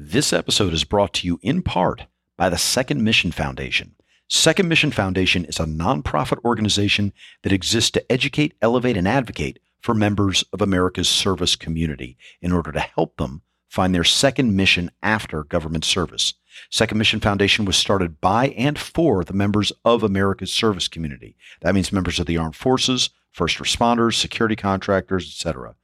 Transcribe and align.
This 0.00 0.32
episode 0.32 0.72
is 0.72 0.84
brought 0.84 1.12
to 1.14 1.26
you 1.26 1.40
in 1.42 1.60
part 1.60 2.06
by 2.36 2.48
the 2.48 2.56
Second 2.56 3.02
Mission 3.02 3.32
Foundation. 3.32 3.96
Second 4.28 4.68
Mission 4.68 4.92
Foundation 4.92 5.44
is 5.46 5.58
a 5.58 5.64
nonprofit 5.64 6.38
organization 6.44 7.12
that 7.42 7.52
exists 7.52 7.90
to 7.90 8.12
educate, 8.12 8.54
elevate, 8.62 8.96
and 8.96 9.08
advocate 9.08 9.58
for 9.80 9.96
members 9.96 10.44
of 10.52 10.62
America's 10.62 11.08
service 11.08 11.56
community 11.56 12.16
in 12.40 12.52
order 12.52 12.70
to 12.70 12.78
help 12.78 13.16
them 13.16 13.42
find 13.66 13.92
their 13.92 14.04
second 14.04 14.54
mission 14.54 14.92
after 15.02 15.42
government 15.42 15.84
service. 15.84 16.34
Second 16.70 16.96
Mission 16.96 17.18
Foundation 17.18 17.64
was 17.64 17.76
started 17.76 18.20
by 18.20 18.50
and 18.50 18.78
for 18.78 19.24
the 19.24 19.32
members 19.32 19.72
of 19.84 20.04
America's 20.04 20.52
service 20.52 20.86
community. 20.86 21.34
That 21.62 21.74
means 21.74 21.90
members 21.90 22.20
of 22.20 22.26
the 22.26 22.38
armed 22.38 22.54
forces, 22.54 23.10
first 23.32 23.58
responders, 23.58 24.14
security 24.14 24.54
contractors, 24.54 25.26
etc. 25.26 25.74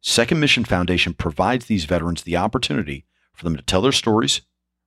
Second 0.00 0.38
Mission 0.38 0.64
Foundation 0.64 1.12
provides 1.12 1.66
these 1.66 1.86
veterans 1.86 2.22
the 2.22 2.36
opportunity 2.36 3.04
for 3.34 3.44
them 3.44 3.56
to 3.56 3.62
tell 3.62 3.82
their 3.82 3.92
stories, 3.92 4.40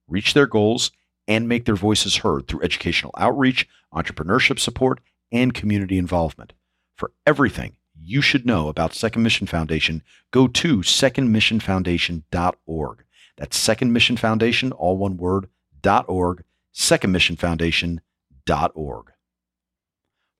reach 0.07 0.33
their 0.33 0.47
goals, 0.47 0.91
and 1.27 1.49
make 1.49 1.65
their 1.65 1.75
voices 1.75 2.17
heard 2.17 2.47
through 2.47 2.61
educational 2.61 3.11
outreach, 3.17 3.67
entrepreneurship 3.93 4.59
support, 4.59 4.99
and 5.31 5.53
community 5.53 5.97
involvement. 5.97 6.53
For 6.95 7.11
everything 7.25 7.77
you 7.99 8.21
should 8.21 8.45
know 8.45 8.67
about 8.67 8.93
Second 8.93 9.23
Mission 9.23 9.47
Foundation, 9.47 10.03
go 10.31 10.47
to 10.47 10.77
secondmissionfoundation.org. 10.77 13.03
That's 13.37 13.57
Second 13.57 13.91
Mission 13.91 14.15
Foundation, 14.17 14.71
all 14.71 14.97
one 14.97 15.17
word, 15.17 15.49
dot 15.81 16.05
.org, 16.07 16.43
secondmissionfoundation.org. 16.73 19.11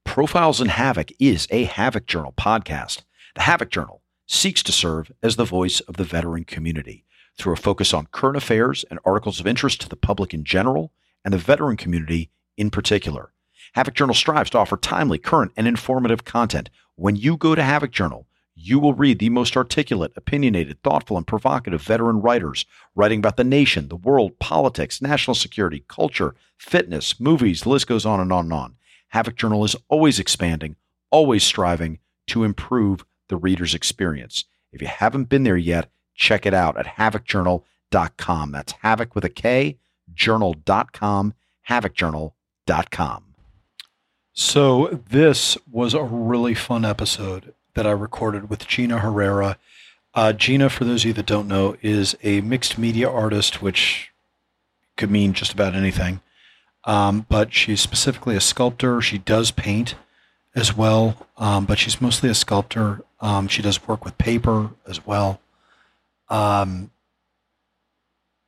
Profiles 0.03 0.61
in 0.61 0.69
Havoc 0.69 1.09
is 1.19 1.47
a 1.49 1.63
Havoc 1.65 2.05
Journal 2.05 2.33
podcast. 2.37 3.01
The 3.35 3.41
Havoc 3.41 3.69
Journal 3.69 4.01
seeks 4.27 4.63
to 4.63 4.71
serve 4.71 5.11
as 5.21 5.35
the 5.35 5.45
voice 5.45 5.81
of 5.81 5.97
the 5.97 6.03
veteran 6.03 6.45
community 6.45 7.04
through 7.37 7.53
a 7.53 7.57
focus 7.57 7.93
on 7.93 8.07
current 8.07 8.37
affairs 8.37 8.85
and 8.89 8.99
articles 9.05 9.39
of 9.39 9.47
interest 9.47 9.81
to 9.81 9.89
the 9.89 9.95
public 9.95 10.33
in 10.33 10.43
general 10.43 10.91
and 11.23 11.33
the 11.33 11.37
veteran 11.37 11.77
community 11.77 12.29
in 12.57 12.69
particular. 12.69 13.31
Havoc 13.73 13.93
Journal 13.93 14.15
strives 14.15 14.49
to 14.51 14.57
offer 14.57 14.77
timely, 14.77 15.17
current, 15.17 15.51
and 15.57 15.67
informative 15.67 16.23
content. 16.23 16.69
When 16.95 17.15
you 17.15 17.35
go 17.35 17.55
to 17.55 17.63
Havoc 17.63 17.91
Journal, 17.91 18.27
you 18.55 18.79
will 18.79 18.93
read 18.93 19.19
the 19.19 19.29
most 19.29 19.57
articulate, 19.57 20.13
opinionated, 20.15 20.81
thoughtful, 20.81 21.17
and 21.17 21.27
provocative 21.27 21.81
veteran 21.81 22.21
writers 22.21 22.65
writing 22.95 23.19
about 23.19 23.35
the 23.35 23.43
nation, 23.43 23.89
the 23.89 23.97
world, 23.97 24.39
politics, 24.39 25.01
national 25.01 25.35
security, 25.35 25.83
culture, 25.89 26.35
fitness, 26.57 27.19
movies, 27.19 27.61
the 27.61 27.69
list 27.69 27.87
goes 27.87 28.05
on 28.05 28.21
and 28.21 28.31
on 28.31 28.45
and 28.45 28.53
on. 28.53 28.75
Havoc 29.09 29.35
Journal 29.35 29.65
is 29.65 29.75
always 29.89 30.19
expanding, 30.19 30.77
always 31.11 31.43
striving 31.43 31.99
to 32.27 32.45
improve 32.45 33.05
the 33.27 33.37
reader's 33.37 33.75
experience. 33.75 34.45
If 34.71 34.81
you 34.81 34.87
haven't 34.87 35.25
been 35.25 35.43
there 35.43 35.57
yet, 35.57 35.89
check 36.15 36.45
it 36.45 36.53
out 36.53 36.77
at 36.77 36.85
havocjournal.com. 36.85 38.51
That's 38.51 38.73
havoc 38.81 39.15
with 39.15 39.25
a 39.25 39.29
K, 39.29 39.77
journal.com, 40.13 41.33
havocjournal.com. 41.69 43.23
So, 44.37 44.99
this 45.09 45.57
was 45.71 45.93
a 45.93 46.03
really 46.03 46.55
fun 46.55 46.83
episode 46.83 47.53
that 47.75 47.87
I 47.87 47.91
recorded 47.91 48.49
with 48.49 48.67
Gina 48.67 48.99
Herrera. 48.99 49.57
Uh, 50.13 50.33
Gina, 50.33 50.69
for 50.69 50.83
those 50.83 51.03
of 51.03 51.07
you 51.07 51.13
that 51.13 51.25
don't 51.25 51.47
know, 51.47 51.77
is 51.81 52.17
a 52.23 52.41
mixed 52.41 52.77
media 52.77 53.09
artist, 53.09 53.61
which 53.61 54.11
could 54.97 55.11
mean 55.11 55.33
just 55.33 55.53
about 55.53 55.75
anything. 55.75 56.21
Um, 56.85 57.25
but 57.29 57.53
she's 57.53 57.81
specifically 57.81 58.35
a 58.35 58.41
sculptor. 58.41 59.01
She 59.01 59.17
does 59.17 59.51
paint 59.51 59.95
as 60.55 60.75
well, 60.75 61.27
um, 61.37 61.65
but 61.65 61.79
she's 61.79 62.01
mostly 62.01 62.29
a 62.29 62.35
sculptor. 62.35 63.03
Um, 63.19 63.47
she 63.47 63.61
does 63.61 63.87
work 63.87 64.05
with 64.05 64.17
paper 64.17 64.71
as 64.87 65.05
well. 65.05 65.39
Um, 66.29 66.91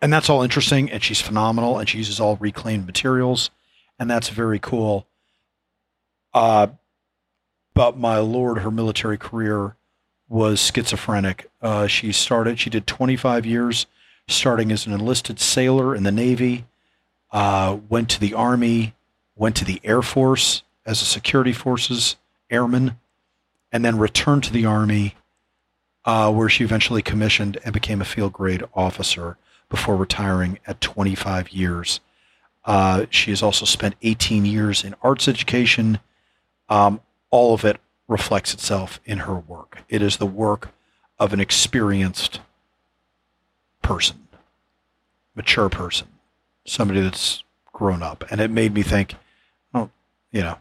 and 0.01 0.13
that's 0.13 0.29
all 0.29 0.43
interesting, 0.43 0.91
and 0.91 1.03
she's 1.03 1.21
phenomenal, 1.21 1.79
and 1.79 1.89
she 1.89 1.97
uses 1.97 2.19
all 2.19 2.35
reclaimed 2.37 2.85
materials, 2.85 3.49
and 3.99 4.09
that's 4.09 4.29
very 4.29 4.59
cool. 4.59 5.07
Uh, 6.33 6.67
but 7.73 7.97
my 7.97 8.17
lord, 8.19 8.59
her 8.59 8.71
military 8.71 9.17
career 9.17 9.75
was 10.29 10.59
schizophrenic. 10.59 11.49
Uh, 11.61 11.87
she 11.87 12.11
started, 12.11 12.59
she 12.59 12.69
did 12.69 12.85
25 12.85 13.45
years, 13.45 13.87
starting 14.27 14.71
as 14.71 14.85
an 14.85 14.93
enlisted 14.93 15.39
sailor 15.39 15.95
in 15.95 16.03
the 16.03 16.11
Navy, 16.11 16.65
uh, 17.31 17.77
went 17.89 18.09
to 18.09 18.19
the 18.19 18.33
Army, 18.33 18.93
went 19.35 19.55
to 19.55 19.65
the 19.65 19.79
Air 19.83 20.01
Force 20.01 20.63
as 20.85 21.01
a 21.01 21.05
security 21.05 21.53
forces 21.53 22.17
airman, 22.49 22.97
and 23.71 23.83
then 23.83 23.97
returned 23.97 24.43
to 24.43 24.53
the 24.53 24.65
Army 24.65 25.15
uh, 26.07 26.31
where 26.31 26.47
she 26.47 26.63
eventually 26.63 27.01
commissioned 27.01 27.57
and 27.65 27.73
became 27.73 28.01
a 28.01 28.05
field 28.05 28.31
grade 28.31 28.63
officer 28.73 29.37
before 29.69 29.97
retiring 29.97 30.57
at 30.65 30.79
25 30.79 31.49
years. 31.49 31.99
Uh, 32.63 33.05
she 33.09 33.29
has 33.31 33.43
also 33.43 33.65
spent 33.65 33.95
18 34.01 34.45
years 34.45 34.85
in 34.85 34.95
arts 35.03 35.27
education. 35.27 35.99
Um, 36.69 37.01
all 37.29 37.53
of 37.53 37.65
it 37.65 37.81
reflects 38.07 38.53
itself 38.53 39.01
in 39.05 39.19
her 39.19 39.35
work. 39.35 39.83
It 39.89 40.01
is 40.01 40.15
the 40.15 40.25
work 40.25 40.69
of 41.19 41.33
an 41.33 41.41
experienced 41.41 42.39
person, 43.81 44.29
mature 45.35 45.67
person, 45.67 46.07
somebody 46.65 47.01
that's 47.01 47.43
grown 47.73 48.01
up. 48.01 48.23
And 48.31 48.39
it 48.39 48.49
made 48.49 48.73
me 48.73 48.81
think, 48.81 49.15
oh, 49.73 49.89
you 50.31 50.41
know, 50.41 50.57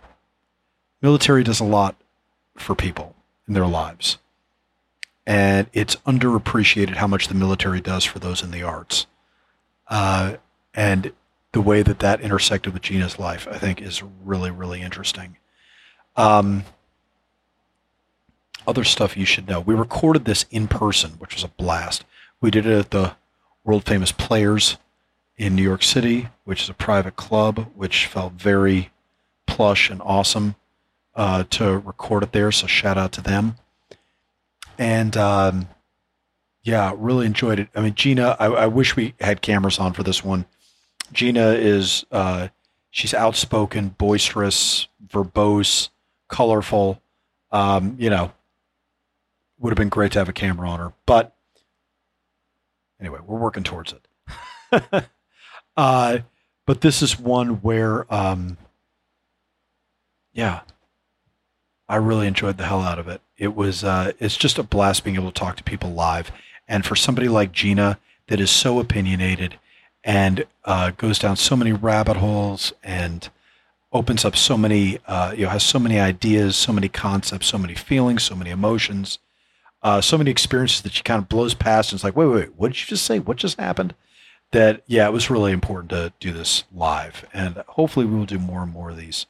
military 1.01 1.45
does 1.45 1.61
a 1.61 1.65
lot 1.65 1.95
for 2.57 2.75
people 2.75 3.15
in 3.47 3.55
their 3.55 3.67
lives 3.67 4.19
and 5.27 5.67
it's 5.73 5.97
underappreciated 6.07 6.97
how 6.97 7.07
much 7.07 7.29
the 7.29 7.35
military 7.35 7.81
does 7.81 8.05
for 8.05 8.19
those 8.19 8.43
in 8.43 8.53
the 8.53 8.63
arts. 8.63 9.07
Uh, 9.89 10.37
and 10.75 11.13
the 11.53 11.61
way 11.61 11.83
that 11.83 11.99
that 11.99 12.21
intersected 12.21 12.73
with 12.73 12.83
Gina's 12.83 13.19
life, 13.19 13.49
I 13.51 13.59
think, 13.59 13.83
is 13.83 14.03
really, 14.25 14.51
really 14.51 14.83
interesting. 14.83 15.37
Um, 16.17 16.65
other 18.67 18.85
stuff 18.85 19.17
you 19.17 19.25
should 19.25 19.49
know. 19.49 19.61
We 19.61 19.75
recorded 19.75 20.25
this 20.25 20.45
in 20.51 20.69
person, 20.69 21.13
which 21.13 21.35
was 21.35 21.45
a 21.45 21.49
blast. 21.49 22.05
We 22.41 22.51
did 22.51 22.67
it 22.67 22.79
at 22.79 22.91
the 22.91 23.17
world 23.65 23.85
famous 23.85 24.13
Players 24.13 24.77
in 25.37 25.55
New 25.57 25.63
York 25.63 25.83
City, 25.83 26.29
which 26.45 26.63
is 26.63 26.69
a 26.69 26.75
private 26.75 27.17
club, 27.17 27.71
which 27.75 28.07
felt 28.07 28.35
very 28.35 28.91
plush 29.47 29.91
and 29.91 30.01
awesome 30.05 30.55
uh, 31.15 31.45
to 31.51 31.79
record 31.79 32.23
it 32.23 32.33
there. 32.33 32.53
So 32.53 32.67
shout 32.67 32.99
out 32.99 33.13
to 33.13 33.21
them 33.21 33.57
and 34.79 35.17
um, 35.17 35.69
yeah, 36.63 36.93
really 36.97 37.27
enjoyed 37.27 37.61
it. 37.61 37.69
I 37.75 37.81
mean, 37.81 37.95
Gina, 37.95 38.37
I, 38.39 38.47
I, 38.47 38.67
wish 38.67 38.97
we 38.97 39.15
had 39.21 39.41
cameras 39.41 39.79
on 39.79 39.93
for 39.93 40.03
this 40.03 40.25
one. 40.25 40.47
Gina 41.13 41.51
is 41.51 42.05
uh, 42.11 42.49
she's 42.91 43.15
outspoken, 43.15 43.91
boisterous, 43.91 44.89
verbose, 45.07 45.91
colorful. 46.29 47.01
Um, 47.53 47.97
you 47.99 48.11
know, 48.11 48.33
would 49.59 49.71
have 49.71 49.79
been 49.79 49.89
great 49.89 50.13
to 50.13 50.19
have 50.19 50.29
a 50.29 50.33
camera 50.33 50.69
on 50.69 50.81
her, 50.81 50.93
but 51.07 51.37
anyway, 53.01 53.21
we're 53.25 53.39
working 53.39 53.63
towards 53.63 53.93
it. 53.93 55.07
uh, 55.77 56.19
but 56.67 56.81
this 56.81 57.01
is 57.01 57.19
one 57.19 57.61
where, 57.63 58.13
um, 58.13 58.59
yeah, 60.33 60.63
I 61.89 61.97
really 61.97 62.27
enjoyed 62.27 62.59
the 62.59 62.67
hell 62.67 62.81
out 62.81 62.99
of 62.99 63.09
it. 63.09 63.21
It 63.39 63.55
was 63.55 63.85
uh, 63.85 64.13
it's 64.19 64.37
just 64.37 64.59
a 64.59 64.63
blast 64.63 65.05
being 65.05 65.17
able 65.17 65.31
to 65.31 65.39
talk 65.39 65.57
to 65.57 65.65
people 65.65 65.93
live, 65.93 66.33
and 66.67 66.85
for 66.85 66.97
somebody 66.97 67.29
like 67.29 67.53
Gina 67.53 67.99
that 68.29 68.41
is 68.41 68.51
so 68.51 68.81
opinionated 68.81 69.59
and 70.03 70.47
uh, 70.65 70.91
goes 70.91 71.19
down 71.19 71.37
so 71.37 71.57
many 71.57 71.73
rabbit 71.73 72.17
holes 72.17 72.73
and 72.83 73.29
opens 73.93 74.25
up 74.25 74.37
so 74.37 74.57
many 74.57 74.99
uh, 75.07 75.33
you 75.37 75.45
know 75.45 75.51
has 75.51 75.63
so 75.63 75.79
many 75.79 75.99
ideas, 75.99 76.57
so 76.57 76.73
many 76.73 76.89
concepts, 76.89 77.47
so 77.47 77.59
many 77.59 77.75
feelings, 77.75 78.25
so 78.25 78.35
many 78.35 78.51
emotions, 78.51 79.19
uh, 79.83 80.01
so 80.01 80.19
many 80.19 80.31
experiences 80.31 80.83
that 80.83 80.93
she 80.93 81.03
kind 81.03 81.23
of 81.23 81.29
blows 81.29 81.55
past 81.55 81.93
and 81.93 81.99
it's 81.99 82.05
like, 82.05 82.17
wait, 82.17 82.27
wait, 82.27 82.35
wait, 82.35 82.55
what 82.57 82.73
did 82.73 82.81
you 82.81 82.87
just 82.87 83.05
say? 83.05 83.19
What 83.19 83.37
just 83.37 83.61
happened? 83.61 83.95
That 84.53 84.83
yeah, 84.87 85.07
it 85.07 85.13
was 85.13 85.31
really 85.31 85.53
important 85.53 85.91
to 85.91 86.13
do 86.21 86.33
this 86.33 86.65
live, 86.72 87.27
and 87.33 87.57
hopefully 87.69 88.07
we 88.07 88.16
will 88.16 88.27
do 88.27 88.39
more 88.39 88.63
and 88.63 88.72
more 88.72 88.91
of 88.91 88.97
these 88.97 89.27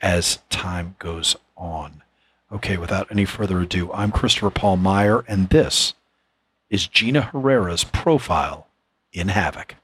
as 0.00 0.38
time 0.50 0.96
goes 0.98 1.36
on. 1.56 2.02
Okay, 2.52 2.76
without 2.76 3.10
any 3.10 3.24
further 3.24 3.60
ado, 3.60 3.92
I'm 3.92 4.12
Christopher 4.12 4.50
Paul 4.50 4.76
Meyer, 4.76 5.24
and 5.26 5.48
this 5.48 5.94
is 6.70 6.86
Gina 6.86 7.22
Herrera's 7.22 7.84
profile 7.84 8.68
in 9.12 9.28
Havoc. 9.28 9.76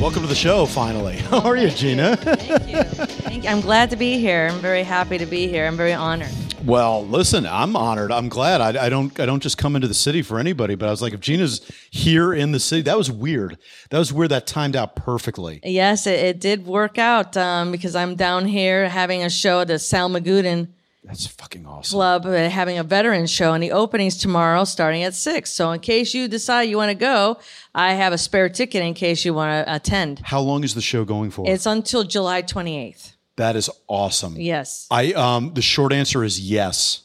Welcome 0.00 0.22
to 0.22 0.28
the 0.28 0.34
show, 0.36 0.64
finally. 0.64 1.16
How 1.30 1.40
are 1.40 1.56
you, 1.56 1.70
Gina? 1.70 2.16
Thank 2.16 2.68
you. 2.68 2.82
Thank 2.84 3.42
you. 3.42 3.50
I'm 3.50 3.60
glad 3.60 3.90
to 3.90 3.96
be 3.96 4.16
here. 4.16 4.48
I'm 4.48 4.60
very 4.60 4.84
happy 4.84 5.18
to 5.18 5.26
be 5.26 5.48
here. 5.48 5.66
I'm 5.66 5.76
very 5.76 5.92
honored. 5.92 6.30
Well, 6.64 7.04
listen, 7.04 7.44
I'm 7.44 7.74
honored. 7.74 8.12
I'm 8.12 8.28
glad. 8.28 8.60
I, 8.60 8.86
I, 8.86 8.88
don't. 8.90 9.18
I 9.18 9.26
don't 9.26 9.42
just 9.42 9.58
come 9.58 9.74
into 9.74 9.88
the 9.88 9.94
city 9.94 10.22
for 10.22 10.38
anybody. 10.38 10.76
But 10.76 10.86
I 10.86 10.92
was 10.92 11.02
like, 11.02 11.14
if 11.14 11.20
Gina's 11.20 11.68
here 11.90 12.32
in 12.32 12.52
the 12.52 12.60
city, 12.60 12.82
that 12.82 12.96
was 12.96 13.10
weird. 13.10 13.58
That 13.90 13.98
was 13.98 14.12
weird. 14.12 14.30
That 14.30 14.46
timed 14.46 14.76
out 14.76 14.94
perfectly. 14.94 15.58
Yes, 15.64 16.06
it, 16.06 16.20
it 16.20 16.40
did 16.40 16.64
work 16.64 16.96
out 16.96 17.36
um, 17.36 17.72
because 17.72 17.96
I'm 17.96 18.14
down 18.14 18.46
here 18.46 18.88
having 18.88 19.24
a 19.24 19.30
show 19.30 19.62
at 19.62 19.66
the 19.66 19.74
Salmagundi 19.74 20.68
That's 21.04 21.26
fucking 21.26 21.64
awesome. 21.64 21.96
Club, 21.96 22.26
uh, 22.26 22.48
having 22.50 22.78
a 22.78 22.82
veteran 22.82 23.26
show, 23.26 23.54
and 23.54 23.62
the 23.62 23.72
opening's 23.72 24.16
tomorrow, 24.18 24.64
starting 24.64 25.04
at 25.04 25.14
six. 25.14 25.50
So, 25.50 25.70
in 25.72 25.80
case 25.80 26.12
you 26.12 26.28
decide 26.28 26.62
you 26.62 26.76
want 26.76 26.90
to 26.90 26.94
go, 26.96 27.38
I 27.74 27.94
have 27.94 28.12
a 28.12 28.18
spare 28.18 28.48
ticket 28.48 28.82
in 28.82 28.94
case 28.94 29.24
you 29.24 29.32
want 29.32 29.66
to 29.66 29.74
attend. 29.74 30.18
How 30.24 30.40
long 30.40 30.64
is 30.64 30.74
the 30.74 30.82
show 30.82 31.04
going 31.04 31.30
for? 31.30 31.48
It's 31.48 31.66
until 31.66 32.04
July 32.04 32.42
28th. 32.42 33.12
that 33.36 33.56
is 33.56 33.70
awesome. 33.86 34.34
Yes. 34.36 34.86
I 34.90 35.12
um 35.12 35.54
the 35.54 35.62
short 35.62 35.92
answer 35.92 36.24
is 36.24 36.40
yes. 36.40 37.04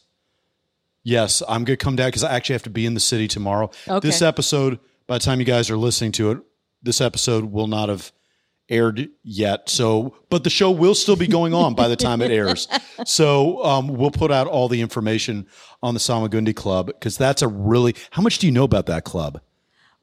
Yes, 1.04 1.44
I'm 1.48 1.64
gonna 1.64 1.78
come 1.78 1.96
down 1.96 2.08
because 2.08 2.24
I 2.24 2.34
actually 2.34 2.54
have 2.54 2.64
to 2.64 2.70
be 2.70 2.86
in 2.86 2.94
the 2.94 3.00
city 3.00 3.28
tomorrow. 3.28 3.70
Okay. 3.88 4.08
This 4.08 4.22
episode, 4.22 4.80
by 5.06 5.18
the 5.18 5.24
time 5.24 5.40
you 5.40 5.46
guys 5.46 5.70
are 5.70 5.78
listening 5.78 6.14
to 6.14 6.32
it, 6.32 6.38
this 6.82 7.00
episode 7.02 7.46
will 7.46 7.68
not 7.68 7.90
have 7.90 8.12
aired 8.70 9.10
yet. 9.24 9.70
So, 9.70 10.16
but 10.30 10.44
the 10.44 10.50
show 10.50 10.72
will 10.72 10.96
still 10.96 11.16
be 11.16 11.28
going 11.28 11.54
on 11.54 11.76
by 11.76 11.88
the 11.88 11.96
time 11.96 12.22
it 12.22 12.32
airs. 12.32 12.68
So, 13.06 13.64
um, 13.66 13.88
we'll 13.88 14.12
put 14.12 14.32
out 14.32 14.46
all 14.46 14.70
the 14.70 14.80
information 14.80 15.48
on 15.82 15.96
the 15.96 16.00
Salmagundi 16.00 16.56
Club 16.56 16.88
because 16.88 17.18
that's 17.18 17.42
a 17.42 17.48
really. 17.48 17.96
How 18.12 18.22
much 18.22 18.38
do 18.38 18.46
you 18.46 18.54
know 18.54 18.64
about 18.64 18.86
that 18.86 19.04
club? 19.04 19.42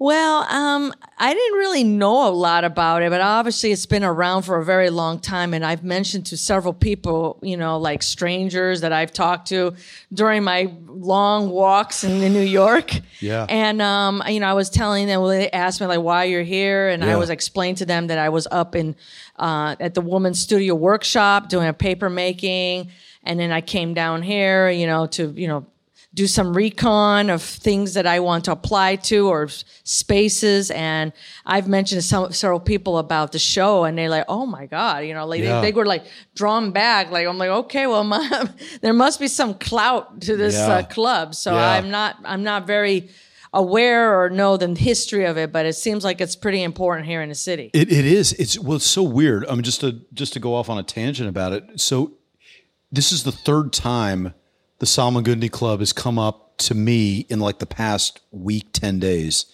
Well, 0.00 0.44
um, 0.44 0.94
I 1.18 1.34
didn't 1.34 1.58
really 1.58 1.84
know 1.84 2.26
a 2.26 2.32
lot 2.32 2.64
about 2.64 3.02
it, 3.02 3.10
but 3.10 3.20
obviously 3.20 3.70
it's 3.70 3.84
been 3.84 4.02
around 4.02 4.44
for 4.44 4.56
a 4.56 4.64
very 4.64 4.88
long 4.88 5.18
time. 5.18 5.52
And 5.52 5.62
I've 5.62 5.84
mentioned 5.84 6.24
to 6.26 6.38
several 6.38 6.72
people, 6.72 7.38
you 7.42 7.58
know, 7.58 7.76
like 7.76 8.02
strangers 8.02 8.80
that 8.80 8.94
I've 8.94 9.12
talked 9.12 9.48
to 9.48 9.74
during 10.10 10.42
my 10.42 10.72
long 10.86 11.50
walks 11.50 12.02
in, 12.02 12.22
in 12.22 12.32
New 12.32 12.40
York. 12.40 12.92
Yeah. 13.22 13.44
And, 13.50 13.82
um, 13.82 14.22
you 14.28 14.40
know, 14.40 14.46
I 14.46 14.54
was 14.54 14.70
telling 14.70 15.06
them, 15.06 15.20
well, 15.20 15.28
they 15.28 15.50
asked 15.50 15.78
me 15.78 15.86
like 15.86 16.00
why 16.00 16.24
you're 16.24 16.42
here. 16.42 16.88
And 16.88 17.04
I 17.04 17.16
was 17.16 17.28
explaining 17.28 17.74
to 17.76 17.84
them 17.84 18.06
that 18.06 18.16
I 18.16 18.30
was 18.30 18.48
up 18.50 18.74
in, 18.74 18.96
uh, 19.38 19.76
at 19.78 19.92
the 19.92 20.00
Woman's 20.00 20.38
Studio 20.38 20.74
Workshop 20.74 21.50
doing 21.50 21.68
a 21.68 21.74
paper 21.74 22.08
making. 22.08 22.90
And 23.22 23.38
then 23.38 23.52
I 23.52 23.60
came 23.60 23.92
down 23.92 24.22
here, 24.22 24.70
you 24.70 24.86
know, 24.86 25.06
to, 25.08 25.34
you 25.36 25.48
know, 25.48 25.66
do 26.12 26.26
some 26.26 26.52
recon 26.56 27.30
of 27.30 27.40
things 27.42 27.94
that 27.94 28.04
I 28.06 28.18
want 28.20 28.44
to 28.46 28.52
apply 28.52 28.96
to 28.96 29.28
or 29.28 29.48
spaces. 29.84 30.70
And 30.72 31.12
I've 31.46 31.68
mentioned 31.68 32.00
to 32.00 32.06
some, 32.06 32.32
several 32.32 32.58
people 32.60 32.98
about 32.98 33.30
the 33.32 33.38
show 33.38 33.84
and 33.84 33.96
they're 33.96 34.08
like, 34.08 34.24
oh 34.28 34.44
my 34.46 34.66
God, 34.66 35.04
you 35.04 35.14
know, 35.14 35.24
like 35.26 35.40
Yeah. 35.42 35.60
they, 35.60 35.70
they 35.70 35.76
were 35.76 35.86
like 35.86 36.04
drawn 36.34 36.72
back. 36.72 37.10
Like, 37.10 37.26
I'm 37.26 37.38
like, 37.38 37.50
okay, 37.50 37.86
well, 37.86 38.02
my, 38.04 38.48
there 38.82 38.92
must 38.92 39.20
be 39.20 39.28
some 39.28 39.54
clout 39.54 40.20
to 40.22 40.36
this 40.36 40.54
Yeah. 40.54 40.68
uh, 40.78 40.82
club. 40.82 41.34
So 41.34 41.54
Yeah. 41.54 41.70
I'm 41.70 41.90
not, 41.90 42.16
I'm 42.24 42.42
not 42.42 42.66
very 42.66 43.08
aware 43.52 44.20
or 44.20 44.30
know 44.30 44.56
the 44.56 44.74
history 44.74 45.24
of 45.26 45.36
it, 45.36 45.52
but 45.52 45.66
it 45.66 45.74
seems 45.74 46.04
like 46.04 46.20
it's 46.20 46.36
pretty 46.36 46.62
important 46.62 47.06
here 47.06 47.22
in 47.22 47.28
the 47.28 47.34
city. 47.34 47.70
It, 47.74 47.90
it 47.92 48.04
is. 48.04 48.32
It's 48.34 48.58
well, 48.58 48.76
it's 48.76 48.86
so 48.86 49.02
weird. 49.02 49.44
I 49.46 49.54
mean, 49.54 49.62
just 49.62 49.80
to 49.80 50.00
just 50.14 50.32
to 50.34 50.40
go 50.40 50.54
off 50.54 50.68
on 50.70 50.78
a 50.78 50.82
tangent 50.84 51.28
about 51.28 51.52
it. 51.52 51.80
So, 51.80 52.12
this 52.92 53.10
is 53.10 53.24
the 53.24 53.32
third 53.32 53.72
time 53.72 54.34
the 54.80 54.86
Salmagundi 54.86 55.50
Club 55.50 55.78
has 55.78 55.92
come 55.92 56.18
up 56.18 56.58
to 56.58 56.74
me 56.74 57.20
in 57.30 57.38
like 57.38 57.58
the 57.58 57.66
past 57.66 58.20
week, 58.32 58.72
ten 58.72 58.98
days, 58.98 59.46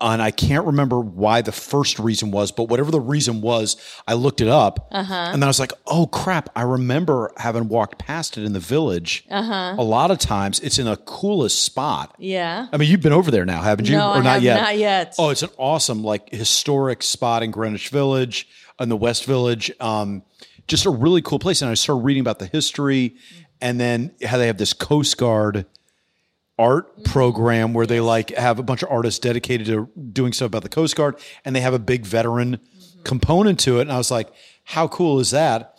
and 0.00 0.20
I 0.20 0.32
can't 0.32 0.66
remember 0.66 0.98
why 1.00 1.40
the 1.42 1.52
first 1.52 1.98
reason 2.00 2.30
was, 2.32 2.50
but 2.50 2.64
whatever 2.64 2.90
the 2.90 3.00
reason 3.00 3.40
was, 3.40 3.76
I 4.08 4.14
looked 4.14 4.40
it 4.40 4.48
up, 4.48 4.88
and 4.90 5.34
then 5.34 5.44
I 5.44 5.46
was 5.46 5.60
like, 5.60 5.72
"Oh 5.86 6.06
crap!" 6.06 6.50
I 6.56 6.62
remember 6.62 7.32
having 7.36 7.68
walked 7.68 7.98
past 7.98 8.36
it 8.36 8.44
in 8.44 8.52
the 8.52 8.60
village. 8.60 9.24
A 9.78 9.82
lot 9.82 10.10
of 10.10 10.18
times, 10.18 10.58
it's 10.60 10.78
in 10.78 10.86
the 10.86 10.96
coolest 10.96 11.62
spot. 11.62 12.14
Yeah. 12.18 12.66
I 12.72 12.76
mean, 12.76 12.90
you've 12.90 13.02
been 13.02 13.12
over 13.12 13.30
there 13.30 13.44
now, 13.44 13.62
haven't 13.62 13.88
you? 13.88 13.96
No, 13.96 14.10
I 14.10 14.14
have 14.14 14.24
not 14.24 14.42
yet. 14.42 15.14
Oh, 15.18 15.30
it's 15.30 15.42
an 15.42 15.50
awesome, 15.58 16.02
like 16.02 16.30
historic 16.30 17.02
spot 17.02 17.42
in 17.42 17.52
Greenwich 17.52 17.88
Village, 17.90 18.48
in 18.80 18.88
the 18.88 18.96
West 18.96 19.24
Village. 19.24 19.70
Um, 19.80 20.22
just 20.66 20.86
a 20.86 20.90
really 20.90 21.22
cool 21.22 21.38
place. 21.38 21.62
And 21.62 21.70
I 21.70 21.74
started 21.74 22.04
reading 22.04 22.22
about 22.22 22.38
the 22.38 22.46
history, 22.46 23.16
and 23.60 23.80
then 23.80 24.12
how 24.24 24.38
they 24.38 24.46
have 24.46 24.58
this 24.58 24.72
Coast 24.72 25.16
Guard 25.16 25.66
art 26.58 26.92
mm-hmm. 26.92 27.10
program 27.10 27.74
where 27.74 27.86
they 27.86 28.00
like 28.00 28.30
have 28.30 28.58
a 28.58 28.62
bunch 28.62 28.82
of 28.82 28.90
artists 28.90 29.18
dedicated 29.18 29.66
to 29.66 29.88
doing 30.12 30.32
stuff 30.32 30.46
about 30.46 30.62
the 30.62 30.68
Coast 30.68 30.96
Guard, 30.96 31.16
and 31.44 31.54
they 31.54 31.60
have 31.60 31.74
a 31.74 31.78
big 31.78 32.06
veteran 32.06 32.56
mm-hmm. 32.56 33.02
component 33.02 33.58
to 33.60 33.78
it. 33.78 33.82
And 33.82 33.92
I 33.92 33.98
was 33.98 34.10
like, 34.10 34.32
how 34.64 34.88
cool 34.88 35.20
is 35.20 35.30
that? 35.30 35.73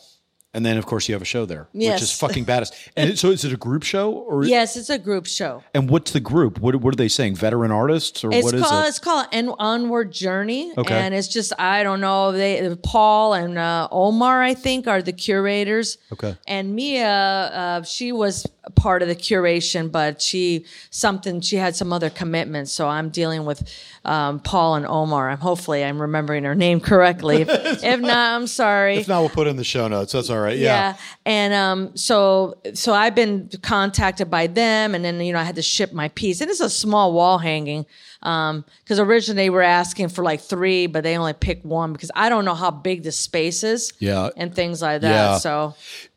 And 0.55 0.65
then, 0.65 0.77
of 0.77 0.85
course, 0.85 1.09
you 1.09 1.13
have 1.15 1.21
a 1.21 1.25
show 1.35 1.45
there, 1.45 1.67
which 1.73 2.01
is 2.01 2.11
fucking 2.17 2.45
badass. 2.45 2.71
And 2.95 3.19
so, 3.19 3.29
is 3.29 3.43
it 3.43 3.51
a 3.51 3.57
group 3.57 3.83
show, 3.83 4.13
or 4.13 4.45
Yes, 4.45 4.77
it's 4.77 4.89
a 4.89 4.97
group 4.97 5.25
show. 5.27 5.63
and 5.73 5.89
what's 5.89 6.11
the 6.11 6.21
group? 6.21 6.59
What, 6.59 6.73
what 6.77 6.93
are 6.93 7.01
they 7.03 7.09
saying? 7.09 7.35
Veteran 7.35 7.71
artists, 7.71 8.23
or 8.23 8.31
It's 8.33 8.45
what 8.45 8.55
is 8.55 8.61
called 8.63 8.85
it? 8.85 8.87
it's 8.87 8.99
called 8.99 9.27
an 9.33 9.49
onward 9.59 10.13
journey, 10.13 10.71
Okay. 10.77 10.93
and 10.93 11.13
it's 11.13 11.27
just 11.27 11.51
I 11.59 11.83
don't 11.83 11.99
know. 11.99 12.31
They 12.31 12.73
Paul 12.83 13.33
and 13.33 13.57
uh, 13.57 13.89
Omar 13.91 14.41
I 14.41 14.53
think 14.53 14.87
are 14.87 15.01
the 15.01 15.11
curators. 15.13 15.97
Okay. 16.13 16.37
And 16.47 16.73
Mia, 16.73 17.09
uh, 17.09 17.81
she 17.83 18.13
was 18.13 18.47
part 18.75 19.01
of 19.01 19.07
the 19.09 19.15
curation, 19.15 19.91
but 19.91 20.21
she 20.21 20.65
something 20.89 21.41
she 21.41 21.57
had 21.57 21.75
some 21.75 21.91
other 21.91 22.09
commitments. 22.09 22.71
So 22.71 22.87
I'm 22.87 23.09
dealing 23.09 23.43
with 23.45 23.59
um, 24.05 24.39
Paul 24.39 24.75
and 24.75 24.85
Omar. 24.85 25.29
I'm 25.29 25.37
hopefully 25.39 25.83
I'm 25.83 26.01
remembering 26.01 26.43
her 26.43 26.55
name 26.55 26.79
correctly. 26.79 27.41
If, 27.41 27.49
if 27.83 27.99
not, 27.99 28.35
I'm 28.35 28.47
sorry. 28.47 28.97
If 28.97 29.07
not, 29.07 29.19
we'll 29.21 29.29
put 29.29 29.47
it 29.47 29.51
in 29.51 29.57
the 29.57 29.63
show 29.63 29.87
notes. 29.87 30.13
That's 30.13 30.29
all 30.29 30.39
right. 30.39 30.57
Yeah. 30.57 30.65
Yeah. 30.65 30.97
And 31.25 31.53
um, 31.53 31.97
so 31.97 32.57
so 32.73 32.93
I've 32.93 33.15
been 33.15 33.49
contacted 33.61 34.29
by 34.29 34.47
them, 34.47 34.95
and 34.95 35.03
then 35.03 35.19
you 35.19 35.33
know 35.33 35.39
I 35.39 35.43
had 35.43 35.55
to 35.55 35.61
ship 35.61 35.91
my 35.93 36.09
piece, 36.09 36.41
and 36.41 36.49
it's 36.49 36.59
a 36.59 36.69
small 36.69 37.13
wall 37.13 37.37
hanging. 37.37 37.85
Because 38.21 38.99
originally 38.99 39.43
they 39.43 39.49
were 39.51 39.61
asking 39.61 40.09
for 40.09 40.23
like 40.23 40.41
three, 40.41 40.87
but 40.87 41.03
they 41.03 41.15
only 41.15 41.33
picked 41.33 41.63
one 41.63 41.93
because 41.93 42.09
I 42.15 42.29
don't 42.29 42.43
know 42.43 42.55
how 42.55 42.71
big 42.71 43.03
the 43.03 43.11
space 43.11 43.63
is. 43.63 43.93
Yeah. 43.99 44.29
And 44.35 44.55
things 44.55 44.81
like 44.81 45.01
that. 45.01 45.11
Yeah. 45.11 45.37
So 45.37 45.75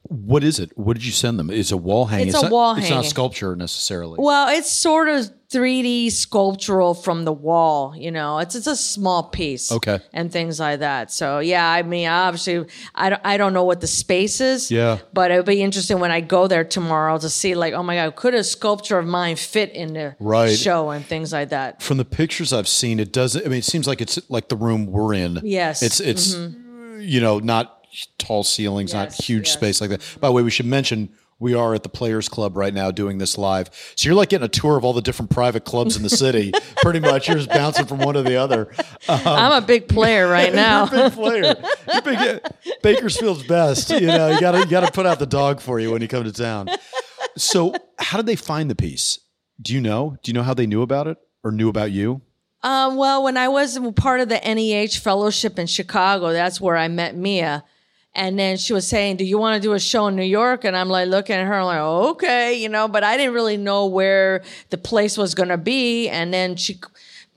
What 0.08 0.43
is 0.44 0.58
it? 0.58 0.76
What 0.76 0.94
did 0.94 1.05
you 1.05 1.12
send 1.12 1.38
them? 1.38 1.50
It's 1.50 1.72
a 1.72 1.76
wall 1.76 2.06
hanging. 2.06 2.28
It's 2.28 2.38
a 2.38 2.43
not, 2.43 2.52
wall 2.52 2.76
It's 2.76 2.90
not 2.90 3.05
sculpture 3.05 3.55
necessarily. 3.56 4.16
well, 4.19 4.49
it's 4.49 4.70
sort 4.70 5.08
of 5.08 5.31
3D 5.50 6.12
sculptural 6.12 6.93
from 6.94 7.25
the 7.25 7.32
wall. 7.32 7.94
You 7.96 8.10
know, 8.10 8.38
it's 8.38 8.55
it's 8.55 8.66
a 8.66 8.76
small 8.76 9.25
piece. 9.25 9.72
Okay. 9.72 10.00
And 10.12 10.31
things 10.31 10.60
like 10.60 10.81
that. 10.81 11.10
So 11.10 11.38
yeah, 11.38 11.70
I 11.70 11.82
mean, 11.82 12.08
obviously, 12.08 12.66
I 12.94 13.10
don't, 13.10 13.22
I 13.25 13.37
don't 13.37 13.52
know 13.55 13.64
what 13.64 13.81
the 13.81 13.87
space 13.87 14.40
is. 14.40 14.70
Yeah. 14.70 14.99
But 15.12 15.31
it'll 15.31 15.44
be 15.44 15.62
interesting 15.62 16.00
when 16.00 16.10
I 16.10 16.20
go 16.20 16.46
there 16.49 16.64
tomorrow 16.64 17.19
to 17.19 17.28
see, 17.28 17.55
like, 17.55 17.75
oh 17.75 17.82
my 17.82 17.94
god, 17.96 18.16
could 18.16 18.34
a 18.34 18.44
sculpture 18.44 18.99
of 18.99 19.06
mine 19.06 19.37
fit 19.37 19.72
in 19.72 19.94
the 19.94 20.16
Right. 20.20 20.55
show 20.55 20.90
and 20.90 21.05
things 21.05 21.32
like 21.32 21.50
that. 21.50 21.82
From 21.82 21.96
the 21.96 22.05
pictures 22.05 22.52
I've 22.52 22.69
seen, 22.69 23.00
it 23.00 23.12
doesn't. 23.12 23.44
I 23.44 23.49
mean, 23.49 23.58
it 23.58 23.64
seems 23.64 23.87
like 23.87 24.00
it's 24.00 24.19
like 24.28 24.49
the 24.49 24.56
room 24.56 24.87
we're 24.87 25.14
in. 25.14 25.40
Yes. 25.43 25.82
It's 25.82 26.00
it's 26.00 26.34
mm-hmm. 26.34 27.00
you 27.00 27.20
know 27.20 27.38
not 27.38 27.78
tall 28.19 28.44
ceilings, 28.44 28.93
not 28.94 29.13
huge 29.13 29.46
yes. 29.46 29.55
space 29.55 29.81
like 29.81 29.91
that. 29.91 30.03
By 30.20 30.29
the 30.29 30.32
way, 30.32 30.43
we 30.43 30.51
should 30.51 30.67
mention. 30.67 31.10
We 31.41 31.55
are 31.55 31.72
at 31.72 31.84
the 31.84 31.89
Players 31.89 32.29
Club 32.29 32.56
right 32.56 32.74
now 32.74 32.91
doing 32.91 33.19
this 33.19 33.39
live. 33.39 33.70
So 33.94 34.08
you're 34.08 34.17
like 34.17 34.31
getting 34.31 34.44
a 34.44 34.48
tour 34.48 34.77
of 34.77 34.84
all 34.84 34.93
the 34.93 35.01
different 35.01 35.31
private 35.31 35.65
clubs 35.65 35.96
in 35.96 36.03
the 36.03 36.10
city. 36.10 36.53
Pretty 36.82 36.98
much. 36.98 37.29
You're 37.29 37.36
just 37.36 37.48
bouncing 37.48 37.86
from 37.86 37.98
one 37.98 38.17
to 38.17 38.22
the 38.22 38.34
other. 38.34 38.74
I'm 39.08 39.63
a 39.63 39.65
big 39.65 39.86
player 39.86 40.29
right 40.29 40.53
now. 40.53 40.89
You're 40.93 41.06
a 41.06 41.10
big 41.10 41.13
player. 41.13 41.55
Big, 42.05 42.41
Bakersfield's 42.82 43.44
best. 43.44 43.91
You 43.91 44.08
know, 44.08 44.31
you 44.31 44.41
gotta 44.41 44.58
you 44.58 44.67
gotta 44.67 44.91
put 44.91 45.06
out 45.06 45.20
the 45.20 45.27
dog 45.27 45.60
for 45.60 45.79
you 45.79 45.93
when 45.93 46.03
you 46.03 46.08
come 46.08 46.24
to 46.24 46.32
town. 46.32 46.70
So, 47.36 47.72
how 48.01 48.17
did 48.17 48.27
they 48.27 48.36
find 48.36 48.69
the 48.69 48.74
piece? 48.74 49.20
Do 49.63 49.74
you 49.74 49.81
know? 49.81 50.17
Do 50.24 50.31
you 50.31 50.34
know 50.34 50.43
how 50.43 50.55
they 50.55 50.67
knew 50.67 50.82
about 50.82 51.06
it 51.06 51.19
or 51.44 51.53
knew 51.53 51.69
about 51.69 51.93
you? 51.93 52.22
Um, 52.63 52.96
well, 52.96 53.22
when 53.22 53.36
I 53.36 53.48
was 53.48 53.79
part 53.94 54.20
of 54.20 54.29
the 54.29 54.41
NEH 54.41 54.98
fellowship 55.01 55.58
in 55.58 55.67
Chicago, 55.67 56.32
that's 56.32 56.60
where 56.60 56.77
I 56.77 56.89
met 56.89 57.17
Mia. 57.17 57.65
And 58.19 58.39
then 58.39 58.56
she 58.56 58.72
was 58.72 58.87
saying, 58.87 59.17
Do 59.17 59.25
you 59.25 59.39
want 59.39 59.63
to 59.63 59.67
do 59.67 59.72
a 59.75 59.79
show 59.81 60.08
in 60.08 60.17
New 60.17 60.25
York? 60.41 60.65
And 60.65 60.77
I'm 60.77 60.89
like 60.89 61.08
looking 61.08 61.37
at 61.37 61.46
her, 61.46 61.55
I'm 61.55 61.65
like, 61.65 61.81
okay, 62.10 62.55
you 62.60 62.69
know, 62.69 62.89
but 62.89 63.03
I 63.05 63.17
didn't 63.17 63.32
really 63.32 63.56
know 63.56 63.87
where 63.87 64.43
the 64.70 64.77
place 64.79 65.17
was 65.17 65.34
going 65.34 65.51
to 65.51 65.56
be. 65.56 66.08
And 66.08 66.34
then 66.34 66.56
she, 66.56 66.81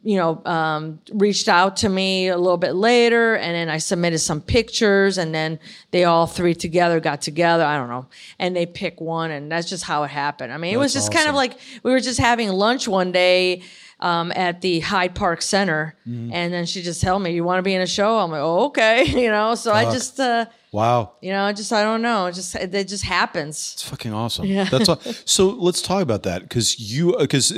you 0.04 0.18
know, 0.18 0.44
um, 0.46 1.00
reached 1.14 1.48
out 1.48 1.78
to 1.78 1.90
me 1.90 2.30
a 2.30 2.38
little 2.38 2.58
bit 2.58 2.74
later. 2.74 3.36
And 3.36 3.54
then 3.54 3.70
I 3.70 3.78
submitted 3.78 4.18
some 4.20 4.42
pictures. 4.42 5.20
And 5.20 5.36
then 5.36 5.60
they 5.92 6.04
all 6.06 6.26
three 6.26 6.56
together 6.56 7.00
got 7.00 7.22
together. 7.22 7.64
I 7.64 7.78
don't 7.78 7.90
know. 7.90 8.08
And 8.40 8.56
they 8.56 8.66
pick 8.66 9.00
one. 9.00 9.30
And 9.30 9.52
that's 9.52 9.70
just 9.70 9.84
how 9.84 10.02
it 10.04 10.10
happened. 10.10 10.52
I 10.52 10.58
mean, 10.58 10.74
it 10.74 10.78
was 10.78 10.94
That's 10.96 11.06
just 11.06 11.16
kind 11.16 11.30
of 11.30 11.36
like 11.36 11.60
we 11.84 11.92
were 11.92 12.00
just 12.00 12.20
having 12.20 12.50
lunch 12.50 12.88
one 12.88 13.12
day 13.12 13.62
um, 14.00 14.32
at 14.36 14.62
the 14.62 14.80
Hyde 14.80 15.14
Park 15.14 15.44
Center, 15.44 15.96
Mm-hmm. 16.10 16.34
and 16.34 16.52
then 16.52 16.66
she 16.66 16.82
just 16.82 17.04
told 17.04 17.22
me, 17.22 17.30
"You 17.36 17.44
want 17.44 17.60
to 17.60 17.62
be 17.62 17.76
in 17.76 17.82
a 17.84 17.86
show?" 17.86 18.18
I'm 18.18 18.32
like, 18.32 18.42
"Oh, 18.42 18.66
okay," 18.66 19.04
you 19.24 19.30
know. 19.30 19.54
So 19.54 19.72
I 19.72 19.84
just, 19.94 20.20
uh, 20.20 20.46
Wow, 20.72 21.14
you 21.22 21.32
know, 21.32 21.52
just 21.52 21.74
I 21.74 21.84
don't 21.84 22.02
know. 22.02 22.28
It 22.28 22.34
just 22.36 22.56
it 22.56 22.88
just 22.88 23.04
happens. 23.04 23.72
it's 23.74 23.84
fucking 23.90 24.14
awesome. 24.14 24.46
Yeah. 24.46 24.64
That's 24.66 24.88
all. 24.88 25.02
So 25.26 25.50
let's 25.50 25.82
talk 25.82 26.02
about 26.02 26.24
that 26.24 26.44
because 26.44 26.80
you 26.80 27.16
because 27.20 27.54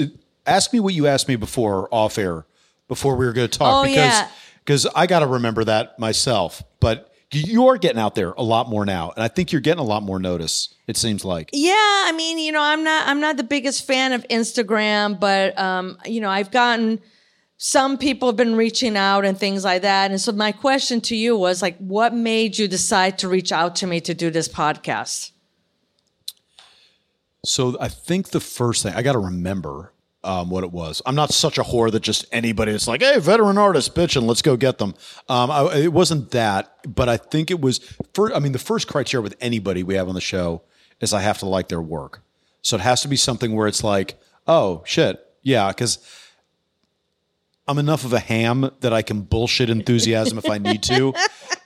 ask 0.47 0.73
me 0.73 0.79
what 0.79 0.93
you 0.95 1.05
asked 1.07 1.27
me 1.27 1.35
before 1.35 1.87
off 1.91 2.17
air 2.17 2.45
before 2.87 3.15
we 3.15 3.25
were 3.25 3.33
going 3.33 3.47
to 3.47 3.57
talk 3.59 3.81
Oh, 3.81 3.83
because 3.87 3.97
yeah. 3.97 4.29
because 4.65 4.85
I 4.95 5.05
got 5.07 5.19
to 5.19 5.27
remember 5.27 5.63
that 5.65 5.99
myself. 5.99 6.63
But 6.79 7.13
You 7.31 7.67
are 7.67 7.77
getting 7.77 7.99
out 7.99 8.15
there 8.15 8.31
a 8.31 8.43
lot 8.43 8.67
more 8.69 8.85
now, 8.85 9.11
and 9.15 9.23
I 9.23 9.27
think 9.27 9.51
you're 9.51 9.61
getting 9.61 9.79
a 9.79 9.85
lot 9.87 10.03
more 10.03 10.19
notice. 10.19 10.73
It 10.87 10.97
seems 10.97 11.23
like. 11.23 11.49
Yeah, 11.53 11.71
I 11.77 12.13
mean, 12.15 12.37
you 12.39 12.51
know, 12.51 12.61
I'm 12.61 12.83
not 12.83 13.07
I'm 13.07 13.19
not 13.21 13.37
the 13.37 13.43
biggest 13.43 13.85
fan 13.87 14.11
of 14.13 14.23
Instagram, 14.29 15.19
but 15.19 15.57
um, 15.57 15.97
you 16.05 16.19
know, 16.19 16.29
I've 16.29 16.51
gotten 16.51 16.99
some 17.65 17.97
people 17.97 18.27
have 18.27 18.35
been 18.35 18.57
reaching 18.57 18.97
out 18.97 19.23
and 19.23 19.39
things 19.39 19.63
like 19.63 19.83
that. 19.83 20.11
And 20.11 20.19
so 20.19 20.33
my 20.33 20.51
question 20.51 20.99
to 20.99 21.15
you 21.15 21.37
was 21.37 21.61
like, 21.61 21.77
what 21.77 22.13
made 22.13 22.57
you 22.57 22.67
decide 22.67 23.17
to 23.19 23.29
reach 23.29 23.53
out 23.53 23.77
to 23.77 23.87
me 23.87 24.01
to 24.01 24.13
do 24.13 24.29
this 24.29 24.49
podcast? 24.49 25.31
So 27.45 27.77
I 27.79 27.87
think 27.87 28.31
the 28.31 28.41
first 28.41 28.83
thing 28.83 28.93
I 28.93 29.01
got 29.01 29.13
to 29.13 29.19
remember 29.19 29.93
um, 30.25 30.49
what 30.49 30.65
it 30.65 30.73
was. 30.73 31.01
I'm 31.05 31.15
not 31.15 31.31
such 31.31 31.57
a 31.57 31.63
whore 31.63 31.89
that 31.89 32.01
just 32.01 32.25
anybody 32.33 32.73
that's 32.73 32.85
like, 32.85 33.01
hey, 33.01 33.17
veteran 33.19 33.57
artist, 33.57 33.95
bitch, 33.95 34.17
and 34.17 34.27
let's 34.27 34.41
go 34.41 34.57
get 34.57 34.77
them. 34.77 34.93
Um, 35.29 35.49
I, 35.49 35.73
it 35.83 35.93
wasn't 35.93 36.31
that, 36.31 36.93
but 36.93 37.07
I 37.07 37.15
think 37.15 37.49
it 37.49 37.61
was. 37.61 37.79
For, 38.13 38.35
I 38.35 38.39
mean, 38.39 38.51
the 38.51 38.59
first 38.59 38.89
criteria 38.89 39.21
with 39.21 39.37
anybody 39.39 39.83
we 39.83 39.95
have 39.95 40.09
on 40.09 40.15
the 40.15 40.21
show 40.21 40.63
is 40.99 41.13
I 41.13 41.21
have 41.21 41.37
to 41.37 41.45
like 41.45 41.69
their 41.69 41.81
work. 41.81 42.23
So 42.61 42.75
it 42.75 42.81
has 42.81 43.01
to 43.03 43.07
be 43.07 43.15
something 43.15 43.55
where 43.55 43.67
it's 43.67 43.85
like, 43.85 44.19
oh 44.47 44.83
shit, 44.85 45.25
yeah, 45.43 45.69
because 45.69 45.99
I'm 47.67 47.77
enough 47.77 48.03
of 48.03 48.13
a 48.13 48.19
ham 48.19 48.69
that 48.81 48.93
I 48.93 49.01
can 49.01 49.21
bullshit 49.21 49.69
enthusiasm 49.69 50.37
if 50.37 50.49
I 50.49 50.57
need 50.57 50.83
to, 50.83 51.13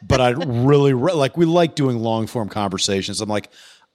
but 0.02 0.22
I 0.22 0.30
really 0.30 0.94
like 0.94 1.38
we 1.38 1.46
like 1.46 1.76
doing 1.76 1.98
long 1.98 2.28
form 2.28 2.50
conversations. 2.50 3.20
I'm 3.20 3.30
like, 3.30 3.50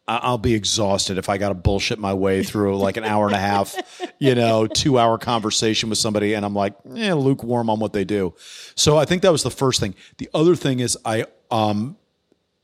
I'll 0.08 0.38
be 0.38 0.54
exhausted 0.54 1.16
if 1.16 1.28
I 1.28 1.38
got 1.38 1.50
to 1.50 1.54
bullshit 1.54 1.98
my 1.98 2.12
way 2.12 2.42
through 2.42 2.76
like 2.78 2.96
an 2.96 3.04
hour 3.04 3.26
and 3.26 3.36
a 3.36 3.38
half, 3.38 3.76
you 4.18 4.34
know, 4.34 4.66
two 4.66 4.98
hour 4.98 5.16
conversation 5.16 5.88
with 5.88 5.98
somebody. 5.98 6.34
And 6.34 6.44
I'm 6.44 6.54
like, 6.54 6.74
eh, 6.96 7.12
lukewarm 7.12 7.70
on 7.70 7.78
what 7.78 7.92
they 7.92 8.04
do. 8.04 8.34
So 8.74 8.98
I 8.98 9.04
think 9.04 9.22
that 9.22 9.30
was 9.30 9.44
the 9.44 9.50
first 9.50 9.78
thing. 9.78 9.94
The 10.18 10.28
other 10.34 10.56
thing 10.56 10.80
is 10.80 10.98
I, 11.04 11.26
um, 11.52 11.96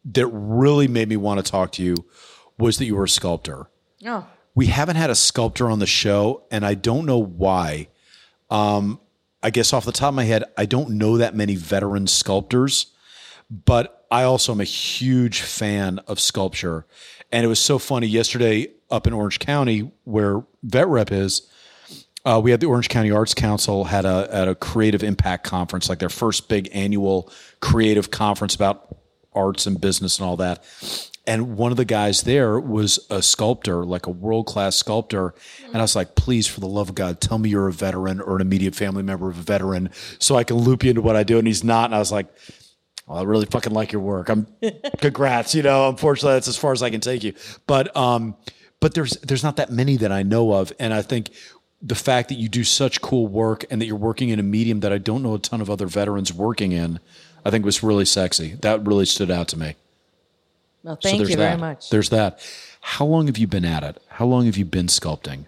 that 0.07 0.27
really 0.27 0.89
made 0.89 1.09
me 1.09 1.17
want 1.17 1.45
to 1.45 1.49
talk 1.49 1.73
to 1.73 1.83
you 1.83 1.95
was 2.59 2.79
that 2.79 2.87
you 2.87 2.97
were 2.97 3.05
a 3.05 3.09
sculptor. 3.09 3.71
Oh. 4.05 4.27
We 4.55 4.67
haven't 4.67 4.97
had 4.97 5.11
a 5.11 5.15
sculptor 5.15 5.71
on 5.71 5.79
the 5.79 5.87
show, 5.87 6.45
and 6.51 6.67
I 6.67 6.75
don't 6.75 7.07
know 7.07 7.19
why. 7.19 7.89
Um, 8.51 9.01
I 9.43 9.51
guess 9.51 9.73
off 9.73 9.85
the 9.85 9.93
top 9.93 10.09
of 10.09 10.15
my 10.15 10.25
head, 10.25 10.45
I 10.57 10.67
don't 10.67 10.91
know 10.91 11.19
that 11.19 11.35
many 11.35 11.55
veteran 11.55 12.07
sculptors, 12.07 12.87
but 13.51 14.07
I 14.11 14.25
also 14.25 14.53
am 14.53 14.61
a 14.61 14.65
huge 14.65 15.43
fan 15.43 16.01
of 16.07 16.19
sculpture. 16.19 16.87
And 17.31 17.45
it 17.45 17.49
was 17.49 17.61
so 17.61 17.79
funny 17.79 18.07
yesterday 18.07 18.69
up 18.91 19.07
in 19.07 19.13
Orange 19.13 19.39
County, 19.39 19.93
where 20.05 20.45
Vet 20.63 20.89
Rep 20.89 21.13
is. 21.13 21.49
Uh, 22.25 22.41
we 22.43 22.51
had 22.51 22.61
the 22.61 22.67
Orange 22.67 22.89
County 22.89 23.11
Arts 23.11 23.33
Council 23.33 23.85
had 23.85 24.05
a 24.05 24.29
at 24.31 24.49
a 24.49 24.55
creative 24.55 25.03
impact 25.03 25.45
conference, 25.45 25.89
like 25.89 25.99
their 25.99 26.09
first 26.09 26.49
big 26.49 26.69
annual 26.73 27.31
creative 27.61 28.11
conference 28.11 28.55
about 28.55 28.97
arts 29.35 29.67
and 29.67 29.81
business 29.81 30.19
and 30.19 30.27
all 30.27 30.37
that. 30.37 30.65
And 31.29 31.59
one 31.59 31.71
of 31.71 31.77
the 31.77 31.85
guys 31.85 32.23
there 32.23 32.59
was 32.59 32.99
a 33.11 33.21
sculptor, 33.21 33.85
like 33.85 34.07
a 34.07 34.11
world 34.11 34.47
class 34.47 34.77
sculptor. 34.77 35.35
And 35.67 35.77
I 35.77 35.83
was 35.83 35.95
like, 35.95 36.15
please, 36.15 36.47
for 36.47 36.61
the 36.61 36.67
love 36.67 36.89
of 36.89 36.95
God, 36.95 37.21
tell 37.21 37.37
me 37.37 37.51
you're 37.51 37.69
a 37.69 37.73
veteran 37.73 38.23
or 38.23 38.37
an 38.37 38.41
immediate 38.41 38.75
family 38.75 39.03
member 39.03 39.29
of 39.29 39.39
a 39.39 39.43
veteran 39.43 39.91
so 40.19 40.37
I 40.37 40.45
can 40.45 40.57
loop 40.57 40.85
you 40.85 40.91
into 40.91 41.03
what 41.03 41.17
I 41.17 41.25
do. 41.25 41.37
And 41.37 41.47
he's 41.47 41.63
not. 41.63 41.85
And 41.85 41.95
I 41.95 41.99
was 41.99 42.11
like, 42.11 42.29
well, 43.07 43.19
I 43.19 43.23
really 43.25 43.45
fucking 43.45 43.75
like 43.75 43.93
your 43.93 44.01
work. 44.01 44.31
I'm 44.31 44.47
congrats. 45.03 45.55
You 45.55 45.63
know, 45.63 45.91
unfortunately, 45.91 46.37
that's 46.37 46.49
as 46.49 46.57
far 46.57 46.73
as 46.73 46.83
I 46.83 46.89
can 46.89 47.03
take 47.03 47.23
you. 47.23 47.35
But 47.67 47.95
um, 47.95 48.35
but 48.81 48.95
there's 48.95 49.11
there's 49.19 49.45
not 49.45 49.57
that 49.57 49.71
many 49.71 49.97
that 49.99 50.11
I 50.11 50.23
know 50.23 50.55
of, 50.55 50.73
and 50.81 50.95
I 50.95 51.03
think 51.03 51.31
the 51.83 51.95
fact 51.95 52.31
that 52.31 52.37
you 52.37 52.49
do 52.49 52.65
such 52.65 53.03
cool 53.03 53.27
work 53.27 53.67
and 53.71 53.83
that 53.83 53.87
you're 53.87 53.97
working 53.97 54.31
in 54.31 54.41
a 54.41 54.43
medium 54.43 54.81
that 54.81 54.95
I 54.95 54.99
don't 54.99 55.23
know 55.23 55.35
a 55.35 55.39
ton 55.39 55.61
of 55.61 55.69
other 55.69 55.87
veterans 55.87 56.33
working 56.33 56.73
in, 56.73 57.01
I 57.45 57.51
think 57.51 57.67
was 57.67 57.83
really 57.83 58.07
sexy. 58.07 58.55
That 58.63 58.87
really 58.87 59.05
stood 59.05 59.31
out 59.31 59.49
to 59.49 59.59
me. 59.59 59.77
Well, 60.83 60.99
thank 61.03 61.25
so 61.25 61.31
you 61.31 61.37
that. 61.37 61.49
very 61.49 61.61
much. 61.61 61.91
There's 61.91 62.11
that. 62.11 62.41
How 62.81 63.05
long 63.05 63.27
have 63.27 63.39
you 63.39 63.47
been 63.47 63.65
at 63.65 63.83
it? 63.83 64.03
How 64.09 64.27
long 64.27 64.47
have 64.47 64.57
you 64.57 64.65
been 64.65 64.87
sculpting? 64.87 65.45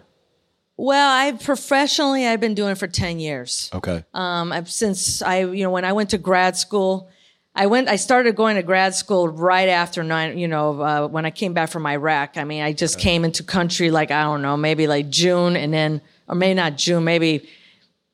Well, 0.77 1.11
I 1.11 1.33
professionally 1.33 2.27
I've 2.27 2.41
been 2.41 2.55
doing 2.55 2.73
it 2.73 2.79
for 2.79 2.87
ten 2.87 3.21
years. 3.21 3.71
Okay. 3.75 4.05
Um, 4.15 4.51
I've, 4.53 4.71
since 4.71 5.21
I 5.21 5.45
you 5.45 5.63
know 5.63 5.71
when 5.71 5.85
I 5.85 5.93
went 5.93 6.11
to 6.11 6.19
grad 6.19 6.57
school, 6.57 7.11
I 7.55 7.67
went. 7.67 7.89
I 7.89 7.97
started 7.97 8.35
going 8.35 8.57
to 8.57 8.63
grad 8.63 8.95
school 8.95 9.29
right 9.29 9.69
after 9.69 10.03
nine. 10.03 10.39
You 10.39 10.49
know, 10.49 10.81
uh, 10.81 11.07
when 11.09 11.27
I 11.27 11.31
came 11.31 11.53
back 11.53 11.69
from 11.71 11.87
Iraq. 11.87 12.39
I 12.39 12.45
mean, 12.45 12.63
I 12.63 12.73
just 12.73 12.99
came 12.99 13.25
into 13.25 13.43
country 13.43 13.91
like 13.91 14.11
I 14.11 14.23
don't 14.23 14.41
know, 14.41 14.57
maybe 14.57 14.87
like 14.87 15.11
June, 15.11 15.55
and 15.57 15.73
then 15.73 16.01
or 16.29 16.35
maybe 16.35 16.55
not 16.55 16.77
June, 16.77 17.05
maybe 17.05 17.47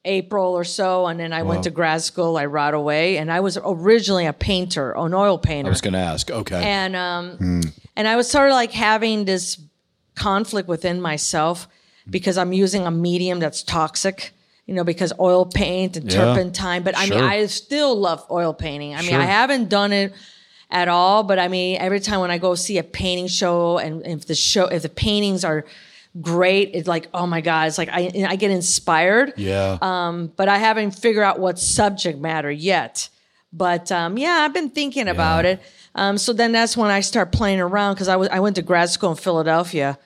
April 0.06 0.54
or 0.54 0.64
so, 0.64 1.06
and 1.06 1.18
then 1.20 1.32
I 1.32 1.42
went 1.42 1.64
to 1.64 1.70
grad 1.70 2.00
school. 2.02 2.36
I 2.38 2.46
right 2.46 2.72
away, 2.72 3.18
and 3.18 3.30
I 3.30 3.40
was 3.40 3.58
originally 3.62 4.26
a 4.26 4.32
painter, 4.32 4.92
an 4.96 5.12
oil 5.14 5.36
painter. 5.38 5.68
I 5.68 5.70
was 5.70 5.80
going 5.80 5.94
to 5.94 5.98
ask. 6.00 6.30
Okay. 6.30 6.62
and 6.62 6.96
um, 6.96 7.62
and 7.96 8.08
I 8.08 8.16
was 8.16 8.30
sort 8.30 8.48
of 8.48 8.54
like 8.54 8.72
having 8.72 9.24
this 9.24 9.58
conflict 10.14 10.68
within 10.68 11.00
myself 11.00 11.68
because 12.08 12.38
I'm 12.38 12.52
using 12.52 12.86
a 12.86 12.90
medium 12.90 13.40
that's 13.40 13.62
toxic. 13.62 14.32
You 14.68 14.74
know, 14.74 14.82
because 14.82 15.12
oil 15.20 15.44
paint 15.46 15.96
and 15.96 16.10
Yeah. 16.10 16.24
turpentine. 16.24 16.82
But 16.82 16.98
I 16.98 17.06
mean, 17.06 17.20
I 17.20 17.46
still 17.46 17.94
love 17.94 18.24
oil 18.32 18.52
painting. 18.52 18.94
I 18.94 19.00
mean, 19.02 19.10
Sure. 19.10 19.20
I 19.20 19.24
haven't 19.24 19.68
done 19.68 19.92
it 19.92 20.12
at 20.72 20.88
all, 20.88 21.22
but 21.22 21.38
I 21.38 21.46
mean, 21.46 21.76
every 21.80 22.00
time 22.00 22.18
when 22.18 22.32
I 22.32 22.38
go 22.38 22.56
see 22.56 22.76
a 22.78 22.82
painting 22.82 23.28
show, 23.28 23.78
and 23.78 24.04
if 24.04 24.26
the 24.26 24.34
show, 24.34 24.64
if 24.66 24.82
the 24.82 24.88
paintings 24.88 25.44
are 25.44 25.64
great, 26.20 26.70
it's 26.74 26.88
like, 26.88 27.08
oh 27.12 27.26
my 27.26 27.40
god, 27.40 27.68
it's 27.68 27.78
like 27.78 27.88
I 27.90 28.10
I 28.28 28.36
get 28.36 28.50
inspired 28.50 29.34
yeah. 29.36 29.78
Um, 29.82 30.32
but 30.36 30.48
I 30.48 30.58
haven't 30.58 30.92
figured 30.92 31.24
out 31.24 31.38
what 31.38 31.58
subject 31.58 32.18
matter 32.18 32.50
yet. 32.50 33.08
But 33.52 33.90
um, 33.92 34.18
yeah, 34.18 34.42
I've 34.44 34.52
been 34.52 34.70
thinking 34.70 35.08
about 35.08 35.44
it. 35.46 35.60
Um, 35.94 36.18
so 36.18 36.32
then 36.32 36.52
that's 36.52 36.76
when 36.76 36.90
I 36.90 37.00
start 37.00 37.32
playing 37.32 37.60
around 37.60 37.94
because 37.94 38.08
I 38.08 38.16
was 38.16 38.28
I 38.28 38.40
went 38.40 38.56
to 38.56 38.62
grad 38.62 38.90
school 38.90 39.10
in 39.10 39.16
Philadelphia, 39.16 39.98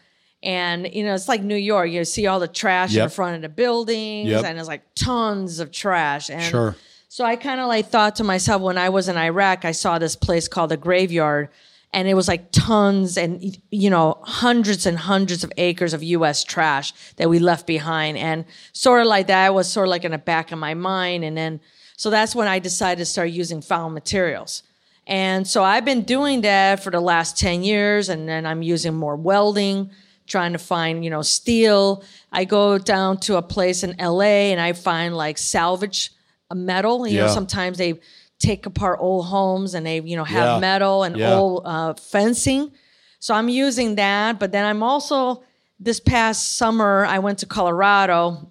and 0.42 0.86
you 0.92 1.04
know 1.04 1.14
it's 1.14 1.26
like 1.28 1.42
New 1.42 1.56
York. 1.56 1.90
You 1.90 2.04
see 2.04 2.26
all 2.26 2.38
the 2.38 2.46
trash 2.48 2.94
in 2.96 3.08
front 3.08 3.36
of 3.36 3.42
the 3.42 3.48
buildings, 3.48 4.28
Yep. 4.30 4.44
and 4.44 4.58
it's 4.58 4.68
like 4.68 4.82
tons 4.94 5.58
of 5.58 5.72
trash. 5.72 6.30
And 6.30 6.42
Sure. 6.42 6.76
so 7.08 7.24
I 7.24 7.34
kind 7.36 7.60
of 7.60 7.66
like 7.66 7.88
thought 7.88 8.16
to 8.16 8.24
myself 8.24 8.62
when 8.62 8.78
I 8.78 8.88
was 8.90 9.08
in 9.08 9.16
Iraq, 9.16 9.64
I 9.64 9.72
saw 9.72 9.98
this 9.98 10.14
place 10.14 10.46
called 10.46 10.70
the 10.70 10.76
Graveyard, 10.76 11.48
and 11.92 12.06
it 12.06 12.14
was 12.14 12.28
like 12.28 12.52
tons 12.52 13.16
and 13.16 13.59
you 13.70 13.90
know 13.90 14.18
hundreds 14.23 14.87
and 14.87 14.99
hundreds 14.99 15.44
of 15.44 15.52
acres 15.56 15.92
of 15.92 16.02
U.S. 16.02 16.44
trash 16.44 16.92
that 17.16 17.28
we 17.28 17.38
left 17.38 17.66
behind, 17.66 18.18
and 18.18 18.44
sort 18.73 19.00
of 19.00 19.06
like 19.06 19.26
that 19.26 19.54
was 19.54 19.70
sort 19.70 19.88
of 19.88 19.90
like 19.90 20.04
in 20.04 20.12
the 20.12 20.18
back 20.18 20.52
of 20.52 20.59
my 20.59 20.75
mind, 20.75 21.25
and 21.25 21.37
then 21.37 21.61
so 21.97 22.09
that's 22.09 22.35
when 22.35 22.49
I 22.49 22.59
decided 22.59 22.99
to 23.00 23.06
start 23.06 23.30
using 23.30 23.61
found 23.61 23.92
materials. 23.92 24.62
And 25.06 25.47
so 25.47 25.64
I've 25.64 25.85
been 25.85 26.02
doing 26.02 26.42
that 26.42 26.82
for 26.82 26.90
the 26.90 27.00
last 27.00 27.37
10 27.38 27.62
years, 27.64 28.09
and 28.09 28.28
then 28.28 28.47
I'm 28.47 28.62
using 28.62 28.94
more 28.94 29.16
welding, 29.16 29.90
trying 30.26 30.52
to 30.52 30.59
find, 30.59 31.04
you 31.04 31.11
know, 31.11 31.23
steel. 31.23 32.04
I 32.32 32.44
go 32.44 32.78
down 32.78 33.18
to 33.18 33.37
a 33.37 33.42
place 33.42 33.82
in 33.82 33.97
LA 33.99 34.52
and 34.52 34.61
I 34.61 34.73
find 34.73 35.16
like 35.16 35.37
salvage 35.37 36.12
uh, 36.50 36.54
metal. 36.54 37.06
You 37.06 37.18
know, 37.18 37.26
sometimes 37.35 37.76
they 37.76 38.00
take 38.40 38.66
apart 38.66 38.99
old 39.00 39.26
homes 39.26 39.75
and 39.75 39.87
they, 39.87 40.00
you 40.00 40.16
know, 40.16 40.25
have 40.25 40.54
Yeah. 40.54 40.59
metal 40.59 41.04
and 41.04 41.16
Yeah. 41.16 41.35
old 41.35 41.62
uh, 41.64 41.94
fencing. 41.94 42.73
So 43.20 43.35
I'm 43.35 43.49
using 43.49 43.94
that. 43.97 44.38
But 44.40 44.50
then 44.50 44.64
I'm 44.64 44.82
also, 44.82 45.44
this 45.78 46.00
past 46.00 46.56
summer, 46.56 47.04
I 47.06 47.18
went 47.20 47.38
to 47.40 47.47
Colorado 47.47 48.50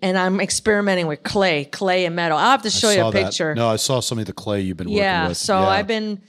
and 0.00 0.16
I'm 0.16 0.40
experimenting 0.40 1.06
with 1.08 1.22
clay, 1.24 1.64
clay 1.66 2.06
and 2.06 2.14
metal. 2.16 2.38
I'll 2.38 2.50
have 2.52 2.62
to 2.62 2.70
show 2.70 2.90
you 2.90 3.02
a 3.06 3.10
that. 3.10 3.24
picture. 3.24 3.54
No, 3.54 3.68
I 3.68 3.76
saw 3.76 4.00
some 4.00 4.18
of 4.18 4.26
the 4.26 4.32
clay 4.32 4.60
you've 4.60 4.76
been 4.76 4.88
Yeah. 4.88 5.18
working 5.22 5.28
with. 5.30 5.36
So 5.38 5.58
Yeah. 5.58 5.64
So 5.64 5.68
I've 5.70 5.86
been 5.88 6.20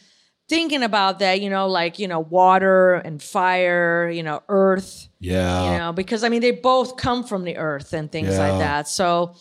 thinking 0.50 0.82
about 0.84 1.20
that, 1.20 1.42
you 1.42 1.50
know, 1.50 1.68
like, 1.68 2.00
you 2.00 2.08
know, 2.08 2.20
water 2.20 2.96
and 2.96 3.22
fire, 3.22 4.10
you 4.10 4.24
know, 4.24 4.42
earth, 4.50 5.10
Yeah. 5.20 5.72
you 5.74 5.78
know, 5.78 5.92
because 5.94 6.24
I 6.24 6.30
mean, 6.30 6.42
they 6.42 6.52
both 6.52 6.98
come 6.98 7.24
from 7.24 7.44
the 7.46 7.58
earth 7.58 7.94
and 7.94 8.12
things 8.12 8.30
Yeah. 8.34 8.50
like 8.50 8.60
that. 8.60 8.88
So, 8.88 9.36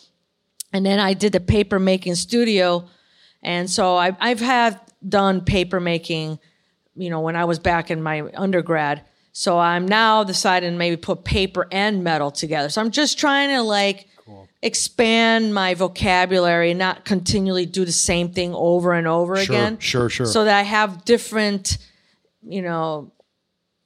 and 0.73 0.85
then 0.85 0.99
I 1.00 1.14
did 1.14 1.33
the 1.33 1.40
paper 1.40 1.78
making 1.78 2.14
studio. 2.16 2.87
And 3.44 3.70
so 3.70 3.96
I, 3.96 4.16
I've 4.20 4.40
had 4.40 4.80
done 5.06 5.42
paper 5.42 5.80
making, 5.80 6.38
you 6.96 7.10
know, 7.10 7.20
when 7.20 7.36
I 7.36 7.44
was 7.44 7.58
back 7.58 7.90
in 7.90 8.02
my 8.02 8.22
undergrad. 8.34 9.02
So 9.32 9.58
I'm 9.58 9.86
now 9.86 10.24
deciding 10.24 10.72
to 10.72 10.78
maybe 10.78 10.96
put 10.96 11.24
paper 11.24 11.66
and 11.70 12.02
metal 12.02 12.30
together. 12.30 12.68
So 12.68 12.80
I'm 12.80 12.90
just 12.90 13.18
trying 13.18 13.50
to 13.50 13.62
like 13.62 14.08
expand 14.62 15.52
my 15.52 15.74
vocabulary 15.74 16.70
and 16.70 16.78
not 16.78 17.04
continually 17.04 17.66
do 17.66 17.84
the 17.84 17.92
same 17.92 18.32
thing 18.32 18.54
over 18.54 18.92
and 18.94 19.06
over 19.06 19.36
Sure, 19.36 19.54
again. 19.54 19.78
sure, 19.78 20.08
sure. 20.08 20.24
So 20.26 20.44
that 20.44 20.58
I 20.58 20.62
have 20.62 21.04
different, 21.04 21.76
you 22.42 22.62
know, 22.62 23.12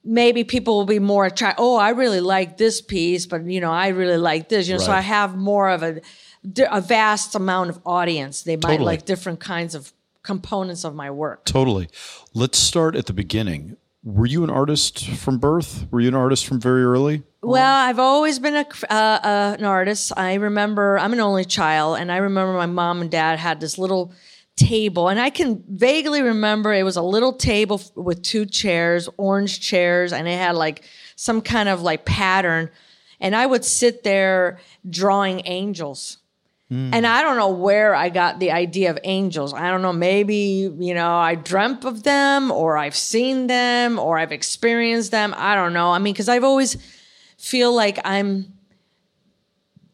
maybe 0.05 0.45
people 0.45 0.77
will 0.77 0.85
be 0.85 0.99
more 0.99 1.25
attracted. 1.25 1.61
Oh, 1.61 1.75
I 1.75 1.89
really 1.89 2.21
like 2.21 2.57
this 2.57 2.79
piece, 2.81 3.25
but 3.25 3.43
you 3.45 3.59
know, 3.59 3.71
I 3.71 3.89
really 3.89 4.17
like 4.17 4.47
this. 4.47 4.69
You 4.69 4.75
know, 4.75 4.79
so 4.79 4.91
I 4.93 5.01
have 5.01 5.35
more 5.35 5.67
of 5.69 5.83
a 5.83 5.99
a 6.69 6.81
vast 6.81 7.35
amount 7.35 7.69
of 7.69 7.79
audience. 7.85 8.43
They 8.43 8.55
might 8.55 8.77
Totally. 8.77 8.85
like 8.85 9.05
different 9.05 9.39
kinds 9.39 9.75
of 9.75 9.93
components 10.23 10.83
of 10.83 10.95
my 10.95 11.11
work. 11.11 11.45
Totally. 11.45 11.89
Let's 12.33 12.57
start 12.57 12.95
at 12.95 13.05
the 13.05 13.13
beginning. 13.13 13.77
Were 14.03 14.25
you 14.25 14.43
an 14.43 14.49
artist 14.49 15.07
from 15.09 15.39
birth? 15.39 15.87
Were 15.91 15.99
you 15.99 16.07
an 16.07 16.15
artist 16.15 16.45
from 16.47 16.59
very 16.59 16.83
early? 16.83 17.23
Well, 17.41 17.87
I've 17.87 17.99
always 17.99 18.39
been 18.39 18.55
a, 18.55 18.65
uh, 18.89 18.93
uh, 18.93 19.55
an 19.59 19.65
artist. 19.65 20.13
I 20.15 20.35
remember 20.35 20.97
I'm 20.97 21.11
an 21.13 21.19
only 21.19 21.45
child, 21.45 21.97
and 21.99 22.11
I 22.11 22.17
remember 22.17 22.53
my 22.53 22.65
mom 22.65 23.01
and 23.01 23.11
dad 23.11 23.39
had 23.39 23.59
this 23.59 23.77
little 23.77 24.13
table, 24.55 25.09
and 25.09 25.19
I 25.19 25.29
can 25.29 25.63
vaguely 25.67 26.21
remember 26.21 26.73
it 26.73 26.83
was 26.83 26.97
a 26.97 27.01
little 27.01 27.33
table 27.33 27.79
f- 27.79 27.91
with 27.95 28.21
two 28.23 28.45
chairs, 28.45 29.09
orange 29.17 29.59
chairs, 29.61 30.13
and 30.13 30.27
it 30.27 30.37
had 30.37 30.55
like 30.55 30.83
some 31.15 31.41
kind 31.41 31.67
of 31.69 31.81
like 31.81 32.05
pattern. 32.05 32.69
And 33.19 33.35
I 33.35 33.45
would 33.45 33.65
sit 33.65 34.03
there 34.03 34.59
drawing 34.89 35.41
angels. 35.45 36.18
And 36.71 37.07
I 37.07 37.23
don't 37.23 37.37
know 37.37 37.49
where 37.49 37.95
I 37.95 38.09
got 38.09 38.39
the 38.39 38.51
idea 38.51 38.91
of 38.91 38.99
angels. 39.03 39.55
I 39.55 39.71
don't 39.71 39.81
know. 39.81 39.91
Maybe, 39.91 40.71
you 40.77 40.93
know, 40.93 41.15
I 41.15 41.33
dreamt 41.33 41.83
of 41.83 42.03
them 42.03 42.51
or 42.51 42.77
I've 42.77 42.95
seen 42.95 43.47
them 43.47 43.97
or 43.97 44.19
I've 44.19 44.31
experienced 44.31 45.09
them. 45.09 45.33
I 45.35 45.55
don't 45.55 45.73
know. 45.73 45.89
I 45.91 45.97
mean, 45.97 46.13
because 46.13 46.29
I've 46.29 46.43
always 46.43 46.77
feel 47.39 47.73
like 47.73 47.97
I'm 48.05 48.53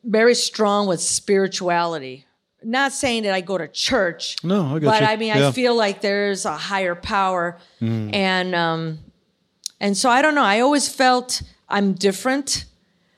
very 0.04 0.36
strong 0.36 0.88
with 0.88 1.00
spirituality. 1.00 2.26
Not 2.62 2.92
saying 2.92 3.24
that 3.24 3.34
I 3.34 3.40
go 3.40 3.58
to 3.58 3.70
church. 3.70 4.36
No, 4.44 4.76
I 4.76 4.80
got 4.80 4.92
But 4.92 5.02
you. 5.02 5.08
I 5.08 5.16
mean, 5.16 5.28
Yeah. 5.30 5.48
I 5.48 5.52
feel 5.54 5.76
like 5.76 6.02
there's 6.02 6.44
a 6.46 6.58
higher 6.58 6.96
power. 6.96 7.58
And, 7.80 8.54
um, 8.54 9.00
and 9.80 9.96
so 9.96 10.10
I 10.10 10.22
don't 10.22 10.36
know. 10.36 10.44
I 10.44 10.60
always 10.60 10.90
felt 10.90 11.42
I'm 11.70 11.94
different 11.94 12.66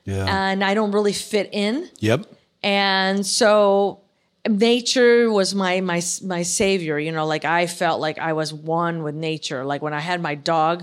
Yeah. 0.05 0.25
and 0.27 0.63
I 0.63 0.75
don't 0.75 0.91
really 0.91 1.13
fit 1.13 1.49
in 1.51 1.89
yep. 1.99 2.25
And 2.67 3.25
so 3.25 4.01
nature 4.47 5.31
was 5.31 5.55
my 5.55 5.79
my 5.79 6.01
my 6.33 6.41
savior 6.43 6.99
you 6.99 7.11
know 7.11 7.25
like 7.25 7.45
i 7.45 7.65
felt 7.65 7.99
like 8.01 8.17
i 8.19 8.33
was 8.33 8.53
one 8.53 9.03
with 9.03 9.15
nature. 9.15 9.63
Like 9.71 9.81
when 9.81 9.93
i 9.93 9.99
had 10.09 10.19
my 10.21 10.35
dog 10.35 10.75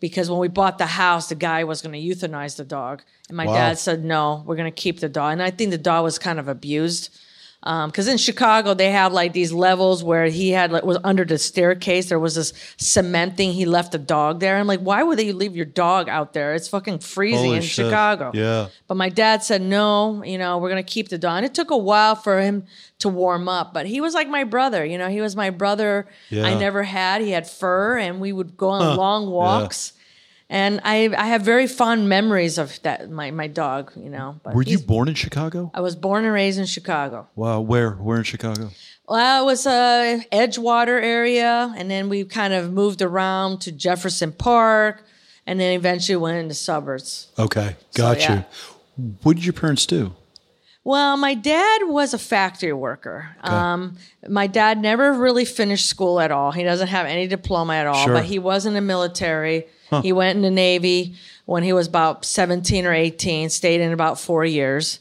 because 0.00 0.30
when 0.30 0.38
we 0.38 0.48
bought 0.48 0.78
the 0.78 0.86
house 1.02 1.28
the 1.28 1.34
guy 1.48 1.64
was 1.64 1.82
going 1.82 1.96
to 1.98 2.04
euthanize 2.10 2.56
the 2.56 2.64
dog. 2.64 3.02
And 3.28 3.36
my 3.36 3.46
Wow. 3.46 3.54
dad 3.54 3.78
said 3.78 4.02
no 4.04 4.42
we're 4.46 4.56
going 4.56 4.72
to 4.74 4.82
keep 4.84 5.00
the 5.00 5.08
dog. 5.08 5.32
And 5.34 5.42
i 5.42 5.50
think 5.50 5.70
the 5.70 5.78
dog 5.92 6.02
was 6.04 6.18
kind 6.18 6.38
of 6.38 6.48
abused 6.48 7.04
Um, 7.62 7.90
because 7.90 8.06
in 8.06 8.16
Chicago 8.16 8.74
they 8.74 8.92
have 8.92 9.12
like 9.12 9.32
these 9.32 9.52
levels 9.52 10.04
where 10.04 10.26
he 10.26 10.50
had 10.50 10.70
like 10.70 10.84
was 10.84 10.98
under 11.02 11.24
the 11.24 11.38
staircase. 11.38 12.08
There 12.08 12.18
was 12.18 12.36
this 12.36 12.52
cement 12.76 13.36
thing. 13.36 13.52
He 13.52 13.64
left 13.66 13.92
the 13.92 13.98
dog 13.98 14.40
there. 14.40 14.56
I'm 14.56 14.66
like, 14.66 14.80
why 14.80 15.02
would 15.02 15.18
they 15.18 15.32
leave 15.32 15.56
your 15.56 15.66
dog 15.66 16.08
out 16.08 16.32
there? 16.32 16.54
It's 16.54 16.68
fucking 16.68 17.00
freezing 17.00 17.44
Holy 17.44 17.56
in 17.56 17.62
shit. 17.62 17.86
Chicago. 17.86 18.30
Yeah. 18.34 18.68
But 18.86 18.96
my 18.96 19.08
dad 19.08 19.42
said, 19.42 19.62
no, 19.62 20.22
you 20.22 20.38
know, 20.38 20.58
we're 20.58 20.70
going 20.70 20.84
to 20.84 20.88
keep 20.88 21.08
the 21.08 21.18
dog. 21.18 21.38
And 21.38 21.46
it 21.46 21.54
took 21.54 21.70
a 21.70 21.76
while 21.76 22.14
for 22.14 22.40
him 22.40 22.66
to 23.00 23.08
warm 23.08 23.48
up, 23.48 23.74
but 23.74 23.86
he 23.86 24.00
was 24.00 24.14
like 24.14 24.28
my 24.28 24.44
brother. 24.44 24.84
You 24.84 24.96
know, 24.98 25.08
he 25.08 25.20
was 25.20 25.34
my 25.34 25.50
brother 25.50 26.06
Yeah. 26.30 26.46
I 26.46 26.54
never 26.54 26.82
had. 26.82 27.20
He 27.20 27.30
had 27.30 27.48
fur 27.48 27.98
and 27.98 28.20
we 28.20 28.32
would 28.32 28.56
go 28.56 28.68
on 28.68 28.96
long 28.96 29.30
walks. 29.30 29.92
And 30.48 30.80
I, 30.84 31.12
I 31.16 31.26
have 31.26 31.42
very 31.42 31.66
fond 31.66 32.08
memories 32.08 32.56
of 32.56 32.80
that, 32.82 33.10
my, 33.10 33.32
my 33.32 33.48
dog, 33.48 33.92
you 33.96 34.08
know. 34.08 34.38
But 34.44 34.54
Were 34.54 34.62
you 34.62 34.78
born 34.78 35.08
in 35.08 35.14
Chicago? 35.14 35.72
I 35.74 35.80
was 35.80 35.96
born 35.96 36.24
and 36.24 36.32
raised 36.32 36.58
in 36.58 36.66
Chicago. 36.66 37.26
Wow. 37.34 37.60
Where? 37.60 37.92
Where 37.92 38.18
in 38.18 38.22
Chicago? 38.22 38.70
Well, 39.08 39.42
it 39.42 39.46
was 39.46 39.66
uh, 39.66 40.20
Edgewater 40.32 41.00
area, 41.02 41.72
and 41.76 41.90
then 41.90 42.08
we 42.08 42.24
kind 42.24 42.52
of 42.54 42.72
moved 42.72 43.02
around 43.02 43.60
to 43.62 43.72
Jefferson 43.72 44.32
Park, 44.32 45.04
and 45.46 45.58
then 45.60 45.72
eventually 45.72 46.16
went 46.16 46.38
into 46.38 46.54
suburbs. 46.54 47.28
Okay. 47.38 47.76
Got 47.94 48.20
yeah. 48.20 48.42
you. 48.98 49.16
What 49.22 49.36
did 49.36 49.44
your 49.44 49.52
parents 49.52 49.86
do? 49.86 50.14
Well, 50.82 51.16
my 51.16 51.34
dad 51.34 51.82
was 51.84 52.14
a 52.14 52.18
factory 52.18 52.72
worker. 52.72 53.30
Um, 53.42 53.96
my 54.28 54.46
dad 54.46 54.80
never 54.80 55.12
really 55.12 55.44
finished 55.44 55.86
school 55.86 56.20
at 56.20 56.30
all. 56.30 56.52
He 56.52 56.62
doesn't 56.62 56.86
have 56.86 57.06
any 57.06 57.26
diploma 57.26 57.74
at 57.74 57.88
all, 57.88 58.04
Sure. 58.04 58.14
but 58.14 58.24
he 58.24 58.38
was 58.38 58.66
in 58.66 58.74
the 58.74 58.80
military. 58.80 59.66
He 60.02 60.12
went 60.12 60.36
in 60.36 60.42
the 60.42 60.50
Navy 60.50 61.14
when 61.44 61.62
he 61.62 61.72
was 61.72 61.86
about 61.86 62.24
17 62.24 62.86
or 62.86 62.92
18, 62.92 63.50
stayed 63.50 63.80
in 63.80 63.92
about 63.92 64.20
four 64.20 64.44
years. 64.44 65.00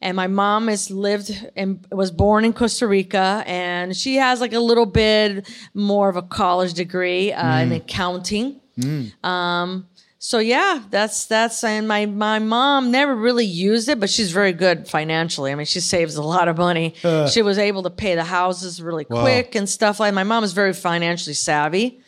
And 0.00 0.16
my 0.16 0.26
mom 0.26 0.68
has 0.68 0.90
lived 0.90 1.50
and 1.56 1.86
was 1.90 2.10
born 2.10 2.44
in 2.44 2.52
Costa 2.52 2.86
Rica, 2.86 3.42
and 3.46 3.96
she 3.96 4.16
has 4.16 4.40
like 4.40 4.52
a 4.52 4.60
little 4.60 4.86
bit 4.86 5.48
more 5.72 6.08
of 6.10 6.16
a 6.16 6.22
college 6.22 6.74
degree 6.74 7.32
uh, 7.32 7.60
in 7.60 7.70
mm. 7.70 7.76
accounting. 7.76 8.60
Mm. 8.78 9.24
Um, 9.24 9.86
so 10.18 10.38
yeah, 10.38 10.82
that's 10.88 11.26
that's 11.26 11.62
and 11.64 11.86
my 11.86 12.06
my 12.06 12.38
mom 12.38 12.90
never 12.90 13.14
really 13.14 13.44
used 13.44 13.90
it, 13.90 14.00
but 14.00 14.08
she's 14.08 14.32
very 14.32 14.54
good 14.54 14.88
financially. 14.88 15.52
I 15.52 15.54
mean, 15.54 15.66
she 15.66 15.80
saves 15.80 16.16
a 16.16 16.22
lot 16.22 16.48
of 16.48 16.56
money. 16.56 16.94
Uh. 17.04 17.28
she 17.28 17.42
was 17.42 17.58
able 17.58 17.82
to 17.82 17.90
pay 17.90 18.14
the 18.14 18.24
houses 18.24 18.80
really 18.80 19.04
quick 19.04 19.54
and 19.54 19.68
stuff 19.68 20.00
like. 20.00 20.14
My 20.14 20.22
mom 20.22 20.42
is 20.42 20.54
very 20.54 20.72
financially 20.72 21.34
savvy, 21.34 22.00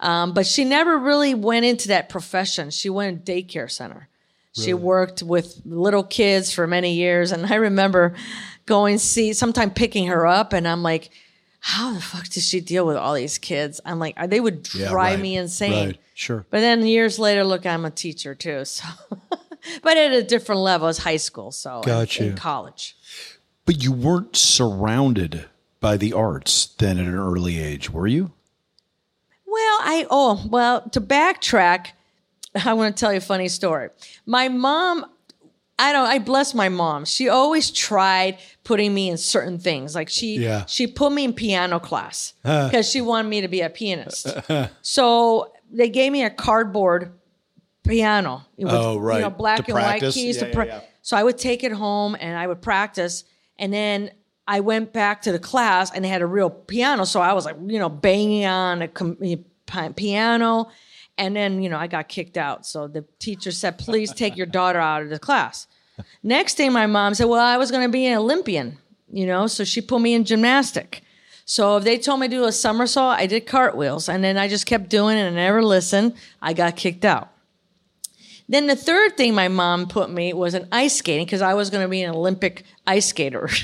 um, 0.00 0.32
but 0.32 0.46
she 0.46 0.64
never 0.64 0.98
really 0.98 1.34
went 1.34 1.64
into 1.64 1.88
that 1.88 2.08
profession. 2.08 2.70
She 2.70 2.90
went 2.90 3.28
in 3.28 3.44
daycare 3.44 3.70
center. 3.70 4.08
She 4.52 4.74
worked 4.74 5.22
with 5.22 5.60
little 5.64 6.02
kids 6.02 6.52
for 6.52 6.66
many 6.66 6.94
years, 6.94 7.30
and 7.30 7.46
I 7.52 7.56
remember 7.56 8.14
going 8.66 8.98
see 8.98 9.32
sometime 9.32 9.70
picking 9.70 10.08
her 10.08 10.26
up, 10.26 10.52
and 10.52 10.66
I'm 10.66 10.82
like. 10.82 11.10
How 11.60 11.92
the 11.92 12.00
fuck 12.00 12.28
does 12.28 12.46
she 12.46 12.60
deal 12.60 12.86
with 12.86 12.96
all 12.96 13.14
these 13.14 13.36
kids? 13.36 13.80
I'm 13.84 13.98
like, 13.98 14.16
they 14.30 14.38
would 14.38 14.62
drive 14.62 14.92
right, 14.92 15.18
me 15.18 15.36
insane. 15.36 15.86
Right. 15.88 15.98
Sure. 16.14 16.46
But 16.50 16.60
then 16.60 16.86
years 16.86 17.18
later, 17.18 17.42
look, 17.44 17.66
I'm 17.66 17.84
a 17.84 17.90
teacher 17.90 18.34
too. 18.34 18.64
So, 18.64 18.84
but 19.82 19.96
at 19.96 20.12
a 20.12 20.22
different 20.22 20.60
level 20.60 20.86
as 20.86 20.98
high 20.98 21.16
school. 21.16 21.50
So, 21.50 21.82
Got 21.84 22.16
in, 22.18 22.24
you. 22.24 22.30
in 22.30 22.36
college. 22.36 22.96
But 23.66 23.82
you 23.82 23.92
weren't 23.92 24.36
surrounded 24.36 25.46
by 25.80 25.96
the 25.96 26.12
arts 26.12 26.66
then 26.78 26.98
at 26.98 27.06
an 27.06 27.14
early 27.14 27.58
age, 27.58 27.90
were 27.90 28.06
you? 28.06 28.32
Well, 29.58 29.78
I, 29.80 30.06
oh, 30.08 30.44
well, 30.48 30.82
to 30.90 31.00
backtrack, 31.00 31.88
I 32.64 32.74
want 32.74 32.96
to 32.96 33.00
tell 33.00 33.12
you 33.12 33.18
a 33.18 33.20
funny 33.20 33.48
story. 33.48 33.88
My 34.24 34.48
mom, 34.48 35.04
I 35.80 35.92
don't, 35.92 36.06
I 36.06 36.18
bless 36.20 36.54
my 36.54 36.68
mom. 36.68 37.04
She 37.04 37.28
always 37.28 37.70
tried 37.72 38.38
putting 38.62 38.94
me 38.94 39.08
in 39.10 39.16
certain 39.16 39.58
things. 39.58 39.94
Like 39.96 40.08
she, 40.08 40.36
Yeah. 40.36 40.64
she 40.66 40.86
put 40.86 41.10
me 41.12 41.24
in 41.24 41.32
piano 41.32 41.80
class 41.80 42.34
uh-huh. 42.44 42.68
because 42.68 42.88
she 42.88 43.00
wanted 43.00 43.28
me 43.28 43.40
to 43.40 43.48
be 43.48 43.60
a 43.62 43.70
pianist. 43.70 44.28
Uh-huh. 44.28 44.68
so 44.82 45.52
they 45.72 45.88
gave 45.88 46.12
me 46.12 46.22
a 46.22 46.30
cardboard 46.30 47.12
piano. 47.86 48.44
with, 48.56 48.72
Oh, 48.72 48.96
right. 48.98 49.16
You 49.16 49.22
know, 49.22 49.30
black 49.30 49.64
To 49.66 49.72
and 49.72 49.82
practice? 49.82 50.14
white 50.16 50.22
keys 50.22 50.36
Yeah, 50.36 50.44
to 50.46 50.52
pra- 50.54 50.66
yeah. 50.66 50.80
So 51.02 51.16
I 51.16 51.24
would 51.24 51.38
take 51.38 51.64
it 51.64 51.72
home 51.72 52.16
and 52.20 52.38
I 52.38 52.46
would 52.46 52.62
practice. 52.62 53.24
And 53.58 53.72
then 53.72 54.10
I 54.46 54.60
went 54.60 54.92
back 54.92 55.22
to 55.22 55.32
the 55.32 55.38
class 55.38 55.90
and 55.94 56.04
they 56.04 56.08
had 56.08 56.22
a 56.22 56.26
real 56.26 56.48
piano. 56.50 57.04
So 57.04 57.20
I 57.20 57.32
was 57.34 57.44
like, 57.44 57.56
you 57.66 57.78
know, 57.78 57.88
banging 57.90 58.46
on 58.46 58.82
a 58.82 58.88
com- 58.88 59.16
piano. 59.94 60.70
And 61.16 61.34
then, 61.34 61.62
you 61.62 61.68
know, 61.68 61.78
I 61.78 61.86
got 61.86 62.08
kicked 62.08 62.36
out. 62.36 62.66
So 62.66 62.86
the 62.86 63.04
teacher 63.18 63.50
said, 63.50 63.78
please 63.78 64.12
take 64.12 64.36
your 64.36 64.46
daughter 64.46 64.78
out 64.78 65.02
of 65.02 65.10
the 65.10 65.18
class. 65.18 65.66
Next 66.22 66.54
day, 66.54 66.68
my 66.68 66.86
mom 66.86 67.14
said, 67.14 67.24
well, 67.24 67.44
I 67.44 67.56
was 67.56 67.70
going 67.70 67.82
to 67.82 67.92
be 67.92 68.06
an 68.06 68.18
Olympian, 68.18 68.78
you 69.12 69.26
know, 69.26 69.48
so 69.48 69.64
she 69.64 69.80
put 69.80 70.00
me 70.00 70.14
in 70.14 70.24
gymnastic. 70.24 71.02
So 71.44 71.76
if 71.76 71.84
they 71.84 71.98
told 71.98 72.20
me 72.20 72.28
to 72.28 72.36
do 72.36 72.44
a 72.44 72.52
somersault, 72.52 73.18
I 73.18 73.26
did 73.26 73.46
cartwheels. 73.46 74.08
And 74.08 74.22
then 74.22 74.36
I 74.36 74.48
just 74.48 74.66
kept 74.66 74.90
doing 74.90 75.16
it 75.16 75.22
and 75.22 75.36
I 75.36 75.42
never 75.42 75.62
listened. 75.62 76.14
I 76.42 76.52
got 76.52 76.76
kicked 76.76 77.04
out. 77.04 77.30
Then 78.48 78.66
the 78.66 78.76
third 78.76 79.16
thing 79.16 79.34
my 79.34 79.48
mom 79.48 79.88
put 79.88 80.10
me 80.10 80.32
was 80.32 80.54
an 80.54 80.68
ice 80.70 80.96
skating 80.96 81.26
because 81.26 81.42
I 81.42 81.54
was 81.54 81.70
going 81.70 81.84
to 81.84 81.88
be 81.88 82.02
an 82.02 82.14
Olympic 82.14 82.64
ice 82.86 83.06
skater. 83.06 83.48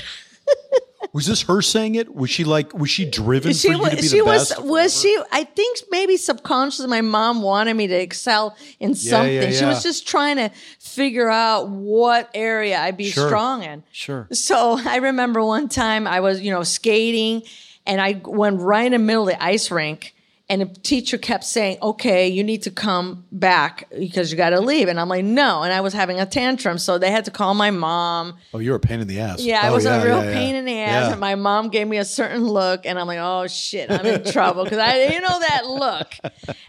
Was 1.13 1.25
this 1.27 1.43
her 1.43 1.61
saying 1.61 1.95
it? 1.95 2.13
Was 2.15 2.29
she 2.29 2.43
like, 2.43 2.73
was 2.73 2.89
she 2.89 3.05
driven 3.09 3.53
she 3.53 3.67
for 3.69 3.73
you 3.73 3.77
to 3.89 3.95
was, 3.95 4.01
be 4.01 4.07
she 4.07 4.17
the 4.19 4.25
was, 4.25 4.49
best? 4.49 4.63
was 4.63 5.01
she? 5.01 5.21
I 5.31 5.43
think 5.43 5.79
maybe 5.91 6.17
subconsciously 6.17 6.87
my 6.87 7.01
mom 7.01 7.41
wanted 7.41 7.73
me 7.75 7.87
to 7.87 7.95
excel 7.95 8.55
in 8.79 8.95
something. 8.95 9.33
yeah, 9.33 9.51
She 9.51 9.65
was 9.65 9.83
just 9.83 10.07
trying 10.07 10.37
to 10.37 10.49
figure 10.79 11.29
out 11.29 11.69
what 11.69 12.29
area 12.33 12.79
I'd 12.79 12.97
be 12.97 13.09
Sure. 13.09 13.27
strong 13.27 13.63
in. 13.63 13.83
Sure. 13.91 14.27
So 14.31 14.79
I 14.85 14.97
remember 14.97 15.43
one 15.43 15.69
time 15.69 16.07
I 16.07 16.19
was, 16.21 16.41
you 16.41 16.51
know, 16.51 16.63
skating 16.63 17.43
and 17.85 18.01
I 18.01 18.19
went 18.25 18.59
right 18.61 18.85
in 18.87 18.93
the 18.93 18.97
middle 18.99 19.23
of 19.23 19.29
the 19.29 19.43
ice 19.43 19.69
rink 19.69 20.14
and 20.47 20.61
the 20.61 20.65
teacher 20.67 21.17
kept 21.17 21.43
saying, 21.43 21.77
okay, 21.81 22.27
you 22.27 22.43
need 22.43 22.61
to 22.63 22.69
come 22.71 23.25
back 23.31 23.87
because 23.97 24.31
you 24.31 24.37
got 24.37 24.51
to 24.51 24.59
leave. 24.61 24.87
And 24.87 24.99
I'm 24.99 25.09
like, 25.09 25.25
no. 25.25 25.63
And 25.63 25.73
I 25.73 25.81
was 25.81 25.91
having 25.93 26.19
a 26.19 26.25
tantrum. 26.27 26.77
So 26.77 26.99
they 26.99 27.09
had 27.09 27.25
to 27.25 27.31
call 27.31 27.55
my 27.55 27.71
mom. 27.71 28.37
Oh, 28.53 28.59
you're 28.59 28.75
a 28.75 28.79
pain 28.79 28.99
in 28.99 29.07
the 29.07 29.19
ass. 29.19 29.41
Yeah, 29.41 29.61
I 29.63 29.69
Oh, 29.69 29.73
was 29.73 29.85
a 29.85 30.05
real 30.05 30.19
yeah, 30.19 30.25
yeah. 30.29 30.33
pain 30.33 30.53
in 30.55 30.65
the 30.65 30.77
ass. 30.79 31.05
Yeah. 31.07 31.11
And 31.13 31.19
my 31.19 31.33
mom 31.33 31.69
gave 31.69 31.87
me 31.87 31.97
a 31.97 32.05
certain 32.05 32.43
look. 32.45 32.85
And 32.85 32.99
I'm 32.99 33.07
like, 33.07 33.17
oh 33.19 33.47
shit, 33.47 33.89
I'm 33.89 34.05
in 34.05 34.23
trouble. 34.31 34.65
Because 34.65 34.77
I, 34.77 35.13
you 35.13 35.19
know, 35.19 35.39
that 35.39 35.65
look. 35.65 36.13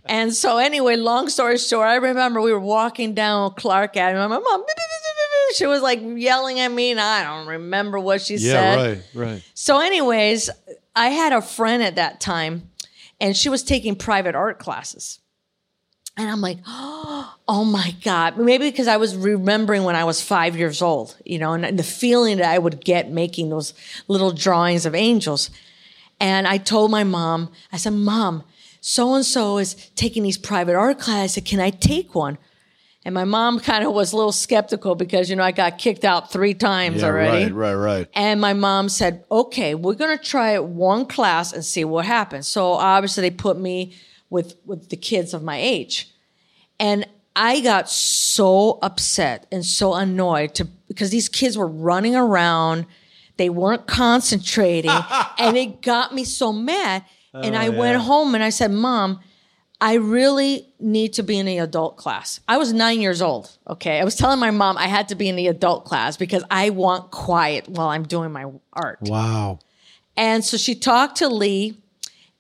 And 0.07 0.33
so 0.33 0.57
anyway, 0.57 0.97
long 0.97 1.29
story 1.29 1.59
short, 1.59 1.87
I 1.87 1.97
remember 1.97 2.41
we 2.41 2.53
were 2.53 2.59
walking 2.61 3.13
down 3.13 3.53
Clark 3.57 3.97
Avenue. 3.99 4.27
My 4.27 4.39
mom, 4.39 4.65
she 5.55 5.67
was 5.67 5.83
like 5.83 6.01
yelling 6.03 6.61
at 6.61 6.73
me. 6.73 6.93
And 6.93 7.01
I 7.01 7.25
don't 7.25 7.47
remember 7.47 7.99
what 7.99 8.23
she 8.23 8.37
Yeah, 8.37 8.53
said. 8.53 8.77
right, 9.15 9.27
right. 9.27 9.43
So, 9.55 9.81
anyways, 9.81 10.49
I 10.95 11.09
had 11.11 11.33
a 11.33 11.43
friend 11.43 11.83
at 11.83 11.97
that 11.97 12.21
time, 12.21 12.71
and 13.21 13.37
she 13.37 13.49
was 13.49 13.63
taking 13.63 13.97
private 13.97 14.35
art 14.35 14.59
classes. 14.59 15.21
And 16.17 16.31
I'm 16.31 16.41
like, 16.41 16.59
oh 16.67 17.65
my 17.67 17.95
God. 18.03 18.39
Maybe 18.39 18.71
because 18.71 18.89
I 18.89 18.97
was 18.97 19.15
remembering 19.17 19.85
when 19.85 19.97
I 19.97 20.05
was 20.05 20.23
five 20.23 20.57
years 20.57 20.81
old, 20.81 21.17
you 21.25 21.39
know, 21.39 21.53
and 21.53 21.79
the 21.79 21.85
feeling 21.85 22.39
that 22.39 22.51
I 22.51 22.59
would 22.59 22.85
get 22.85 23.11
making 23.11 23.51
those 23.51 23.75
little 24.09 24.33
drawings 24.33 24.87
of 24.87 24.95
angels. 24.95 25.51
And 26.19 26.49
I 26.49 26.57
told 26.57 26.91
my 26.91 27.05
mom, 27.05 27.51
I 27.73 27.77
said, 27.77 27.93
Mom, 27.93 28.43
so 28.81 29.15
and 29.15 29.25
so 29.25 29.59
is 29.59 29.75
taking 29.97 30.23
these 30.23 30.39
private 30.39 30.75
art 30.75 30.99
classes. 30.99 31.43
Can 31.45 31.61
I 31.61 31.71
take 31.71 32.15
one? 32.15 32.39
And 33.07 33.15
my 33.15 33.25
mom 33.25 33.61
kind 33.71 33.85
of 33.85 33.95
was 33.95 34.13
a 34.13 34.17
little 34.17 34.33
skeptical 34.33 34.97
because, 34.97 35.31
you 35.31 35.37
know, 35.37 35.45
I 35.45 35.53
got 35.53 35.79
kicked 35.79 36.05
out 36.05 36.33
three 36.33 36.55
times 36.55 37.05
already. 37.05 37.45
Right, 37.45 37.75
right, 37.75 37.75
right. 37.75 38.09
And 38.15 38.41
my 38.41 38.53
mom 38.53 38.89
said, 38.89 39.25
okay, 39.31 39.77
we're 39.77 39.95
going 39.95 40.19
to 40.19 40.23
try 40.23 40.55
it 40.55 40.65
one 40.65 41.07
class 41.07 41.53
and 41.53 41.65
see 41.65 41.85
what 41.85 42.05
happens. 42.05 42.49
So 42.49 42.73
obviously 42.73 43.23
they 43.23 43.31
put 43.31 43.59
me 43.59 43.95
with, 44.29 44.57
with 44.67 44.89
the 44.89 44.97
kids 44.97 45.33
of 45.35 45.45
my 45.45 45.57
age. 45.57 46.13
And 46.81 47.07
I 47.37 47.61
got 47.61 47.89
so 47.89 48.81
upset 48.83 49.47
and 49.53 49.65
so 49.65 49.95
annoyed 49.95 50.57
to, 50.57 50.65
because 50.89 51.11
these 51.11 51.29
kids 51.29 51.57
were 51.57 51.69
running 51.69 52.17
around. 52.17 52.87
They 53.37 53.51
weren't 53.51 53.87
concentrating 53.87 54.91
and 55.39 55.57
it 55.57 55.81
got 55.81 56.13
me 56.13 56.25
so 56.25 56.53
mad. 56.53 57.05
And 57.33 57.55
oh, 57.55 57.59
I 57.59 57.69
went 57.69 58.01
home 58.01 58.35
and 58.35 58.43
I 58.43 58.49
said, 58.49 58.73
mom, 58.73 59.21
I 59.81 59.95
really 59.95 60.67
need 60.81 61.15
to 61.15 61.23
be 61.23 61.39
in 61.39 61.45
the 61.47 61.59
adult 61.59 61.97
class. 61.97 62.41
I 62.49 62.57
was 62.57 62.73
nine 62.73 63.01
years 63.01 63.21
old. 63.21 63.57
Okay. 63.69 64.01
I 64.01 64.05
was 64.05 64.15
telling 64.15 64.39
my 64.39 64.51
mom 64.51 64.79
I 64.79 64.87
had 64.87 65.09
to 65.09 65.15
be 65.15 65.29
in 65.29 65.37
the 65.37 65.49
adult 65.49 65.85
class 65.85 66.17
because 66.17 66.43
I 66.51 66.71
want 66.71 67.11
quiet 67.11 67.69
while 67.69 67.89
I'm 67.89 68.05
doing 68.05 68.33
my 68.33 68.47
art. 68.73 68.99
Wow. 69.03 69.59
And 70.17 70.43
so 70.43 70.57
she 70.57 70.75
talked 70.75 71.19
to 71.19 71.29
Lee, 71.29 71.77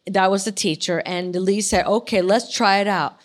that 0.07 0.31
was 0.31 0.45
the 0.45 0.53
teacher, 0.53 1.03
and 1.05 1.35
Lee 1.35 1.61
said, 1.61 1.85
okay, 1.85 2.23
let's 2.23 2.51
try 2.55 2.79
it 2.79 2.87
out. 2.87 3.21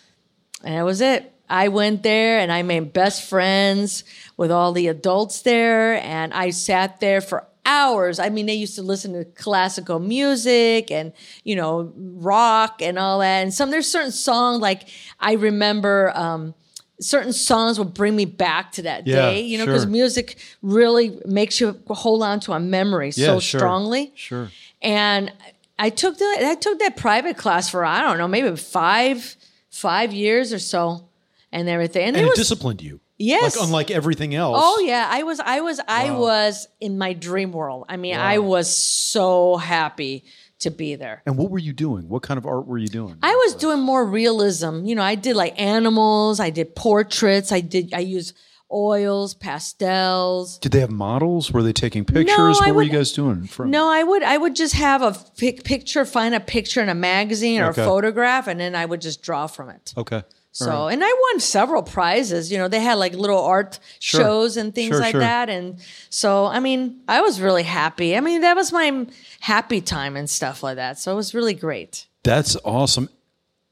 And 0.62 0.74
that 0.74 0.84
was 0.84 1.00
it. 1.00 1.32
I 1.48 1.68
went 1.68 2.02
there 2.02 2.38
and 2.38 2.52
I 2.52 2.62
made 2.62 2.92
best 2.92 3.28
friends 3.28 4.04
with 4.36 4.50
all 4.50 4.72
the 4.72 4.88
adults 4.88 5.42
there, 5.42 5.94
and 6.02 6.34
I 6.34 6.50
sat 6.50 7.00
there 7.00 7.20
for 7.20 7.46
hours. 7.64 8.18
I 8.18 8.28
mean, 8.28 8.46
they 8.46 8.54
used 8.54 8.74
to 8.76 8.82
listen 8.82 9.12
to 9.12 9.24
classical 9.24 9.98
music 9.98 10.90
and, 10.90 11.12
you 11.44 11.54
know, 11.56 11.92
rock 11.96 12.82
and 12.82 12.98
all 12.98 13.20
that. 13.20 13.42
And 13.42 13.54
some, 13.54 13.70
there's 13.70 13.90
certain 13.90 14.10
songs, 14.12 14.60
like 14.60 14.88
I 15.20 15.34
remember, 15.34 16.12
um, 16.16 16.54
certain 17.00 17.32
songs 17.32 17.78
will 17.78 17.84
bring 17.84 18.14
me 18.16 18.24
back 18.24 18.72
to 18.72 18.82
that 18.82 19.06
Yeah, 19.06 19.14
day, 19.16 19.40
you 19.40 19.58
know, 19.58 19.66
because 19.66 19.82
sure. 19.82 19.90
music 19.90 20.36
really 20.60 21.18
makes 21.24 21.60
you 21.60 21.80
hold 21.88 22.22
on 22.22 22.40
to 22.40 22.52
a 22.52 22.60
memory 22.60 23.10
so 23.10 23.40
sure. 23.40 23.58
strongly. 23.60 24.12
Sure. 24.14 24.50
And 24.80 25.32
I 25.78 25.90
took 25.90 26.18
the 26.18 26.24
I 26.44 26.54
took 26.54 26.78
that 26.80 26.96
private 26.96 27.36
class 27.36 27.68
for 27.68 27.84
I 27.84 28.02
don't 28.02 28.18
know 28.18 28.28
maybe 28.28 28.54
five 28.56 29.36
five 29.70 30.12
years 30.12 30.52
or 30.52 30.58
so, 30.60 31.08
and 31.50 31.68
everything. 31.68 32.02
And, 32.08 32.16
And 32.16 32.24
it 32.24 32.26
it 32.26 32.30
was 32.30 32.38
disciplined 32.38 32.82
you. 32.82 33.00
Yes. 33.18 33.56
Like 33.56 33.64
unlike 33.66 33.90
everything 33.90 34.34
else. 34.34 34.56
oh 34.60 34.82
yeah, 34.84 35.06
I 35.08 35.22
was 35.22 35.38
I 35.40 35.60
was 35.60 35.80
I 35.86 36.10
was 36.10 36.66
in 36.80 36.98
my 36.98 37.12
dream 37.12 37.52
world. 37.52 37.84
I 37.88 37.96
mean, 37.96 38.16
I 38.16 38.38
was 38.38 38.74
so 38.76 39.56
happy 39.56 40.24
to 40.60 40.70
be 40.70 40.94
there. 40.96 41.22
And 41.26 41.36
what 41.36 41.50
were 41.50 41.58
you 41.58 41.72
doing? 41.72 42.08
What 42.08 42.22
kind 42.22 42.38
of 42.38 42.46
art 42.46 42.66
were 42.66 42.78
you 42.78 42.86
doing? 42.88 43.16
I 43.22 43.34
was 43.34 43.54
doing 43.54 43.80
more 43.80 44.04
realism. 44.04 44.84
You 44.84 44.94
know, 44.94 45.02
I 45.02 45.14
did 45.14 45.36
like 45.36 45.60
animals. 45.60 46.40
I 46.40 46.50
did 46.50 46.74
portraits. 46.74 47.52
I 47.52 47.60
did. 47.60 47.92
I 47.94 47.98
used 48.00 48.34
oils, 48.72 49.34
pastels. 49.34 50.58
Did 50.58 50.72
they 50.72 50.80
have 50.80 50.90
models? 50.90 51.52
Were 51.52 51.62
they 51.62 51.72
taking 51.72 52.04
pictures? 52.04 52.58
I 52.62 52.66
what 52.68 52.74
were 52.76 52.82
you 52.82 52.90
guys 52.90 53.12
doing? 53.12 53.44
From? 53.46 53.70
No, 53.70 53.88
I 53.90 54.02
would 54.02 54.22
I 54.22 54.36
would 54.36 54.56
just 54.56 54.74
have 54.74 55.02
a 55.02 55.16
pic- 55.36 55.64
picture, 55.64 56.04
find 56.04 56.34
a 56.34 56.40
picture 56.40 56.80
in 56.82 56.88
a 56.88 56.94
magazine 56.94 57.60
or 57.60 57.70
Okay. 57.70 57.82
a 57.82 57.84
photograph, 57.84 58.46
and 58.46 58.58
then 58.58 58.74
I 58.74 58.84
would 58.86 59.00
just 59.00 59.22
draw 59.22 59.46
from 59.46 59.68
it. 59.68 59.92
Okay. 59.96 60.22
So, 60.54 60.86
and 60.88 61.02
I 61.02 61.06
won 61.32 61.40
several 61.40 61.82
prizes. 61.82 62.52
You 62.52 62.58
know, 62.58 62.68
they 62.68 62.80
had 62.80 62.94
like 62.98 63.14
little 63.14 63.40
art 63.42 63.78
Sure. 64.00 64.20
shows 64.20 64.56
and 64.58 64.74
things 64.74 64.90
Sure, 64.94 65.00
like 65.00 65.12
sure. 65.12 65.20
that. 65.20 65.48
And 65.48 65.78
so, 66.10 66.44
I 66.46 66.60
mean, 66.60 67.00
I 67.08 67.22
was 67.22 67.40
really 67.40 67.62
happy. 67.62 68.14
I 68.16 68.20
mean, 68.20 68.42
that 68.42 68.54
was 68.54 68.70
my 68.70 69.06
happy 69.40 69.80
time 69.80 70.14
and 70.14 70.28
stuff 70.28 70.62
like 70.62 70.76
that. 70.76 70.98
So 70.98 71.10
it 71.10 71.16
was 71.16 71.34
really 71.34 71.54
great. 71.54 72.06
That's 72.22 72.54
awesome. 72.64 73.08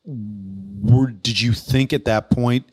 Were, 0.07 1.09
did 1.11 1.41
you 1.41 1.53
think 1.53 1.93
at 1.93 2.07
that 2.07 2.31
point 2.31 2.65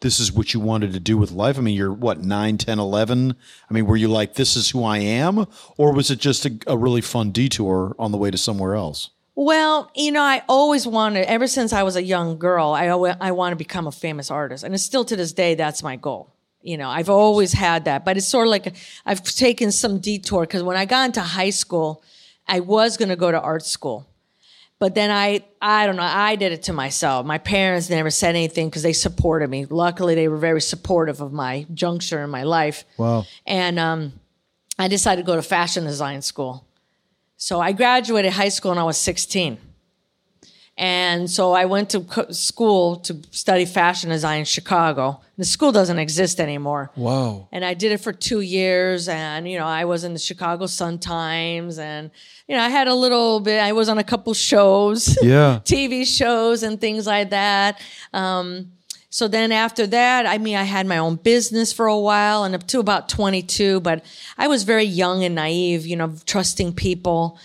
this 0.00 0.18
is 0.18 0.32
what 0.32 0.54
you 0.54 0.60
wanted 0.60 0.94
to 0.94 1.00
do 1.00 1.18
with 1.18 1.30
life? 1.30 1.58
I 1.58 1.60
mean, 1.60 1.76
you're 1.76 1.92
what, 1.92 2.18
9, 2.20 2.56
10, 2.56 2.78
11? 2.78 3.34
I 3.68 3.74
mean, 3.74 3.84
were 3.84 3.96
you 3.96 4.08
like, 4.08 4.34
this 4.34 4.56
is 4.56 4.70
who 4.70 4.82
I 4.82 4.98
am? 4.98 5.46
Or 5.76 5.92
was 5.92 6.10
it 6.10 6.18
just 6.18 6.46
a, 6.46 6.58
a 6.66 6.78
really 6.78 7.02
fun 7.02 7.30
detour 7.30 7.94
on 7.98 8.10
the 8.10 8.16
way 8.18 8.30
to 8.30 8.38
somewhere 8.38 8.74
else? 8.74 9.10
Well, 9.42 9.90
you 9.94 10.12
know, 10.12 10.20
I 10.20 10.42
always 10.50 10.86
wanted, 10.86 11.24
ever 11.24 11.46
since 11.46 11.72
I 11.72 11.82
was 11.82 11.96
a 11.96 12.02
young 12.02 12.36
girl, 12.36 12.72
I, 12.72 12.88
I 12.88 13.30
want 13.30 13.52
to 13.52 13.56
become 13.56 13.86
a 13.86 13.90
famous 13.90 14.30
artist. 14.30 14.64
And 14.64 14.74
it's 14.74 14.82
still 14.82 15.02
to 15.06 15.16
this 15.16 15.32
day, 15.32 15.54
that's 15.54 15.82
my 15.82 15.96
goal. 15.96 16.30
You 16.60 16.76
know, 16.76 16.90
I've 16.90 17.08
always 17.08 17.54
had 17.54 17.86
that, 17.86 18.04
but 18.04 18.18
it's 18.18 18.28
sort 18.28 18.48
of 18.48 18.50
like 18.50 18.76
I've 19.06 19.22
taken 19.22 19.72
some 19.72 19.98
detour 19.98 20.42
because 20.42 20.62
when 20.62 20.76
I 20.76 20.84
got 20.84 21.06
into 21.06 21.22
high 21.22 21.48
school, 21.48 22.02
I 22.46 22.60
was 22.60 22.98
going 22.98 23.08
to 23.08 23.16
go 23.16 23.30
to 23.30 23.40
art 23.40 23.64
school. 23.64 24.06
But 24.78 24.94
then 24.94 25.10
I, 25.10 25.42
I 25.62 25.86
don't 25.86 25.96
know, 25.96 26.02
I 26.02 26.36
did 26.36 26.52
it 26.52 26.64
to 26.64 26.74
myself. 26.74 27.24
My 27.24 27.38
parents 27.38 27.88
never 27.88 28.10
said 28.10 28.34
anything 28.34 28.68
because 28.68 28.82
they 28.82 28.92
supported 28.92 29.48
me. 29.48 29.64
Luckily, 29.64 30.14
they 30.14 30.28
were 30.28 30.36
very 30.36 30.60
supportive 30.60 31.22
of 31.22 31.32
my 31.32 31.64
juncture 31.72 32.22
in 32.22 32.28
my 32.28 32.42
life. 32.42 32.84
Wow. 32.98 33.24
And 33.46 33.78
um, 33.78 34.12
I 34.78 34.88
decided 34.88 35.22
to 35.22 35.26
go 35.26 35.36
to 35.36 35.42
fashion 35.42 35.84
design 35.84 36.20
school. 36.20 36.66
So 37.42 37.58
I 37.58 37.72
graduated 37.72 38.32
high 38.34 38.50
school 38.50 38.72
when 38.72 38.78
I 38.78 38.84
was 38.84 38.98
16. 38.98 39.56
And 40.76 41.28
so 41.28 41.52
I 41.52 41.64
went 41.64 41.88
to 41.90 42.34
school 42.34 42.96
to 42.96 43.16
study 43.30 43.64
fashion 43.64 44.10
design 44.10 44.40
in 44.40 44.44
Chicago. 44.44 45.22
The 45.38 45.46
school 45.46 45.72
doesn't 45.72 45.98
exist 45.98 46.38
anymore. 46.38 46.90
Wow. 46.96 47.48
And 47.50 47.64
I 47.64 47.72
did 47.72 47.92
it 47.92 47.98
for 47.98 48.12
two 48.12 48.42
years. 48.42 49.08
And, 49.08 49.50
you 49.50 49.58
know, 49.58 49.64
I 49.64 49.86
was 49.86 50.04
in 50.04 50.12
the 50.12 50.18
Chicago 50.18 50.66
Sun 50.66 50.98
Times. 50.98 51.78
And, 51.78 52.10
you 52.46 52.56
know, 52.56 52.62
I 52.62 52.68
had 52.68 52.88
a 52.88 52.94
little 52.94 53.40
bit, 53.40 53.58
I 53.58 53.72
was 53.72 53.88
on 53.88 53.96
a 53.96 54.04
couple 54.04 54.34
shows. 54.34 55.16
Yeah. 55.22 55.60
TV 55.64 56.04
shows 56.06 56.62
and 56.62 56.78
things 56.78 57.06
like 57.06 57.30
that. 57.30 57.80
Um, 58.12 58.72
so 59.10 59.28
then 59.28 59.52
after 59.52 59.86
that, 59.88 60.24
I 60.24 60.38
mean, 60.38 60.56
I 60.56 60.62
had 60.62 60.86
my 60.86 60.98
own 60.98 61.16
business 61.16 61.72
for 61.72 61.86
a 61.86 61.98
while 61.98 62.44
and 62.44 62.54
up 62.54 62.66
to 62.68 62.78
about 62.78 63.08
22, 63.08 63.80
but 63.80 64.04
I 64.38 64.46
was 64.46 64.62
very 64.62 64.84
young 64.84 65.24
and 65.24 65.34
naive, 65.34 65.84
you 65.84 65.96
know, 65.96 66.14
trusting 66.26 66.74
people. 66.74 67.38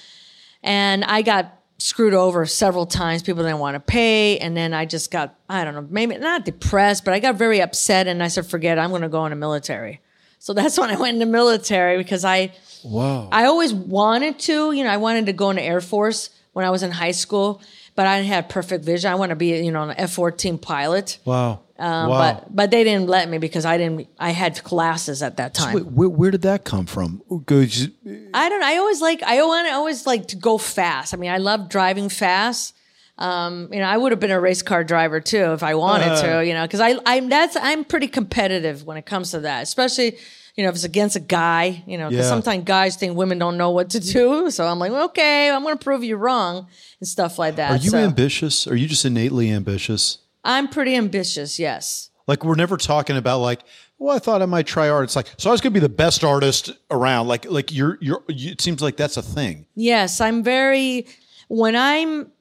And 0.63 1.03
I 1.03 1.23
got 1.23 1.51
screwed 1.77 2.13
over 2.13 2.45
several 2.45 2.85
times. 2.85 3.23
People 3.23 3.43
didn't 3.43 3.59
want 3.59 3.75
to 3.75 3.79
pay. 3.79 4.37
And 4.37 4.55
then 4.55 4.73
I 4.73 4.85
just 4.85 5.11
got, 5.11 5.35
I 5.49 5.63
don't 5.63 5.73
know, 5.73 5.87
maybe 5.89 6.17
not 6.17 6.45
depressed, 6.45 7.03
but 7.03 7.13
I 7.13 7.19
got 7.19 7.35
very 7.35 7.61
upset 7.61 8.07
and 8.07 8.23
I 8.23 8.27
said, 8.29 8.45
forget 8.45 8.77
it, 8.77 8.81
I'm 8.81 8.91
going 8.91 9.01
to 9.01 9.09
go 9.09 9.25
in 9.25 9.31
the 9.31 9.35
military. 9.35 10.01
So 10.39 10.53
that's 10.53 10.77
when 10.79 10.91
I 10.91 10.97
went 10.97 11.15
in 11.15 11.19
the 11.19 11.25
military 11.25 11.97
because 11.97 12.23
I, 12.23 12.53
Wow. 12.85 13.29
I 13.31 13.45
always 13.45 13.73
wanted 13.73 14.37
to, 14.41 14.71
you 14.71 14.83
know, 14.83 14.91
I 14.91 14.97
wanted 14.97 15.25
to 15.25 15.33
go 15.33 15.49
in 15.49 15.55
the 15.55 15.63
Air 15.63 15.81
Force 15.81 16.29
when 16.53 16.65
I 16.65 16.69
was 16.69 16.83
in 16.83 16.91
high 16.91 17.11
school, 17.11 17.61
but 17.95 18.05
I 18.07 18.17
didn't 18.19 18.33
have 18.33 18.49
perfect 18.49 18.83
vision. 18.85 19.11
I 19.11 19.15
want 19.15 19.29
to 19.31 19.35
be, 19.35 19.57
you 19.63 19.71
know, 19.71 19.83
an 19.83 19.95
F 19.97 20.11
14 20.13 20.57
pilot. 20.57 21.19
wow. 21.25 21.61
Um, 21.77 22.09
wow. 22.09 22.17
But 22.45 22.55
but 22.55 22.71
they 22.71 22.85
didn't 22.85 23.07
let 23.07 23.27
me 23.27 23.37
because 23.37 23.65
I 23.65 23.77
didn't. 23.77 24.07
I 24.17 24.29
had 24.29 24.63
classes 24.63 25.21
at 25.21 25.35
that 25.37 25.53
time. 25.53 25.73
Wait, 25.75 25.85
where, 25.87 26.07
where 26.07 26.31
did 26.31 26.43
that 26.43 26.63
come 26.63 26.85
from? 26.85 27.21
Just- 27.49 27.89
I 28.33 28.47
don't. 28.47 28.63
I 28.63 28.77
always 28.77 29.01
like. 29.01 29.21
I 29.23 29.41
want. 29.43 29.67
I 29.67 29.71
always 29.73 30.05
like 30.07 30.29
to 30.29 30.37
go 30.37 30.57
fast. 30.57 31.13
I 31.13 31.17
mean, 31.17 31.31
I 31.31 31.37
love 31.37 31.67
driving 31.67 32.07
fast. 32.07 32.73
Um, 33.17 33.69
you 33.73 33.79
know, 33.79 33.85
I 33.87 33.97
would 33.97 34.11
have 34.13 34.19
been 34.21 34.31
a 34.31 34.39
race 34.39 34.61
car 34.61 34.85
driver 34.85 35.19
too 35.19 35.51
if 35.51 35.63
I 35.63 35.75
wanted 35.75 36.11
Uh. 36.13 36.21
to. 36.39 36.45
You 36.45 36.53
know, 36.53 36.63
because 36.63 36.79
I 36.79 36.95
I'm 37.05 37.27
that's 37.27 37.57
I'm 37.61 37.83
pretty 37.83 38.07
competitive 38.07 38.85
when 38.85 38.95
it 38.95 39.05
comes 39.05 39.31
to 39.31 39.41
that, 39.41 39.63
especially. 39.63 40.17
You 40.55 40.63
know, 40.63 40.69
if 40.69 40.75
it's 40.75 40.83
against 40.85 41.15
a 41.17 41.19
guy, 41.19 41.83
you 41.85 41.97
know, 41.97 42.09
because 42.09 42.25
Yeah. 42.25 42.29
sometimes 42.29 42.63
guys 42.63 42.95
think 42.95 43.17
women 43.17 43.37
don't 43.37 43.57
know 43.57 43.71
what 43.71 43.89
to 43.91 43.99
do. 43.99 44.49
So 44.55 44.65
I'm 44.65 44.79
like, 44.79 44.91
okay, 44.91 45.49
I'm 45.51 45.63
going 45.63 45.77
to 45.77 45.83
prove 45.83 46.03
you 46.03 46.15
wrong 46.15 46.67
and 47.01 47.07
stuff 47.07 47.37
like 47.37 47.57
that. 47.57 47.71
Are 47.71 47.83
you 47.83 47.89
so 47.89 47.97
ambitious? 47.97 48.65
Are 48.67 48.75
you 48.75 48.87
just 48.87 49.03
innately 49.03 49.51
ambitious? 49.51 50.19
I'm 50.45 50.67
pretty 50.69 50.95
ambitious. 50.95 51.59
Yes. 51.59 52.09
Like 52.27 52.45
we're 52.45 52.55
never 52.55 52.77
talking 52.77 53.17
about 53.17 53.39
like, 53.39 53.61
well, 53.97 54.15
I 54.15 54.19
thought 54.19 54.41
I 54.41 54.45
might 54.45 54.65
try 54.67 54.89
art. 54.89 55.03
It's 55.05 55.15
like, 55.15 55.27
so 55.37 55.49
I 55.49 55.51
was 55.51 55.61
gonna 55.61 55.73
be 55.73 55.79
the 55.79 55.89
best 55.89 56.23
artist 56.23 56.71
around. 56.91 57.27
Like, 57.27 57.49
like 57.49 57.71
you're, 57.73 57.97
you're. 58.01 58.23
You, 58.27 58.51
it 58.51 58.61
seems 58.61 58.81
like 58.81 58.97
that's 58.97 59.17
a 59.17 59.21
thing. 59.21 59.65
Yes, 59.75 60.19
I'm 60.21 60.43
very 60.43 61.07
when 61.47 61.75
I'm 61.75 62.31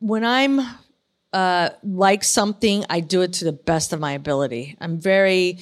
when 0.00 0.24
I'm 0.24 0.60
uh 1.32 1.70
like 1.82 2.24
something, 2.24 2.84
I 2.90 3.00
do 3.00 3.22
it 3.22 3.32
to 3.34 3.44
the 3.44 3.52
best 3.52 3.92
of 3.92 4.00
my 4.00 4.12
ability. 4.12 4.76
I'm 4.80 5.00
very 5.00 5.58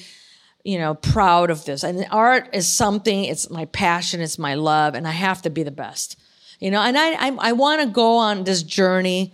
you 0.65 0.77
know 0.77 0.95
proud 0.95 1.49
of 1.49 1.63
this. 1.63 1.83
And 1.83 2.05
art 2.11 2.49
is 2.51 2.67
something 2.67 3.23
it's 3.23 3.49
my 3.49 3.65
passion, 3.65 4.19
it's 4.19 4.37
my 4.37 4.55
love 4.55 4.95
and 4.95 5.07
I 5.07 5.11
have 5.11 5.41
to 5.43 5.49
be 5.49 5.63
the 5.63 5.71
best. 5.71 6.19
You 6.59 6.71
know, 6.71 6.81
and 6.81 6.97
I 6.97 7.13
I, 7.13 7.37
I 7.39 7.51
want 7.53 7.81
to 7.81 7.87
go 7.87 8.17
on 8.17 8.43
this 8.43 8.63
journey 8.63 9.33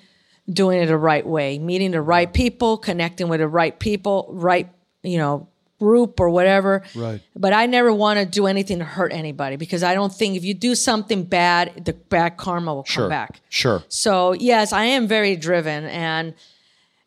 doing 0.52 0.80
it 0.82 0.88
the 0.88 0.98
right 0.98 1.26
way, 1.26 1.58
meeting 1.58 1.92
the 1.92 2.02
right 2.02 2.32
people, 2.32 2.78
connecting 2.78 3.30
with 3.30 3.40
the 3.40 3.48
right 3.48 3.80
people, 3.80 4.28
right, 4.32 4.70
you 5.04 5.18
know, 5.18 5.48
group 5.80 6.20
or 6.20 6.30
whatever. 6.30 6.84
Right. 6.94 7.22
But 7.36 7.54
I 7.54 7.66
never 7.66 7.94
want 7.94 8.20
to 8.20 8.26
do 8.26 8.46
anything 8.46 8.80
to 8.80 8.86
hurt 8.86 9.12
anybody 9.14 9.56
because 9.56 9.84
I 9.84 9.94
don't 9.94 10.14
think 10.14 10.36
if 10.36 10.44
you 10.44 10.54
do 10.54 10.76
something 10.76 11.24
bad, 11.24 11.86
the 11.86 11.94
bad 11.94 12.38
karma 12.38 12.76
will 12.76 12.84
come 12.84 13.10
back. 13.10 13.40
Sure. 13.50 13.84
So 13.88 14.34
yes, 14.34 14.74
I 14.74 14.86
am 14.86 15.08
very 15.08 15.36
driven, 15.36 15.86
and 15.86 16.34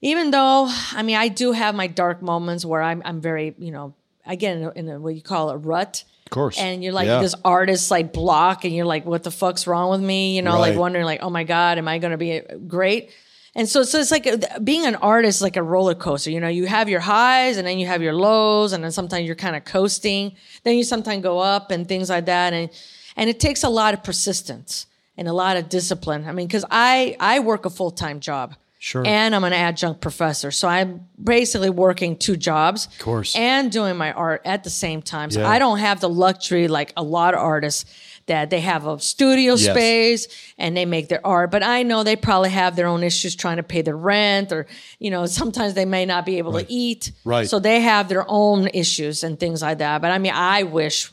even 0.00 0.32
though 0.32 0.66
I 0.92 1.02
mean 1.02 1.16
I 1.16 1.28
do 1.28 1.52
have 1.52 1.74
my 1.74 1.86
dark 1.86 2.20
moments 2.22 2.64
where 2.64 2.82
I'm 2.82 3.00
I'm 3.04 3.20
very 3.20 3.54
you 3.58 3.70
know 3.70 3.94
I 4.26 4.36
get 4.36 4.56
in, 4.76 4.88
a, 4.88 5.00
what 5.00 5.14
you 5.14 5.22
call 5.22 5.50
a 5.50 5.56
rut. 5.56 6.04
Of 6.26 6.30
course. 6.30 6.58
And 6.58 6.82
you're 6.82 6.92
like 6.94 7.06
Yeah. 7.06 7.20
this 7.20 7.34
artist 7.44 7.90
like 7.90 8.12
block, 8.12 8.64
and 8.64 8.74
you're 8.74 8.86
like, 8.86 9.04
what 9.04 9.22
the 9.22 9.30
fuck's 9.30 9.66
wrong 9.66 9.90
with 9.90 10.00
me? 10.00 10.34
You 10.36 10.42
know, 10.42 10.52
Right. 10.54 10.70
like 10.70 10.78
wondering 10.78 11.04
like, 11.04 11.22
oh 11.22 11.30
my 11.30 11.44
god, 11.44 11.78
am 11.78 11.86
I 11.88 11.98
going 11.98 12.12
to 12.12 12.16
be 12.16 12.40
great? 12.66 13.10
And 13.56 13.68
so, 13.68 13.84
so 13.84 14.00
it's 14.00 14.10
like 14.10 14.26
uh, 14.26 14.38
being 14.64 14.84
an 14.84 14.96
artist, 14.96 15.38
is 15.38 15.42
like 15.42 15.56
a 15.56 15.62
roller 15.62 15.94
coaster. 15.94 16.30
You 16.30 16.40
know, 16.40 16.48
you 16.48 16.66
have 16.66 16.88
your 16.88 16.98
highs 17.00 17.56
and 17.56 17.64
then 17.66 17.78
you 17.78 17.86
have 17.86 18.02
your 18.02 18.14
lows, 18.14 18.72
and 18.72 18.82
then 18.82 18.90
sometimes 18.90 19.26
you're 19.26 19.36
kind 19.36 19.54
of 19.54 19.64
coasting. 19.64 20.34
Then 20.64 20.76
you 20.76 20.82
sometimes 20.84 21.22
go 21.22 21.38
up 21.38 21.70
and 21.70 21.86
things 21.86 22.10
like 22.10 22.26
that. 22.26 22.52
And 22.52 22.68
and 23.16 23.30
it 23.30 23.38
takes 23.38 23.62
a 23.62 23.68
lot 23.68 23.94
of 23.94 24.02
persistence 24.02 24.86
and 25.16 25.28
a 25.28 25.32
lot 25.32 25.56
of 25.56 25.68
discipline. 25.68 26.24
I 26.26 26.32
mean, 26.32 26.48
because 26.48 26.64
I 26.70 27.16
I 27.20 27.38
work 27.40 27.64
a 27.64 27.70
full 27.70 27.92
time 27.92 28.18
job. 28.18 28.56
Sure. 28.84 29.02
And 29.06 29.34
I'm 29.34 29.44
an 29.44 29.54
adjunct 29.54 30.02
professor. 30.02 30.50
So 30.50 30.68
I'm 30.68 31.08
basically 31.22 31.70
working 31.70 32.18
two 32.18 32.36
jobs. 32.36 32.84
Of 32.84 32.98
course. 32.98 33.34
And 33.34 33.72
doing 33.72 33.96
my 33.96 34.12
art 34.12 34.42
at 34.44 34.62
the 34.62 34.68
same 34.68 35.00
time. 35.00 35.30
So 35.30 35.40
Yeah. 35.40 35.48
I 35.48 35.58
don't 35.58 35.78
have 35.78 36.00
the 36.00 36.08
luxury 36.10 36.68
like 36.68 36.92
a 36.94 37.02
lot 37.02 37.32
of 37.32 37.40
artists 37.40 37.86
that 38.26 38.50
they 38.50 38.60
have 38.60 38.86
a 38.86 39.00
studio 39.00 39.54
Yes. 39.54 39.70
space 39.70 40.28
and 40.58 40.76
they 40.76 40.84
make 40.84 41.08
their 41.08 41.26
art. 41.26 41.50
But 41.50 41.62
I 41.62 41.82
know 41.82 42.02
they 42.02 42.14
probably 42.14 42.50
have 42.50 42.76
their 42.76 42.86
own 42.86 43.02
issues 43.02 43.34
trying 43.34 43.56
to 43.56 43.62
pay 43.62 43.80
their 43.80 43.96
rent 43.96 44.52
or, 44.52 44.66
you 44.98 45.10
know, 45.10 45.24
sometimes 45.24 45.72
they 45.72 45.86
may 45.86 46.04
not 46.04 46.26
be 46.26 46.36
able 46.36 46.52
to 46.52 46.66
eat. 46.68 47.10
Right. 47.24 47.48
So 47.48 47.58
they 47.58 47.80
have 47.80 48.10
their 48.10 48.26
own 48.28 48.68
issues 48.74 49.24
and 49.24 49.40
things 49.40 49.62
like 49.62 49.78
that. 49.78 50.02
But 50.02 50.10
I 50.10 50.18
mean, 50.18 50.34
I 50.34 50.64
wish 50.64 51.10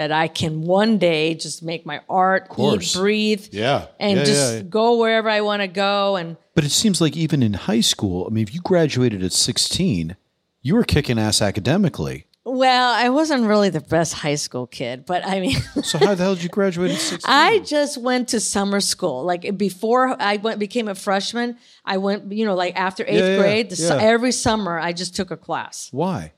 that 0.00 0.10
I 0.10 0.28
can 0.28 0.62
one 0.62 0.96
day 0.96 1.34
just 1.34 1.62
make 1.62 1.84
my 1.84 2.00
art, 2.08 2.48
eat, 2.58 2.94
breathe, 2.96 3.48
Yeah. 3.52 3.88
and 3.98 4.16
Yeah, 4.20 4.24
just 4.24 4.54
yeah. 4.54 4.62
go 4.62 4.96
wherever 4.98 5.28
I 5.28 5.42
want 5.42 5.60
to 5.60 5.68
go. 5.68 6.16
And 6.16 6.38
But 6.54 6.64
it 6.64 6.70
seems 6.70 7.02
like 7.02 7.18
even 7.18 7.42
in 7.42 7.52
high 7.52 7.82
school, 7.82 8.26
I 8.26 8.30
mean, 8.32 8.42
if 8.42 8.54
you 8.54 8.62
graduated 8.62 9.22
at 9.22 9.34
16, 9.34 10.16
you 10.62 10.74
were 10.74 10.84
kicking 10.84 11.18
ass 11.18 11.42
academically. 11.42 12.24
well, 12.46 12.94
I 12.94 13.10
wasn't 13.10 13.44
really 13.46 13.68
the 13.68 13.82
best 13.82 14.14
high 14.14 14.36
school 14.36 14.66
kid, 14.66 15.04
but 15.04 15.20
I 15.26 15.38
mean, 15.40 15.58
So 15.82 15.98
how 15.98 16.14
the 16.14 16.22
hell 16.24 16.34
did 16.34 16.44
you 16.44 16.48
graduate 16.48 16.92
at 16.92 16.98
16? 16.98 17.20
I 17.30 17.58
just 17.58 17.98
went 17.98 18.28
to 18.30 18.40
summer 18.40 18.80
school. 18.80 19.24
Like 19.24 19.58
before 19.58 20.16
I 20.18 20.38
went 20.38 20.58
became 20.58 20.88
a 20.88 20.94
freshman, 20.94 21.58
I 21.84 21.98
went, 21.98 22.32
you 22.32 22.46
know, 22.46 22.54
like 22.54 22.74
after 22.74 23.04
eighth 23.06 23.20
yeah, 23.32 23.36
grade, 23.36 23.68
the, 23.68 23.76
yeah. 23.76 23.98
every 24.00 24.32
summer 24.32 24.78
I 24.78 24.94
just 24.94 25.14
took 25.14 25.30
a 25.30 25.36
class 25.36 25.88
Why? 25.92 26.32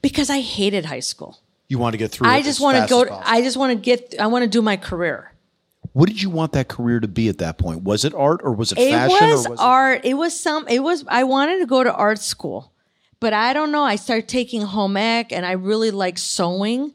because 0.00 0.30
I 0.30 0.40
hated 0.40 0.84
high 0.84 1.00
school. 1.12 1.40
You 1.70 1.78
want 1.78 1.94
to 1.94 1.98
get 1.98 2.10
through 2.10 2.26
I 2.26 2.38
it 2.38 2.42
just 2.42 2.60
want 2.60 2.76
to 2.76 2.86
go. 2.88 3.22
I 3.24 3.42
just 3.42 3.56
want 3.56 3.70
to 3.70 3.76
get. 3.76 4.16
I 4.18 4.26
want 4.26 4.42
to 4.42 4.48
do 4.48 4.60
my 4.60 4.76
career. 4.76 5.32
What 5.92 6.08
did 6.08 6.20
you 6.20 6.28
want 6.28 6.50
that 6.54 6.66
career 6.66 6.98
to 6.98 7.06
be 7.06 7.28
at 7.28 7.38
that 7.38 7.58
point? 7.58 7.84
Was 7.84 8.04
it 8.04 8.12
art 8.12 8.40
or 8.42 8.52
was 8.52 8.72
it, 8.72 8.78
It 8.78 8.90
fashion 8.90 9.28
was, 9.28 9.46
or 9.46 9.50
was 9.50 9.60
art. 9.60 10.00
It 10.04 10.14
was 10.14 10.38
some. 10.38 10.66
It 10.66 10.80
was. 10.80 11.04
I 11.06 11.22
wanted 11.22 11.60
to 11.60 11.66
go 11.66 11.84
to 11.84 11.94
art 11.94 12.18
school, 12.18 12.72
but 13.20 13.32
I 13.32 13.52
don't 13.52 13.70
know. 13.70 13.84
I 13.84 13.94
started 13.94 14.28
taking 14.28 14.62
home 14.62 14.96
ec, 14.96 15.30
and 15.30 15.46
I 15.46 15.52
really 15.52 15.92
like 15.92 16.18
sewing, 16.18 16.92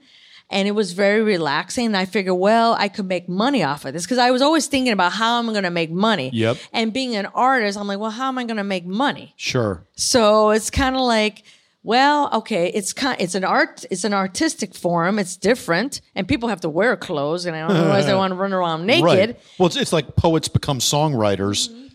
and 0.49 0.67
it 0.67 0.71
was 0.71 0.91
very 0.91 1.21
relaxing. 1.21 1.85
And 1.85 1.95
I 1.95 2.03
figured, 2.03 2.35
well, 2.35 2.75
I 2.77 2.89
could 2.89 3.07
make 3.07 3.29
money 3.29 3.63
off 3.63 3.85
of 3.85 3.93
this 3.93 4.03
because 4.03 4.17
I 4.17 4.31
was 4.31 4.41
always 4.41 4.67
thinking 4.67 4.91
about 4.91 5.13
how 5.13 5.39
I'm 5.39 5.45
going 5.47 5.63
to 5.63 5.69
make 5.71 5.89
money. 5.89 6.31
Yep. 6.33 6.57
And 6.73 6.91
being 6.91 7.15
an 7.15 7.27
artist, 7.27 7.77
I'm 7.77 7.87
like, 7.87 7.99
well, 7.99 8.11
how 8.11 8.27
am 8.27 8.37
I 8.37 8.43
going 8.43 8.57
to 8.57 8.63
make 8.65 8.85
money? 8.85 9.35
Sure. 9.37 9.85
So 9.95 10.49
it's 10.49 10.69
kind 10.69 10.97
of 10.97 11.01
like, 11.01 11.43
well, 11.85 12.29
okay, 12.33 12.71
it's 12.73 12.93
kind, 12.93 13.15
it's 13.21 13.35
an 13.35 13.43
art, 13.43 13.85
it's 13.91 14.03
an 14.03 14.13
artistic 14.13 14.73
form. 14.73 15.19
It's 15.19 15.37
different, 15.37 16.01
and 16.15 16.27
people 16.27 16.49
have 16.49 16.61
to 16.61 16.69
wear 16.69 16.97
clothes, 16.97 17.45
and 17.45 17.55
I 17.55 17.59
don't 17.59 17.77
otherwise 17.77 18.07
they 18.07 18.15
want 18.21 18.31
to 18.31 18.35
run 18.35 18.53
around 18.53 18.87
naked. 18.87 19.03
Right. 19.03 19.39
Well, 19.59 19.67
it's, 19.67 19.75
it's 19.75 19.93
like 19.93 20.15
poets 20.15 20.47
become 20.47 20.79
songwriters. 20.79 21.69
Mm-hmm. 21.69 21.87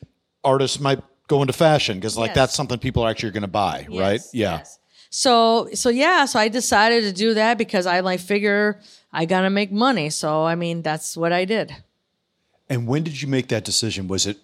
Artists 0.44 0.78
might 0.78 1.00
go 1.26 1.40
into 1.42 1.52
fashion 1.52 1.98
because 1.98 2.16
like 2.16 2.28
Yes. 2.28 2.34
that's 2.36 2.54
something 2.54 2.78
people 2.78 3.02
are 3.02 3.10
actually 3.10 3.32
going 3.32 3.42
to 3.42 3.48
buy, 3.48 3.86
right? 3.90 4.20
Yeah. 4.32 4.58
yes. 4.58 4.78
So 5.10 5.68
so 5.74 5.88
yeah, 5.88 6.24
so 6.24 6.38
I 6.38 6.46
decided 6.48 7.02
to 7.02 7.12
do 7.12 7.34
that 7.34 7.58
because 7.58 7.84
I 7.84 7.98
like 7.98 8.20
figure 8.20 8.80
I 9.12 9.24
gotta 9.24 9.50
make 9.50 9.72
money. 9.72 10.08
So 10.10 10.44
I 10.44 10.54
mean 10.54 10.82
that's 10.82 11.16
what 11.16 11.32
I 11.32 11.44
did. 11.44 11.74
And 12.68 12.86
when 12.86 13.02
did 13.02 13.20
you 13.20 13.26
make 13.26 13.48
that 13.48 13.64
decision? 13.64 14.06
Was 14.06 14.26
it 14.26 14.38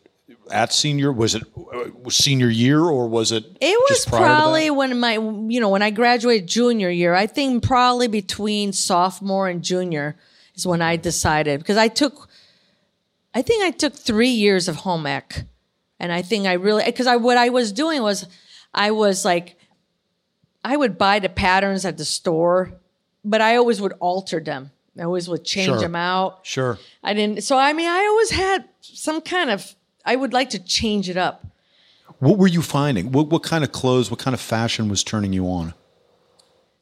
at 0.51 0.73
senior? 0.73 1.13
Was 1.13 1.35
it 1.35 1.43
uh, 1.75 2.11
senior 2.11 2.49
year 2.49 2.81
or 2.81 3.09
was 3.09 3.33
it? 3.33 3.45
It 3.61 3.79
was 3.79 3.89
just 3.89 4.09
prior 4.09 4.21
to 4.23 4.25
that? 4.29 4.37
probably 4.37 4.71
when 4.71 4.99
my 5.01 5.15
you 5.15 5.61
know 5.61 5.69
when 5.69 5.83
I 5.83 5.91
graduated 5.91 6.49
junior 6.49 6.91
year. 6.91 7.15
I 7.15 7.27
think 7.27 7.63
probably 7.65 8.09
between 8.09 8.73
sophomore 8.73 9.49
and 9.49 9.63
junior 9.63 10.17
is 10.55 10.67
when 10.67 10.83
I 10.83 10.97
decided 10.97 11.61
because 11.61 11.77
I 11.77 11.89
took, 11.89 12.29
I 13.35 13.43
think 13.43 13.65
I 13.65 13.71
took 13.71 13.95
three 13.95 14.31
years 14.31 14.69
of 14.69 14.77
home 14.77 15.07
ec, 15.07 15.45
and 16.01 16.13
I 16.13 16.23
think 16.23 16.47
I 16.47 16.55
really 16.55 16.85
because 16.85 17.07
I 17.07 17.17
what 17.17 17.37
I 17.37 17.49
was 17.51 17.73
doing 17.73 18.03
was 18.03 18.27
I 18.73 18.91
was 18.91 19.25
like, 19.25 19.57
I 20.65 20.77
would 20.77 20.97
buy 20.99 21.19
the 21.19 21.29
patterns 21.29 21.85
at 21.85 21.97
the 21.99 22.05
store, 22.05 22.73
but 23.25 23.41
I 23.41 23.57
always 23.57 23.81
would 23.81 23.95
alter 24.01 24.41
them. 24.41 24.71
I 24.99 25.03
always 25.03 25.29
would 25.29 25.45
change 25.45 25.67
Sure. 25.67 25.79
them 25.79 25.95
out. 25.95 26.41
Sure. 26.47 26.79
I 27.03 27.13
didn't. 27.13 27.43
So 27.45 27.59
I 27.59 27.73
mean, 27.75 27.89
I 27.89 28.07
always 28.07 28.31
had 28.31 28.65
some 28.81 29.21
kind 29.21 29.51
of. 29.51 29.75
I 30.07 30.17
would 30.17 30.33
like 30.33 30.51
to 30.51 30.59
change 30.59 31.11
it 31.11 31.17
up. 31.17 31.45
What 32.19 32.39
were 32.39 32.47
you 32.47 32.63
finding? 32.63 33.13
What, 33.13 33.27
what 33.29 33.43
kind 33.43 33.63
of 33.65 33.73
clothes, 33.73 34.11
what 34.11 34.21
kind 34.21 34.33
of 34.33 34.41
fashion 34.41 34.89
was 34.89 35.05
turning 35.05 35.33
you 35.35 35.47
on? 35.47 35.75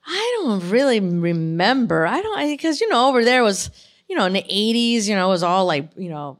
I 0.06 0.38
don't 0.42 0.68
really 0.70 1.00
remember. 1.00 2.06
I 2.06 2.20
don't 2.20 2.46
because 2.46 2.80
you 2.80 2.88
know 2.88 3.08
over 3.08 3.24
there 3.24 3.42
was 3.42 3.70
you 4.08 4.14
know 4.16 4.26
in 4.26 4.34
the 4.34 4.44
eighties 4.48 5.08
you 5.08 5.14
know 5.14 5.26
it 5.28 5.30
was 5.30 5.42
all 5.42 5.64
like 5.64 5.88
you 5.96 6.10
know 6.10 6.38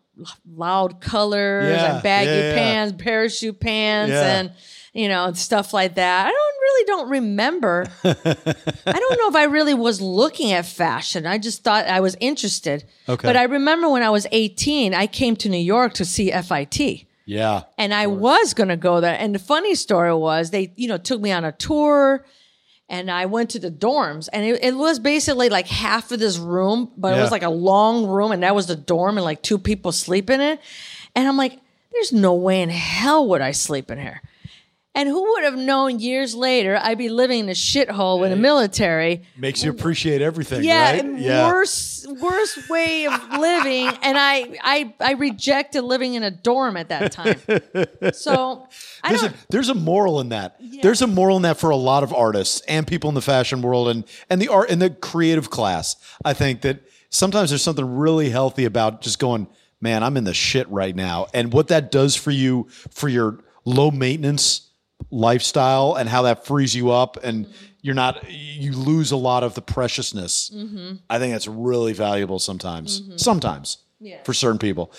loud 0.54 1.00
colors 1.00 1.70
Yeah, 1.70 1.94
and 1.94 2.02
baggy 2.02 2.30
yeah, 2.30 2.48
yeah. 2.50 2.54
pants, 2.54 3.02
parachute 3.02 3.58
pants, 3.58 4.12
and 4.12 4.52
you 4.94 5.08
know 5.08 5.32
stuff 5.34 5.74
like 5.74 5.96
that. 5.96 6.26
I 6.26 6.30
don't 6.30 6.54
really 6.62 6.84
don't 6.86 7.10
remember. 7.10 7.86
I 8.04 8.92
don't 8.98 9.18
know 9.20 9.28
if 9.28 9.34
I 9.36 9.44
really 9.44 9.74
was 9.74 10.00
looking 10.00 10.52
at 10.52 10.64
fashion. 10.66 11.26
I 11.26 11.36
just 11.38 11.62
thought 11.62 11.86
I 11.86 12.00
was 12.00 12.16
interested. 12.20 12.84
Okay. 13.08 13.26
But 13.28 13.36
I 13.36 13.42
remember 13.44 13.88
when 13.90 14.02
I 14.02 14.10
was 14.10 14.26
eighteen, 14.32 14.94
I 14.94 15.06
came 15.06 15.36
to 15.36 15.48
New 15.48 15.58
York 15.58 15.94
to 15.94 16.04
see 16.04 16.30
FIT 16.30 17.06
Yeah. 17.26 17.62
and 17.78 17.92
I 17.92 18.06
was 18.06 18.54
going 18.54 18.68
to 18.70 18.76
go 18.76 19.00
there. 19.00 19.16
And 19.18 19.34
the 19.34 19.38
funny 19.38 19.74
story 19.74 20.14
was 20.14 20.50
they, 20.50 20.72
you 20.76 20.88
know, 20.88 20.96
took 20.98 21.20
me 21.20 21.32
on 21.32 21.44
a 21.44 21.52
tour 21.52 22.24
and 22.88 23.10
I 23.10 23.26
went 23.26 23.50
to 23.50 23.58
the 23.58 23.70
dorms 23.70 24.28
and 24.32 24.44
it, 24.44 24.62
it 24.62 24.76
was 24.76 24.98
basically 24.98 25.48
like 25.48 25.66
half 25.66 26.12
of 26.12 26.18
this 26.20 26.36
room, 26.38 26.90
but 26.96 27.16
it 27.16 27.20
was 27.20 27.30
like 27.30 27.42
a 27.42 27.48
long 27.50 28.06
room 28.06 28.30
and 28.30 28.42
that 28.42 28.54
was 28.54 28.66
the 28.66 28.76
dorm 28.76 29.16
and 29.16 29.24
like 29.24 29.42
two 29.42 29.58
people 29.58 29.90
sleep 29.90 30.28
in 30.30 30.40
it. 30.40 30.60
And 31.16 31.26
I'm 31.26 31.36
like, 31.38 31.58
there's 31.92 32.12
no 32.12 32.34
way 32.34 32.60
in 32.62 32.68
hell 32.70 33.26
would 33.28 33.40
I 33.40 33.52
sleep 33.52 33.90
in 33.90 33.98
here. 33.98 34.20
And 34.96 35.08
who 35.08 35.32
would 35.32 35.44
have 35.44 35.56
known 35.56 35.98
years 35.98 36.34
later 36.36 36.78
I'd 36.80 36.98
be 36.98 37.08
living 37.08 37.40
in 37.40 37.48
a 37.48 37.52
shithole 37.52 38.20
with 38.20 38.30
the 38.30 38.36
military 38.36 39.22
Makes 39.36 39.64
you 39.64 39.70
appreciate 39.70 40.22
everything, 40.22 40.62
yeah, 40.62 40.92
right? 40.92 41.04
and 41.04 41.18
worse 41.18 42.06
worse 42.20 42.68
way 42.68 43.06
of 43.06 43.12
living. 43.38 43.88
And 44.02 44.16
I 44.18 44.56
I 44.62 44.94
I 45.00 45.12
rejected 45.12 45.82
living 45.82 46.14
in 46.14 46.22
a 46.22 46.30
dorm 46.30 46.76
at 46.76 46.88
that 46.90 47.12
time. 47.12 47.40
So 48.12 48.68
I 49.02 49.08
There's 49.14 49.22
a, 49.22 49.34
there's 49.50 49.68
a 49.68 49.74
moral 49.74 50.20
in 50.20 50.28
that. 50.30 50.60
There's 50.82 51.02
a 51.02 51.06
moral 51.06 51.36
in 51.36 51.42
that 51.42 51.58
for 51.58 51.70
a 51.70 51.76
lot 51.76 52.02
of 52.02 52.12
artists 52.12 52.60
and 52.68 52.86
people 52.86 53.08
in 53.08 53.14
the 53.14 53.22
fashion 53.22 53.62
world 53.62 53.88
and 53.88 54.04
and 54.30 54.40
the 54.40 54.48
art 54.48 54.70
and 54.70 54.80
the 54.80 54.90
creative 54.90 55.50
class. 55.50 55.96
I 56.24 56.34
think 56.34 56.60
that 56.62 56.80
sometimes 57.10 57.50
there's 57.50 57.62
something 57.62 57.96
really 57.96 58.30
healthy 58.30 58.64
about 58.64 59.00
just 59.00 59.18
going, 59.18 59.48
man, 59.80 60.02
I'm 60.02 60.16
in 60.16 60.24
the 60.24 60.34
shit 60.34 60.68
right 60.68 60.94
now, 60.94 61.26
and 61.34 61.52
what 61.52 61.68
that 61.68 61.90
does 61.90 62.14
for 62.16 62.30
you 62.30 62.68
for 62.90 63.08
your 63.08 63.40
low 63.64 63.90
maintenance 63.90 64.63
lifestyle 65.14 65.94
and 65.94 66.08
how 66.08 66.22
that 66.22 66.44
frees 66.44 66.74
you 66.74 66.90
up 66.90 67.16
and 67.22 67.46
you're 67.82 67.94
not 67.94 68.28
you 68.30 68.72
lose 68.72 69.12
a 69.12 69.16
lot 69.16 69.42
of 69.44 69.54
the 69.54 69.62
preciousness. 69.62 70.50
I 71.08 71.18
think 71.18 71.32
that's 71.32 71.46
really 71.48 71.92
valuable 71.92 72.38
sometimes. 72.38 73.02
Sometimes 73.16 73.78
Yeah. 74.00 74.22
for 74.24 74.34
certain 74.34 74.58
people 74.58 74.92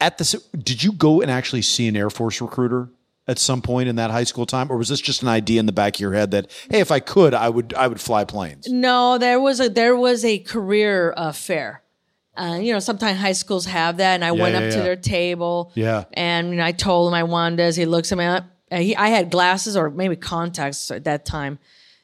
at 0.00 0.16
this 0.18 0.32
did 0.56 0.82
you 0.82 0.92
go 0.92 1.20
and 1.20 1.30
actually 1.30 1.62
see 1.62 1.86
an 1.88 1.96
air 1.96 2.10
force 2.10 2.40
recruiter 2.40 2.88
at 3.28 3.38
some 3.38 3.60
point 3.62 3.88
in 3.88 3.96
that 3.96 4.10
high 4.10 4.24
school 4.24 4.46
time 4.46 4.70
or 4.72 4.76
was 4.78 4.88
this 4.88 5.00
just 5.00 5.22
an 5.22 5.28
idea 5.28 5.60
in 5.60 5.66
the 5.66 5.72
back 5.72 5.96
of 5.96 6.00
your 6.00 6.14
head 6.14 6.30
that 6.30 6.50
hey 6.70 6.80
if 6.80 6.90
i 6.90 6.98
could 6.98 7.34
i 7.34 7.48
would 7.48 7.74
i 7.74 7.86
would 7.86 8.00
fly 8.00 8.24
planes 8.24 8.66
No, 8.68 9.18
there 9.18 9.38
was 9.38 9.60
a 9.60 9.68
there 9.68 9.94
was 9.96 10.24
a 10.24 10.38
career 10.38 11.12
uh, 11.16 11.32
fair. 11.32 11.82
Uh, 12.36 12.54
you 12.62 12.72
know, 12.72 12.78
sometimes 12.78 13.18
high 13.20 13.32
schools 13.32 13.66
have 13.66 13.98
that, 13.98 14.14
and 14.14 14.24
I 14.24 14.32
went 14.32 14.54
yeah, 14.54 14.60
up 14.62 14.70
to 14.72 14.78
their 14.78 14.96
table. 14.96 15.72
Yeah. 15.74 16.04
and 16.14 16.48
you 16.50 16.56
know, 16.56 16.64
I 16.64 16.72
told 16.72 17.08
him 17.10 17.14
I 17.14 17.24
wanted 17.24 17.58
this. 17.58 17.76
He 17.76 17.84
looks 17.84 18.12
at 18.12 18.18
me. 18.18 18.24
Uh, 18.70 18.76
He, 18.78 18.94
I 18.96 19.08
had 19.08 19.30
glasses 19.30 19.76
or 19.76 19.90
maybe 19.90 20.16
contacts 20.16 20.90
at 20.90 21.04
that 21.04 21.24
time, 21.24 21.58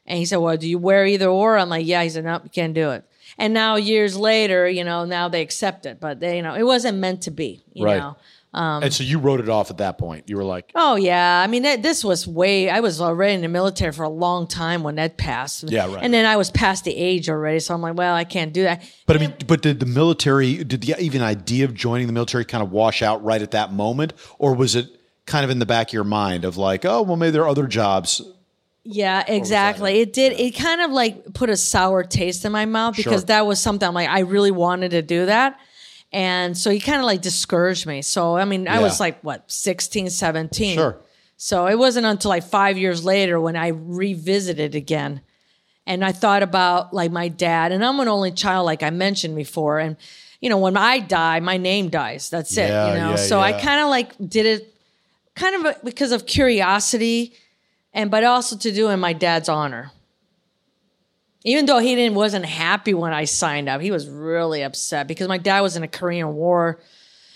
and 0.05 0.17
he 0.19 0.25
said, 0.25 0.37
"Well, 0.37 0.57
do 0.57 0.67
you 0.69 0.77
wear 0.77 1.05
either 1.05 1.27
or?" 1.27 1.57
I'm 1.57 1.69
like, 1.69 1.85
"Yeah." 1.85 2.03
He 2.03 2.09
said, 2.09 2.23
"No, 2.25 2.39
you 2.43 2.49
can't 2.49 2.73
do 2.73 2.91
it." 2.91 3.03
And 3.37 3.53
now 3.53 3.75
years 3.75 4.17
later, 4.17 4.67
you 4.67 4.83
know, 4.83 5.05
now 5.05 5.27
they 5.29 5.41
accept 5.41 5.85
it, 5.85 5.99
but 5.99 6.19
they, 6.19 6.37
you 6.37 6.41
know, 6.41 6.55
it 6.55 6.63
wasn't 6.63 6.97
meant 6.97 7.21
to 7.23 7.31
be. 7.31 7.63
You 7.73 7.85
Right. 7.85 7.97
know. 7.99 8.15
and 8.53 8.91
so 8.91 9.03
you 9.03 9.19
wrote 9.19 9.39
it 9.39 9.49
off 9.49 9.69
at 9.69 9.77
that 9.77 9.99
point 9.99 10.23
you 10.29 10.35
were 10.35 10.43
like 10.43 10.71
Oh 10.73 10.95
yeah, 10.95 11.43
I 11.43 11.47
mean 11.47 11.61
that, 11.63 11.83
this 11.83 12.03
was 12.03 12.25
way. 12.25 12.69
I 12.71 12.79
was 12.79 12.99
already 12.99 13.33
in 13.35 13.41
the 13.41 13.47
military 13.49 13.91
for 13.91 14.03
a 14.03 14.09
long 14.09 14.47
time 14.47 14.81
when 14.81 14.95
that 14.95 15.17
passed. 15.17 15.69
Yeah, 15.69 15.85
right. 15.93 15.99
And 16.01 16.11
then 16.11 16.25
I 16.25 16.37
was 16.37 16.49
past 16.49 16.83
the 16.83 16.95
age 16.95 17.29
already, 17.29 17.59
so 17.59 17.75
I'm 17.75 17.81
like, 17.81 17.95
well, 17.95 18.15
I 18.15 18.23
can't 18.23 18.53
do 18.53 18.63
that. 18.63 18.81
but 19.05 19.15
i 19.15 19.19
mean 19.19 19.33
but 19.45 19.61
did 19.61 19.79
the 19.79 19.85
military 19.85 20.63
did 20.63 20.81
the 20.81 20.95
even 20.99 21.21
idea 21.21 21.65
of 21.65 21.73
joining 21.75 22.07
the 22.07 22.13
military 22.13 22.45
kind 22.45 22.63
of 22.63 22.71
wash 22.71 23.03
out 23.03 23.23
right 23.23 23.41
at 23.43 23.51
that 23.51 23.71
moment 23.73 24.13
or 24.39 24.55
was 24.55 24.75
it 24.75 24.87
kind 25.27 25.43
of 25.45 25.51
in 25.51 25.59
the 25.59 25.65
back 25.67 25.89
of 25.89 25.93
your 25.93 26.03
mind 26.03 26.43
of 26.45 26.57
like 26.57 26.83
oh 26.85 27.03
well 27.03 27.15
maybe 27.17 27.31
there 27.31 27.43
are 27.43 27.49
other 27.49 27.67
jobs 27.67 28.21
Yeah, 28.83 29.23
exactly. 29.27 29.99
It 29.99 30.13
did. 30.13 30.39
It 30.39 30.51
kind 30.55 30.79
of 30.81 30.91
like 30.91 31.33
put 31.33 31.49
a 31.49 31.57
sour 31.57 32.03
taste 32.03 32.45
in 32.45 32.51
my 32.53 32.65
mouth 32.65 32.95
because 32.95 33.21
Sure. 33.21 33.27
that 33.27 33.45
was 33.45 33.59
something 33.59 33.85
I'm 33.87 33.93
like 33.93 34.07
I 34.09 34.19
really 34.21 34.51
wanted 34.51 34.91
to 34.91 35.01
do 35.01 35.25
that, 35.25 35.59
And 36.13 36.57
so 36.57 36.69
he 36.71 36.79
kind 36.79 36.99
of 36.99 37.05
like 37.05 37.21
discouraged 37.21 37.85
me. 37.85 38.01
So, 38.01 38.37
I 38.37 38.45
mean, 38.45 38.65
I 38.69 38.79
was 38.79 38.97
like, 39.01 39.19
what, 39.23 39.43
16, 39.51 40.09
17? 40.09 40.75
Sure. 40.77 40.95
So 41.35 41.67
it 41.67 41.77
wasn't 41.77 42.05
until 42.05 42.29
like 42.29 42.45
five 42.45 42.77
years 42.77 43.03
later 43.03 43.41
when 43.41 43.57
I 43.57 43.67
revisited 43.67 44.73
again. 44.73 45.19
And 45.85 46.03
I 46.03 46.13
thought 46.13 46.41
about 46.43 46.93
like 46.93 47.11
my 47.11 47.27
dad, 47.27 47.71
and 47.73 47.83
I'm 47.83 47.99
an 47.99 48.07
only 48.07 48.31
child, 48.31 48.65
like 48.65 48.83
I 48.83 48.89
mentioned 48.89 49.35
before. 49.35 49.79
And, 49.79 49.97
you 50.39 50.49
know, 50.49 50.57
when 50.59 50.77
I 50.77 50.99
die, 50.99 51.39
my 51.41 51.57
name 51.57 51.89
dies. 51.89 52.29
That's 52.29 52.55
it, 52.57 52.69
Yeah, 52.69 52.87
you 52.93 52.99
know? 52.99 53.09
yeah, 53.11 53.15
so 53.17 53.39
I 53.41 53.51
kind 53.53 53.81
of 53.81 53.89
like 53.89 54.13
did 54.29 54.45
it 54.45 54.73
kind 55.37 55.65
of 55.65 55.83
because 55.83 56.11
of 56.11 56.25
curiosity 56.25 57.33
and 57.93 58.11
but 58.11 58.23
also 58.23 58.57
to 58.57 58.71
do 58.71 58.89
in 58.89 58.99
my 58.99 59.13
dad's 59.13 59.47
honor. 59.47 59.91
Even 61.43 61.65
though 61.65 61.79
he 61.79 61.95
didn't 61.95 62.15
wasn't 62.15 62.45
happy 62.45 62.93
when 62.93 63.13
I 63.13 63.23
signed 63.23 63.69
up, 63.69 63.79
he 63.79 63.91
was 63.91 64.09
really 64.09 64.63
upset 64.63 65.07
because 65.07 65.27
my 65.27 65.37
dad 65.37 65.61
was 65.61 65.77
in 65.77 65.83
a 65.83 65.87
Korean 65.87 66.33
War. 66.33 66.79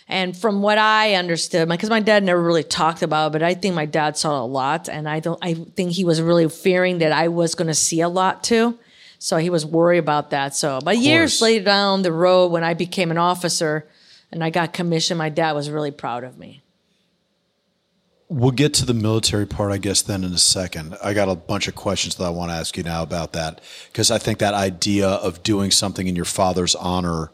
And 0.07 0.35
from 0.35 0.61
what 0.61 0.77
I 0.77 1.13
understood, 1.13 1.69
because 1.69 1.89
my 1.89 2.01
dad 2.01 2.23
never 2.23 2.41
really 2.41 2.63
talked 2.65 3.01
about 3.01 3.27
it, 3.27 3.31
but 3.33 3.43
I 3.43 3.53
think 3.53 3.75
my 3.75 3.85
dad 3.85 4.17
saw 4.17 4.43
a 4.43 4.45
lot, 4.45 4.89
and 4.89 5.07
I 5.07 5.21
don't. 5.21 5.39
I 5.41 5.53
think 5.53 5.93
he 5.93 6.03
was 6.03 6.21
really 6.21 6.49
fearing 6.49 6.97
that 6.97 7.13
I 7.13 7.29
was 7.29 7.55
going 7.55 7.69
to 7.69 7.73
see 7.73 8.01
a 8.01 8.09
lot 8.09 8.43
too, 8.43 8.77
so 9.19 9.37
he 9.37 9.49
was 9.49 9.65
worried 9.65 9.99
about 9.99 10.31
that. 10.31 10.53
So, 10.53 10.79
but 10.83 10.97
years 10.97 11.41
later 11.41 11.63
down 11.63 12.01
the 12.01 12.11
road, 12.11 12.51
when 12.51 12.63
I 12.63 12.73
became 12.73 13.09
an 13.09 13.17
officer 13.17 13.87
and 14.33 14.43
I 14.43 14.49
got 14.49 14.73
commissioned, 14.73 15.17
my 15.17 15.29
dad 15.29 15.53
was 15.53 15.69
really 15.69 15.91
proud 15.91 16.25
of 16.25 16.37
me. 16.37 16.60
We'll 18.33 18.51
get 18.51 18.73
to 18.75 18.85
the 18.85 18.93
military 18.93 19.45
part, 19.45 19.73
I 19.73 19.77
guess, 19.77 20.01
then 20.01 20.23
in 20.23 20.31
a 20.31 20.37
second. 20.37 20.95
I 21.03 21.13
got 21.13 21.27
a 21.27 21.35
bunch 21.35 21.67
of 21.67 21.75
questions 21.75 22.15
that 22.15 22.23
I 22.23 22.29
want 22.29 22.49
to 22.49 22.55
ask 22.55 22.77
you 22.77 22.83
now 22.83 23.03
about 23.03 23.33
that 23.33 23.59
because 23.91 24.09
I 24.09 24.19
think 24.19 24.39
that 24.39 24.53
idea 24.53 25.09
of 25.09 25.43
doing 25.43 25.69
something 25.69 26.07
in 26.07 26.15
your 26.15 26.23
father's 26.23 26.73
honor. 26.73 27.33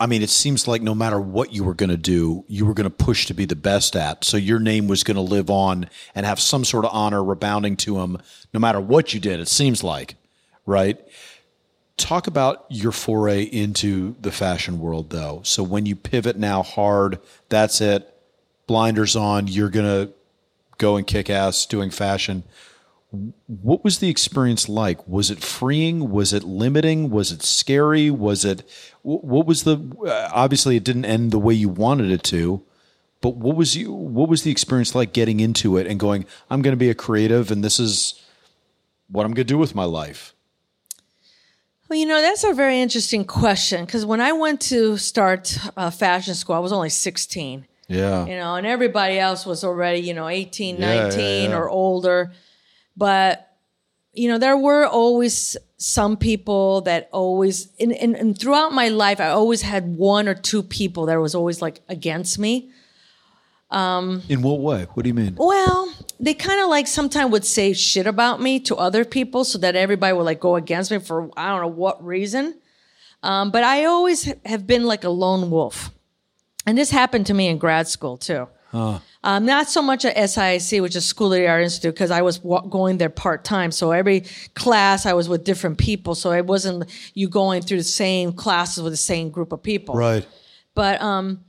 I 0.00 0.06
mean, 0.06 0.22
it 0.22 0.28
seems 0.28 0.66
like 0.66 0.82
no 0.82 0.92
matter 0.92 1.20
what 1.20 1.52
you 1.52 1.62
were 1.62 1.72
going 1.72 1.90
to 1.90 1.96
do, 1.96 2.44
you 2.48 2.66
were 2.66 2.74
going 2.74 2.90
to 2.90 3.04
push 3.04 3.26
to 3.26 3.34
be 3.34 3.44
the 3.44 3.54
best 3.54 3.94
at. 3.94 4.24
So 4.24 4.36
your 4.36 4.58
name 4.58 4.88
was 4.88 5.04
going 5.04 5.14
to 5.14 5.20
live 5.20 5.50
on 5.50 5.88
and 6.16 6.26
have 6.26 6.40
some 6.40 6.64
sort 6.64 6.84
of 6.84 6.90
honor 6.92 7.22
rebounding 7.22 7.76
to 7.76 8.00
him 8.00 8.18
no 8.52 8.58
matter 8.58 8.80
what 8.80 9.14
you 9.14 9.20
did, 9.20 9.38
it 9.38 9.46
seems 9.46 9.84
like, 9.84 10.16
right? 10.66 10.98
Talk 11.96 12.26
about 12.26 12.66
your 12.70 12.90
foray 12.90 13.44
into 13.44 14.16
the 14.20 14.32
fashion 14.32 14.80
world, 14.80 15.10
though. 15.10 15.42
So 15.44 15.62
when 15.62 15.86
you 15.86 15.94
pivot 15.94 16.36
now 16.36 16.64
hard, 16.64 17.20
that's 17.48 17.80
it 17.80 18.12
blinders 18.66 19.16
on, 19.16 19.48
you're 19.48 19.70
going 19.70 19.86
to 19.86 20.12
go 20.78 20.96
and 20.96 21.06
kick 21.06 21.30
ass 21.30 21.66
doing 21.66 21.90
fashion. 21.90 22.44
What 23.46 23.84
was 23.84 23.98
the 23.98 24.08
experience 24.08 24.68
like? 24.68 25.06
Was 25.08 25.30
it 25.30 25.42
freeing? 25.42 26.10
Was 26.10 26.32
it 26.32 26.44
limiting? 26.44 27.08
Was 27.08 27.32
it 27.32 27.42
scary? 27.42 28.10
Was 28.10 28.44
it 28.44 28.68
what 29.02 29.46
was 29.46 29.62
the 29.62 29.76
uh, 30.04 30.28
obviously 30.32 30.76
it 30.76 30.84
didn't 30.84 31.04
end 31.04 31.30
the 31.30 31.38
way 31.38 31.54
you 31.54 31.68
wanted 31.68 32.10
it 32.10 32.24
to, 32.24 32.62
but 33.20 33.36
what 33.36 33.56
was 33.56 33.76
you 33.76 33.92
what 33.92 34.28
was 34.28 34.42
the 34.42 34.50
experience 34.50 34.94
like 34.94 35.12
getting 35.12 35.40
into 35.40 35.76
it 35.78 35.86
and 35.86 36.00
going 36.00 36.26
I'm 36.50 36.62
going 36.62 36.72
to 36.72 36.78
be 36.78 36.90
a 36.90 36.94
creative 36.94 37.50
and 37.50 37.62
this 37.62 37.78
is 37.78 38.20
what 39.08 39.24
I'm 39.24 39.32
going 39.32 39.46
to 39.46 39.54
do 39.54 39.56
with 39.56 39.74
my 39.74 39.84
life? 39.84 40.34
Well, 41.88 41.98
you 41.98 42.06
know, 42.06 42.20
that's 42.20 42.42
a 42.42 42.52
very 42.52 42.80
interesting 42.80 43.24
question 43.24 43.84
because 43.84 44.04
when 44.04 44.20
I 44.20 44.32
went 44.32 44.60
to 44.62 44.96
start 44.96 45.56
uh, 45.76 45.90
fashion 45.90 46.34
school, 46.34 46.56
I 46.56 46.58
was 46.58 46.72
only 46.72 46.90
16. 46.90 47.64
Yeah. 47.88 48.26
you 48.26 48.36
know, 48.36 48.56
and 48.56 48.66
everybody 48.66 49.18
else 49.18 49.46
was 49.46 49.62
already, 49.62 50.00
you 50.00 50.12
know, 50.14 50.28
18, 50.28 50.76
Yeah, 50.76 51.04
19 51.08 51.50
yeah, 51.50 51.56
or 51.56 51.68
older. 51.68 52.32
But, 52.96 53.48
you 54.12 54.28
know, 54.28 54.38
there 54.38 54.56
were 54.56 54.86
always 54.86 55.56
some 55.76 56.16
people 56.16 56.80
that 56.82 57.08
always, 57.12 57.68
and, 57.78 57.92
and, 57.92 58.16
and 58.16 58.38
throughout 58.38 58.72
my 58.72 58.88
life, 58.88 59.20
I 59.20 59.28
always 59.28 59.62
had 59.62 59.96
one 59.96 60.26
or 60.26 60.34
two 60.34 60.62
people 60.62 61.06
that 61.06 61.20
was 61.20 61.34
always 61.34 61.62
like 61.62 61.80
against 61.88 62.38
me. 62.38 62.70
Um, 63.70 64.22
In 64.28 64.42
what 64.42 64.60
way? 64.60 64.84
What 64.94 65.02
do 65.02 65.08
you 65.08 65.14
mean? 65.14 65.34
Well, 65.36 65.92
they 66.18 66.34
kind 66.34 66.60
of 66.60 66.68
like 66.68 66.86
sometimes 66.86 67.30
would 67.32 67.44
say 67.44 67.72
shit 67.72 68.06
about 68.06 68.40
me 68.40 68.60
to 68.60 68.76
other 68.76 69.04
people 69.04 69.44
so 69.44 69.58
that 69.58 69.76
everybody 69.76 70.12
would 70.12 70.22
like 70.22 70.40
go 70.40 70.56
against 70.56 70.90
me 70.90 70.98
for 70.98 71.30
I 71.36 71.48
don't 71.50 71.60
know 71.60 71.66
what 71.68 72.04
reason. 72.04 72.58
Um, 73.22 73.50
but 73.50 73.64
I 73.64 73.84
always 73.86 74.32
have 74.44 74.66
been 74.66 74.84
like 74.84 75.04
a 75.04 75.08
lone 75.10 75.50
wolf. 75.50 75.90
And 76.66 76.76
this 76.76 76.90
happened 76.90 77.26
to 77.26 77.34
me 77.34 77.46
in 77.48 77.58
grad 77.58 77.88
school 77.88 78.16
too. 78.16 78.48
Um, 79.24 79.46
not 79.46 79.68
so 79.68 79.80
much 79.80 80.04
at 80.04 80.28
SIC, 80.30 80.82
which 80.82 80.94
is 80.96 81.04
School 81.06 81.32
of 81.32 81.38
the 81.38 81.46
Art 81.48 81.62
Institute, 81.62 81.94
because 81.94 82.10
I 82.10 82.20
was 82.22 82.42
wa- 82.44 82.60
going 82.60 82.98
there 82.98 83.08
part 83.08 83.42
time. 83.42 83.72
So 83.72 83.90
every 83.90 84.24
class 84.54 85.06
I 85.06 85.14
was 85.14 85.28
with 85.28 85.44
different 85.44 85.78
people. 85.78 86.14
So 86.14 86.32
it 86.32 86.44
wasn't 86.46 86.84
you 87.14 87.28
going 87.28 87.62
through 87.62 87.78
the 87.78 87.84
same 87.84 88.32
classes 88.32 88.82
with 88.82 88.92
the 88.92 88.98
same 88.98 89.30
group 89.30 89.52
of 89.52 89.62
people. 89.62 89.94
Right. 89.94 90.26
But 90.74 91.00
um, 91.00 91.44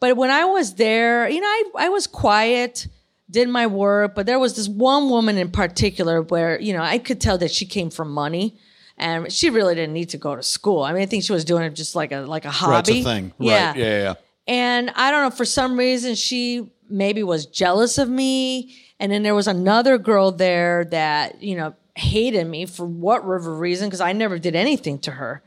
but 0.00 0.16
when 0.16 0.30
I 0.30 0.46
was 0.46 0.74
there, 0.76 1.28
you 1.28 1.40
know, 1.40 1.46
I 1.46 1.64
I 1.80 1.88
was 1.90 2.06
quiet, 2.06 2.88
did 3.30 3.48
my 3.48 3.66
work. 3.66 4.14
But 4.14 4.24
there 4.26 4.38
was 4.38 4.56
this 4.56 4.68
one 4.68 5.10
woman 5.10 5.36
in 5.36 5.50
particular 5.50 6.22
where 6.22 6.58
you 6.60 6.72
know 6.72 6.82
I 6.82 6.98
could 6.98 7.20
tell 7.20 7.36
that 7.38 7.50
she 7.50 7.66
came 7.66 7.90
from 7.90 8.10
money, 8.10 8.58
and 8.96 9.30
she 9.30 9.50
really 9.50 9.74
didn't 9.74 9.92
need 9.92 10.08
to 10.10 10.18
go 10.18 10.34
to 10.34 10.42
school. 10.42 10.82
I 10.82 10.92
mean, 10.94 11.02
I 11.02 11.06
think 11.06 11.24
she 11.24 11.32
was 11.32 11.44
doing 11.44 11.64
it 11.64 11.74
just 11.74 11.94
like 11.94 12.10
a 12.10 12.20
like 12.20 12.46
a 12.46 12.50
hobby. 12.50 12.92
Right, 12.92 13.00
a 13.00 13.04
thing. 13.04 13.32
Yeah. 13.38 13.66
Right. 13.68 13.76
Yeah, 13.76 13.84
yeah, 13.84 14.02
yeah. 14.02 14.14
And 14.50 14.90
I 14.96 15.12
don't 15.12 15.22
know, 15.22 15.30
for 15.30 15.44
some 15.44 15.78
reason, 15.78 16.16
she 16.16 16.68
maybe 16.88 17.22
was 17.22 17.46
jealous 17.46 17.98
of 17.98 18.08
me. 18.08 18.74
And 18.98 19.12
then 19.12 19.22
there 19.22 19.34
was 19.34 19.46
another 19.46 19.96
girl 19.96 20.32
there 20.32 20.84
that, 20.86 21.40
you 21.40 21.56
know, 21.56 21.74
hated 21.94 22.44
me 22.48 22.66
for 22.66 22.84
whatever 22.84 23.54
reason, 23.54 23.88
because 23.88 24.00
I 24.00 24.12
never 24.12 24.38
did 24.40 24.56
anything 24.56 24.98
to 25.00 25.12
her. 25.12 25.42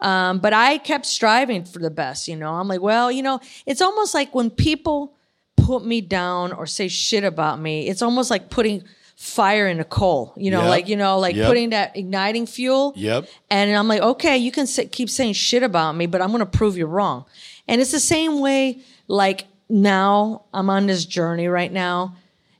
Um, 0.00 0.40
but 0.40 0.52
I 0.52 0.76
kept 0.76 1.06
striving 1.06 1.64
for 1.64 1.78
the 1.78 1.90
best, 1.90 2.28
you 2.28 2.36
know. 2.36 2.52
I'm 2.52 2.68
like, 2.68 2.82
well, 2.82 3.10
you 3.10 3.22
know, 3.22 3.40
it's 3.64 3.80
almost 3.80 4.12
like 4.12 4.34
when 4.34 4.50
people 4.50 5.14
put 5.56 5.84
me 5.86 6.02
down 6.02 6.52
or 6.52 6.66
say 6.66 6.88
shit 6.88 7.24
about 7.24 7.58
me, 7.60 7.88
it's 7.88 8.02
almost 8.02 8.30
like 8.30 8.50
putting 8.50 8.84
fire 9.16 9.68
in 9.68 9.80
a 9.80 9.84
coal, 9.84 10.34
you 10.36 10.50
know, 10.50 10.62
Yep. 10.62 10.68
like, 10.68 10.88
you 10.88 10.96
know, 10.96 11.18
like 11.18 11.36
Yep. 11.36 11.46
putting 11.48 11.70
that 11.70 11.96
igniting 11.96 12.46
fuel. 12.46 12.92
Yep. 12.96 13.26
And 13.48 13.74
I'm 13.74 13.88
like, 13.88 14.02
okay, 14.02 14.36
you 14.36 14.50
can 14.52 14.66
say, 14.66 14.86
keep 14.86 15.08
saying 15.08 15.32
shit 15.34 15.62
about 15.62 15.92
me, 15.96 16.06
but 16.06 16.20
I'm 16.20 16.28
going 16.28 16.40
to 16.40 16.46
prove 16.46 16.76
you 16.76 16.86
wrong. 16.86 17.24
And 17.68 17.80
it's 17.80 17.92
the 17.92 18.00
same 18.00 18.40
way, 18.40 18.80
like 19.08 19.46
now 19.68 20.42
I'm 20.52 20.68
on 20.70 20.86
this 20.86 21.04
journey 21.04 21.48
right 21.48 21.72
now. 21.72 22.16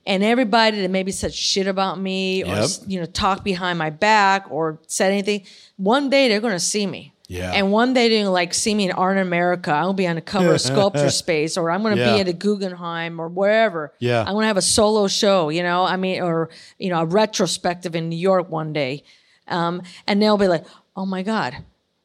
And 0.07 0.23
everybody 0.23 0.81
that 0.81 0.91
maybe 0.91 1.11
said 1.11 1.33
shit 1.33 1.65
about 1.67 1.99
me 1.99 2.43
or, 2.43 2.47
Yep. 2.47 2.69
you 2.87 2.99
know, 2.99 3.05
talk 3.07 3.43
behind 3.43 3.79
my 3.79 3.89
back 3.89 4.45
or 4.51 4.79
said 4.87 5.11
anything, 5.11 5.43
one 5.77 6.09
day 6.11 6.27
they're 6.27 6.39
going 6.41 6.53
to 6.53 6.59
see 6.59 6.85
me. 6.85 7.11
Yeah. 7.27 7.51
And 7.53 7.71
one 7.71 7.93
day 7.95 8.07
they're 8.07 8.17
going 8.17 8.25
to 8.25 8.31
like 8.31 8.53
see 8.53 8.75
me 8.75 8.85
in 8.85 8.91
Art 8.91 9.17
in 9.17 9.23
America. 9.25 9.71
I'll 9.71 9.93
be 9.93 10.05
on 10.05 10.13
the 10.15 10.21
cover 10.21 10.53
of 10.53 10.61
Sculpture 10.71 11.09
Space 11.09 11.57
or 11.57 11.71
I'm 11.71 11.81
going 11.81 11.95
to 11.95 12.01
Yeah. 12.03 12.13
be 12.13 12.19
at 12.21 12.27
a 12.27 12.33
Guggenheim 12.33 13.19
or 13.19 13.27
wherever. 13.29 13.93
Yeah. 13.97 14.19
I'm 14.21 14.33
going 14.33 14.43
to 14.43 14.47
have 14.47 14.57
a 14.57 14.61
solo 14.61 15.07
show, 15.07 15.49
you 15.49 15.63
know, 15.63 15.83
I 15.85 15.95
mean, 15.97 16.21
or, 16.21 16.49
you 16.77 16.89
know, 16.91 16.99
a 17.01 17.05
retrospective 17.05 17.95
in 17.95 18.09
New 18.09 18.15
York 18.17 18.49
one 18.51 18.73
day. 18.73 19.03
Um, 19.47 19.81
and 20.05 20.21
they'll 20.21 20.37
be 20.37 20.47
like, 20.47 20.65
oh 20.95 21.07
my 21.07 21.23
God, 21.23 21.55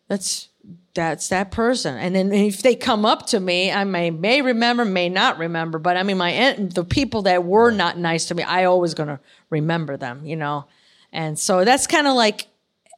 that's, 0.09 0.49
that's 0.95 1.29
that 1.29 1.51
person. 1.51 1.97
And 1.97 2.15
then 2.15 2.33
if 2.33 2.63
they 2.63 2.75
come 2.75 3.05
up 3.05 3.27
to 3.29 3.41
me, 3.41 3.71
I 3.71 3.85
may, 3.85 4.11
may 4.11 4.43
remember, 4.43 4.85
may 4.85 5.09
not 5.09 5.39
remember, 5.39 5.79
but 5.79 5.97
I 5.97 6.03
mean, 6.03 6.19
my, 6.19 6.57
the 6.59 6.85
people 6.85 7.23
that 7.23 7.45
were 7.45 7.71
not 7.71 7.99
nice 7.99 8.27
to 8.27 8.35
me, 8.35 8.43
I 8.43 8.65
always 8.65 8.95
going 8.95 9.09
to 9.09 9.21
remember 9.51 9.97
them, 9.97 10.25
you 10.25 10.37
know? 10.37 10.67
And 11.13 11.39
so 11.39 11.65
that's 11.65 11.87
kind 11.87 12.07
of 12.07 12.15
like 12.15 12.49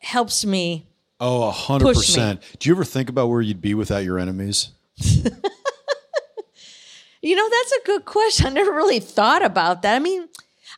helps 0.00 0.44
me. 0.44 0.86
Oh, 1.20 1.48
a 1.48 1.50
hundred 1.50 1.94
percent. 1.94 2.42
Do 2.58 2.68
you 2.68 2.74
ever 2.74 2.84
think 2.84 3.08
about 3.08 3.28
where 3.28 3.40
you'd 3.40 3.60
be 3.60 3.74
without 3.74 4.04
your 4.04 4.18
enemies? 4.18 4.70
You 7.22 7.36
know, 7.36 7.48
that's 7.48 7.72
a 7.72 7.86
good 7.86 8.04
question. 8.04 8.46
I 8.46 8.50
never 8.50 8.72
really 8.72 8.98
thought 8.98 9.44
about 9.44 9.82
that. 9.82 9.94
I 9.94 10.00
mean, 10.00 10.28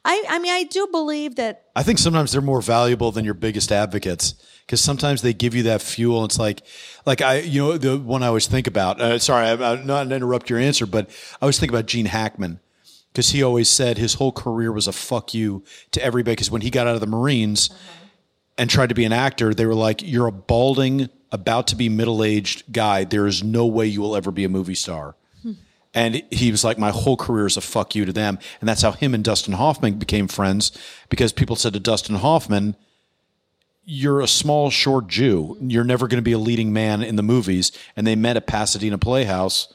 I, 0.04 0.24
I 0.28 0.38
mean, 0.38 0.52
I 0.52 0.64
do 0.64 0.86
believe 0.88 1.36
that 1.36 1.64
I 1.74 1.82
think 1.82 1.98
sometimes 1.98 2.32
they're 2.32 2.42
more 2.42 2.60
valuable 2.60 3.10
than 3.10 3.24
your 3.24 3.34
biggest 3.34 3.72
advocates 3.72 4.34
because 4.66 4.80
sometimes 4.80 5.22
they 5.22 5.32
give 5.32 5.54
you 5.54 5.64
that 5.64 5.82
fuel. 5.82 6.24
It's 6.24 6.38
like, 6.38 6.62
like 7.04 7.20
I, 7.20 7.40
you 7.40 7.62
know, 7.62 7.78
the 7.78 7.98
one 7.98 8.22
I 8.22 8.28
always 8.28 8.46
think 8.46 8.66
about. 8.66 9.00
Uh, 9.00 9.18
sorry, 9.18 9.46
I'm, 9.46 9.62
I'm 9.62 9.86
not 9.86 10.04
to 10.04 10.14
interrupt 10.14 10.50
your 10.50 10.58
answer, 10.58 10.86
but 10.86 11.08
I 11.40 11.44
always 11.44 11.58
think 11.58 11.70
about 11.70 11.86
Gene 11.86 12.06
Hackman 12.06 12.60
because 13.12 13.30
he 13.30 13.42
always 13.42 13.68
said 13.68 13.98
his 13.98 14.14
whole 14.14 14.32
career 14.32 14.72
was 14.72 14.88
a 14.88 14.92
fuck 14.92 15.34
you 15.34 15.64
to 15.92 16.02
everybody. 16.02 16.32
Because 16.32 16.50
when 16.50 16.62
he 16.62 16.70
got 16.70 16.86
out 16.86 16.94
of 16.94 17.00
the 17.00 17.06
Marines 17.06 17.70
and 18.56 18.70
tried 18.70 18.88
to 18.88 18.94
be 18.94 19.04
an 19.04 19.12
actor, 19.12 19.52
they 19.52 19.66
were 19.66 19.74
like, 19.74 20.02
"You're 20.02 20.28
a 20.28 20.32
balding, 20.32 21.10
about 21.30 21.66
to 21.68 21.76
be 21.76 21.88
middle 21.88 22.24
aged 22.24 22.72
guy. 22.72 23.04
There 23.04 23.26
is 23.26 23.42
no 23.42 23.66
way 23.66 23.86
you 23.86 24.00
will 24.00 24.16
ever 24.16 24.30
be 24.30 24.44
a 24.44 24.48
movie 24.48 24.74
star." 24.74 25.14
And 25.94 26.24
he 26.30 26.50
was 26.50 26.64
like, 26.64 26.76
my 26.76 26.90
whole 26.90 27.16
career 27.16 27.46
is 27.46 27.56
a 27.56 27.60
fuck 27.60 27.94
you 27.94 28.04
to 28.04 28.12
them. 28.12 28.40
And 28.60 28.68
that's 28.68 28.82
how 28.82 28.90
him 28.90 29.14
and 29.14 29.22
Dustin 29.22 29.54
Hoffman 29.54 29.94
became 29.94 30.26
friends 30.26 30.72
because 31.08 31.32
people 31.32 31.54
said 31.54 31.72
to 31.74 31.80
Dustin 31.80 32.16
Hoffman, 32.16 32.74
you're 33.84 34.20
a 34.20 34.26
small, 34.28 34.70
short 34.70 35.08
Jew. 35.08 35.56
You're 35.60 35.84
never 35.84 36.08
going 36.08 36.18
to 36.18 36.22
be 36.22 36.32
a 36.32 36.38
leading 36.38 36.72
man 36.72 37.02
in 37.02 37.16
the 37.16 37.22
movies. 37.22 37.70
And 37.96 38.06
they 38.06 38.16
met 38.16 38.36
at 38.36 38.46
Pasadena 38.46 38.98
Playhouse. 38.98 39.72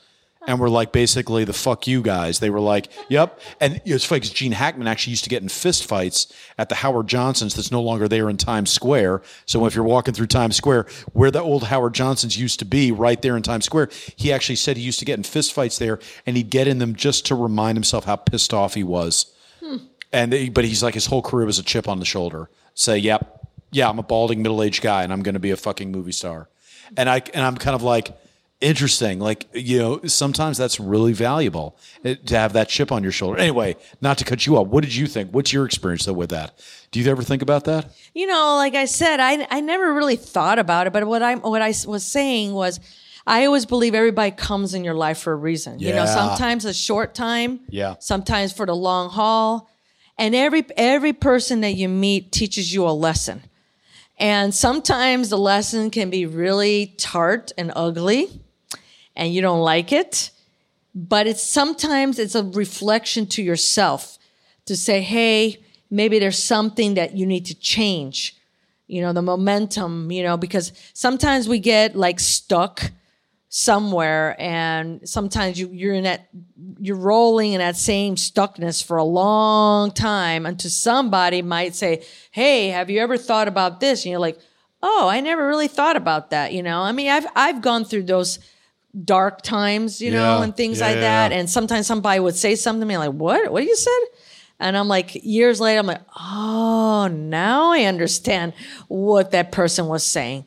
and 0.47 0.57
were 0.59 0.69
like 0.69 0.91
basically 0.93 1.43
the 1.43 1.53
fuck 1.53 1.85
you 1.85 2.01
guys. 2.01 2.39
They 2.39 2.49
were 2.49 2.61
like, 2.61 2.87
yep. 3.09 3.39
And 3.59 3.81
it's 3.85 4.05
funny 4.05 4.21
because 4.21 4.33
Gene 4.33 4.53
Hackman 4.53 4.87
actually 4.87 5.11
used 5.11 5.25
to 5.25 5.29
get 5.29 5.43
in 5.43 5.49
fist 5.49 5.85
fights 5.85 6.31
at 6.57 6.69
the 6.69 6.75
Howard 6.75 7.07
Johnson's 7.07 7.53
that's 7.53 7.71
no 7.71 7.81
longer 7.81 8.07
there 8.07 8.29
in 8.29 8.37
Times 8.37 8.71
Square. 8.71 9.21
So 9.45 9.65
if 9.65 9.75
you're 9.75 9.83
walking 9.83 10.13
through 10.13 10.27
Times 10.27 10.55
Square, 10.55 10.87
where 11.11 11.29
the 11.29 11.41
old 11.41 11.65
Howard 11.65 11.93
Johnson's 11.93 12.37
used 12.39 12.57
to 12.59 12.65
be, 12.65 12.91
right 12.91 13.21
there 13.21 13.35
in 13.37 13.43
Times 13.43 13.65
Square, 13.65 13.89
he 14.15 14.31
actually 14.31 14.55
said 14.55 14.77
he 14.77 14.81
used 14.81 14.99
to 14.99 15.05
get 15.05 15.17
in 15.17 15.23
fist 15.23 15.51
fights 15.53 15.77
there 15.77 15.99
and 16.25 16.37
he'd 16.37 16.49
get 16.49 16.67
in 16.67 16.79
them 16.79 16.95
just 16.95 17.25
to 17.27 17.35
remind 17.35 17.75
himself 17.75 18.05
how 18.05 18.15
pissed 18.15 18.53
off 18.53 18.73
he 18.75 18.83
was. 18.83 19.31
Hmm. 19.63 19.75
And 20.13 20.31
they- 20.33 20.49
but 20.49 20.63
he's 20.65 20.81
like 20.81 20.93
his 20.95 21.07
whole 21.07 21.21
career 21.21 21.45
was 21.45 21.59
a 21.59 21.63
chip 21.63 21.87
on 21.87 21.99
the 21.99 22.05
shoulder. 22.05 22.49
Say, 22.73 22.97
yep, 22.97 23.38
yeah, 23.71 23.89
I'm 23.89 23.99
a 23.99 24.03
balding 24.03 24.41
middle 24.41 24.61
aged 24.63 24.81
guy 24.81 25.03
and 25.03 25.13
I'm 25.13 25.21
going 25.21 25.33
to 25.33 25.39
be 25.39 25.51
a 25.51 25.57
fucking 25.57 25.91
movie 25.91 26.11
star. 26.11 26.49
And 26.97 27.09
I 27.09 27.21
and 27.33 27.45
I'm 27.45 27.55
kind 27.57 27.75
of 27.75 27.83
like 27.83 28.17
interesting. 28.61 29.19
Like 29.19 29.47
you 29.53 29.79
know, 29.79 30.01
sometimes 30.05 30.57
that's 30.57 30.79
really 30.79 31.13
valuable 31.13 31.77
eh, 32.03 32.15
to 32.25 32.37
have 32.37 32.53
that 32.53 32.67
chip 32.69 32.91
on 32.91 33.03
your 33.03 33.11
shoulder. 33.11 33.39
Anyway, 33.39 33.75
not 34.01 34.17
to 34.19 34.25
cut 34.25 34.45
you 34.45 34.57
off. 34.57 34.67
What 34.67 34.83
did 34.83 34.95
you 34.95 35.07
think? 35.07 35.31
What's 35.31 35.53
your 35.53 35.65
experience 35.65 36.05
though 36.05 36.13
with 36.13 36.31
that? 36.31 36.57
Do 36.91 36.99
you 36.99 37.09
ever 37.11 37.21
think 37.23 37.41
about 37.41 37.65
that? 37.65 37.91
You 38.13 38.27
know, 38.27 38.55
like 38.55 38.75
I 38.75 38.85
said, 38.85 39.19
I 39.19 39.47
I 39.49 39.61
never 39.61 39.93
really 39.93 40.15
thought 40.15 40.59
about 40.59 40.87
it, 40.87 40.93
but 40.93 41.05
what 41.07 41.21
I 41.21 41.35
what 41.35 41.61
I 41.61 41.73
was 41.87 42.03
saying 42.05 42.53
was 42.53 42.79
I 43.27 43.45
always 43.45 43.65
believe 43.67 43.93
everybody 43.93 44.31
comes 44.31 44.73
in 44.73 44.83
your 44.83 44.95
life 44.95 45.19
for 45.19 45.33
a 45.33 45.35
reason. 45.35 45.79
You 45.79 45.93
know, 45.93 46.05
sometimes 46.07 46.65
a 46.65 46.73
short 46.73 47.13
time, 47.13 47.59
Yeah. 47.69 47.95
sometimes 47.99 48.51
for 48.51 48.65
the 48.65 48.75
long 48.75 49.09
haul. 49.09 49.69
And 50.17 50.33
every 50.35 50.65
every 50.75 51.13
person 51.13 51.61
that 51.61 51.75
you 51.75 51.87
meet 51.87 52.31
teaches 52.31 52.73
you 52.73 52.87
a 52.87 52.91
lesson. 52.91 53.43
And 54.19 54.53
sometimes 54.53 55.29
the 55.29 55.37
lesson 55.37 55.89
can 55.89 56.09
be 56.09 56.25
really 56.25 56.93
tart 56.97 57.51
and 57.57 57.71
ugly 57.75 58.27
and 59.15 59.33
you 59.33 59.41
don't 59.41 59.61
like 59.61 59.91
it. 59.93 60.31
But 60.93 61.27
it's 61.27 61.43
sometimes 61.43 62.19
it's 62.19 62.35
a 62.35 62.43
reflection 62.43 63.27
to 63.27 63.43
yourself 63.43 64.17
to 64.65 64.75
say, 64.75 65.01
hey, 65.01 65.63
maybe 65.89 66.19
there's 66.19 66.41
something 66.41 66.95
that 66.95 67.15
you 67.15 67.25
need 67.25 67.45
to 67.45 67.55
change. 67.55 68.35
You 68.87 69.01
know, 69.01 69.13
the 69.13 69.21
momentum, 69.21 70.11
you 70.11 70.23
know, 70.23 70.35
because 70.35 70.73
sometimes 70.93 71.47
we 71.47 71.59
get 71.59 71.95
like 71.95 72.19
stuck 72.19 72.91
somewhere 73.51 74.35
and 74.39 75.07
sometimes 75.09 75.59
you, 75.59 75.69
you're 75.73 75.95
in 75.95 76.03
that 76.03 76.29
you're 76.79 76.95
rolling 76.95 77.53
in 77.53 77.59
that 77.59 77.75
same 77.75 78.13
stuckness 78.15 78.83
for 78.83 78.97
a 78.97 79.03
long 79.03 79.89
time 79.91 80.45
until 80.45 80.69
somebody 80.69 81.41
might 81.41 81.73
say 81.73 82.03
hey 82.29 82.67
have 82.67 82.91
you 82.91 82.99
ever 82.99 83.17
thought 83.17 83.47
about 83.47 83.79
this 83.79 84.05
and 84.05 84.11
you're 84.11 84.19
like 84.19 84.37
oh 84.83 85.07
i 85.09 85.19
never 85.19 85.47
really 85.47 85.67
thought 85.67 85.95
about 85.95 86.29
that 86.29 86.53
you 86.53 86.61
know 86.61 86.79
i 86.81 86.91
mean 86.91 87.09
i've 87.09 87.25
i've 87.35 87.59
gone 87.59 87.83
through 87.83 88.03
those 88.03 88.37
dark 89.03 89.41
times 89.41 89.99
you 89.99 90.11
know 90.11 90.37
Yeah. 90.37 90.43
and 90.43 90.55
things 90.55 90.79
Yeah, 90.79 90.85
like 90.87 90.95
that 90.99 91.31
yeah. 91.31 91.39
and 91.39 91.49
sometimes 91.49 91.87
somebody 91.87 92.19
would 92.19 92.35
say 92.35 92.53
something 92.55 92.81
to 92.81 92.85
me 92.85 92.97
like 92.99 93.11
what 93.13 93.51
what 93.51 93.63
you 93.63 93.75
said 93.75 93.99
and 94.59 94.77
i'm 94.77 94.87
like 94.87 95.15
years 95.25 95.59
later 95.59 95.79
i'm 95.79 95.87
like 95.87 96.01
oh 96.19 97.07
now 97.11 97.71
i 97.71 97.85
understand 97.85 98.53
what 98.89 99.31
that 99.31 99.51
person 99.51 99.87
was 99.87 100.03
saying 100.03 100.45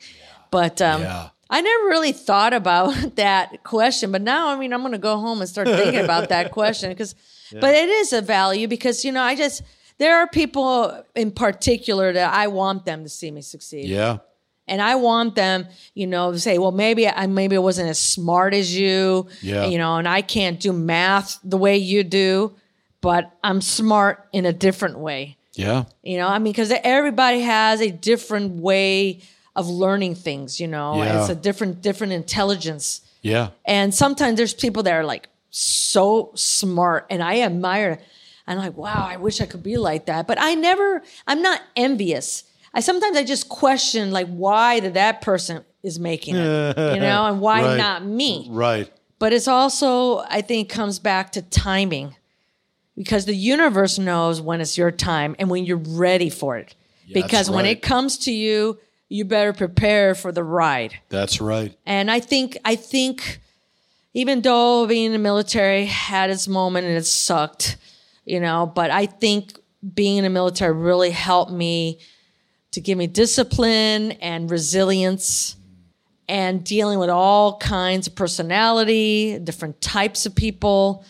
but 0.53 0.80
um 0.80 1.03
Yeah. 1.03 1.28
I 1.53 1.61
never 1.61 1.84
really 1.84 2.12
thought 2.12 2.53
about 2.55 3.16
that 3.16 3.62
question, 3.62 4.11
but 4.11 4.22
now 4.22 4.48
I 4.48 4.59
mean 4.59 4.72
I'm 4.72 4.80
going 4.80 4.92
to 4.92 4.98
go 4.98 5.18
home 5.18 5.40
and 5.40 5.48
start 5.48 5.68
thinking 5.68 6.00
about 6.00 6.30
that 6.30 6.50
question 6.59 6.88
because, 6.90 7.14
but 7.53 7.74
it 7.74 7.88
is 7.88 8.12
a 8.12 8.22
value 8.22 8.66
because 8.68 9.05
you 9.05 9.12
know 9.12 9.22
I 9.22 9.34
just 9.36 9.62
there 9.98 10.16
are 10.18 10.26
people 10.26 11.05
in 11.14 11.30
particular 11.30 12.12
that 12.12 12.32
I 12.32 12.48
want 12.48 12.86
them 12.86 13.03
to 13.05 13.09
see 13.09 13.30
me 13.30 13.42
succeed, 13.42 13.86
Yeah. 13.88 14.18
and 14.66 14.80
I 14.80 14.94
want 14.96 15.34
them, 15.36 15.66
you 15.94 16.07
know, 16.07 16.32
to 16.32 16.40
say, 16.40 16.57
well, 16.59 16.72
maybe 16.72 17.07
I 17.07 17.26
maybe 17.26 17.55
I 17.57 17.61
wasn't 17.61 17.90
as 17.90 17.98
smart 17.98 18.55
as 18.55 18.74
you, 18.74 19.26
Yeah. 19.42 19.66
you 19.66 19.76
know, 19.78 19.96
and 19.98 20.09
I 20.09 20.22
can't 20.22 20.59
do 20.59 20.72
math 20.72 21.38
the 21.44 21.59
way 21.59 21.76
you 21.76 22.03
do, 22.03 22.55
but 23.03 23.30
I'm 23.44 23.61
smart 23.61 24.26
in 24.32 24.46
a 24.46 24.53
different 24.53 24.98
way. 24.98 25.36
Yeah. 25.55 25.84
You 26.03 26.16
know, 26.16 26.28
I 26.28 26.38
mean, 26.38 26.53
because 26.55 26.72
everybody 26.82 27.40
has 27.42 27.82
a 27.82 27.90
different 27.90 28.62
way 28.62 29.20
of 29.55 29.68
learning 29.68 30.14
things. 30.16 30.61
You 30.61 30.68
know, 30.68 31.03
Yeah. 31.03 31.20
it's 31.20 31.28
a 31.30 31.34
different 31.34 31.82
different 31.82 32.12
intelligence. 32.12 33.00
Yeah. 33.22 33.50
And 33.64 33.94
sometimes 33.94 34.36
there's 34.36 34.55
people 34.55 34.82
that 34.84 34.92
are 34.94 35.05
like 35.05 35.28
so 35.50 36.32
smart, 36.34 37.07
and 37.11 37.22
I 37.22 37.40
admire. 37.42 37.98
I'm 38.46 38.59
like, 38.59 38.76
wow, 38.76 39.07
I 39.09 39.16
wish 39.18 39.40
I 39.40 39.46
could 39.46 39.62
be 39.62 39.76
like 39.76 40.07
that. 40.07 40.26
But 40.26 40.38
I 40.40 40.55
never. 40.55 41.03
I'm 41.26 41.42
not 41.42 41.61
envious. 41.76 42.44
I 42.74 42.80
sometimes 42.80 43.16
I 43.16 43.22
just 43.24 43.48
question 43.48 44.11
like 44.11 44.26
why 44.28 44.80
did 44.80 44.94
that 44.94 45.20
person 45.20 45.64
is 45.82 45.98
making 45.98 46.36
it, 46.36 46.76
you 46.94 47.00
know, 47.09 47.26
and 47.26 47.40
why 47.40 47.62
Right. 47.62 47.76
not 47.76 48.05
me? 48.05 48.46
Right. 48.50 48.90
But 49.18 49.32
it's 49.32 49.46
also, 49.46 50.18
I 50.28 50.40
think, 50.42 50.68
comes 50.68 50.98
back 50.98 51.32
to 51.32 51.42
timing 51.42 52.16
because 52.96 53.24
the 53.26 53.34
universe 53.34 53.98
knows 53.98 54.40
when 54.40 54.61
it's 54.61 54.76
your 54.76 54.90
time 54.90 55.36
and 55.38 55.48
when 55.50 55.64
you're 55.64 55.76
ready 55.76 56.28
for 56.30 56.57
it. 56.57 56.74
that's 57.12 57.22
because 57.26 57.50
when 57.50 57.64
right. 57.64 57.76
it 57.76 57.82
comes 57.82 58.18
to 58.18 58.32
you, 58.32 58.78
you 59.13 59.25
better 59.25 59.53
prepare 59.53 60.15
for 60.15 60.33
the 60.33 60.43
ride. 60.43 60.95
That's 61.11 61.41
right. 61.41 61.77
And 61.85 62.11
I 62.11 62.21
think, 62.21 62.57
I 62.65 62.77
think, 62.77 63.41
even 64.15 64.41
though 64.41 64.87
being 64.87 65.07
in 65.07 65.13
the 65.13 65.19
military 65.19 65.85
had 65.85 66.31
its 66.31 66.49
moment 66.49 66.87
and 66.87 66.97
it 66.97 67.05
sucked, 67.05 67.77
you 68.25 68.41
know, 68.41 68.71
but 68.75 68.91
I 68.91 69.07
think 69.07 69.59
being 69.95 70.17
in 70.17 70.25
the 70.25 70.31
military 70.31 70.73
really 70.73 71.11
helped 71.11 71.53
me 71.53 71.99
to 72.73 72.81
give 72.81 72.97
me 72.97 73.07
discipline 73.07 74.13
and 74.13 74.51
resilience 74.51 75.57
and 76.29 76.65
dealing 76.65 76.99
with 76.99 77.11
all 77.11 77.59
kinds 77.59 78.07
of 78.07 78.15
personality, 78.15 79.39
different 79.39 79.81
types 79.83 80.25
of 80.25 80.35
people. 80.35 81.05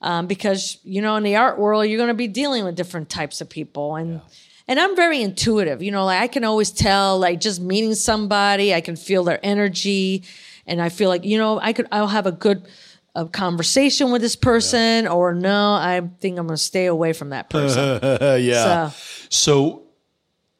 Um, 0.00 0.26
because 0.26 0.78
you 0.84 1.02
know, 1.02 1.16
in 1.16 1.24
the 1.24 1.36
art 1.36 1.58
world, 1.58 1.86
you're 1.86 1.96
going 1.96 2.08
to 2.08 2.14
be 2.14 2.28
dealing 2.28 2.64
with 2.64 2.76
different 2.76 3.08
types 3.08 3.40
of 3.40 3.48
people, 3.48 3.96
and 3.96 4.20
and 4.68 4.78
I'm 4.78 4.94
very 4.94 5.22
intuitive. 5.22 5.82
You 5.82 5.90
know, 5.90 6.04
like 6.04 6.20
I 6.20 6.28
can 6.28 6.44
always 6.44 6.70
tell, 6.70 7.18
like 7.18 7.40
just 7.40 7.60
meeting 7.60 7.94
somebody, 7.94 8.74
I 8.74 8.80
can 8.80 8.94
feel 8.96 9.24
their 9.24 9.40
energy, 9.42 10.24
and 10.66 10.80
I 10.80 10.88
feel 10.90 11.08
like 11.08 11.24
you 11.24 11.38
know, 11.38 11.58
I 11.60 11.72
could, 11.72 11.86
I'll 11.90 12.06
have 12.08 12.26
a 12.26 12.32
good. 12.32 12.68
A 13.14 13.26
conversation 13.26 14.12
with 14.12 14.20
this 14.22 14.36
person, 14.36 15.08
or 15.08 15.34
no, 15.34 15.72
I 15.72 16.00
think 16.20 16.38
I'm 16.38 16.46
going 16.46 16.56
to 16.56 16.62
stay 16.62 16.86
away 16.86 17.12
from 17.12 17.30
that 17.30 17.50
person. 17.50 17.98
yeah. 18.44 18.90
So- 18.90 18.96
So, 19.30 19.82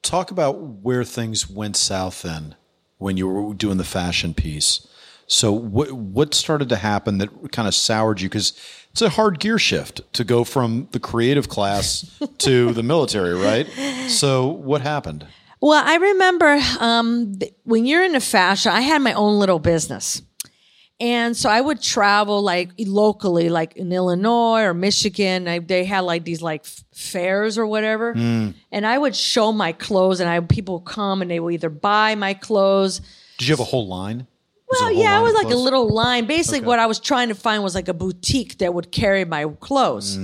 talk 0.02 0.32
about 0.32 0.58
where 0.60 1.04
things 1.04 1.48
went 1.48 1.76
south 1.76 2.22
then 2.22 2.56
when 2.96 3.16
you 3.16 3.28
were 3.28 3.54
doing 3.54 3.76
the 3.76 3.84
fashion 3.84 4.34
piece. 4.34 4.84
So, 5.28 5.52
what 5.52 5.92
what 5.92 6.34
started 6.34 6.68
to 6.70 6.76
happen 6.76 7.18
that 7.18 7.52
kind 7.52 7.68
of 7.68 7.74
soured 7.74 8.20
you? 8.20 8.28
Because 8.28 8.54
it's 8.90 9.02
a 9.02 9.08
hard 9.10 9.38
gear 9.40 9.58
shift 9.58 10.00
to 10.14 10.24
go 10.24 10.44
from 10.44 10.88
the 10.92 11.00
creative 11.00 11.48
class 11.48 12.18
to 12.38 12.72
the 12.72 12.82
military, 12.82 13.34
right? 13.34 13.66
So, 14.08 14.46
what 14.48 14.80
happened? 14.80 15.26
Well, 15.60 15.82
I 15.84 15.96
remember 15.96 16.60
um, 16.80 17.38
when 17.64 17.84
you're 17.84 18.04
into 18.04 18.20
fashion, 18.20 18.72
I 18.72 18.80
had 18.80 19.02
my 19.02 19.12
own 19.12 19.38
little 19.38 19.58
business. 19.58 20.22
And 21.00 21.36
so 21.36 21.48
I 21.48 21.60
would 21.60 21.80
travel 21.80 22.42
like 22.42 22.70
locally, 22.78 23.48
like 23.50 23.76
in 23.76 23.92
Illinois 23.92 24.62
or 24.62 24.74
Michigan. 24.74 25.46
I, 25.46 25.60
they 25.60 25.84
had 25.84 26.00
like 26.00 26.24
these 26.24 26.42
like 26.42 26.62
f- 26.62 26.84
fairs 26.92 27.56
or 27.56 27.66
whatever. 27.66 28.12
And 28.16 28.54
I 28.86 28.98
would 28.98 29.14
show 29.14 29.52
my 29.52 29.70
clothes 29.72 30.18
and 30.18 30.28
I 30.28 30.40
people 30.40 30.80
come 30.80 31.22
and 31.22 31.30
they 31.30 31.38
would 31.38 31.54
either 31.54 31.70
buy 31.70 32.16
my 32.16 32.34
clothes. 32.34 33.00
Did 33.38 33.46
you 33.46 33.52
have 33.52 33.60
a 33.60 33.64
whole 33.64 33.86
line? 33.86 34.26
Well, 34.70 34.92
yeah, 34.92 35.18
it 35.18 35.22
was 35.22 35.34
like 35.34 35.50
a 35.50 35.56
little 35.56 35.88
line. 35.88 36.26
Basically, 36.26 36.60
what 36.60 36.78
I 36.78 36.86
was 36.86 37.00
trying 37.00 37.28
to 37.28 37.34
find 37.34 37.62
was 37.62 37.74
like 37.74 37.88
a 37.88 37.94
boutique 37.94 38.58
that 38.58 38.74
would 38.74 38.90
carry 38.92 39.24
my 39.24 39.44
clothes. 39.60 40.16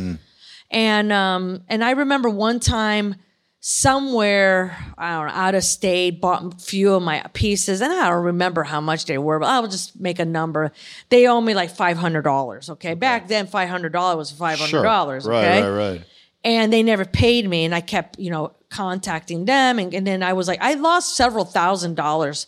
And 0.70 1.12
um, 1.12 1.62
and 1.68 1.84
I 1.84 1.92
remember 1.92 2.28
one 2.28 2.60
time 2.60 3.14
somewhere 3.60 4.76
I 4.98 5.12
don't 5.16 5.26
know 5.28 5.32
out 5.32 5.54
of 5.54 5.64
state 5.64 6.20
bought 6.20 6.54
a 6.54 6.58
few 6.58 6.92
of 6.94 7.02
my 7.02 7.24
pieces, 7.32 7.80
and 7.80 7.92
I 7.92 8.10
don't 8.10 8.24
remember 8.24 8.62
how 8.62 8.80
much 8.80 9.06
they 9.06 9.16
were, 9.18 9.38
but 9.38 9.46
I'll 9.48 9.66
just 9.66 9.98
make 9.98 10.18
a 10.18 10.24
number. 10.24 10.72
They 11.08 11.26
owe 11.26 11.40
me 11.40 11.54
like 11.54 11.70
five 11.70 11.96
hundred 11.96 12.22
dollars. 12.22 12.68
Okay, 12.70 12.94
back 12.94 13.28
then 13.28 13.46
five 13.46 13.68
hundred 13.68 13.92
dollars 13.92 14.16
was 14.18 14.30
five 14.32 14.58
hundred 14.58 14.82
dollars. 14.82 15.26
Right, 15.26 15.44
Okay, 15.44 15.62
right, 15.62 15.90
right. 15.92 16.04
and 16.44 16.72
they 16.72 16.82
never 16.82 17.04
paid 17.06 17.48
me 17.48 17.64
and 17.64 17.74
i 17.74 17.80
kept 17.80 18.18
you 18.18 18.30
know 18.30 18.52
contacting 18.68 19.44
them 19.46 19.78
and, 19.78 19.94
and 19.94 20.06
then 20.06 20.22
i 20.22 20.32
was 20.34 20.46
like 20.48 20.60
i 20.60 20.74
lost 20.74 21.16
several 21.16 21.44
thousand 21.44 21.94
dollars 21.94 22.46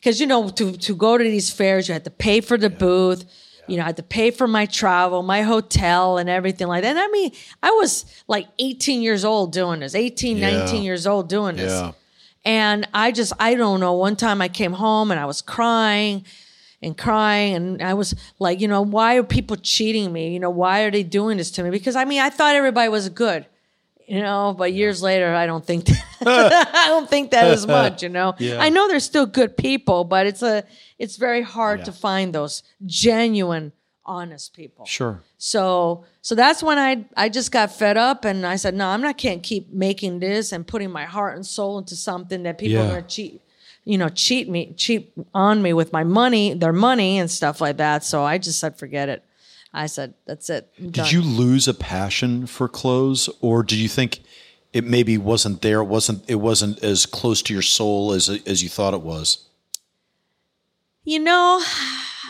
because 0.00 0.20
you 0.20 0.26
know 0.26 0.48
to, 0.48 0.72
to 0.72 0.94
go 0.96 1.16
to 1.18 1.24
these 1.24 1.50
fairs 1.50 1.86
you 1.88 1.92
had 1.92 2.04
to 2.04 2.10
pay 2.10 2.40
for 2.40 2.56
the 2.58 2.70
booth 2.70 3.24
you 3.68 3.76
know 3.76 3.82
i 3.82 3.86
had 3.86 3.96
to 3.96 4.02
pay 4.02 4.30
for 4.30 4.46
my 4.48 4.66
travel 4.66 5.22
my 5.22 5.42
hotel 5.42 6.18
and 6.18 6.28
everything 6.28 6.66
like 6.66 6.82
that 6.82 6.90
and 6.90 6.98
i 6.98 7.08
mean 7.08 7.30
i 7.62 7.70
was 7.70 8.04
like 8.26 8.46
18 8.58 9.02
years 9.02 9.24
old 9.24 9.52
doing 9.52 9.80
this 9.80 9.94
18 9.94 10.36
Yeah. 10.38 10.58
19 10.64 10.82
years 10.82 11.06
old 11.06 11.28
doing 11.28 11.56
this 11.56 11.72
Yeah. 11.72 11.92
and 12.44 12.88
I 12.94 13.12
just, 13.12 13.32
I 13.38 13.54
don't 13.54 13.80
know. 13.80 13.92
One 13.92 14.16
time 14.16 14.40
I 14.40 14.48
came 14.48 14.72
home 14.72 15.10
and 15.10 15.20
I 15.20 15.26
was 15.26 15.42
crying 15.42 16.24
and 16.82 16.96
crying. 16.96 17.54
And 17.54 17.82
I 17.82 17.92
was 17.92 18.14
like, 18.38 18.60
you 18.62 18.66
know, 18.68 18.80
why 18.80 19.16
are 19.16 19.22
people 19.22 19.56
cheating 19.56 20.10
me? 20.10 20.32
You 20.32 20.40
know, 20.40 20.48
why 20.48 20.80
are 20.84 20.90
they 20.90 21.02
doing 21.02 21.36
this 21.36 21.50
to 21.52 21.62
me? 21.62 21.68
Because 21.68 21.96
I 21.96 22.06
mean, 22.06 22.20
I 22.22 22.30
thought 22.30 22.54
everybody 22.54 22.88
was 22.88 23.10
good, 23.10 23.44
you 24.10 24.20
know, 24.20 24.54
but 24.58 24.72
years 24.72 25.02
later, 25.02 25.32
I 25.34 25.46
don't 25.46 25.64
think, 25.64 25.86
that, 25.86 26.04
I 26.74 26.88
don't 26.88 27.08
think 27.08 27.30
that 27.30 27.44
as 27.44 27.66
much, 27.66 28.02
you 28.02 28.08
know. 28.08 28.34
Yeah. 28.38 28.60
I 28.60 28.68
know 28.68 28.88
there's 28.88 29.04
still 29.04 29.26
good 29.26 29.56
people, 29.56 30.04
but 30.04 30.26
it's 30.26 30.42
a, 30.42 30.64
it's 30.98 31.16
very 31.16 31.42
hard 31.42 31.84
to 31.84 31.92
find 31.92 32.34
those 32.34 32.62
genuine, 32.84 33.72
honest 34.04 34.54
people. 34.54 34.84
Sure. 34.84 35.22
So 35.38 36.04
so 36.22 36.34
that's 36.34 36.62
when 36.62 36.78
I 36.78 37.04
I 37.16 37.28
just 37.28 37.52
got 37.52 37.70
fed 37.72 37.96
up 37.96 38.24
and 38.24 38.44
I 38.44 38.56
said, 38.56 38.74
no, 38.74 38.88
I'm 38.88 39.00
not 39.00 39.16
can't 39.16 39.42
keep 39.42 39.72
making 39.72 40.18
this 40.18 40.52
and 40.52 40.66
putting 40.66 40.90
my 40.90 41.04
heart 41.04 41.36
and 41.36 41.46
soul 41.46 41.78
into 41.78 41.94
something 41.94 42.42
that 42.42 42.58
people 42.58 42.78
Yeah. 42.78 42.86
are 42.86 42.88
gonna 42.88 43.02
cheat 43.02 43.40
you 43.84 43.96
know, 43.96 44.08
cheat 44.10 44.48
me 44.48 44.74
cheat 44.76 45.12
on 45.32 45.62
me 45.62 45.72
with 45.72 45.92
my 45.92 46.04
money, 46.04 46.52
their 46.54 46.72
money 46.72 47.18
and 47.18 47.30
stuff 47.30 47.60
like 47.60 47.78
that. 47.78 48.04
So 48.04 48.22
I 48.24 48.36
just 48.38 48.58
said, 48.60 48.76
forget 48.76 49.08
it. 49.08 49.24
I 49.72 49.86
said, 49.86 50.14
that's 50.26 50.50
it. 50.50 50.68
I'm 50.78 50.90
done." 50.90 51.04
Did 51.04 51.12
you 51.12 51.22
lose 51.22 51.68
a 51.68 51.74
passion 51.74 52.46
for 52.46 52.68
clothes, 52.68 53.28
or 53.40 53.62
do 53.62 53.76
you 53.76 53.88
think 53.88 54.20
it 54.72 54.84
maybe 54.84 55.16
wasn't 55.18 55.62
there? 55.62 55.80
It 55.80 55.84
wasn't. 55.84 56.24
It 56.28 56.36
wasn't 56.36 56.82
as 56.82 57.06
close 57.06 57.42
to 57.42 57.52
your 57.52 57.62
soul 57.62 58.12
as 58.12 58.28
as 58.46 58.62
you 58.62 58.68
thought 58.68 58.94
it 58.94 59.02
was. 59.02 59.46
You 61.04 61.18
know, 61.18 61.62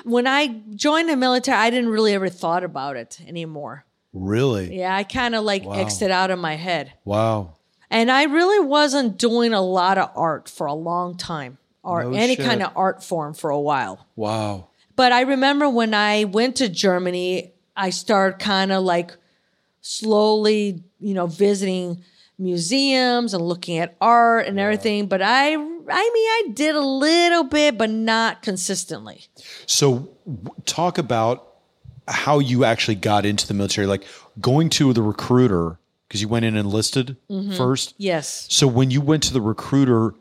when 0.04 0.26
I 0.26 0.60
joined 0.74 1.08
the 1.08 1.16
military, 1.16 1.58
I 1.58 1.70
didn't 1.70 1.90
really 1.90 2.14
ever 2.14 2.28
thought 2.28 2.62
about 2.64 2.96
it 2.96 3.18
anymore. 3.26 3.84
Really? 4.12 4.78
Yeah, 4.78 4.94
I 4.94 5.02
kind 5.04 5.34
of 5.34 5.44
like 5.44 5.64
Wow. 5.64 5.74
exited 5.74 6.10
out 6.10 6.30
of 6.30 6.38
my 6.38 6.56
head. 6.56 6.92
Wow. 7.04 7.56
And 7.90 8.10
I 8.10 8.24
really 8.24 8.64
wasn't 8.64 9.18
doing 9.18 9.52
a 9.52 9.60
lot 9.60 9.98
of 9.98 10.10
art 10.14 10.48
for 10.48 10.66
a 10.66 10.74
long 10.74 11.16
time 11.16 11.58
or 11.82 12.04
No 12.04 12.12
any 12.12 12.36
shit. 12.36 12.44
kind 12.44 12.62
of 12.62 12.70
art 12.76 13.02
form 13.02 13.34
for 13.34 13.50
a 13.50 13.60
while. 13.60 14.06
Wow. 14.16 14.68
But 15.00 15.12
I 15.12 15.22
remember 15.22 15.66
when 15.66 15.94
I 15.94 16.24
went 16.24 16.56
to 16.56 16.68
Germany, 16.68 17.54
I 17.74 17.88
started 17.88 18.38
kind 18.38 18.70
of 18.70 18.84
like 18.84 19.16
slowly, 19.80 20.84
you 21.00 21.14
know, 21.14 21.26
visiting 21.26 22.04
museums 22.38 23.32
and 23.32 23.42
looking 23.42 23.78
at 23.78 23.96
art 23.98 24.46
and 24.46 24.60
everything. 24.60 25.06
But 25.06 25.22
I, 25.22 25.54
I 25.54 25.56
mean, 25.56 25.66
I 25.88 26.48
did 26.52 26.76
a 26.76 26.82
little 26.82 27.44
bit, 27.44 27.78
but 27.78 27.88
not 27.88 28.42
consistently. 28.42 29.24
So, 29.64 30.10
talk 30.66 30.98
about 30.98 31.48
how 32.06 32.38
you 32.38 32.66
actually 32.66 32.96
got 32.96 33.24
into 33.24 33.48
the 33.48 33.54
military, 33.54 33.86
like 33.86 34.04
going 34.38 34.68
to 34.68 34.92
the 34.92 35.00
recruiter 35.00 35.78
because 36.08 36.20
you 36.20 36.28
went 36.28 36.44
in 36.44 36.58
and 36.58 36.66
enlisted 36.66 37.16
mm-hmm. 37.30 37.56
first. 37.56 37.94
Yes. 37.96 38.46
So, 38.50 38.66
when 38.66 38.90
you 38.90 39.00
went 39.00 39.22
to 39.22 39.32
the 39.32 39.40
recruiter, 39.40 40.14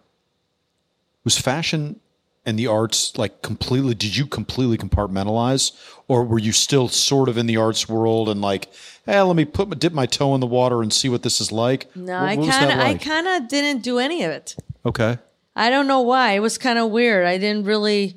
was 1.25 1.37
fashion 1.37 1.99
and 2.45 2.57
the 2.57 2.67
arts 2.67 3.17
like 3.17 3.41
completely? 3.41 3.93
Did 3.93 4.15
you 4.15 4.25
completely 4.25 4.77
compartmentalize, 4.77 5.71
or 6.07 6.23
were 6.23 6.39
you 6.39 6.51
still 6.51 6.87
sort 6.87 7.29
of 7.29 7.37
in 7.37 7.45
the 7.47 7.57
arts 7.57 7.87
world 7.89 8.29
and 8.29 8.41
like, 8.41 8.69
hey, 9.05 9.21
let 9.21 9.35
me 9.35 9.45
put 9.45 9.67
my, 9.69 9.75
dip 9.75 9.93
my 9.93 10.05
toe 10.05 10.33
in 10.35 10.41
the 10.41 10.47
water 10.47 10.81
and 10.81 10.91
see 10.93 11.09
what 11.09 11.23
this 11.23 11.39
is 11.41 11.51
like? 11.51 11.93
No, 11.95 12.13
What- 12.21 12.29
I 12.29 12.35
kind 12.35 12.49
of, 12.71 12.77
that 12.77 12.79
I 12.79 12.93
kind 12.95 13.27
of 13.27 13.47
didn't 13.49 13.81
do 13.83 13.99
any 13.99 14.23
of 14.23 14.31
it. 14.31 14.55
okay. 14.85 15.17
I 15.55 15.69
don't 15.69 15.87
know 15.87 15.99
why. 16.01 16.33
It 16.33 16.39
was 16.39 16.57
kind 16.57 16.79
of 16.79 16.89
weird. 16.89 17.25
I 17.25 17.37
didn't 17.37 17.65
really 17.65 18.15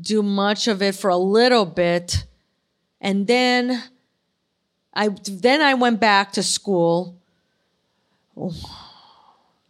do 0.00 0.22
much 0.22 0.68
of 0.68 0.80
it 0.80 0.94
for 0.94 1.10
a 1.10 1.16
little 1.18 1.66
bit. 1.66 2.24
And 2.98 3.26
then 3.26 3.82
I 4.94 5.08
then 5.28 5.60
I 5.60 5.74
went 5.74 6.00
back 6.00 6.32
to 6.32 6.42
school. 6.42 7.18
Oh, 8.36 8.54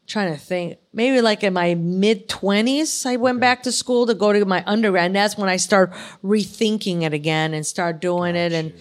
trying 0.07 0.33
to 0.33 0.39
think. 0.39 0.78
Maybe 0.93 1.20
like 1.20 1.43
in 1.43 1.55
my 1.55 1.74
mid 1.74 2.28
20s, 2.28 3.07
I 3.07 3.16
went 3.16 3.40
back 3.40 3.62
to 3.62 3.72
school 3.72 4.07
to 4.07 4.14
go 4.14 4.32
to 4.32 4.45
my 4.45 4.62
undergrad. 4.66 5.07
And 5.07 5.16
that's 5.16 5.38
when 5.38 5.49
I 5.49 5.57
started 5.57 5.95
rethinking 6.22 7.03
it 7.03 7.14
again 7.14 7.55
and 7.55 7.66
start 7.66 8.01
doing 8.01 8.36
it 8.36 8.53
and 8.53 8.74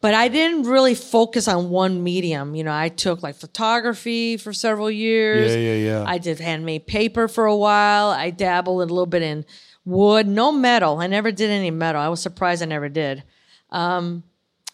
but 0.00 0.14
I 0.14 0.28
didn't 0.28 0.64
really 0.64 0.94
focus 0.94 1.48
on 1.48 1.70
one 1.70 2.04
medium. 2.04 2.54
You 2.54 2.62
know, 2.62 2.72
I 2.72 2.88
took 2.88 3.22
like 3.22 3.34
photography 3.34 4.36
for 4.36 4.52
several 4.52 4.90
years. 4.90 5.54
Yeah, 5.54 5.60
yeah, 5.60 5.74
yeah. 5.74 6.04
I 6.06 6.18
did 6.18 6.38
handmade 6.38 6.86
paper 6.86 7.26
for 7.26 7.46
a 7.46 7.56
while. 7.56 8.10
I 8.10 8.30
dabbled 8.30 8.80
a 8.80 8.86
little 8.86 9.06
bit 9.06 9.22
in 9.22 9.44
wood, 9.84 10.28
no 10.28 10.52
metal. 10.52 11.00
I 11.00 11.08
never 11.08 11.32
did 11.32 11.50
any 11.50 11.72
metal. 11.72 12.00
I 12.00 12.08
was 12.08 12.22
surprised 12.22 12.62
I 12.62 12.66
never 12.66 12.88
did. 12.88 13.24
Um, 13.70 14.22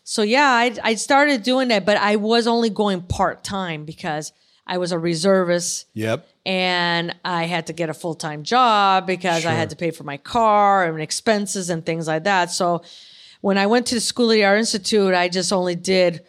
so 0.03 0.21
yeah, 0.21 0.51
I, 0.51 0.77
I 0.83 0.95
started 0.97 1.43
doing 1.43 1.69
that, 1.69 1.87
but 1.87 1.97
I 1.97 2.17
was 2.17 2.47
only 2.47 2.69
going 2.69 3.01
part 3.01 3.43
time 3.43 3.87
because 3.87 4.33
I 4.67 4.77
was 4.77 4.93
a 4.93 4.99
reservist 4.99 5.87
Yep. 5.95 6.29
And 6.47 7.15
I 7.25 7.45
had 7.45 7.67
to 7.69 7.73
get 7.73 7.89
a 7.89 7.95
full 7.95 8.15
time 8.15 8.43
job 8.43 9.07
because 9.07 9.47
I 9.47 9.53
had 9.53 9.71
to 9.71 9.77
pay 9.77 9.91
for 9.91 10.05
my 10.05 10.17
car 10.19 10.85
and 10.87 11.01
expenses 11.01 11.71
and 11.71 11.85
things 11.85 12.07
like 12.07 12.25
that. 12.25 12.51
So 12.51 12.83
when 13.41 13.59
I 13.59 13.67
went 13.67 13.87
to 13.89 13.95
the 13.95 14.01
School 14.01 14.27
of 14.31 14.33
the 14.33 14.45
Art 14.45 14.59
Institute, 14.59 15.15
I 15.15 15.29
just 15.29 15.53
only 15.53 15.75
did, 15.75 16.25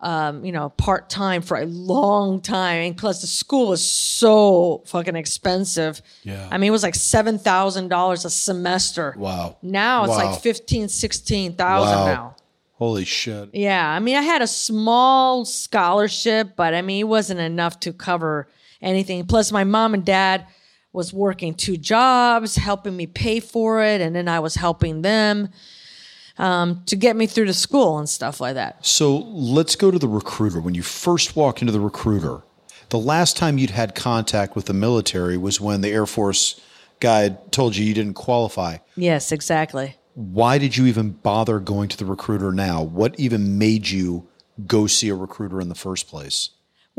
um, 0.00 0.44
you 0.44 0.52
know, 0.52 0.70
part 0.70 1.08
time 1.10 1.42
for 1.42 1.56
a 1.56 1.66
long 1.66 2.40
time. 2.40 2.82
And 2.82 2.96
plus, 2.96 3.20
the 3.20 3.26
school 3.26 3.68
was 3.68 3.84
so 3.84 4.82
fucking 4.86 5.16
expensive. 5.16 6.00
Yeah. 6.22 6.48
I 6.50 6.58
mean, 6.58 6.68
it 6.68 6.72
was 6.72 6.82
like 6.82 6.94
$7,000 6.94 8.24
a 8.24 8.30
semester. 8.30 9.14
Wow. 9.18 9.56
Now 9.62 10.04
it's 10.04 10.10
Wow. 10.16 10.30
like 10.32 10.40
15, 10.40 10.88
16,000 10.88 11.98
Wow. 11.98 12.06
now. 12.06 12.36
Holy 12.74 13.04
shit. 13.04 13.50
Yeah, 13.52 13.86
I 13.88 13.98
mean, 14.00 14.16
I 14.16 14.22
had 14.22 14.40
a 14.40 14.46
small 14.46 15.44
scholarship, 15.44 16.56
but 16.56 16.72
I 16.72 16.80
mean, 16.82 17.00
it 17.00 17.08
wasn't 17.08 17.40
enough 17.40 17.78
to 17.80 17.92
cover 17.92 18.48
anything. 18.82 19.26
Plus, 19.26 19.52
my 19.52 19.64
mom 19.64 19.94
and 19.94 20.04
dad 20.04 20.46
was 20.92 21.12
working 21.12 21.54
two 21.54 21.76
jobs, 21.76 22.56
helping 22.56 22.96
me 22.96 23.06
pay 23.06 23.40
for 23.40 23.82
it, 23.82 24.00
and 24.00 24.14
then 24.14 24.28
I 24.28 24.40
was 24.40 24.56
helping 24.56 25.02
them 25.02 25.50
um, 26.38 26.82
to 26.86 26.96
get 26.96 27.16
me 27.16 27.26
through 27.26 27.44
to 27.46 27.54
school 27.54 27.98
and 27.98 28.08
stuff 28.08 28.40
like 28.40 28.54
that. 28.54 28.84
So 28.84 29.18
let's 29.18 29.76
go 29.76 29.90
to 29.90 29.98
the 29.98 30.08
recruiter. 30.08 30.60
When 30.60 30.74
you 30.74 30.82
first 30.82 31.36
walked 31.36 31.60
into 31.60 31.72
the 31.72 31.80
recruiter, 31.80 32.42
the 32.88 32.98
last 32.98 33.36
time 33.36 33.58
you'd 33.58 33.70
had 33.70 33.94
contact 33.94 34.56
with 34.56 34.64
the 34.64 34.74
military 34.74 35.36
was 35.36 35.60
when 35.60 35.80
the 35.80 35.90
Air 35.90 36.06
Force 36.06 36.60
guy 36.98 37.30
told 37.50 37.76
you 37.76 37.84
you 37.84 37.94
didn't 37.94 38.14
qualify. 38.14 38.78
Yes, 38.96 39.32
exactly. 39.32 39.96
Why 40.14 40.58
did 40.58 40.76
you 40.76 40.86
even 40.86 41.12
bother 41.12 41.60
going 41.60 41.88
to 41.88 41.96
the 41.96 42.04
recruiter 42.04 42.52
now? 42.52 42.82
What 42.82 43.18
even 43.18 43.58
made 43.58 43.88
you 43.88 44.28
go 44.66 44.86
see 44.86 45.08
a 45.08 45.14
recruiter 45.14 45.60
in 45.60 45.68
the 45.68 45.74
first 45.74 46.08
place? 46.08 46.50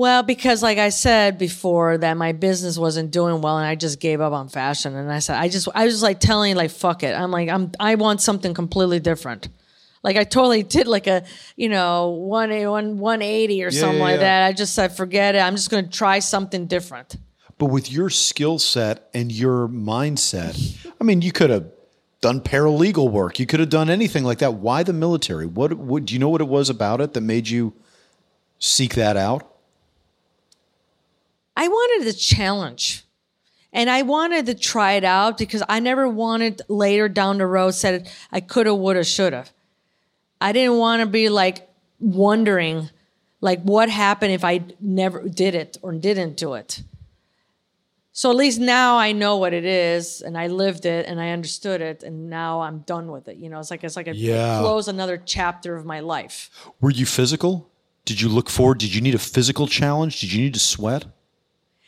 Well, 0.02 0.24
because 0.24 0.64
like 0.64 0.80
I 0.80 0.90
said 0.90 1.38
before, 1.38 1.96
that 1.96 2.18
my 2.18 2.32
business 2.32 2.76
wasn't 2.76 3.12
doing 3.12 3.40
well, 3.40 3.60
and 3.60 3.68
I 3.68 3.76
just 3.76 4.00
gave 4.00 4.20
up 4.20 4.34
on 4.34 4.50
fashion. 4.50 4.96
And 4.96 5.12
I 5.12 5.20
said, 5.20 5.38
I 5.38 5.48
just, 5.48 5.68
I 5.76 5.86
was 5.86 6.02
like 6.02 6.20
telling, 6.20 6.56
like, 6.56 6.72
fuck 6.72 7.04
it. 7.04 7.14
I'm 7.14 7.30
like, 7.30 7.50
I'm, 7.50 7.72
I 7.80 7.94
want 7.94 8.20
something 8.20 8.56
completely 8.56 9.00
different. 9.00 9.50
Like 10.02 10.18
I 10.18 10.24
totally 10.24 10.64
did 10.64 10.88
like 10.88 11.06
a, 11.06 11.24
you 11.56 11.70
know, 11.70 12.10
one, 12.10 12.50
one, 12.50 12.98
180 12.98 13.64
or 13.64 13.70
something 13.70 14.00
yeah, 14.00 14.04
like 14.04 14.14
yeah. 14.16 14.40
that. 14.42 14.48
I 14.48 14.54
just 14.54 14.74
said, 14.74 14.98
forget 14.98 15.36
it. 15.36 15.38
I'm 15.38 15.56
just 15.56 15.70
going 15.70 15.86
to 15.86 15.92
try 15.92 16.18
something 16.18 16.66
different. 16.66 17.18
But 17.60 17.68
with 17.68 17.92
your 17.92 18.10
skill 18.10 18.58
set 18.58 19.08
and 19.14 19.32
your 19.32 19.68
mindset, 19.68 20.84
I 21.00 21.04
mean, 21.04 21.22
you 21.22 21.32
could 21.32 21.52
have 21.52 21.68
done 22.22 22.42
paralegal 22.42 23.12
work. 23.12 23.38
You 23.38 23.46
could 23.46 23.60
have 23.60 23.70
done 23.70 23.92
anything 23.92 24.24
like 24.24 24.40
that. 24.40 24.56
Why 24.56 24.82
the 24.82 24.94
military? 24.94 25.46
What, 25.46 25.74
what 25.74 26.06
do 26.06 26.16
you 26.16 26.20
know 26.20 26.30
what 26.30 26.42
it 26.42 26.48
was 26.48 26.72
about 26.72 27.02
it 27.02 27.14
that 27.14 27.22
made 27.22 27.50
you 27.50 27.74
seek 28.58 28.96
that 28.96 29.16
out? 29.16 29.51
I 31.56 31.68
wanted 31.68 32.08
the 32.08 32.14
challenge. 32.14 33.04
And 33.74 33.90
I 33.90 34.02
wanted 34.02 34.48
to 34.48 34.54
try 34.54 34.94
it 34.94 35.06
out 35.06 35.38
because 35.38 35.64
I 35.70 35.80
never 35.80 36.08
wanted 36.08 36.62
later 36.68 37.08
down 37.08 37.38
the 37.38 37.48
road 37.48 37.72
said 37.72 38.12
I 38.30 38.42
coulda, 38.42 38.76
woulda, 38.76 39.06
shoulda. 39.06 39.46
I 40.42 40.52
didn't 40.52 40.78
want 40.78 41.02
to 41.02 41.06
be 41.06 41.30
like 41.30 41.70
wondering 42.00 42.90
like 43.40 43.62
what 43.62 43.90
happened 43.90 44.34
if 44.34 44.44
I 44.44 44.62
never 44.82 45.28
did 45.28 45.56
it 45.56 45.78
or 45.82 45.94
didn't 45.94 46.36
do 46.36 46.56
it. 46.56 46.84
So 48.12 48.30
at 48.30 48.36
least 48.36 48.60
now 48.60 48.98
I 48.98 49.14
know 49.14 49.38
what 49.38 49.54
it 49.54 49.64
is 49.64 50.22
and 50.22 50.38
I 50.38 50.48
lived 50.48 50.86
it 50.86 51.06
and 51.08 51.22
I 51.22 51.30
understood 51.30 51.80
it 51.80 52.04
and 52.04 52.30
now 52.30 52.60
I'm 52.62 52.80
done 52.80 53.10
with 53.10 53.30
it. 53.30 53.38
You 53.38 53.50
know, 53.50 53.60
it's 53.60 53.72
like 53.72 53.86
it's 53.86 53.96
like 53.96 54.08
a 54.08 54.16
Yeah. 54.16 54.60
close 54.60 54.90
another 54.90 55.16
chapter 55.18 55.78
of 55.78 55.86
my 55.86 56.02
life. 56.02 56.50
Were 56.82 56.92
you 56.92 57.06
physical? 57.06 57.70
Did 58.04 58.20
you 58.20 58.28
look 58.28 58.50
forward? 58.50 58.80
Did 58.80 58.94
you 58.94 59.00
need 59.00 59.16
a 59.16 59.20
physical 59.20 59.66
challenge? 59.66 60.20
Did 60.20 60.34
you 60.34 60.42
need 60.42 60.54
to 60.56 60.60
sweat? 60.60 61.06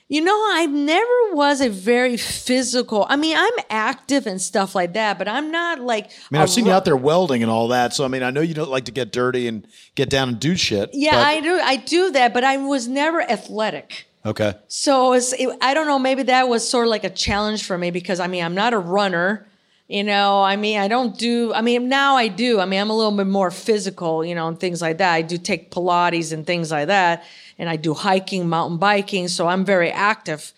You 0.09 0.21
know, 0.21 0.35
I 0.51 0.65
never 0.67 1.33
was 1.35 1.61
a 1.61 1.69
very 1.69 2.17
physical. 2.17 3.05
I 3.09 3.15
mean, 3.15 3.35
I'm 3.37 3.53
active 3.69 4.27
and 4.27 4.39
stuff 4.41 4.75
like 4.75 4.93
that, 4.93 5.17
but 5.17 5.27
I'm 5.27 5.49
not 5.49 5.79
like. 5.79 6.05
I 6.05 6.09
mean, 6.29 6.41
I've 6.41 6.49
seen 6.49 6.65
you 6.65 6.71
out 6.71 6.85
there 6.85 6.95
welding 6.97 7.41
and 7.41 7.51
all 7.51 7.69
that. 7.69 7.93
So, 7.93 8.03
I 8.05 8.09
mean, 8.09 8.21
I 8.21 8.29
know 8.29 8.41
you 8.41 8.53
don't 8.53 8.69
like 8.69 8.85
to 8.85 8.91
get 8.91 9.11
dirty 9.11 9.47
and 9.47 9.65
get 9.95 10.09
down 10.09 10.29
and 10.29 10.39
do 10.39 10.55
shit. 10.55 10.89
Yeah, 10.93 11.11
but- 11.13 11.25
I 11.25 11.39
do. 11.39 11.59
I 11.63 11.75
do 11.77 12.11
that, 12.11 12.33
but 12.33 12.43
I 12.43 12.57
was 12.57 12.87
never 12.87 13.21
athletic. 13.21 14.07
Okay. 14.25 14.53
So 14.67 15.13
it's, 15.13 15.33
it, 15.33 15.49
I 15.61 15.73
don't 15.73 15.87
know. 15.87 15.99
Maybe 15.99 16.23
that 16.23 16.47
was 16.47 16.67
sort 16.67 16.85
of 16.85 16.91
like 16.91 17.03
a 17.03 17.09
challenge 17.09 17.65
for 17.65 17.77
me 17.77 17.91
because 17.91 18.19
I 18.19 18.27
mean, 18.27 18.43
I'm 18.43 18.55
not 18.55 18.73
a 18.73 18.79
runner. 18.79 19.47
You 19.89 20.03
know, 20.03 20.41
I 20.41 20.55
mean, 20.55 20.79
I 20.79 20.87
don't 20.87 21.17
do. 21.17 21.53
I 21.53 21.61
mean, 21.61 21.89
now 21.89 22.15
I 22.15 22.29
do. 22.29 22.59
I 22.59 22.65
mean, 22.65 22.79
I'm 22.79 22.89
a 22.89 22.95
little 22.95 23.15
bit 23.15 23.27
more 23.27 23.51
physical, 23.51 24.23
you 24.23 24.33
know, 24.33 24.47
and 24.47 24.57
things 24.59 24.81
like 24.81 24.97
that. 24.99 25.13
I 25.13 25.21
do 25.21 25.37
take 25.37 25.71
Pilates 25.71 26.31
and 26.31 26.47
things 26.47 26.71
like 26.71 26.87
that, 26.87 27.25
and 27.57 27.69
I 27.69 27.75
do 27.75 27.93
hiking, 27.93 28.47
mountain 28.49 28.77
biking. 28.77 29.27
So 29.27 29.47
I'm 29.47 29.63
very 29.65 29.91
active. 29.91 30.51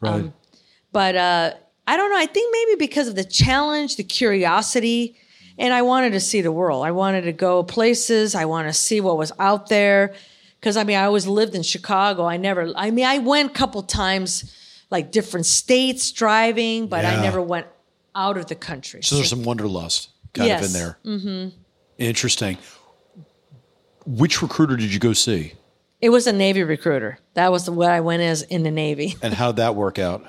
Right. 0.00 0.32
but 0.90 1.14
uh, 1.16 1.54
I 1.86 1.96
don't 1.96 2.10
know. 2.10 2.18
I 2.18 2.26
think 2.26 2.52
maybe 2.52 2.78
because 2.86 3.06
of 3.08 3.14
the 3.14 3.24
challenge, 3.24 3.96
the 3.96 4.02
curiosity, 4.04 5.16
and 5.58 5.72
I 5.72 5.82
wanted 5.82 6.12
to 6.14 6.20
see 6.20 6.40
the 6.40 6.50
world. 6.52 6.84
I 6.84 6.90
wanted 6.90 7.22
to 7.22 7.32
go 7.32 7.62
places. 7.62 8.34
I 8.34 8.46
want 8.46 8.66
to 8.68 8.72
see 8.72 9.00
what 9.00 9.16
was 9.16 9.30
out 9.38 9.68
there. 9.68 10.14
Because 10.58 10.76
I 10.76 10.84
mean, 10.84 10.96
I 10.96 11.04
always 11.04 11.26
lived 11.26 11.54
in 11.54 11.62
Chicago. 11.62 12.24
I 12.24 12.36
never. 12.36 12.72
I 12.76 12.90
mean, 12.90 13.04
I 13.04 13.18
went 13.18 13.50
a 13.50 13.54
couple 13.54 13.82
times, 13.82 14.54
like 14.90 15.12
different 15.12 15.46
states 15.46 16.10
driving, 16.12 16.86
but 16.88 17.02
Yeah. 17.04 17.18
I 17.18 17.22
never 17.22 17.40
went 17.42 17.66
out 18.14 18.36
of 18.36 18.46
the 18.46 18.54
country. 18.54 19.02
so 19.02 19.14
there's 19.16 19.30
some 19.30 19.42
wanderlust 19.44 20.10
kind 20.34 20.50
of 20.50 20.56
in 20.58 20.62
Yes. 20.64 20.72
there. 20.72 20.98
Mm-hmm. 21.04 21.48
Interesting. 21.98 22.58
Which 24.04 24.42
recruiter 24.42 24.76
did 24.76 24.92
you 24.92 24.98
go 24.98 25.12
see? 25.12 25.54
It 26.02 26.10
was 26.10 26.26
a 26.26 26.32
Navy 26.32 26.64
recruiter. 26.64 27.18
That 27.34 27.52
was 27.52 27.64
the, 27.64 27.72
what 27.72 27.90
I 27.90 28.00
went 28.00 28.22
as 28.22 28.42
in 28.42 28.64
the 28.64 28.70
Navy. 28.72 29.16
And 29.22 29.32
how'd 29.32 29.56
that 29.56 29.76
work 29.76 29.98
out? 29.98 30.22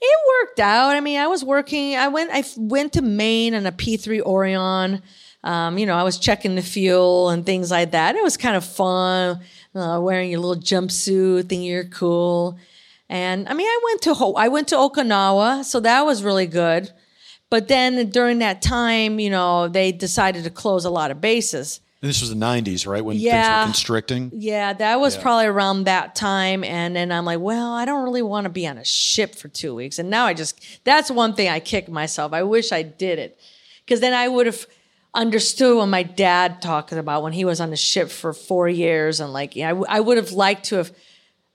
It 0.00 0.18
worked 0.40 0.60
out. 0.60 0.94
I 0.94 1.00
mean, 1.00 1.18
I 1.18 1.26
was 1.26 1.42
working. 1.44 1.96
I 1.96 2.08
went. 2.08 2.30
I 2.32 2.44
went 2.56 2.92
to 2.94 3.02
Maine 3.02 3.54
on 3.54 3.66
a 3.66 3.72
P 3.72 3.96
three 3.96 4.20
Orion. 4.22 5.02
Um, 5.42 5.78
you 5.78 5.86
know, 5.86 5.94
I 5.94 6.02
was 6.02 6.18
checking 6.18 6.54
the 6.54 6.62
fuel 6.62 7.30
and 7.30 7.44
things 7.44 7.70
like 7.70 7.92
that. 7.92 8.14
It 8.14 8.22
was 8.22 8.36
kind 8.36 8.56
of 8.56 8.64
fun, 8.64 9.40
uh, 9.74 10.00
wearing 10.00 10.30
your 10.30 10.40
little 10.40 10.62
jumpsuit, 10.62 11.48
thinking 11.48 11.62
you're 11.62 11.84
cool. 11.84 12.58
And 13.08 13.48
I 13.48 13.54
mean, 13.54 13.66
I 13.66 13.80
went 13.84 14.02
to 14.02 14.14
Ho- 14.14 14.34
I 14.34 14.48
went 14.48 14.68
to 14.68 14.76
Okinawa, 14.76 15.64
so 15.64 15.80
that 15.80 16.02
was 16.02 16.22
really 16.22 16.46
good. 16.46 16.90
But 17.48 17.68
then 17.68 18.10
during 18.10 18.40
that 18.40 18.60
time, 18.60 19.18
you 19.18 19.30
know, 19.30 19.68
they 19.68 19.92
decided 19.92 20.44
to 20.44 20.50
close 20.50 20.84
a 20.84 20.90
lot 20.90 21.10
of 21.10 21.20
bases. 21.20 21.80
And 22.06 22.10
this 22.10 22.20
was 22.20 22.30
the 22.30 22.36
90s, 22.36 22.86
right? 22.86 23.04
When 23.04 23.18
things 23.18 23.32
were 23.34 23.64
constricting. 23.64 24.30
Yeah, 24.32 24.72
that 24.74 25.00
was 25.00 25.16
probably 25.16 25.46
around 25.46 25.84
that 25.84 26.14
time. 26.14 26.62
And 26.62 26.94
then 26.94 27.10
I'm 27.10 27.24
like, 27.24 27.40
well, 27.40 27.72
I 27.72 27.84
don't 27.84 28.04
really 28.04 28.22
want 28.22 28.44
to 28.44 28.48
be 28.48 28.64
on 28.64 28.78
a 28.78 28.84
ship 28.84 29.34
for 29.34 29.48
two 29.48 29.74
weeks. 29.74 29.98
And 29.98 30.08
now 30.08 30.24
I 30.24 30.32
just, 30.32 30.84
that's 30.84 31.10
one 31.10 31.34
thing 31.34 31.48
I 31.48 31.58
kick 31.58 31.88
myself. 31.88 32.32
I 32.32 32.44
wish 32.44 32.70
I 32.70 32.82
did 32.82 33.18
it. 33.18 33.40
Because 33.84 33.98
then 33.98 34.14
I 34.14 34.28
would 34.28 34.46
have 34.46 34.68
understood 35.14 35.78
what 35.78 35.86
my 35.86 36.04
dad 36.04 36.62
talked 36.62 36.92
about 36.92 37.24
when 37.24 37.32
he 37.32 37.44
was 37.44 37.60
on 37.60 37.70
the 37.70 37.76
ship 37.76 38.08
for 38.08 38.32
four 38.32 38.68
years. 38.68 39.18
And 39.18 39.32
like, 39.32 39.56
yeah, 39.56 39.66
I, 39.66 39.70
w- 39.70 39.86
I 39.88 39.98
would 39.98 40.16
have 40.16 40.30
liked 40.30 40.66
to 40.66 40.76
have, 40.76 40.92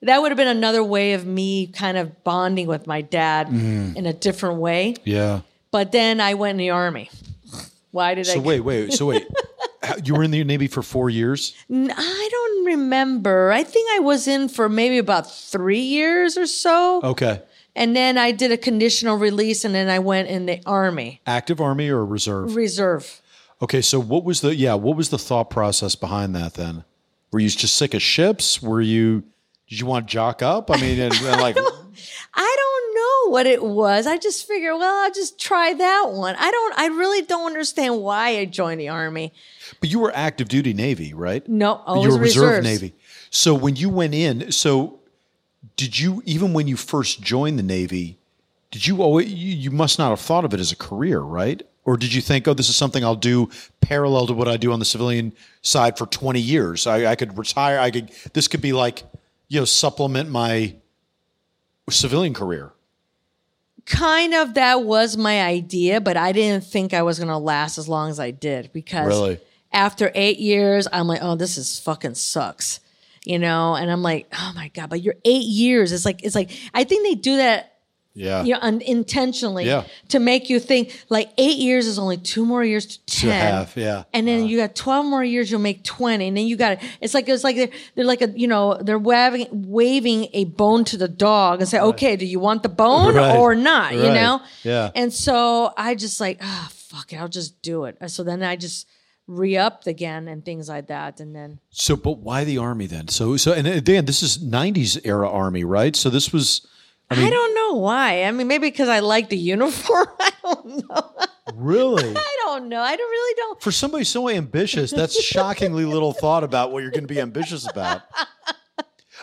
that 0.02 0.22
would 0.22 0.32
have 0.32 0.38
been 0.38 0.49
another 0.49 0.84
way 0.84 1.14
of 1.14 1.26
me 1.26 1.68
kind 1.68 1.97
of 1.97 2.26
bonding 2.26 2.68
with 2.68 2.88
my 2.88 2.99
dad 2.99 3.47
mm. 3.47 3.95
in 3.95 4.06
a 4.06 4.12
different 4.12 4.58
way. 4.58 4.95
Yeah. 5.06 5.43
But 5.72 5.93
then 5.93 6.20
I 6.20 6.34
went 6.34 6.52
in 6.52 6.58
the 6.58 6.72
army. 6.72 7.10
Why 7.91 8.15
did 8.15 8.27
I? 8.27 8.33
So 8.33 8.39
wait, 8.39 8.61
wait. 8.61 8.93
So 8.93 9.07
wait. 9.07 9.27
You 10.03 10.13
were 10.13 10.23
in 10.23 10.29
the 10.29 10.43
Navy 10.43 10.67
for 10.67 10.83
four 10.83 11.09
years? 11.09 11.55
I 11.69 12.27
don't 12.31 12.65
remember. 12.65 13.51
I 13.51 13.63
think 13.63 13.89
I 13.93 13.99
was 13.99 14.27
in 14.27 14.47
for 14.47 14.69
maybe 14.69 14.99
about 14.99 15.29
three 15.29 15.79
years 15.79 16.37
or 16.37 16.45
so. 16.45 17.01
Okay. 17.01 17.41
And 17.75 17.95
then 17.95 18.17
I 18.17 18.31
did 18.31 18.51
a 18.51 18.57
conditional 18.57 19.17
release 19.17 19.65
and 19.65 19.73
then 19.73 19.89
I 19.89 19.99
went 19.99 20.27
in 20.27 20.45
the 20.45 20.61
Army 20.67 21.21
Active 21.25 21.59
Army 21.59 21.89
or 21.89 22.05
reserve? 22.05 22.55
Reserve. 22.55 23.21
Okay, 23.61 23.81
so 23.81 23.99
what 23.99 24.23
was 24.23 24.41
the 24.41 24.55
yeah, 24.55 24.75
what 24.75 24.95
was 24.95 25.09
the 25.09 25.17
thought 25.17 25.49
process 25.49 25.95
behind 25.95 26.35
that 26.35 26.53
then? 26.55 26.83
Were 27.31 27.39
you 27.39 27.49
just 27.49 27.75
sick 27.75 27.93
of 27.93 28.01
ships? 28.01 28.61
Were 28.61 28.81
you 28.81 29.23
did 29.67 29.79
you 29.79 29.85
want 29.85 30.07
to 30.07 30.11
jock 30.11 30.41
up? 30.41 30.69
I 30.69 30.79
mean, 30.79 30.99
and, 30.99 31.13
and 31.13 31.41
like 31.41 31.57
I 32.34 32.56
don't 32.58 32.95
know 32.95 33.32
what 33.32 33.45
it 33.45 33.64
was. 33.64 34.08
I 34.08 34.18
just 34.18 34.47
figured, 34.47 34.76
well, 34.78 35.06
I'll 35.06 35.12
just 35.12 35.39
try 35.39 35.74
that 35.74 36.12
one. 36.12 36.36
I 36.38 36.52
don't, 36.52 36.80
I 36.80 36.88
really 36.88 37.22
don't 37.22 37.47
understand 37.47 38.02
why 38.02 38.38
I 38.38 38.45
joined 38.45 38.80
the 38.80 38.89
Army. 38.89 39.34
but 39.80 39.89
you 39.89 39.99
were 39.99 40.12
active 40.16 40.47
duty 40.47 40.74
Navy, 40.74 41.14
right? 41.14 41.47
No, 41.47 41.82
you 41.88 41.93
always 41.93 42.14
were 42.16 42.22
reserve. 42.22 42.64
Navy. 42.64 42.93
So 43.30 43.54
when 43.54 43.76
you 43.76 43.89
went 43.89 44.14
in, 44.14 44.52
so 44.52 44.99
did 45.78 45.99
you 45.99 46.22
even 46.26 46.54
when 46.54 46.68
you 46.68 46.76
first 46.76 47.22
joined 47.22 47.58
the 47.58 47.64
Navy, 47.64 48.18
did 48.72 48.86
you 48.86 49.02
always 49.02 49.32
you, 49.32 49.56
you 49.56 49.72
must 49.72 49.97
not 49.97 50.10
have 50.10 50.20
thought 50.20 50.45
of 50.45 50.54
it 50.54 50.60
as 50.60 50.72
a 50.72 50.76
career, 50.76 51.20
right? 51.20 51.62
Or 51.84 51.97
did 51.97 52.14
you 52.14 52.22
think, 52.22 52.47
oh, 52.47 52.54
this 52.54 52.70
is 52.70 52.76
something 52.76 53.04
I'll 53.04 53.16
do 53.16 53.49
parallel 53.80 54.28
to 54.28 54.34
what 54.34 54.47
I 54.47 54.58
do 54.58 54.72
on 54.72 54.80
the 54.80 54.86
civilian 54.86 55.34
side 55.64 55.97
for 55.97 56.06
20 56.06 56.39
years? 56.39 56.86
I, 56.86 57.08
I 57.08 57.16
could 57.16 57.38
retire. 57.38 57.80
I 57.80 57.89
could, 57.89 58.12
this 58.34 58.47
could 58.47 58.62
be 58.62 58.72
like, 58.72 59.04
you 59.47 59.60
know, 59.60 59.66
supplement 59.66 60.30
my 60.30 60.76
civilian 61.89 62.34
career. 62.34 62.71
Kind 63.86 64.34
of 64.34 64.53
that 64.53 64.84
was 64.84 65.17
my 65.17 65.41
idea, 65.41 65.99
but 65.99 66.15
I 66.15 66.32
didn't 66.32 66.63
think 66.65 66.93
I 66.93 67.01
was 67.01 67.17
going 67.17 67.29
to 67.29 67.38
last 67.38 67.77
as 67.77 67.89
long 67.89 68.09
as 68.11 68.19
I 68.19 68.32
did 68.32 68.71
because 68.71 69.07
Really? 69.07 69.39
after 69.73 70.11
eight 70.13 70.38
years, 70.39 70.88
I'm 70.91 71.07
like, 71.07 71.19
oh, 71.23 71.36
this 71.36 71.57
is 71.57 71.79
fucking 71.79 72.13
sucks, 72.13 72.79
you 73.25 73.39
know? 73.39 73.75
And 73.75 73.89
I'm 73.91 74.03
like, 74.03 74.27
oh 74.34 74.51
my 74.55 74.67
God, 74.69 74.89
but 74.91 75.01
you're 75.01 75.15
eight 75.25 75.45
years. 75.45 75.91
It's 75.91 76.05
like, 76.05 76.23
it's 76.23 76.36
like, 76.36 76.51
I 76.73 76.84
think 76.84 77.07
they 77.07 77.15
do 77.15 77.38
that 77.38 77.70
Yeah. 78.14 78.43
you 78.43 78.53
know, 78.53 78.59
unintentionally 78.62 79.66
Yeah. 79.66 79.84
to 80.09 80.20
make 80.20 80.49
you 80.49 80.59
think 80.59 81.03
like 81.09 81.30
eight 81.38 81.57
years 81.57 81.88
is 81.88 81.97
only 81.97 82.18
two 82.18 82.45
more 82.45 82.64
years 82.64 82.86
to 82.97 83.05
10. 83.05 83.30
To 83.30 83.34
have, 83.36 83.78
yeah. 83.78 84.03
And 84.14 84.28
then 84.28 84.45
you 84.47 84.57
got 84.57 84.76
12 84.76 85.05
more 85.05 85.24
years, 85.24 85.49
you'll 85.49 85.62
make 85.62 85.84
20. 85.84 86.28
And 86.28 86.36
then 86.38 86.45
you 86.45 86.55
got, 86.57 86.74
it. 86.74 86.80
it's 86.99 87.14
like, 87.14 87.30
it's 87.30 87.43
like 87.43 87.55
they're, 87.55 87.70
they're 87.95 88.05
like 88.05 88.22
a, 88.22 88.30
you 88.38 88.47
know, 88.47 88.78
they're 88.82 88.99
waving, 88.99 89.47
waving 89.51 90.28
a 90.34 90.43
bone 90.45 90.84
to 90.86 90.97
the 90.97 91.07
dog 91.07 91.62
and 91.62 91.70
say, 91.70 91.80
okay, 91.80 92.16
do 92.18 92.26
you 92.26 92.39
want 92.39 92.64
the 92.64 92.70
bone 92.70 93.16
Right. 93.22 93.38
or 93.38 93.55
not? 93.55 93.93
You 93.93 94.03
know? 94.03 94.41
Yeah. 94.64 94.91
And 94.93 95.14
so 95.14 95.74
I 95.78 95.95
just 95.95 96.20
like, 96.20 96.39
ah, 96.41 96.70
fuck 96.72 97.14
it, 97.14 97.18
I'll 97.18 97.30
just 97.30 97.62
do 97.62 97.86
it. 97.86 97.97
So 98.07 98.24
then 98.24 98.43
I 98.43 98.55
just 98.57 98.88
re-upped 99.28 99.88
again 99.88 100.28
and 100.28 100.43
things 100.43 100.68
like 100.68 100.88
that. 100.88 101.22
And 101.22 101.34
then, 101.34 101.59
So, 101.70 101.95
but 101.95 102.18
why 102.18 102.43
the 102.43 102.57
army 102.57 102.88
then? 102.88 103.07
So, 103.07 103.38
so, 103.38 103.53
and 103.53 103.66
again, 103.68 104.03
this 104.05 104.22
is 104.22 104.39
'90s 104.39 104.99
era 105.05 105.30
army, 105.30 105.64
right? 105.64 105.95
So 105.95 106.09
this 106.09 106.34
was, 106.34 106.68
I 107.12 107.16
mean, 107.16 107.26
I 107.26 107.30
don't 107.30 107.53
know 107.53 107.74
why. 107.74 108.24
I 108.24 108.32
mean, 108.32 108.47
maybe 108.47 108.70
because 108.70 108.88
I 108.88 108.99
like 108.99 109.28
the 109.28 109.38
uniform. 109.38 110.07
I 110.20 110.32
don't 110.41 110.66
know. 110.88 111.14
really 111.53 112.09
I 112.16 112.38
don't 112.45 112.70
know. 112.70 112.82
I 112.82 112.95
don't 112.95 113.12
really 113.12 113.36
don't. 113.36 113.62
for 113.62 113.72
somebody 113.72 114.05
so 114.05 114.30
ambitious. 114.30 114.91
That's 114.91 115.22
shockingly 115.24 115.84
little 115.84 116.14
thought 116.14 116.45
about 116.45 116.72
what 116.72 116.84
you're 116.84 116.91
going 116.91 117.03
to 117.03 117.14
be 117.14 117.20
ambitious 117.20 117.70
about. 117.70 118.03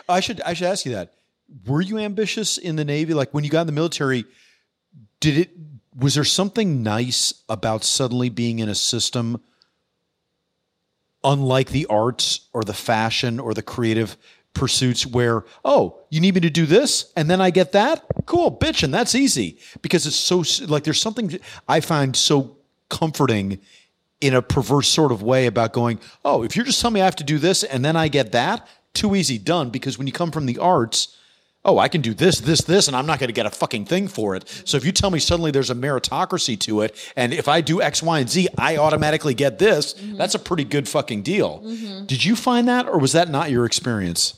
I 0.07 0.19
should, 0.19 0.39
I 0.41 0.53
should 0.53 0.67
ask 0.67 0.85
you 0.85 0.91
that. 0.91 1.13
Were 1.65 1.81
you 1.81 1.97
ambitious 1.97 2.59
in 2.59 2.75
the 2.75 2.85
Navy? 2.85 3.15
Like 3.15 3.33
when 3.33 3.43
you 3.43 3.49
got 3.49 3.61
in 3.61 3.67
the 3.67 3.73
military, 3.73 4.25
did 5.19 5.37
it? 5.37 5.49
Was 5.95 6.13
there 6.13 6.23
something 6.23 6.83
nice 6.83 7.33
about 7.49 7.83
suddenly 7.83 8.29
being 8.29 8.59
in 8.59 8.69
a 8.69 8.75
system 8.75 9.41
unlike 11.23 11.69
the 11.69 11.87
arts 11.87 12.41
or 12.53 12.63
the 12.63 12.73
fashion 12.73 13.39
or 13.39 13.55
the 13.55 13.63
creative 13.63 14.15
pursuits 14.53 15.05
where 15.05 15.45
oh 15.63 15.99
you 16.09 16.19
need 16.19 16.35
me 16.35 16.41
to 16.41 16.49
do 16.49 16.65
this 16.65 17.11
and 17.15 17.29
then 17.29 17.39
i 17.39 17.49
get 17.49 17.71
that? 17.71 18.03
Cool 18.25 18.57
bitch 18.57 18.83
and 18.83 18.93
that's 18.93 19.15
easy. 19.15 19.59
Because 19.81 20.05
it's 20.05 20.15
so 20.15 20.43
like 20.67 20.83
there's 20.83 21.01
something 21.01 21.39
i 21.67 21.79
find 21.79 22.15
so 22.15 22.57
comforting 22.89 23.59
in 24.21 24.33
a 24.33 24.41
perverse 24.41 24.89
sort 24.89 25.11
of 25.11 25.21
way 25.23 25.45
about 25.45 25.71
going 25.71 25.99
oh 26.25 26.43
if 26.43 26.55
you're 26.55 26.65
just 26.65 26.81
telling 26.81 26.95
me 26.95 27.01
i 27.01 27.05
have 27.05 27.15
to 27.15 27.23
do 27.23 27.37
this 27.37 27.63
and 27.63 27.85
then 27.85 27.95
i 27.95 28.07
get 28.07 28.31
that? 28.31 28.67
Too 28.93 29.15
easy 29.15 29.37
done. 29.37 29.69
Because 29.69 29.97
when 29.97 30.07
you 30.07 30.13
come 30.13 30.31
from 30.31 30.45
the 30.45 30.57
arts 30.57 31.15
oh, 31.69 31.77
I 31.77 31.87
can 31.87 32.01
do 32.01 32.13
this, 32.13 32.39
this, 32.39 32.61
this, 32.61 32.87
and 32.87 32.97
I'm 32.97 33.05
not 33.05 33.19
going 33.19 33.27
to 33.27 33.33
get 33.33 33.45
a 33.45 33.51
fucking 33.51 33.85
thing 33.85 34.07
for 34.07 34.35
it. 34.35 34.47
So 34.65 34.75
if 34.77 34.83
you 34.83 34.91
tell 34.91 35.11
me 35.11 35.19
suddenly 35.19 35.51
there's 35.51 35.69
a 35.69 35.75
meritocracy 35.75 36.59
to 36.61 36.81
it, 36.81 36.95
and 37.15 37.33
if 37.33 37.47
I 37.47 37.61
do 37.61 37.81
X, 37.81 38.01
Y, 38.01 38.19
and 38.19 38.29
Z, 38.29 38.47
I 38.57 38.77
automatically 38.77 39.33
get 39.33 39.59
this, 39.59 39.93
mm-hmm. 39.93 40.17
that's 40.17 40.35
a 40.35 40.39
pretty 40.39 40.63
good 40.63 40.87
fucking 40.89 41.21
deal. 41.21 41.59
Mm-hmm. 41.63 42.05
Did 42.05 42.25
you 42.25 42.35
find 42.35 42.67
that, 42.67 42.87
or 42.87 42.97
was 42.97 43.11
that 43.13 43.29
not 43.29 43.51
your 43.51 43.65
experience? 43.65 44.33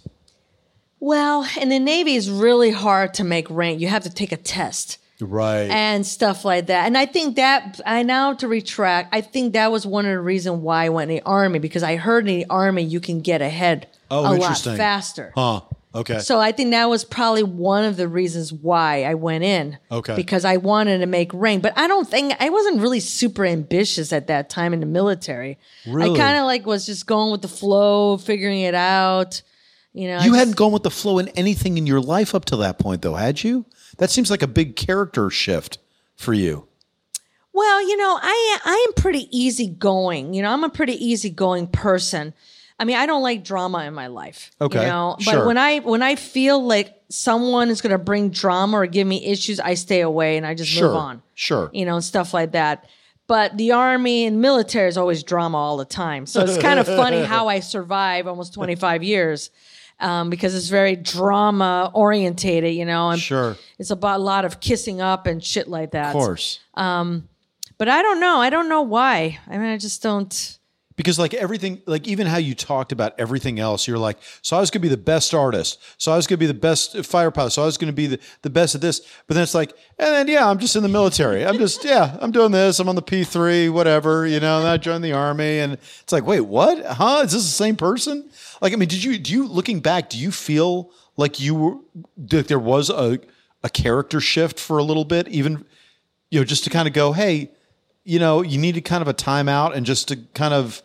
Well, 0.99 1.47
in 1.59 1.69
the 1.69 1.79
Navy, 1.79 2.15
it's 2.15 2.27
really 2.27 2.71
hard 2.71 3.13
to 3.15 3.23
make 3.23 3.49
rank. 3.49 3.79
You 3.79 3.88
have 3.88 4.03
to 4.03 4.09
take 4.13 4.32
a 4.32 4.38
test 4.38 4.97
Right. 5.19 5.69
and 5.69 6.05
stuff 6.05 6.43
like 6.45 6.67
that. 6.67 6.86
And 6.86 6.97
I 6.97 7.05
think 7.05 7.36
that 7.38 7.79
I 7.86 8.03
now 8.03 8.34
to 8.34 8.47
retract. 8.47 9.13
I 9.13 9.21
think 9.21 9.53
that 9.53 9.71
was 9.71 9.86
one 9.86 10.05
of 10.05 10.11
the 10.11 10.19
reasons 10.19 10.57
why 10.57 10.86
I 10.86 10.89
went 10.89 11.09
in 11.11 11.17
the 11.17 11.23
army 11.23 11.59
because 11.59 11.84
I 11.84 11.95
heard 11.95 12.27
in 12.27 12.39
the 12.39 12.45
army 12.49 12.84
you 12.84 12.99
can 12.99 13.21
get 13.21 13.41
ahead 13.41 13.88
Oh, 14.09 14.21
a 14.21 14.36
lot 14.36 14.57
faster. 14.57 15.32
huh. 15.36 15.61
Okay. 15.94 16.20
So 16.20 16.39
I 16.39 16.52
think 16.54 16.72
that 16.72 16.88
was 16.89 17.04
probably 17.04 17.44
one 17.44 17.84
of 17.84 17.98
the 17.98 18.08
reasons 18.08 18.54
why 18.54 19.04
I 19.04 19.14
went 19.16 19.44
in. 19.44 19.78
Okay. 19.92 20.16
Because 20.16 20.46
I 20.46 20.58
wanted 20.58 21.00
to 21.00 21.06
make 21.06 21.32
rank. 21.34 21.64
But 21.64 21.74
I 21.78 21.88
don't 21.88 22.08
think 22.08 22.34
I 22.39 22.50
wasn't 22.50 22.80
really 22.82 23.02
super 23.02 23.46
ambitious 23.46 24.14
at 24.14 24.28
that 24.28 24.50
time 24.50 24.74
in 24.74 24.80
the 24.80 24.86
military. 24.86 25.58
Really? 25.86 26.18
I 26.18 26.24
kind 26.24 26.38
of 26.38 26.46
like 26.46 26.66
was 26.66 26.86
just 26.86 27.06
going 27.08 27.32
with 27.32 27.42
the 27.42 27.50
flow, 27.50 28.18
figuring 28.18 28.62
it 28.62 28.76
out. 28.76 29.42
You 29.94 30.08
know, 30.08 30.20
you 30.20 30.30
just- 30.30 30.36
hadn't 30.39 30.56
gone 30.56 30.72
with 30.72 30.84
the 30.84 30.92
flow 30.92 31.20
in 31.20 31.28
anything 31.30 31.78
in 31.78 31.86
your 31.86 32.00
life 32.00 32.34
up 32.34 32.46
to 32.46 32.56
that 32.58 32.80
point, 32.80 33.02
though, 33.02 33.16
had 33.16 33.44
you? 33.44 33.66
That 33.98 34.10
seems 34.10 34.32
like 34.32 34.42
a 34.42 34.48
big 34.48 34.78
character 34.78 35.30
shift 35.30 35.78
for 36.16 36.34
you. 36.34 36.68
Well, 37.54 37.82
you 37.82 37.98
know, 37.98 38.18
I 38.22 38.58
I 38.64 38.86
am 38.88 38.94
pretty 38.94 39.28
easygoing. 39.38 40.34
You 40.34 40.42
know, 40.42 40.52
I'm 40.52 40.64
a 40.64 40.70
pretty 40.70 40.94
easygoing 41.06 41.68
person. 41.68 42.34
I 42.82 42.86
mean, 42.86 42.95
I 42.97 43.05
don't 43.05 43.21
like 43.21 43.43
drama 43.43 43.84
in 43.86 43.93
my 43.93 44.07
life. 44.07 44.49
Okay, 44.59 44.82
You 44.82 44.88
know, 44.88 45.15
but 45.19 45.32
sure. 45.32 45.45
when 45.45 45.57
I 45.57 45.79
when 45.79 46.01
I 46.01 46.15
feel 46.15 46.61
like 46.65 46.95
someone 47.09 47.69
is 47.69 47.79
going 47.82 47.91
to 47.91 47.97
bring 48.03 48.29
drama 48.32 48.77
or 48.77 48.88
give 48.88 49.05
me 49.05 49.23
issues, 49.25 49.59
I 49.59 49.75
stay 49.75 50.01
away 50.01 50.38
and 50.38 50.45
I 50.45 50.55
just 50.55 50.71
Sure. 50.71 50.88
move 50.88 50.97
on. 50.97 51.21
Sure. 51.36 51.69
You 51.73 51.86
know, 51.86 51.95
and 51.95 52.03
stuff 52.03 52.34
like 52.34 52.53
that. 52.53 52.86
But 53.27 53.55
the 53.57 53.71
army 53.73 54.25
and 54.25 54.41
military 54.41 54.88
is 54.89 54.97
always 54.97 55.23
drama 55.23 55.57
all 55.57 55.77
the 55.77 55.86
time. 55.86 56.25
So 56.25 56.41
it's 56.41 56.57
kind 56.57 56.79
of 56.79 56.86
funny 57.03 57.21
how 57.23 57.47
I 57.47 57.59
survive 57.61 58.27
almost 58.27 58.53
25 58.53 59.03
years 59.03 59.51
um, 59.99 60.29
because 60.32 60.55
it's 60.55 60.67
very 60.69 60.95
drama 60.95 61.91
orientated, 61.93 62.73
you 62.73 62.86
know, 62.86 63.11
and 63.11 63.21
Sure. 63.21 63.55
it's 63.77 63.91
about 63.91 64.19
a 64.19 64.23
lot 64.23 64.43
of 64.43 64.59
kissing 64.59 64.99
up 65.01 65.27
and 65.27 65.43
shit 65.43 65.67
like 65.67 65.91
that. 65.91 66.07
Of 66.07 66.13
course. 66.13 66.59
Um, 66.73 67.29
But 67.77 67.88
I 67.89 68.01
don't 68.01 68.19
know. 68.19 68.38
I 68.41 68.49
don't 68.49 68.67
know 68.69 68.82
why. 68.84 69.39
I 69.47 69.57
mean, 69.57 69.69
I 69.69 69.77
just 69.77 70.01
don't. 70.03 70.57
Because 71.02 71.18
like 71.18 71.34
everything, 71.34 71.82
like 71.88 72.08
even 72.08 72.28
how 72.28 72.38
you 72.38 72.54
talked 72.54 72.91
about 72.91 73.14
everything 73.18 73.60
else, 73.60 73.88
you're 73.88 73.97
like, 73.97 74.18
so 74.43 74.56
I 74.56 74.60
was 74.60 74.70
going 74.70 74.82
to 74.82 74.88
be 74.88 74.93
the 74.93 75.02
best 75.02 75.34
artist, 75.34 75.80
so 75.97 76.12
I 76.12 76.16
was 76.16 76.28
going 76.28 76.38
to 76.38 76.39
be 76.39 76.45
the 76.45 76.54
best 76.54 77.04
fighter 77.06 77.32
pilot, 77.32 77.52
so 77.52 77.64
I 77.64 77.66
was 77.66 77.78
going 77.78 77.88
to 77.88 77.95
be 77.95 78.06
the, 78.06 78.20
the 78.43 78.52
best 78.52 78.76
at 78.76 78.82
this. 78.82 79.02
But 79.26 79.34
then 79.34 79.43
it's 79.43 79.56
like, 79.56 79.72
and 79.97 80.14
then 80.14 80.28
yeah, 80.28 80.47
I'm 80.47 80.60
just 80.60 80.76
in 80.76 80.84
the 80.84 80.89
military. 80.89 81.43
I'm 81.43 81.58
just 81.58 81.84
yeah, 81.84 82.18
I'm 82.22 82.32
doing 82.32 82.52
this. 82.52 82.80
I'm 82.80 82.88
on 82.88 82.95
the 82.95 83.02
P 83.02 83.24
three, 83.24 83.68
whatever, 83.68 84.28
you 84.28 84.39
know. 84.39 84.60
And 84.60 84.68
I 84.68 84.78
joined 84.78 85.04
the 85.04 85.14
army, 85.14 85.60
and 85.60 85.74
it's 85.74 86.12
like, 86.12 86.26
wait, 86.26 86.41
what? 86.41 86.86
Huh? 86.86 87.24
Is 87.26 87.32
this 87.32 87.43
the 87.43 87.49
same 87.49 87.76
person? 87.76 88.30
Like, 88.62 88.74
I 88.74 88.76
mean, 88.76 88.89
did 88.89 89.04
you 89.04 89.18
do 89.18 89.34
you 89.34 89.47
looking 89.47 89.80
back? 89.80 90.10
Do 90.10 90.20
you 90.20 90.32
feel 90.32 90.91
like 91.18 91.39
you 91.39 91.56
were 91.56 91.78
that 92.18 92.47
there 92.47 92.60
was 92.60 92.91
a 92.91 93.20
a 93.64 93.70
character 93.70 94.20
shift 94.20 94.60
for 94.60 94.78
a 94.78 94.84
little 94.84 95.06
bit, 95.06 95.28
even 95.30 95.66
you 96.30 96.39
know, 96.39 96.45
just 96.45 96.64
to 96.64 96.70
kind 96.70 96.88
of 96.88 96.93
go, 96.93 97.12
hey, 97.12 97.52
you 98.04 98.20
know, 98.20 98.41
you 98.41 98.58
needed 98.58 98.82
kind 98.82 99.02
of 99.02 99.08
a 99.08 99.14
timeout 99.14 99.76
and 99.76 99.86
just 99.86 100.08
to 100.08 100.18
kind 100.34 100.54
of 100.54 100.82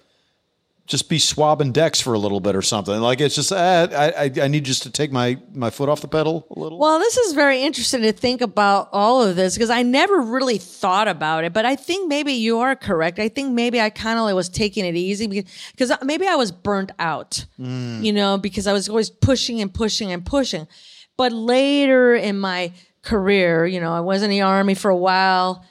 just 0.87 1.09
be 1.09 1.19
swabbing 1.19 1.73
decks 1.73 2.01
for 2.01 2.15
a 2.15 2.19
little 2.19 2.39
bit 2.39 2.55
or 2.55 2.63
something. 2.63 3.01
Like 3.01 3.21
it's 3.21 3.35
just, 3.35 3.51
uh, 3.51 3.89
I, 3.91 4.25
I, 4.25 4.33
I 4.43 4.49
need 4.49 4.65
just 4.65 4.85
to 4.85 4.91
take 4.91 5.11
my 5.11 5.39
my 5.53 5.71
foot 5.71 5.89
off 5.89 6.01
the 6.01 6.09
pedal 6.09 6.47
a 6.55 6.59
little. 6.59 6.79
Well, 6.79 6.99
this 7.01 7.17
is 7.17 7.33
very 7.33 7.63
interesting 7.63 8.03
to 8.03 8.13
think 8.13 8.41
about 8.41 8.89
all 8.93 9.23
of 9.23 9.35
this 9.35 9.55
because 9.55 9.71
I 9.71 9.83
never 9.83 10.21
really 10.21 10.59
thought 10.59 11.09
about 11.09 11.45
it, 11.45 11.53
but 11.53 11.65
I 11.65 11.75
think 11.75 12.09
maybe 12.09 12.33
you 12.33 12.61
are 12.61 12.77
correct. 12.77 13.19
I 13.19 13.29
think 13.29 13.53
maybe 13.53 13.81
I 13.81 13.91
kind 13.91 14.19
of 14.19 14.33
was 14.35 14.49
taking 14.49 14.85
it 14.85 14.95
easy 14.95 15.27
because, 15.27 15.51
because 15.73 15.93
maybe 16.05 16.27
I 16.27 16.37
was 16.37 16.53
burnt 16.53 16.93
out, 16.99 17.45
you 17.59 18.13
know, 18.13 18.39
because 18.39 18.67
I 18.67 18.73
was 18.73 18.89
always 18.89 19.11
pushing 19.11 19.61
and 19.61 19.73
pushing 19.75 20.13
and 20.13 20.25
pushing. 20.25 20.69
But 21.17 21.33
later 21.33 22.15
in 22.15 22.39
my 22.39 22.73
career, 23.03 23.67
you 23.67 23.81
know, 23.81 23.93
I 23.93 24.01
was 24.01 24.23
in 24.23 24.31
the 24.31 24.43
army 24.43 24.75
for 24.75 24.91
a 24.91 24.97
while 24.97 25.65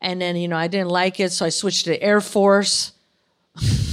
and 0.00 0.20
then, 0.20 0.36
you 0.36 0.48
know, 0.48 0.56
I 0.56 0.68
didn't 0.68 0.90
like 0.90 1.20
it. 1.20 1.32
So 1.32 1.46
I 1.46 1.48
switched 1.48 1.84
to 1.84 1.90
the 1.90 2.02
Air 2.02 2.20
Force. 2.20 2.92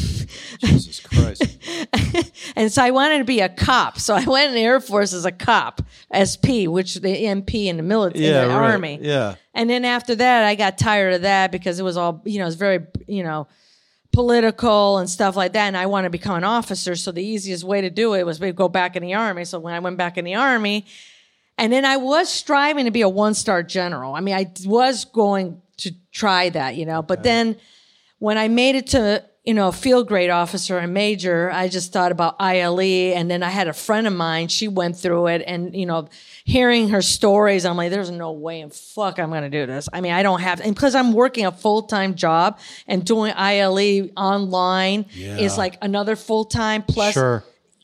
Jesus 0.61 0.99
Christ. 0.99 1.43
And 2.55 2.71
so 2.71 2.81
I 2.83 2.91
wanted 2.91 3.17
to 3.17 3.23
be 3.25 3.41
a 3.41 3.49
cop. 3.49 3.99
So 3.99 4.15
I 4.15 4.23
went 4.23 4.49
in 4.49 4.55
the 4.55 4.61
Air 4.61 4.79
Force 4.79 5.11
as 5.13 5.25
a 5.25 5.31
cop, 5.31 5.81
SP, 6.15 6.67
which 6.67 6.95
the 6.95 7.09
MP 7.25 7.65
in 7.65 7.75
the 7.77 7.83
military, 7.83 8.25
Yeah, 8.25 8.45
the 8.45 8.47
right. 8.49 8.71
army. 8.71 8.99
Yeah. 9.01 9.35
And 9.53 9.69
then 9.69 9.83
after 9.83 10.15
that, 10.15 10.45
I 10.45 10.55
got 10.55 10.77
tired 10.77 11.15
of 11.15 11.21
that 11.23 11.51
because 11.51 11.79
it 11.79 11.83
was 11.83 11.97
all, 11.97 12.21
you 12.23 12.39
know, 12.39 12.47
it's 12.47 12.55
very, 12.55 12.85
you 13.07 13.23
know, 13.23 13.47
political 14.13 14.97
and 14.99 15.09
stuff 15.09 15.35
like 15.35 15.53
that. 15.53 15.67
And 15.67 15.75
I 15.75 15.85
wanted 15.87 16.07
to 16.07 16.11
become 16.11 16.37
an 16.37 16.43
officer. 16.45 16.95
So 16.95 17.11
the 17.11 17.23
easiest 17.23 17.63
way 17.65 17.81
to 17.81 17.89
do 17.89 18.13
it 18.13 18.25
was 18.25 18.39
to 18.39 18.53
go 18.53 18.69
back 18.69 18.95
in 18.95 19.03
the 19.03 19.13
army. 19.13 19.43
So 19.43 19.59
when 19.59 19.73
I 19.73 19.79
went 19.79 19.97
back 19.97 20.17
in 20.17 20.23
the 20.23 20.35
army, 20.35 20.85
and 21.57 21.71
then 21.71 21.83
I 21.85 21.97
was 21.97 22.29
striving 22.29 22.85
to 22.85 22.91
be 22.91 23.01
a 23.01 23.09
one 23.09 23.33
star 23.33 23.63
general. 23.63 24.13
I 24.13 24.21
mean, 24.21 24.35
I 24.35 24.51
was 24.65 25.05
going 25.05 25.61
to 25.77 25.93
try 26.11 26.49
that, 26.49 26.75
you 26.75 26.85
know, 26.85 27.01
but 27.01 27.23
then 27.23 27.57
when 28.19 28.37
I 28.37 28.47
made 28.47 28.75
it 28.75 28.87
to, 28.87 29.23
you 29.45 29.53
know, 29.53 29.71
field 29.71 30.07
grade 30.07 30.29
officer 30.31 30.77
and 30.79 30.93
major, 30.93 31.51
I 31.51 31.67
just 31.67 31.93
thought 31.93 32.11
about 32.11 32.35
ILE. 32.39 32.79
And 32.79 33.29
then 33.29 33.43
I 33.43 33.49
had 33.49 33.67
a 33.67 33.73
friend 33.73 34.07
of 34.07 34.13
mine, 34.13 34.47
she 34.47 34.67
went 34.67 34.97
through 34.97 35.27
it 35.27 35.43
and, 35.45 35.75
you 35.75 35.85
know, 35.85 36.07
hearing 36.43 36.89
her 36.89 37.01
stories, 37.01 37.63
I'm 37.65 37.77
like, 37.77 37.91
there's 37.91 38.09
no 38.11 38.31
way 38.31 38.59
in 38.59 38.69
fuck 38.71 39.19
I'm 39.19 39.29
going 39.29 39.43
to 39.43 39.49
do 39.49 39.65
this. 39.65 39.87
I 39.93 40.01
mean, 40.01 40.13
I 40.13 40.23
don't 40.23 40.41
have, 40.41 40.61
and 40.61 40.73
because 40.73 40.95
I'm 40.95 41.13
working 41.13 41.45
a 41.45 41.51
full 41.51 41.83
time 41.83 42.15
job 42.15 42.59
and 42.87 43.05
doing 43.05 43.33
ILE 43.35 44.09
online 44.17 45.05
is 45.15 45.57
like 45.57 45.77
another 45.81 46.15
full 46.15 46.45
time 46.45 46.81
plus 46.83 47.13
Sure. 47.13 47.43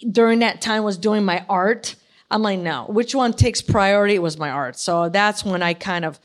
during 0.10 0.40
that 0.40 0.62
time 0.62 0.84
was 0.84 0.98
doing 0.98 1.24
my 1.24 1.46
art. 1.48 1.96
I'm 2.32 2.42
like, 2.42 2.60
no, 2.60 2.86
which 2.88 3.14
one 3.14 3.34
takes 3.34 3.62
priority? 3.62 4.16
It 4.16 4.22
was 4.22 4.38
my 4.38 4.50
art. 4.50 4.78
So 4.80 5.10
that's 5.10 5.44
when 5.44 5.62
I 5.62 5.74
kind 5.74 6.06
of 6.06 6.20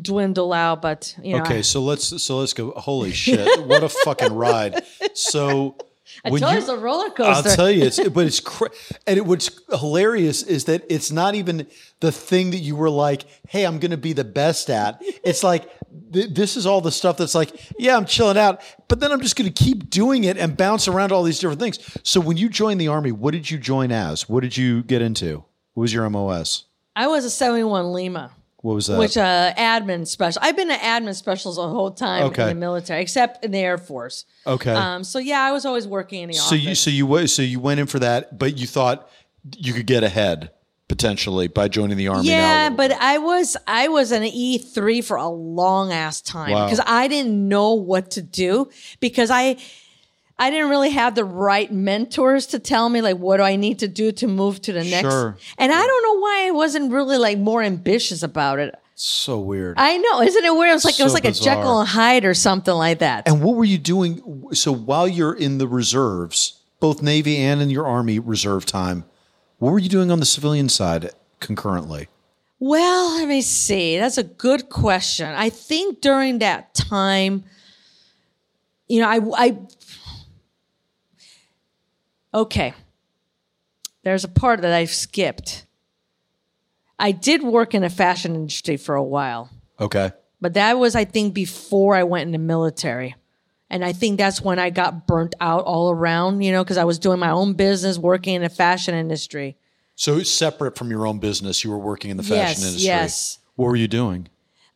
dwindle 0.00 0.52
out. 0.52 0.82
But 0.82 1.16
you 1.22 1.36
know, 1.36 1.42
Okay, 1.42 1.62
so 1.62 1.82
let's 1.82 2.22
so 2.22 2.38
let's 2.38 2.52
go. 2.54 2.70
Holy 2.72 3.12
shit! 3.12 3.66
What 3.66 3.82
a 3.82 3.88
fucking 4.04 4.32
ride! 4.32 4.84
So 5.14 5.76
I 6.24 6.30
when 6.30 6.40
told 6.40 6.52
you 6.52 6.56
you- 6.58 6.62
it's 6.62 6.68
a 6.70 6.76
roller 6.78 7.10
coaster. 7.10 7.48
I'll 7.50 7.56
tell 7.56 7.70
you, 7.70 7.84
it's 7.84 7.98
but 8.10 8.26
it's 8.26 8.40
cra- 8.40 8.70
and 9.06 9.18
it, 9.18 9.26
what's 9.26 9.50
hilarious 9.70 10.42
is 10.42 10.64
that 10.66 10.84
it's 10.88 11.10
not 11.10 11.34
even 11.34 11.66
the 12.00 12.12
thing 12.12 12.50
that 12.50 12.58
you 12.58 12.76
were 12.76 12.90
like, 12.90 13.24
"Hey, 13.48 13.64
I'm 13.64 13.78
going 13.78 13.90
to 13.92 13.96
be 13.96 14.12
the 14.12 14.24
best 14.24 14.68
at." 14.70 15.00
It's 15.24 15.42
like 15.42 15.68
th- 16.12 16.34
this 16.34 16.56
is 16.56 16.66
all 16.66 16.80
the 16.80 16.92
stuff 16.92 17.16
that's 17.16 17.34
like, 17.34 17.50
"Yeah, 17.78 17.96
I'm 17.96 18.04
chilling 18.06 18.36
out," 18.38 18.60
but 18.88 19.00
then 19.00 19.10
I'm 19.12 19.20
just 19.20 19.36
going 19.36 19.50
to 19.52 19.64
keep 19.64 19.88
doing 19.90 20.24
it 20.24 20.36
and 20.36 20.56
bounce 20.56 20.86
around 20.88 21.12
all 21.12 21.22
these 21.22 21.38
different 21.38 21.60
things. 21.60 21.78
So 22.02 22.20
when 22.20 22.36
you 22.36 22.48
joined 22.48 22.80
the 22.80 22.88
army, 22.88 23.12
what 23.12 23.32
did 23.32 23.50
you 23.50 23.58
join 23.58 23.90
as? 23.92 24.28
What 24.28 24.40
did 24.40 24.56
you 24.56 24.82
get 24.82 25.00
into? 25.02 25.44
What 25.74 25.82
was 25.82 25.94
your 25.94 26.08
MOS? 26.10 26.64
I 26.94 27.06
was 27.06 27.24
a 27.24 27.30
71 27.30 27.90
Lima, 27.92 28.32
What 28.62 28.74
was 28.74 28.86
that? 28.86 28.98
which 28.98 29.16
uh, 29.16 29.52
admin 29.54 30.06
special. 30.06 30.40
I've 30.42 30.56
been 30.56 30.70
an 30.70 30.78
admin 30.78 31.14
specials 31.14 31.56
the 31.56 31.68
whole 31.68 31.90
time 31.90 32.24
Okay. 32.26 32.42
in 32.42 32.48
the 32.48 32.54
military, 32.54 33.02
except 33.02 33.44
in 33.44 33.50
the 33.50 33.58
Air 33.58 33.76
Force. 33.76 34.24
okay. 34.46 34.72
Um, 34.72 35.04
so 35.04 35.18
yeah, 35.18 35.40
I 35.42 35.52
was 35.52 35.66
always 35.66 35.86
working 35.86 36.22
in 36.22 36.28
the 36.28 36.34
so 36.34 36.46
office. 36.54 36.60
you 36.62 36.74
so 36.74 36.90
you 36.90 37.26
so 37.26 37.42
you 37.42 37.58
went 37.60 37.80
in 37.80 37.86
for 37.86 37.98
that, 37.98 38.38
but 38.38 38.56
you 38.56 38.66
thought 38.66 39.08
you 39.56 39.72
could 39.72 39.86
get 39.86 40.04
ahead 40.04 40.50
potentially 40.88 41.48
by 41.48 41.66
joining 41.68 41.96
the 41.96 42.06
army. 42.08 42.28
yeah, 42.28 42.68
but. 42.70 42.92
I 42.92 43.18
was 43.18 43.56
I 43.66 43.88
was 43.88 44.12
an 44.12 44.22
E 44.24 44.58
three 44.58 45.00
for 45.00 45.16
a 45.16 45.28
long 45.28 45.90
ass 45.92 46.20
time 46.20 46.52
Wow. 46.52 46.66
because 46.66 46.80
I 46.86 47.08
didn't 47.08 47.48
know 47.48 47.72
what 47.74 48.10
to 48.12 48.22
do 48.22 48.68
because 49.00 49.30
I 49.30 49.56
I 50.42 50.50
didn't 50.50 50.70
really 50.70 50.90
have 50.90 51.14
the 51.14 51.24
right 51.24 51.70
mentors 51.72 52.46
to 52.48 52.58
tell 52.58 52.88
me 52.88 53.00
like 53.00 53.16
what 53.16 53.36
do 53.36 53.44
I 53.44 53.54
need 53.56 53.78
to 53.78 53.88
do 53.88 54.10
to 54.12 54.26
move 54.26 54.60
to 54.62 54.72
the 54.72 54.82
next. 54.82 55.08
Sure. 55.08 55.36
And 55.56 55.70
I 55.72 55.86
don't 55.86 56.02
know 56.02 56.20
why 56.20 56.46
I 56.48 56.50
wasn't 56.50 56.92
really 56.92 57.16
like 57.16 57.38
more 57.38 57.62
ambitious 57.62 58.24
about 58.24 58.58
it. 58.58 58.74
so 58.96 59.38
weird. 59.38 59.76
I 59.78 59.98
know, 59.98 60.20
isn't 60.20 60.44
it 60.44 60.52
weird? 60.52 60.70
It 60.70 60.74
was 60.74 60.84
like 60.84 60.98
it 60.98 61.04
was 61.04 61.12
So 61.12 61.14
like 61.14 61.24
a. 61.24 61.32
Jekyll 61.32 61.80
and 61.80 61.88
Hyde 61.88 62.24
or 62.24 62.34
something 62.34 62.74
like 62.74 62.98
that. 62.98 63.28
And 63.28 63.40
what 63.42 63.54
were 63.54 63.64
you 63.64 63.78
doing? 63.78 64.48
So 64.52 64.72
while 64.72 65.06
you're 65.06 65.34
in 65.34 65.58
the 65.58 65.68
reserves, 65.68 66.60
both 66.80 67.02
Navy 67.02 67.36
and 67.36 67.62
in 67.62 67.70
your 67.70 67.86
Army 67.86 68.18
reserve 68.18 68.66
time, 68.66 69.04
what 69.58 69.70
were 69.70 69.78
you 69.78 69.88
doing 69.88 70.10
on 70.10 70.18
the 70.18 70.26
civilian 70.26 70.68
side 70.68 71.10
concurrently? 71.38 72.08
Well, 72.58 73.14
let 73.16 73.28
me 73.28 73.42
see. 73.42 73.96
That's 73.96 74.18
a 74.18 74.24
good 74.24 74.68
question. 74.68 75.28
I 75.28 75.50
think 75.50 76.00
during 76.00 76.40
that 76.40 76.74
time, 76.74 77.44
you 78.88 79.00
know, 79.00 79.08
I, 79.08 79.20
I, 79.46 79.58
okay. 82.34 82.74
There's 84.04 84.24
a 84.24 84.28
part 84.28 84.62
that 84.62 84.72
I've 84.72 84.90
skipped. 84.90 85.64
I 86.98 87.12
did 87.12 87.42
work 87.42 87.74
in 87.74 87.82
the 87.82 87.90
fashion 87.90 88.34
industry 88.34 88.76
for 88.76 88.94
a 88.94 89.02
while, 89.02 89.50
Okay. 89.80 90.10
but 90.40 90.54
that 90.54 90.78
was, 90.78 90.94
I 90.94 91.04
think, 91.04 91.34
before 91.34 91.94
I 91.94 92.02
went 92.04 92.26
in 92.26 92.32
the 92.32 92.38
military. 92.38 93.14
And 93.70 93.84
I 93.84 93.92
think 93.92 94.18
that's 94.18 94.40
when 94.42 94.58
I 94.58 94.70
got 94.70 95.06
burnt 95.06 95.34
out 95.40 95.64
all 95.64 95.90
around, 95.90 96.42
you 96.42 96.52
know, 96.52 96.62
because 96.62 96.76
I 96.76 96.84
was 96.84 96.98
doing 96.98 97.18
my 97.18 97.30
own 97.30 97.54
business, 97.54 97.96
working 97.98 98.34
in 98.34 98.42
the 98.42 98.48
fashion 98.50 98.94
industry. 98.94 99.56
So 99.94 100.22
separate 100.22 100.76
from 100.76 100.90
your 100.90 101.06
own 101.06 101.18
business, 101.20 101.64
you 101.64 101.70
were 101.70 101.78
working 101.78 102.10
in 102.10 102.16
the 102.18 102.22
fashion 102.22 102.36
Yes, 102.60 102.62
industry. 102.66 102.86
yes. 102.86 103.38
What 103.56 103.66
were 103.66 103.76
you 103.76 103.88
doing? 103.88 104.28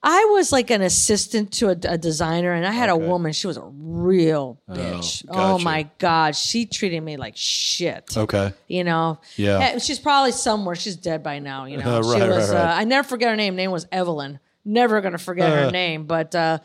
I 0.08 0.24
was 0.26 0.52
like 0.52 0.70
an 0.70 0.82
assistant 0.82 1.52
to 1.54 1.66
a, 1.70 1.76
a 1.94 1.98
designer, 1.98 2.52
and 2.52 2.64
I 2.64 2.70
had 2.70 2.88
Okay. 2.90 3.04
a 3.04 3.08
woman. 3.08 3.32
She 3.32 3.48
was 3.48 3.56
a 3.56 3.64
real 3.72 4.60
bitch. 4.70 5.24
Oh, 5.28 5.34
gotcha. 5.34 5.64
my 5.64 5.90
god, 5.98 6.36
she 6.36 6.64
treated 6.64 7.00
me 7.00 7.16
like 7.16 7.36
shit. 7.36 8.16
Okay. 8.16 8.52
You 8.68 8.84
know. 8.84 9.18
Yeah. 9.34 9.78
She's 9.78 9.98
probably 9.98 10.30
somewhere. 10.30 10.76
She's 10.76 10.94
dead 10.96 11.24
by 11.24 11.40
now. 11.40 11.64
You 11.64 11.76
know. 11.82 11.98
Uh, 11.98 12.02
she 12.02 12.20
was. 12.20 12.50
right, 12.50 12.56
right. 12.56 12.70
Uh, 12.70 12.74
I 12.80 12.84
never 12.84 13.06
forget 13.08 13.30
her 13.30 13.36
name. 13.36 13.56
Name 13.56 13.72
was 13.72 13.86
Evelyn. 13.90 14.38
Never 14.64 15.00
gonna 15.00 15.18
forget 15.18 15.50
Uh. 15.52 15.64
her 15.64 15.70
name. 15.82 16.04
But 16.06 16.34
uh, 16.36 16.58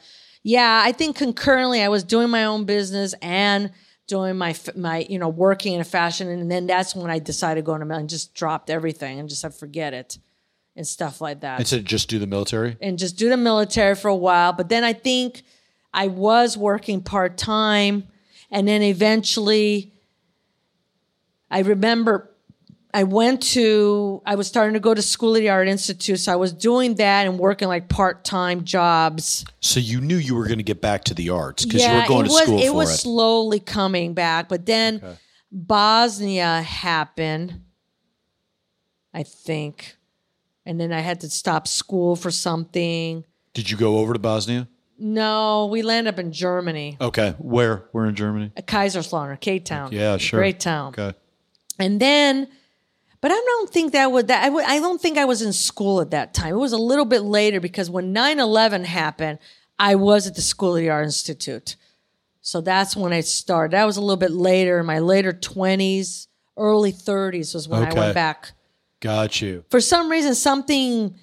yeah, 0.44 0.82
I 0.86 0.92
think 0.92 1.16
concurrently 1.16 1.82
I 1.82 1.88
was 1.90 2.04
doing 2.04 2.30
my 2.30 2.46
own 2.46 2.66
business 2.66 3.16
and 3.24 3.72
doing 4.06 4.38
my 4.38 4.54
my 4.76 5.06
you 5.10 5.18
know 5.18 5.30
working 5.30 5.74
in 5.74 5.82
a 5.82 5.86
fashion, 5.86 6.28
and 6.30 6.52
then 6.52 6.68
that's 6.68 6.96
when 6.96 7.10
I 7.10 7.18
decided 7.18 7.62
to 7.62 7.66
go 7.66 7.74
into 7.74 7.92
and 7.92 8.08
just 8.08 8.36
dropped 8.36 8.70
everything 8.70 9.20
and 9.20 9.28
just 9.28 9.42
said 9.42 9.56
forget 9.56 9.96
it 9.96 10.20
and 10.76 10.88
stuff 10.88 11.20
like 11.22 11.42
that 11.42 11.60
And 11.60 11.68
said 11.68 11.86
just 11.86 12.10
do 12.10 12.18
the 12.20 12.28
military? 12.28 12.78
and 12.82 12.98
just 12.98 13.18
do 13.18 13.30
the 13.30 13.38
military 13.38 13.96
for 13.96 14.08
a 14.08 14.16
while. 14.16 14.54
But 14.54 14.70
then 14.70 14.84
I 14.84 14.94
think 14.94 15.44
I 15.94 16.08
was 16.08 16.58
working 16.58 17.02
part 17.02 17.38
time. 17.38 18.08
And 18.50 18.68
then 18.68 18.82
eventually, 18.82 19.94
I 21.50 21.60
remember 21.60 22.30
I 22.94 23.04
went 23.04 23.42
to, 23.54 24.22
I 24.26 24.36
was 24.36 24.48
starting 24.48 24.74
to 24.74 24.82
go 24.82 24.94
to 24.94 25.02
School 25.02 25.36
at 25.36 25.40
the 25.40 25.50
Art 25.50 25.70
Institute. 25.70 26.20
So 26.20 26.34
I 26.34 26.36
was 26.36 26.52
doing 26.52 26.96
that 26.96 27.26
and 27.26 27.40
working 27.40 27.70
like 27.70 27.88
part 27.88 28.24
time 28.26 28.66
jobs. 28.66 29.46
So 29.62 29.80
you 29.80 30.02
knew 30.02 30.18
you 30.18 30.36
were 30.36 30.46
going 30.46 30.58
to 30.58 30.64
get 30.64 30.82
back 30.82 31.06
to 31.06 31.14
the 31.14 31.30
arts 31.30 31.66
because 31.66 31.84
you 31.86 31.94
were 31.94 32.06
going 32.08 32.26
to 32.26 32.32
was, 32.32 32.44
school 32.44 32.60
it 32.60 32.68
for 32.68 32.74
was 32.74 32.94
it. 32.94 32.98
slowly 32.98 33.60
coming 33.62 34.14
back. 34.14 34.50
But 34.50 34.66
then 34.66 35.02
Bosnia 35.52 36.62
happened, 36.62 37.62
I 39.14 39.24
think. 39.24 39.96
And 40.66 40.80
then 40.80 40.92
I 40.92 41.00
had 41.00 41.22
to 41.22 41.30
stop 41.30 41.68
school 41.68 42.16
for 42.16 42.32
something. 42.32 43.26
Did 43.54 43.70
you 43.70 43.78
go 43.78 43.98
over 43.98 44.14
to 44.14 44.20
Bosnia? 44.20 44.68
No, 44.98 45.66
we 45.72 45.82
land 45.82 46.08
up 46.08 46.20
in 46.20 46.32
Germany, 46.32 46.98
Okay. 47.02 47.34
Where? 47.40 47.88
Where 47.92 48.06
in 48.06 48.14
Germany? 48.14 48.52
at 48.56 48.68
Kaiserslautern, 48.68 49.40
K 49.40 49.58
Town. 49.58 49.92
Yeah, 49.92 50.18
sure. 50.18 50.40
Great 50.40 50.60
town. 50.60 50.90
Okay. 50.90 51.18
And 51.80 52.00
then, 52.00 52.48
but 53.20 53.32
I 53.32 53.36
don't 53.36 53.70
think 53.72 53.94
that 53.94 54.12
would 54.12 54.28
that 54.28 54.44
I, 54.44 54.50
would, 54.50 54.64
I 54.66 54.78
don't 54.78 55.02
think 55.02 55.18
I 55.18 55.26
was 55.26 55.42
in 55.42 55.54
school 55.54 56.02
at 56.02 56.12
that 56.12 56.36
time. 56.36 56.54
It 56.54 56.60
was 56.60 56.72
a 56.74 56.78
little 56.78 57.06
bit 57.06 57.22
later 57.22 57.60
because 57.60 57.90
when 57.90 58.14
9-11 58.14 58.86
happened, 58.86 59.40
I 59.80 59.96
was 59.96 60.28
at 60.28 60.36
the 60.36 60.42
School 60.44 60.76
of 60.76 60.82
the 60.82 60.92
Art 60.92 61.06
Institute. 61.06 61.76
So 62.42 62.62
that's 62.62 62.96
when 62.96 63.12
I 63.12 63.22
started. 63.22 63.76
That 63.76 63.86
was 63.86 63.98
a 63.98 64.02
little 64.02 64.18
bit 64.18 64.32
later, 64.32 64.80
in 64.80 64.86
my 64.86 65.00
later 65.00 65.34
20s, 65.34 66.28
early 66.58 66.94
30s 66.94 67.56
was 67.56 67.68
when 67.68 67.84
I 67.84 67.94
went 67.94 68.14
back. 68.14 68.52
Got 69.02 69.42
you. 69.42 69.66
For 69.70 69.82
some 69.82 70.10
reason, 70.10 70.34
something 70.36 71.16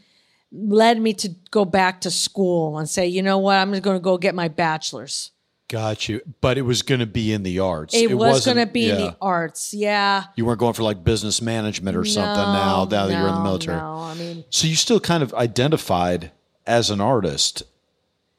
led 0.52 1.00
me 1.00 1.12
to 1.14 1.30
go 1.50 1.64
back 1.64 2.02
to 2.02 2.10
school 2.10 2.78
and 2.78 2.88
say, 2.88 3.06
you 3.06 3.22
know 3.22 3.38
what, 3.38 3.56
I'm 3.56 3.70
just 3.70 3.82
going 3.82 3.96
to 3.96 4.02
go 4.02 4.18
get 4.18 4.34
my 4.34 4.48
bachelor's. 4.48 5.30
Got 5.68 6.08
you. 6.08 6.22
But 6.40 6.56
it 6.56 6.62
was 6.62 6.80
going 6.82 7.00
to 7.00 7.06
be 7.06 7.32
in 7.32 7.42
the 7.42 7.58
arts. 7.58 7.94
It, 7.94 8.08
was 8.08 8.16
wasn't- 8.16 8.56
going 8.56 8.66
to 8.66 8.72
be 8.72 8.90
in 8.90 8.96
the 8.96 9.16
arts. 9.20 9.74
Yeah. 9.74 10.24
You 10.34 10.46
weren't 10.46 10.58
going 10.58 10.72
for 10.74 10.82
like 10.82 11.04
business 11.04 11.40
management 11.42 11.96
or 11.96 12.04
something 12.06 12.34
No, 12.42 12.52
now, 12.52 12.54
now 12.54 12.84
that 12.86 13.10
you're 13.10 13.28
in 13.28 13.34
the 13.34 13.42
military. 13.42 13.76
No, 13.76 13.96
I 13.98 14.14
mean, 14.14 14.44
So 14.50 14.66
you 14.66 14.74
still 14.76 14.98
kind 15.00 15.22
of 15.22 15.34
identified 15.34 16.32
as 16.66 16.90
an 16.90 17.00
artist 17.00 17.62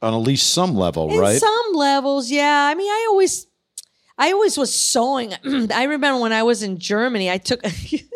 on 0.02 0.14
at 0.14 0.18
least 0.18 0.50
some 0.52 0.76
level, 0.76 1.12
in 1.14 1.20
right? 1.20 1.40
some 1.40 1.74
levels, 1.74 2.32
yeah. 2.32 2.68
I 2.72 2.74
mean, 2.74 2.90
I 2.90 3.08
always, 3.12 3.46
I 4.18 4.32
always 4.32 4.58
was 4.58 4.74
sewing. 4.74 5.34
I 5.72 5.84
remember 5.84 6.20
when 6.22 6.34
I 6.34 6.42
was 6.44 6.64
in 6.64 6.80
Germany, 6.80 7.30
I 7.30 7.38
took, 7.38 7.62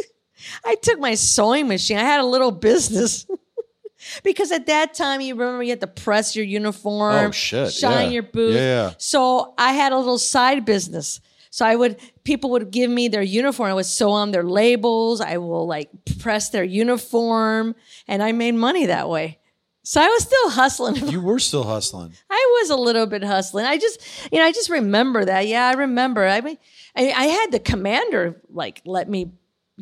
I 0.65 0.75
took 0.75 0.99
my 0.99 1.15
sewing 1.15 1.67
machine. 1.67 1.97
I 1.97 2.03
had 2.03 2.19
a 2.19 2.25
little 2.25 2.51
business. 2.51 3.25
Because 4.21 4.51
at 4.51 4.65
that 4.65 4.93
time, 4.93 5.21
you 5.21 5.33
remember 5.33 5.63
you 5.63 5.69
had 5.69 5.79
to 5.79 5.87
press 5.87 6.35
your 6.35 6.43
uniform, 6.43 7.15
Oh, 7.27 7.31
shit, 7.31 7.71
shine 7.71 8.07
yeah. 8.07 8.13
your 8.15 8.23
boots. 8.23 8.57
Yeah. 8.57 8.91
So 8.97 9.53
I 9.57 9.71
had 9.71 9.93
a 9.93 9.97
little 9.97 10.17
side 10.17 10.65
business. 10.65 11.21
So 11.51 11.65
I 11.65 11.75
would 11.77 11.97
people 12.25 12.49
would 12.51 12.69
give 12.69 12.91
me 12.91 13.07
their 13.07 13.21
uniform. 13.21 13.69
I 13.69 13.73
would 13.75 13.85
sew 13.85 14.11
on 14.11 14.31
their 14.31 14.43
labels. 14.43 15.21
I 15.21 15.37
will 15.37 15.65
like 15.67 15.89
press 16.19 16.49
their 16.49 16.65
uniform, 16.65 17.75
and 18.07 18.21
I 18.21 18.33
made 18.33 18.55
money 18.55 18.87
that 18.87 19.07
way. 19.07 19.39
So 19.83 20.01
I 20.01 20.07
was 20.07 20.23
still 20.23 20.49
hustling. 20.49 20.95
you 21.09 21.21
were 21.21 21.39
still 21.39 21.63
hustling. 21.63 22.11
I 22.29 22.59
was 22.61 22.71
a 22.71 22.75
little 22.77 23.05
bit 23.05 23.23
hustling. 23.23 23.65
I 23.65 23.77
just, 23.77 24.01
you 24.31 24.39
know, 24.39 24.45
I 24.45 24.51
just 24.51 24.69
remember 24.69 25.23
that. 25.25 25.47
Yeah, 25.47 25.67
I 25.67 25.73
remember. 25.73 26.27
I 26.27 26.41
mean, 26.41 26.57
I, 26.95 27.11
I 27.11 27.25
had 27.25 27.51
the 27.51 27.59
commander 27.59 28.41
like 28.49 28.81
let 28.85 29.09
me, 29.09 29.31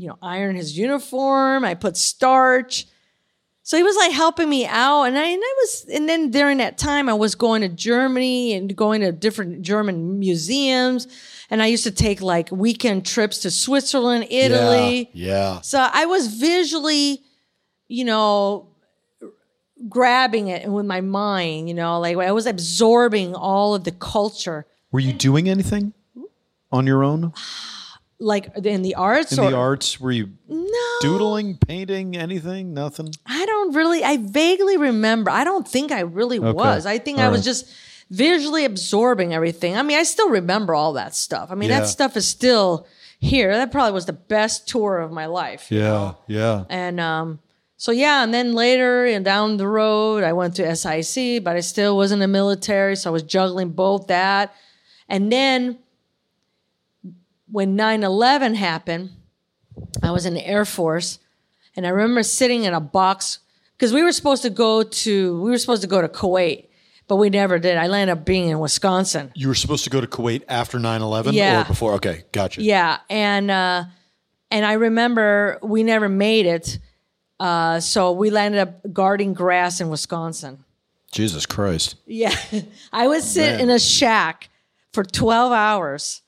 you 0.02 0.08
know, 0.08 0.18
iron 0.22 0.56
his 0.56 0.76
uniform. 0.76 1.64
I 1.64 1.76
put 1.76 1.96
starch. 1.96 2.88
So 3.62 3.78
he 3.78 3.84
was 3.84 3.96
like 3.96 4.12
helping 4.12 4.50
me 4.50 4.66
out, 4.66 5.04
and 5.04 5.16
I, 5.16 5.24
and 5.28 5.42
I 5.42 5.54
was, 5.60 5.86
and 5.94 6.10
then 6.10 6.32
during 6.32 6.58
that 6.58 6.80
time, 6.80 7.08
I 7.08 7.14
was 7.14 7.36
going 7.36 7.62
to 7.62 7.70
Germany 7.70 8.54
and 8.54 8.76
going 8.76 9.02
to 9.02 9.12
different 9.12 9.62
German 9.62 10.18
museums, 10.18 11.08
and 11.52 11.62
I 11.62 11.68
used 11.68 11.84
to 11.84 11.92
take 11.92 12.22
like 12.22 12.50
weekend 12.52 13.06
trips 13.06 13.38
to 13.40 13.52
Switzerland, 13.52 14.26
Italy. 14.32 15.12
Yeah. 15.14 15.54
yeah. 15.54 15.62
So 15.62 15.80
I 15.80 16.08
was 16.08 16.34
visually, 16.34 17.22
you 17.88 18.04
know, 18.04 18.68
grabbing 19.88 20.48
it 20.48 20.68
with 20.68 20.88
my 20.88 21.02
mind, 21.02 21.70
you 21.70 21.76
know, 21.76 22.00
like 22.00 22.18
I 22.18 22.32
was 22.32 22.48
absorbing 22.48 23.36
all 23.36 23.76
of 23.76 23.84
the 23.84 23.92
culture, 23.92 24.66
Were 24.92 25.00
you 25.00 25.14
doing 25.14 25.48
anything 25.48 25.94
on 26.72 26.88
your 26.88 27.04
own 27.04 27.34
like 28.22 28.56
in 28.66 28.82
the 28.82 28.96
arts 28.96 29.34
in 29.34 29.40
or 29.44 29.52
the 29.52 29.58
arts? 29.58 30.00
Were 30.00 30.12
you 30.12 30.30
no, 30.48 30.98
doodling, 31.02 31.58
painting, 31.58 32.16
anything? 32.16 32.74
Nothing. 32.74 33.14
I 33.26 33.46
don't 33.46 33.76
really, 33.76 34.04
I 34.04 34.18
vaguely 34.18 34.78
remember. 34.78 35.32
I 35.32 35.44
don't 35.44 35.68
think 35.68 35.92
I 35.92 36.02
really 36.02 36.40
was. 36.40 36.86
I 36.86 36.98
think 36.98 37.20
I 37.20 37.30
was 37.30 37.40
right. 37.40 37.46
just 37.46 37.74
visually 38.10 38.66
absorbing 38.66 39.34
everything. 39.34 39.76
I 39.76 39.82
mean, 39.84 39.98
I 39.98 40.04
still 40.04 40.30
remember 40.30 40.76
all 40.76 40.94
that 40.94 41.16
stuff. 41.16 41.50
I 41.52 41.56
mean, 41.56 41.70
Yeah. 41.70 41.82
that 41.82 41.88
stuff 41.88 42.16
is 42.16 42.28
still 42.28 42.86
here. 43.20 43.54
That 43.54 43.72
probably 43.72 43.94
was 43.94 44.06
the 44.06 44.14
best 44.14 44.68
tour 44.68 45.00
of 45.00 45.12
my 45.12 45.26
life. 45.28 45.68
Yeah. 45.72 46.14
Yeah. 46.28 46.66
And 46.70 47.00
um, 47.00 47.40
so 47.78 47.92
yeah, 47.92 48.24
and 48.24 48.34
then 48.34 48.54
later 48.54 49.06
and 49.06 49.24
down 49.26 49.58
the 49.58 49.68
road, 49.68 50.24
I 50.24 50.34
went 50.34 50.56
to 50.58 50.76
SIC, 50.76 51.44
but 51.44 51.56
I 51.56 51.62
still 51.62 51.98
was 51.98 52.12
in 52.12 52.20
the 52.20 52.28
military, 52.28 52.96
so 52.96 53.10
I 53.10 53.14
was 53.14 53.24
juggling 53.24 53.70
both 53.70 54.08
that. 54.08 54.54
And 55.08 55.32
then 55.32 55.80
when 57.52 57.78
9/11 57.78 58.56
happened, 58.56 59.12
I 60.02 60.12
was 60.12 60.26
in 60.26 60.34
the 60.34 60.46
Air 60.46 60.66
Force, 60.66 61.20
and 61.76 61.86
I 61.86 61.90
remember 61.90 62.24
sitting 62.24 62.64
in 62.64 62.74
a 62.74 62.80
box 62.80 63.40
because 63.78 63.94
we 63.94 64.04
were 64.04 64.12
supposed 64.12 64.42
to 64.44 64.50
go 64.50 64.84
to 64.84 65.42
we 65.42 65.50
were 65.52 65.58
supposed 65.58 65.82
to 65.82 65.88
go 65.88 66.02
to 66.02 66.08
Kuwait, 66.08 66.68
but 67.08 67.18
we 67.18 67.30
never 67.30 67.60
did. 67.60 67.78
I 67.78 67.88
landed 67.88 68.14
up 68.14 68.26
being 68.26 68.50
in 68.50 68.60
Wisconsin. 68.60 69.32
You 69.36 69.48
were 69.48 69.56
supposed 69.56 69.84
to 69.86 69.90
go 69.90 70.02
to 70.02 70.08
Kuwait 70.08 70.44
after 70.48 70.78
9-11 70.80 71.34
Yeah. 71.34 71.62
or 71.62 71.66
before? 71.66 71.94
Okay. 71.96 72.24
Gotcha. 72.32 72.62
Yeah, 72.62 73.00
and 73.10 73.52
uh, 73.52 73.86
and 74.50 74.66
I 74.66 74.74
remember 74.74 75.60
we 75.62 75.84
never 75.84 76.10
made 76.10 76.46
it, 76.46 76.80
uh, 77.40 77.80
so 77.80 78.12
we 78.12 78.30
landed 78.30 78.60
up 78.62 78.94
guarding 78.94 79.34
grass 79.34 79.82
in 79.82 79.90
Wisconsin. 79.90 80.64
Jesus 81.12 81.46
Christ. 81.46 81.96
Yeah, 82.06 82.34
I 82.94 83.08
would 83.08 83.24
sit 83.24 83.52
Man. 83.54 83.60
in 83.62 83.70
a 83.70 83.80
shack 83.80 84.50
for 84.94 85.04
twelve 85.04 85.52
hours 85.52 86.21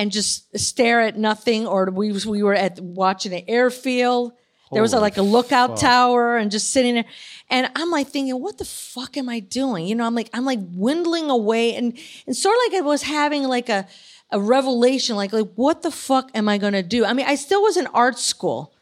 and 0.00 0.10
just 0.10 0.58
stare 0.58 1.02
at 1.02 1.18
nothing, 1.18 1.66
or 1.66 1.90
we 1.90 2.10
we 2.24 2.42
were 2.42 2.54
at 2.54 2.80
watching 2.80 3.34
an 3.34 3.42
airfield. 3.46 4.32
There 4.72 4.80
was 4.80 4.94
a, 4.94 5.00
like 5.00 5.18
a 5.18 5.22
lookout 5.22 5.70
fuck. 5.70 5.80
tower, 5.80 6.38
and 6.38 6.50
just 6.50 6.70
sitting 6.70 6.94
there, 6.94 7.04
and 7.50 7.70
I'm 7.76 7.90
like 7.90 8.08
thinking, 8.08 8.40
what 8.40 8.56
the 8.56 8.64
fuck 8.64 9.18
am 9.18 9.28
I 9.28 9.40
doing? 9.40 9.86
You 9.86 9.94
know, 9.94 10.06
I'm 10.06 10.14
like 10.14 10.30
I'm 10.32 10.46
like 10.46 10.60
windling 10.72 11.28
away, 11.28 11.74
and 11.74 11.98
and 12.26 12.34
sort 12.34 12.56
of 12.56 12.72
like 12.72 12.82
I 12.82 12.86
was 12.86 13.02
having 13.02 13.42
like 13.42 13.68
a 13.68 13.86
a 14.30 14.40
revelation, 14.40 15.16
like 15.16 15.34
like 15.34 15.52
what 15.54 15.82
the 15.82 15.90
fuck 15.90 16.30
am 16.34 16.48
I 16.48 16.56
gonna 16.56 16.82
do? 16.82 17.04
I 17.04 17.12
mean, 17.12 17.26
I 17.26 17.34
still 17.34 17.60
was 17.60 17.76
in 17.76 17.86
art 17.88 18.18
school, 18.18 18.72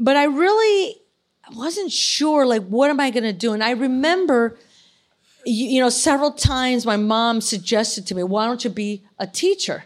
but 0.00 0.16
I 0.16 0.24
really 0.24 0.96
wasn't 1.54 1.92
sure 1.92 2.44
like 2.44 2.66
what 2.66 2.90
am 2.90 2.98
I 2.98 3.10
gonna 3.12 3.32
do, 3.32 3.52
and 3.52 3.62
I 3.62 3.70
remember 3.70 4.58
you, 5.44 5.66
you 5.68 5.80
know, 5.80 5.90
several 5.90 6.32
times 6.32 6.84
my 6.84 6.96
mom 6.96 7.40
suggested 7.40 8.04
to 8.08 8.16
me, 8.16 8.24
why 8.24 8.46
don't 8.46 8.64
you 8.64 8.70
be 8.70 9.04
a 9.16 9.28
teacher? 9.28 9.84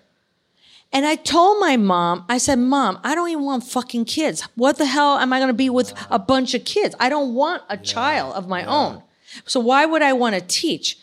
And 0.92 1.06
I 1.06 1.14
told 1.14 1.58
my 1.58 1.76
mom, 1.78 2.24
I 2.28 2.36
said, 2.36 2.58
Mom, 2.58 3.00
I 3.02 3.14
don't 3.14 3.30
even 3.30 3.44
want 3.44 3.64
fucking 3.64 4.04
kids. 4.04 4.42
What 4.56 4.76
the 4.76 4.84
hell 4.84 5.18
am 5.18 5.32
I 5.32 5.38
going 5.38 5.48
to 5.48 5.54
be 5.54 5.70
with 5.70 5.94
a 6.10 6.18
bunch 6.18 6.52
of 6.52 6.66
kids? 6.66 6.94
I 7.00 7.08
don't 7.08 7.34
want 7.34 7.62
a 7.70 7.78
child 7.78 8.34
of 8.34 8.46
my 8.46 8.64
own. 8.64 9.02
So 9.46 9.58
why 9.58 9.86
would 9.86 10.02
I 10.02 10.12
want 10.12 10.34
to 10.34 10.42
teach? 10.42 10.98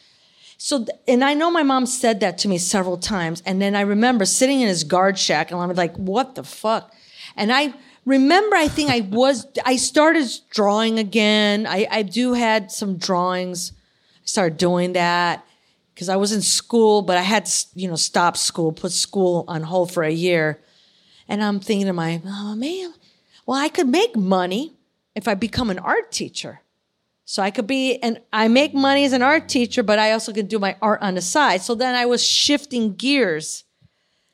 So, 0.59 0.85
and 1.07 1.23
I 1.23 1.33
know 1.33 1.49
my 1.49 1.63
mom 1.63 1.87
said 1.87 2.19
that 2.19 2.37
to 2.39 2.47
me 2.47 2.59
several 2.59 2.97
times. 2.97 3.41
And 3.47 3.59
then 3.59 3.75
I 3.75 3.81
remember 3.81 4.25
sitting 4.25 4.61
in 4.61 4.67
his 4.67 4.83
guard 4.83 5.17
shack 5.17 5.49
and 5.49 5.59
I'm 5.59 5.73
like, 5.73 5.95
what 5.95 6.35
the 6.35 6.43
fuck? 6.43 6.93
And 7.35 7.51
I 7.51 7.73
remember, 8.05 8.55
I 8.55 8.67
think 8.67 8.91
I 8.91 9.01
was, 9.01 9.47
I 9.65 9.77
started 9.77 10.29
drawing 10.51 10.99
again. 10.99 11.65
I, 11.65 11.87
I 11.89 12.01
do 12.03 12.33
had 12.33 12.71
some 12.71 12.97
drawings. 12.97 13.71
I 13.71 14.25
started 14.25 14.57
doing 14.57 14.93
that 14.93 15.43
because 15.99 16.07
I 16.07 16.15
was 16.15 16.31
in 16.31 16.41
school, 16.41 17.01
but 17.01 17.17
I 17.17 17.21
had 17.21 17.45
to, 17.45 17.67
you 17.75 17.89
know, 17.89 17.97
stop 17.97 18.37
school, 18.37 18.71
put 18.71 18.93
school 18.93 19.43
on 19.49 19.63
hold 19.63 19.91
for 19.91 20.01
a 20.01 20.09
year. 20.09 20.61
And 21.27 21.43
I'm 21.43 21.59
thinking 21.59 21.87
to 21.87 21.93
my, 21.93 22.21
oh 22.25 22.55
man, 22.55 22.93
well, 23.45 23.57
I 23.57 23.67
could 23.67 23.89
make 23.89 24.15
money 24.15 24.77
if 25.13 25.27
I 25.27 25.33
become 25.33 25.69
an 25.69 25.77
art 25.77 26.13
teacher. 26.13 26.61
So 27.25 27.43
I 27.43 27.51
could 27.51 27.67
be, 27.67 27.97
and 27.97 28.21
I 28.31 28.47
make 28.47 28.73
money 28.73 29.03
as 29.03 29.11
an 29.11 29.21
art 29.21 29.49
teacher, 29.49 29.83
but 29.83 29.99
I 29.99 30.13
also 30.13 30.31
can 30.31 30.45
do 30.45 30.57
my 30.57 30.77
art 30.81 31.01
on 31.01 31.15
the 31.15 31.21
side. 31.21 31.63
So 31.63 31.75
then 31.75 31.93
I 31.95 32.05
was 32.05 32.25
shifting 32.25 32.95
gears. 32.95 33.65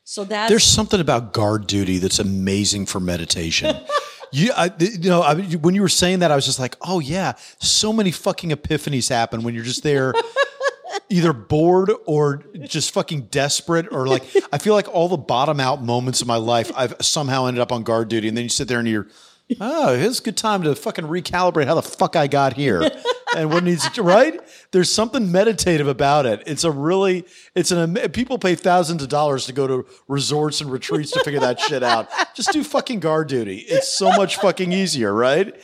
So 0.04 0.22
that's 0.22 0.48
There's 0.48 0.62
something 0.62 1.00
about 1.00 1.32
guard 1.32 1.66
duty 1.66 1.98
that's 1.98 2.20
amazing 2.20 2.86
for 2.86 3.00
meditation. 3.00 3.76
you, 4.30 4.52
I, 4.56 4.70
you 4.78 5.10
know, 5.10 5.22
I, 5.22 5.34
when 5.34 5.74
you 5.74 5.82
were 5.82 5.88
saying 5.88 6.20
that, 6.20 6.30
I 6.30 6.36
was 6.36 6.46
just 6.46 6.60
like, 6.60 6.76
oh 6.80 7.00
yeah, 7.00 7.32
so 7.58 7.92
many 7.92 8.12
fucking 8.12 8.50
epiphanies 8.50 9.08
happen 9.08 9.42
when 9.42 9.52
you're 9.52 9.64
just 9.64 9.82
there, 9.82 10.14
either 11.08 11.32
bored 11.32 11.92
or 12.06 12.44
just 12.64 12.92
fucking 12.92 13.22
desperate, 13.22 13.86
or 13.90 14.06
like 14.06 14.24
I 14.52 14.58
feel 14.58 14.74
like 14.74 14.88
all 14.88 15.08
the 15.08 15.16
bottom 15.16 15.60
out 15.60 15.82
moments 15.82 16.20
of 16.20 16.26
my 16.26 16.36
life, 16.36 16.70
I've 16.76 16.94
somehow 17.00 17.46
ended 17.46 17.60
up 17.60 17.72
on 17.72 17.82
guard 17.82 18.08
duty, 18.08 18.28
and 18.28 18.36
then 18.36 18.44
you 18.44 18.50
sit 18.50 18.68
there 18.68 18.78
and 18.78 18.88
you're. 18.88 19.06
Oh, 19.60 19.94
it's 19.94 20.18
a 20.18 20.22
good 20.24 20.36
time 20.36 20.64
to 20.64 20.74
fucking 20.74 21.04
recalibrate 21.04 21.66
how 21.66 21.76
the 21.76 21.82
fuck 21.82 22.16
I 22.16 22.26
got 22.26 22.54
here 22.54 22.82
and 23.36 23.48
what 23.48 23.62
needs 23.62 23.88
to, 23.88 24.02
right? 24.02 24.40
There's 24.72 24.90
something 24.90 25.30
meditative 25.30 25.86
about 25.86 26.26
it. 26.26 26.42
It's 26.46 26.64
a 26.64 26.70
really, 26.72 27.24
it's 27.54 27.70
an, 27.70 27.94
people 28.10 28.40
pay 28.40 28.56
thousands 28.56 29.04
of 29.04 29.08
dollars 29.08 29.46
to 29.46 29.52
go 29.52 29.68
to 29.68 29.86
resorts 30.08 30.60
and 30.60 30.68
retreats 30.72 31.12
to 31.12 31.22
figure 31.22 31.38
that 31.38 31.60
shit 31.60 31.84
out. 31.84 32.08
Just 32.34 32.50
do 32.50 32.64
fucking 32.64 32.98
guard 32.98 33.28
duty. 33.28 33.58
It's 33.58 33.88
so 33.88 34.10
much 34.10 34.36
fucking 34.38 34.72
easier, 34.72 35.14
right? 35.14 35.54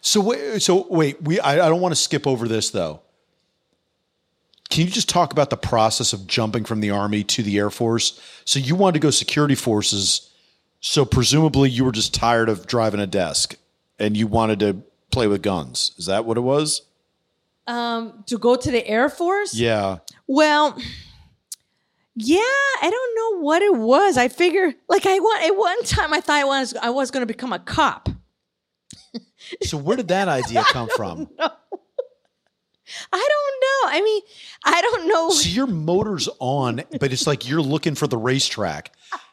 So 0.00 0.20
wait, 0.20 0.62
so 0.62 0.86
wait, 0.88 1.20
we, 1.20 1.40
I, 1.40 1.54
I 1.54 1.68
don't 1.68 1.80
want 1.80 1.90
to 1.92 2.00
skip 2.00 2.28
over 2.28 2.46
this 2.46 2.70
though. 2.70 3.00
Can 4.74 4.86
you 4.86 4.90
just 4.90 5.08
talk 5.08 5.30
about 5.30 5.50
the 5.50 5.56
process 5.56 6.12
of 6.12 6.26
jumping 6.26 6.64
from 6.64 6.80
the 6.80 6.90
army 6.90 7.22
to 7.22 7.44
the 7.44 7.58
Air 7.58 7.70
Force? 7.70 8.20
So 8.44 8.58
you 8.58 8.74
wanted 8.74 8.94
to 8.94 8.98
go 8.98 9.10
security 9.10 9.54
forces. 9.54 10.34
So 10.80 11.04
presumably 11.04 11.70
you 11.70 11.84
were 11.84 11.92
just 11.92 12.12
tired 12.12 12.48
of 12.48 12.66
driving 12.66 12.98
a 12.98 13.06
desk 13.06 13.54
and 14.00 14.16
you 14.16 14.26
wanted 14.26 14.58
to 14.58 14.82
play 15.12 15.28
with 15.28 15.42
guns. 15.42 15.92
Is 15.96 16.06
that 16.06 16.24
what 16.24 16.36
it 16.36 16.40
was? 16.40 16.82
Um, 17.68 18.24
to 18.26 18.36
go 18.36 18.56
to 18.56 18.68
the 18.68 18.84
Air 18.84 19.08
Force. 19.08 19.54
Yeah. 19.54 19.98
Well, 20.26 20.76
yeah, 22.16 22.40
I 22.40 22.90
don't 22.90 23.14
know 23.14 23.44
what 23.44 23.62
it 23.62 23.76
was. 23.76 24.16
I 24.16 24.26
figure, 24.26 24.74
like, 24.88 25.06
I 25.06 25.20
want 25.20 25.44
at 25.44 25.56
one 25.56 25.84
time 25.84 26.12
I 26.12 26.20
thought 26.20 26.40
I 26.40 26.44
was 26.46 26.74
I 26.82 26.90
was 26.90 27.12
going 27.12 27.22
to 27.22 27.32
become 27.32 27.52
a 27.52 27.60
cop. 27.60 28.08
So 29.62 29.76
where 29.76 29.96
did 29.96 30.08
that 30.08 30.26
idea 30.26 30.64
come 30.64 30.88
from? 30.96 31.28
I 33.12 33.28
don't 33.30 33.60
know. 33.92 33.98
I 33.98 34.02
mean, 34.02 34.22
I 34.64 34.80
don't 34.82 35.08
know. 35.08 35.30
So 35.30 35.48
your 35.48 35.66
motor's 35.66 36.28
on, 36.38 36.82
but 37.00 37.12
it's 37.12 37.26
like 37.26 37.48
you're 37.48 37.62
looking 37.62 37.94
for 37.94 38.06
the 38.06 38.18
racetrack. 38.18 38.92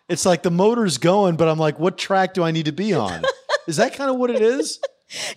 It's 0.09 0.25
like 0.25 0.43
the 0.43 0.51
motor's 0.51 0.97
going, 0.97 1.37
but 1.37 1.47
I'm 1.47 1.57
like, 1.59 1.79
what 1.79 1.97
track 1.97 2.33
do 2.33 2.43
I 2.43 2.51
need 2.51 2.65
to 2.65 2.71
be 2.73 2.93
on? 2.93 3.23
Is 3.67 3.77
that 3.77 3.93
kind 3.93 4.09
of 4.09 4.17
what 4.17 4.29
it 4.29 4.41
is? 4.41 4.79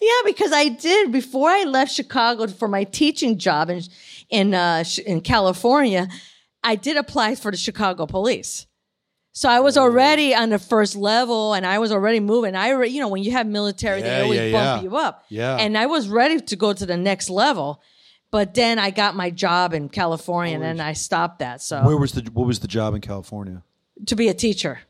Yeah, 0.00 0.10
because 0.24 0.52
I 0.52 0.68
did 0.68 1.12
before 1.12 1.48
I 1.50 1.64
left 1.64 1.92
Chicago 1.92 2.46
for 2.46 2.68
my 2.68 2.84
teaching 2.84 3.38
job 3.38 3.70
in 3.70 3.82
in 4.30 4.54
uh, 4.54 4.84
in 5.06 5.20
California. 5.20 6.08
I 6.62 6.76
did 6.76 6.96
apply 6.96 7.34
for 7.34 7.50
the 7.50 7.56
Chicago 7.56 8.06
Police. 8.06 8.66
So 9.32 9.48
I 9.48 9.58
was 9.58 9.76
already 9.76 10.32
on 10.32 10.50
the 10.50 10.60
first 10.60 10.94
level, 10.94 11.54
and 11.54 11.66
I 11.66 11.80
was 11.80 11.90
already 11.90 12.20
moving. 12.20 12.54
I, 12.54 12.70
re- 12.70 12.88
you 12.88 13.00
know, 13.00 13.08
when 13.08 13.24
you 13.24 13.32
have 13.32 13.48
military, 13.48 14.00
Yeah, 14.00 14.18
they 14.18 14.22
always 14.22 14.40
yeah, 14.40 14.52
bump 14.52 14.82
yeah. 14.82 14.88
you 14.88 14.96
up. 14.96 15.24
Yeah. 15.28 15.56
And 15.56 15.76
I 15.76 15.86
was 15.86 16.06
ready 16.08 16.40
to 16.40 16.56
go 16.56 16.72
to 16.72 16.86
the 16.86 16.96
next 16.96 17.28
level, 17.28 17.82
but 18.34 18.52
then 18.52 18.80
I 18.80 18.90
got 18.90 19.14
my 19.14 19.30
job 19.30 19.74
in 19.74 19.88
California, 19.88 20.56
and 20.56 20.64
then 20.64 20.80
I 20.80 20.94
stopped 20.94 21.38
that. 21.38 21.62
So 21.62 21.80
Where 21.84 21.96
was 21.96 22.10
the 22.14 22.28
what 22.32 22.48
was 22.48 22.58
the 22.58 22.66
job 22.66 22.92
in 22.96 23.00
California? 23.00 23.62
to 24.06 24.16
be 24.16 24.26
a 24.26 24.34
teacher. 24.34 24.80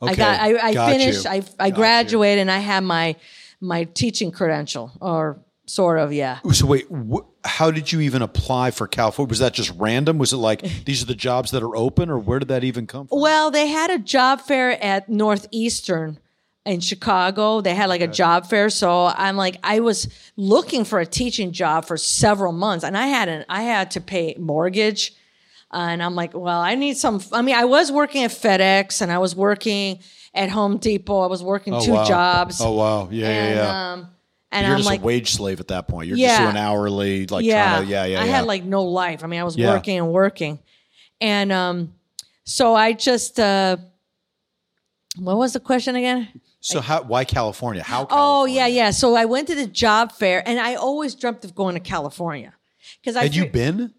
I 0.00 0.14
got 0.14 0.40
I, 0.40 0.56
I 0.68 0.72
got 0.72 0.92
finished 0.92 1.24
you. 1.24 1.30
I 1.30 1.42
I 1.58 1.68
Got 1.68 1.76
graduated 1.76 2.40
and 2.40 2.50
I 2.50 2.56
had 2.56 2.84
my 2.84 3.16
my 3.60 3.84
teaching 3.84 4.30
credential 4.30 4.92
or 4.98 5.38
sort 5.66 5.98
of 5.98 6.10
yeah. 6.10 6.38
So 6.52 6.64
wait, 6.64 6.86
wh- 6.90 7.26
how 7.44 7.70
did 7.70 7.92
you 7.92 8.00
even 8.00 8.22
apply 8.22 8.70
for 8.70 8.86
California? 8.88 9.28
Was 9.28 9.40
that 9.40 9.52
just 9.52 9.74
random? 9.76 10.16
Was 10.16 10.32
it 10.32 10.38
like 10.38 10.62
these 10.86 11.02
are 11.02 11.06
the 11.06 11.14
jobs 11.14 11.50
that 11.50 11.62
are 11.62 11.76
open, 11.76 12.08
or 12.08 12.18
where 12.18 12.38
did 12.38 12.48
that 12.48 12.64
even 12.64 12.86
come 12.86 13.08
from? 13.08 13.20
Well, 13.20 13.50
they 13.50 13.66
had 13.66 13.90
a 13.90 13.98
job 13.98 14.40
fair 14.40 14.82
at 14.82 15.10
Northeastern 15.10 16.18
in 16.66 16.80
Chicago. 16.80 17.60
They 17.62 17.74
had 17.74 17.88
like 17.88 18.02
a 18.02 18.06
job 18.08 18.46
fair, 18.46 18.68
so 18.68 19.06
I'm 19.06 19.36
like 19.36 19.56
I 19.62 19.80
was 19.80 20.08
looking 20.36 20.84
for 20.84 20.98
a 21.00 21.06
teaching 21.06 21.52
job 21.52 21.86
for 21.86 21.96
several 21.96 22.52
months, 22.52 22.84
and 22.84 22.96
I 22.98 23.06
had 23.06 23.28
an 23.28 23.44
I 23.48 23.62
had 23.62 23.92
to 23.92 24.00
pay 24.00 24.34
mortgage, 24.38 25.14
uh, 25.72 25.76
and 25.90 26.02
I'm 26.02 26.14
like, 26.14 26.34
well, 26.34 26.60
I 26.60 26.74
need 26.74 26.96
some. 26.96 27.22
I 27.32 27.40
mean, 27.42 27.54
I 27.54 27.64
was 27.64 27.90
working 27.92 28.24
at 28.24 28.30
FedEx, 28.32 29.00
and 29.00 29.10
I 29.10 29.18
was 29.18 29.34
working 29.36 30.00
at 30.34 30.50
Home 30.50 30.76
Depot. 30.76 31.20
I 31.20 31.26
was 31.28 31.42
working 31.42 31.72
Oh, 31.72 31.80
two 31.80 31.92
wow. 31.92 32.04
jobs. 32.04 32.60
Oh 32.60 32.72
wow, 32.72 33.08
yeah, 33.10 33.28
and, 33.28 33.54
yeah, 33.56 33.62
yeah. 33.64 33.92
Um, 33.92 34.08
and 34.52 34.64
You're 34.66 34.74
I'm 34.74 34.78
just 34.80 34.90
like, 34.90 35.00
a 35.00 35.04
wage 35.04 35.30
slave 35.32 35.60
at 35.60 35.68
that 35.68 35.88
point. 35.88 36.08
You're 36.08 36.18
Yeah. 36.18 36.28
just 36.28 36.42
doing 36.42 36.56
hourly, 36.56 37.26
like 37.26 37.44
yeah, 37.44 37.74
trying 37.76 37.86
to, 37.86 37.90
yeah, 37.90 38.04
yeah. 38.06 38.20
I 38.22 38.24
yeah. 38.26 38.30
had 38.36 38.44
like 38.46 38.64
no 38.64 38.84
life. 38.84 39.22
I 39.24 39.26
mean, 39.28 39.40
I 39.40 39.44
was 39.44 39.56
Yeah. 39.56 39.72
working 39.72 39.98
and 39.98 40.12
working, 40.12 40.58
and 41.20 41.52
um, 41.52 41.94
so 42.44 42.74
I 42.74 42.92
just 42.92 43.38
uh, 43.40 43.76
what 45.18 45.36
was 45.36 45.52
the 45.52 45.60
question 45.60 45.96
again? 45.96 46.28
So 46.66 46.80
how? 46.80 47.02
Why 47.02 47.24
California? 47.24 47.82
How? 47.82 48.06
Oh 48.10 48.44
yeah, 48.44 48.66
yeah. 48.66 48.90
So 48.90 49.14
I 49.14 49.24
went 49.24 49.48
to 49.48 49.54
the 49.54 49.66
job 49.66 50.12
fair, 50.12 50.42
and 50.48 50.58
I 50.58 50.74
always 50.74 51.14
dreamt 51.14 51.44
of 51.44 51.54
going 51.54 51.74
to 51.74 51.80
California 51.80 52.52
because 53.00 53.16
I 53.16 53.22
Had 53.22 53.34
you 53.34 53.46
been? 53.46 53.92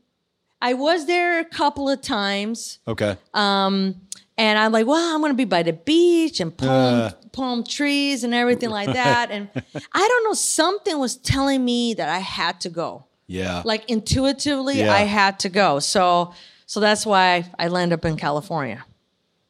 I 0.62 0.74
was 0.74 1.06
there 1.06 1.40
a 1.40 1.46
couple 1.46 1.88
of 1.90 2.02
times, 2.02 2.80
Okay. 2.88 3.16
Um, 3.34 4.02
and 4.40 4.58
I'm 4.60 4.72
like, 4.72 4.88
well, 4.88 5.14
I'm 5.16 5.22
going 5.22 5.32
to 5.32 5.38
be 5.38 5.46
by 5.46 5.62
the 5.64 5.74
beach 5.74 6.40
and 6.40 6.56
palm 6.56 6.70
Uh. 7.02 7.12
palm 7.32 7.64
trees 7.64 8.24
and 8.24 8.34
everything 8.34 8.70
like 8.72 8.92
that. 8.92 9.30
And 9.32 9.50
I 9.94 10.08
don't 10.08 10.24
know, 10.26 10.34
something 10.34 10.98
was 11.00 11.16
telling 11.16 11.64
me 11.64 11.94
that 11.94 12.10
I 12.10 12.20
had 12.20 12.60
to 12.62 12.70
go. 12.70 13.06
yeah. 13.28 13.62
Like 13.66 13.88
intuitively, 13.90 14.80
Yeah. 14.80 14.94
I 14.94 15.02
had 15.02 15.38
to 15.40 15.50
go. 15.50 15.80
So 15.80 16.34
so 16.66 16.80
that's 16.80 17.06
why 17.06 17.46
I 17.60 17.68
land 17.70 17.94
up 17.94 18.04
in 18.06 18.18
California. 18.18 18.84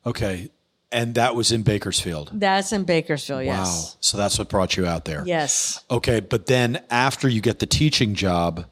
okay. 0.06 0.50
And 0.92 1.16
that 1.16 1.36
was 1.36 1.52
in 1.52 1.64
Bakersfield. 1.64 2.32
That's 2.34 2.72
in 2.72 2.86
Bakersfield. 2.86 3.44
Yes. 3.44 3.68
Wow. 3.68 3.98
So 4.00 4.18
that's 4.18 4.40
what 4.40 4.48
brought 4.48 4.78
you 4.78 4.86
out 4.88 5.04
there. 5.04 5.24
Yes. 5.26 5.84
Okay, 5.92 6.22
but 6.22 6.46
then 6.46 6.82
after 6.90 7.28
you 7.28 7.42
get 7.42 7.60
the 7.60 7.66
teaching 7.66 8.16
job, 8.16 8.66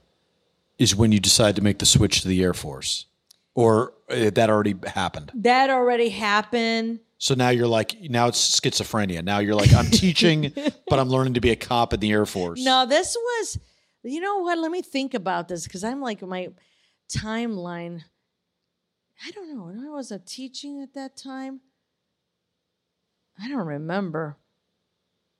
is 0.77 0.95
when 0.95 1.11
you 1.11 1.19
decide 1.19 1.55
to 1.55 1.61
make 1.61 1.79
the 1.79 1.85
switch 1.85 2.21
to 2.21 2.27
the 2.27 2.41
Air 2.43 2.53
Force, 2.53 3.05
or 3.53 3.93
uh, 4.09 4.29
that 4.31 4.49
already 4.49 4.75
happened. 4.85 5.31
That 5.33 5.69
already 5.69 6.09
happened. 6.09 6.99
So 7.17 7.33
now 7.33 7.49
you're 7.49 7.67
like, 7.67 7.95
now 8.01 8.27
it's 8.27 8.59
schizophrenia. 8.59 9.23
Now 9.23 9.39
you're 9.39 9.55
like, 9.55 9.73
I'm 9.73 9.85
teaching, 9.85 10.51
but 10.89 10.99
I'm 10.99 11.09
learning 11.09 11.35
to 11.35 11.41
be 11.41 11.51
a 11.51 11.55
cop 11.55 11.93
in 11.93 11.99
the 12.01 12.11
Air 12.11 12.25
Force. 12.25 12.63
No, 12.63 12.85
this 12.85 13.15
was, 13.15 13.57
you 14.03 14.19
know 14.19 14.39
what? 14.39 14.57
Let 14.57 14.71
me 14.71 14.81
think 14.81 15.13
about 15.13 15.47
this 15.47 15.63
because 15.63 15.83
I'm 15.83 16.01
like, 16.01 16.21
my 16.21 16.49
timeline. 17.09 18.01
I 19.25 19.31
don't 19.31 19.55
know. 19.55 19.87
I 19.87 19.89
was 19.95 20.11
a 20.11 20.19
teaching 20.19 20.81
at 20.81 20.93
that 20.95 21.15
time. 21.15 21.61
I 23.41 23.47
don't 23.49 23.65
remember. 23.67 24.37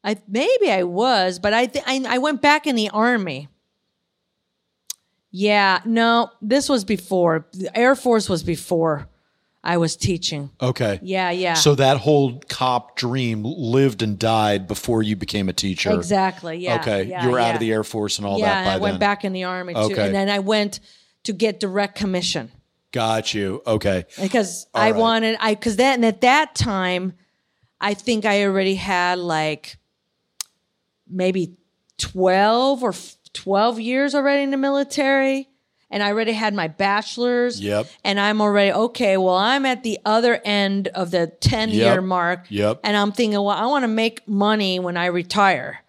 I 0.03 0.17
maybe 0.27 0.71
I 0.71 0.83
was, 0.83 1.39
but 1.39 1.53
I 1.53 1.65
th- 1.65 1.83
I, 1.87 2.03
I 2.07 2.17
went 2.19 2.41
back 2.41 2.67
in 2.67 2.75
the 2.75 2.89
army. 2.89 3.47
Yeah, 5.31 5.81
no, 5.85 6.29
this 6.41 6.69
was 6.69 6.85
before. 6.85 7.47
The 7.53 7.75
Air 7.77 7.95
Force 7.95 8.29
was 8.29 8.43
before 8.43 9.09
I 9.63 9.77
was 9.77 9.95
teaching. 9.97 10.51
Okay. 10.61 10.99
Yeah, 11.01 11.31
yeah. 11.31 11.55
So 11.55 11.75
that 11.75 11.97
whole 11.97 12.39
cop 12.47 12.95
dream 12.95 13.43
lived 13.43 14.01
and 14.01 14.17
died 14.17 14.67
before 14.67 15.03
you 15.03 15.15
became 15.15 15.49
a 15.49 15.53
teacher. 15.53 15.91
exactly. 15.91 16.57
Yeah. 16.57 16.75
Okay. 16.75 17.03
yeah, 17.05 17.25
you 17.25 17.31
were 17.31 17.39
out 17.39 17.55
of 17.55 17.59
the 17.59 17.71
Air 17.73 17.83
Force 17.83 18.17
and 18.17 18.25
all 18.27 18.39
yeah, 18.39 18.63
that 18.63 18.65
by 18.65 18.73
I 18.75 18.77
went 18.77 18.99
back 18.99 19.25
in 19.25 19.33
the 19.33 19.43
army 19.43 19.73
too, 19.73 19.79
Okay. 19.79 20.05
and 20.05 20.15
then 20.15 20.29
I 20.29 20.39
went 20.39 20.79
to 21.23 21.33
get 21.33 21.59
direct 21.59 21.95
commission 21.95 22.51
Got 22.91 23.33
you. 23.33 23.61
Okay. 23.67 24.05
because 24.21 24.67
All 24.73 24.81
I 24.83 24.91
right. 24.91 24.99
wanted 24.99 25.37
I 25.41 25.55
because 25.55 25.75
then 25.75 26.03
at 26.05 26.21
that 26.21 26.55
time, 26.55 27.13
I 27.85 27.93
think 27.93 28.25
I 28.25 28.45
already 28.45 28.73
had 28.73 29.19
like 29.19 29.77
maybe 31.07 31.55
twelve 31.99 32.81
or 32.81 32.95
twelve 33.31 33.79
years 33.79 34.15
already 34.15 34.41
in 34.41 34.49
the 34.49 34.57
military, 34.57 35.47
and 35.91 36.01
I 36.01 36.09
already 36.09 36.31
had 36.31 36.55
my 36.55 36.67
bachelor's. 36.67 37.61
Yep. 37.61 37.85
And 38.03 38.19
I'm 38.19 38.41
already 38.41 38.71
okay. 38.71 39.17
Well, 39.17 39.35
I'm 39.35 39.67
at 39.67 39.83
the 39.83 39.99
other 40.03 40.41
end 40.43 40.87
of 40.89 41.11
the 41.11 41.27
ten 41.27 41.69
year 41.69 42.01
mark. 42.01 42.47
Yep. 42.49 42.79
And 42.83 42.97
I'm 42.97 43.11
thinking, 43.11 43.39
well, 43.39 43.49
I 43.49 43.67
want 43.67 43.83
to 43.83 43.87
make 43.87 44.27
money 44.27 44.79
when 44.79 44.97
I 44.97 45.05
retire. 45.05 45.83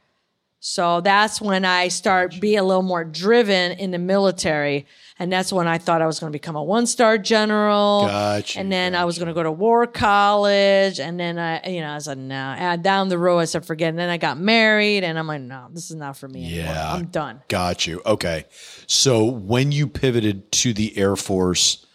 So 0.59 1.01
that's 1.01 1.41
when 1.41 1.65
I 1.65 1.89
start 1.89 2.41
be 2.41 2.57
a 2.57 2.65
little 2.65 2.83
more 2.83 3.05
driven 3.05 3.73
in 3.73 3.91
the 3.91 3.99
military. 3.99 4.87
And 5.19 5.33
that's 5.33 5.53
when 5.53 5.69
I 5.69 5.79
thought 5.79 6.03
I 6.03 6.07
was 6.07 6.19
going 6.19 6.31
to 6.33 6.37
become 6.37 6.57
a 6.57 6.63
one 6.63 6.87
star 6.87 7.19
general. 7.19 8.07
Gotcha, 8.07 8.59
And 8.59 8.73
then 8.73 8.95
I 8.95 9.05
was 9.05 9.19
going 9.19 9.29
to 9.29 9.35
go 9.35 9.43
to 9.43 9.53
war 9.53 9.87
college. 9.87 10.99
And 10.99 11.21
then 11.21 11.39
I, 11.39 11.67
you 11.69 11.81
know, 11.81 11.93
I 11.93 11.99
said, 11.99 12.19
no. 12.19 12.35
And 12.35 12.83
down 12.83 13.09
the 13.09 13.19
road, 13.19 13.39
I 13.39 13.45
said, 13.45 13.65
forget. 13.65 13.91
And 13.91 13.99
then 13.99 14.09
I 14.11 14.17
got 14.17 14.39
married. 14.39 15.05
And 15.05 15.19
I'm 15.19 15.27
like, 15.27 15.43
no, 15.43 15.69
this 15.71 15.91
is 15.91 15.97
not 15.97 16.17
for 16.17 16.29
me 16.29 16.47
anymore. 16.47 16.75
Yeah. 16.75 16.93
I'm 16.95 17.07
done. 17.07 17.43
Got 17.49 17.87
you. 17.87 18.03
Okay. 18.05 18.47
So 18.87 19.25
when 19.25 19.73
you 19.73 19.87
pivoted 19.87 20.51
to 20.53 20.73
the 20.73 20.97
Air 20.99 21.17
Force 21.17 21.87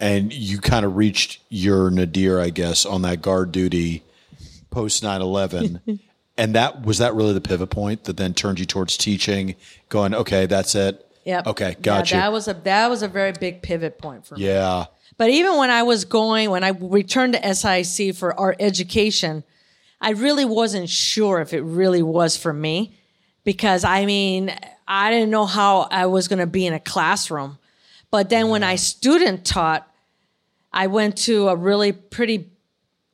and 0.00 0.32
you 0.32 0.58
kind 0.58 0.86
of 0.86 0.96
reached 0.96 1.42
your 1.50 1.90
nadir, 1.90 2.40
I 2.40 2.50
guess, 2.50 2.86
on 2.86 3.02
that 3.02 3.20
guard 3.20 3.52
duty 3.52 4.04
post 4.70 5.02
9 5.02 5.20
11, 5.20 6.00
and 6.40 6.54
that 6.54 6.86
was 6.86 6.98
that 6.98 7.14
really 7.14 7.34
the 7.34 7.40
pivot 7.40 7.68
point 7.68 8.04
that 8.04 8.16
then 8.16 8.32
turned 8.32 8.58
you 8.58 8.64
towards 8.64 8.96
teaching, 8.96 9.56
going, 9.90 10.14
okay, 10.14 10.46
that's 10.46 10.74
it. 10.74 11.06
Yep. 11.24 11.46
Okay. 11.48 11.76
gotcha. 11.82 12.14
yeah. 12.14 12.22
That 12.22 12.32
was 12.32 12.48
a 12.48 12.54
that 12.54 12.88
was 12.88 13.02
a 13.02 13.08
very 13.08 13.32
big 13.32 13.62
pivot 13.62 13.98
point 13.98 14.26
for 14.26 14.36
me. 14.36 14.46
yeah. 14.46 14.86
But 15.18 15.28
even 15.28 15.58
when 15.58 15.70
I 15.70 15.82
was 15.82 16.06
going, 16.06 16.48
when 16.48 16.64
I 16.64 16.70
returned 16.70 17.34
to 17.34 17.40
SAIC 17.40 18.16
for 18.16 18.38
our 18.40 18.56
education, 18.58 19.44
I 20.00 20.12
really 20.12 20.46
wasn't 20.46 20.88
sure 20.88 21.42
if 21.42 21.52
it 21.52 21.60
really 21.60 22.02
was 22.02 22.38
for 22.38 22.54
me 22.54 22.98
because 23.44 23.84
I 23.84 24.06
mean, 24.06 24.50
I 24.88 25.10
didn't 25.10 25.30
know 25.30 25.44
how 25.44 25.88
I 25.90 26.06
was 26.06 26.26
going 26.26 26.38
to 26.38 26.46
be 26.46 26.66
in 26.66 26.72
a 26.72 26.80
classroom. 26.80 27.58
But 28.10 28.30
then 28.30 28.48
when 28.48 28.62
I 28.62 28.76
student 28.76 29.44
taught, 29.44 29.86
I 30.72 30.86
went 30.86 31.18
to 31.18 31.48
a 31.48 31.56
really 31.56 31.92
pretty 31.92 32.50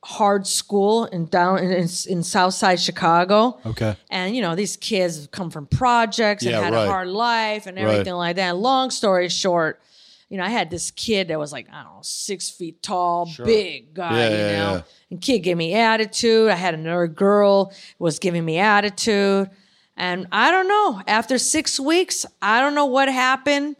hard 0.09 0.47
school 0.47 1.03
in 1.05 1.25
down 1.25 1.59
in, 1.59 1.69
in, 1.71 1.87
in 2.07 2.23
Southside 2.23 2.79
Chicago. 2.79 3.59
Okay. 3.65 3.93
And 4.09 4.33
you 4.33 4.41
know, 4.41 4.55
these 4.55 4.77
kids 4.77 5.27
come 5.31 5.49
from 5.51 5.65
projects 5.65 6.43
and 6.43 6.51
Yeah, 6.53 6.61
had 6.61 6.73
right. 6.73 6.85
a 6.85 6.89
hard 6.89 7.09
life 7.09 7.67
and 7.67 7.75
Right. 7.75 7.83
everything 7.87 8.13
like 8.13 8.37
that. 8.37 8.55
long 8.55 8.89
story 8.89 9.27
short, 9.27 9.81
you 10.29 10.37
know, 10.37 10.45
I 10.45 10.49
had 10.49 10.69
this 10.69 10.91
kid 10.91 11.27
that 11.27 11.37
was 11.37 11.51
like, 11.51 11.67
I 11.69 11.83
don't 11.83 11.95
know, 11.95 11.99
six 12.03 12.49
feet 12.49 12.81
tall, 12.81 13.29
big 13.43 13.93
guy, 13.93 14.17
Yeah, 14.17 14.29
you 14.29 14.37
know. 14.57 14.73
yeah. 14.75 14.81
And 15.11 15.21
kid 15.21 15.39
gave 15.39 15.57
me 15.57 15.73
attitude. 15.73 16.51
I 16.51 16.55
had 16.55 16.73
another 16.73 17.07
girl 17.07 17.73
was 17.99 18.17
giving 18.19 18.45
me 18.45 18.59
attitude. 18.59 19.49
And 19.97 20.27
I 20.31 20.51
don't 20.51 20.67
know. 20.69 21.01
After 21.05 21.37
six 21.37 21.79
weeks, 21.81 22.25
I 22.41 22.61
don't 22.61 22.75
know 22.75 22.85
what 22.85 23.09
happened. 23.09 23.75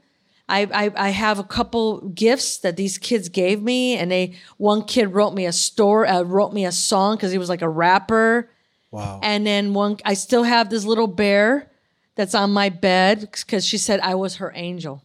I, 0.49 0.61
I, 0.73 0.91
I 0.95 1.09
have 1.09 1.39
a 1.39 1.43
couple 1.43 2.07
gifts 2.09 2.57
that 2.59 2.77
these 2.77 2.97
kids 2.97 3.27
gave 3.29 3.61
me, 3.61 3.97
and 3.97 4.09
they 4.09 4.35
one 4.57 4.83
kid 4.83 5.13
wrote 5.13 5.33
me 5.33 5.45
a 5.45 5.51
store, 5.51 6.07
uh, 6.07 6.21
wrote 6.21 6.53
me 6.53 6.65
a 6.65 6.71
song 6.71 7.15
because 7.15 7.31
he 7.31 7.37
was 7.37 7.49
like 7.49 7.61
a 7.61 7.69
rapper. 7.69 8.49
Wow. 8.91 9.19
And 9.21 9.45
then 9.45 9.73
one, 9.73 9.97
I 10.05 10.13
still 10.13 10.43
have 10.43 10.69
this 10.69 10.85
little 10.85 11.07
bear 11.07 11.69
that's 12.15 12.33
on 12.33 12.51
my 12.51 12.69
bed 12.69 13.29
because 13.31 13.65
she 13.65 13.77
said 13.77 13.99
I 13.99 14.15
was 14.15 14.37
her 14.37 14.51
angel. 14.55 15.03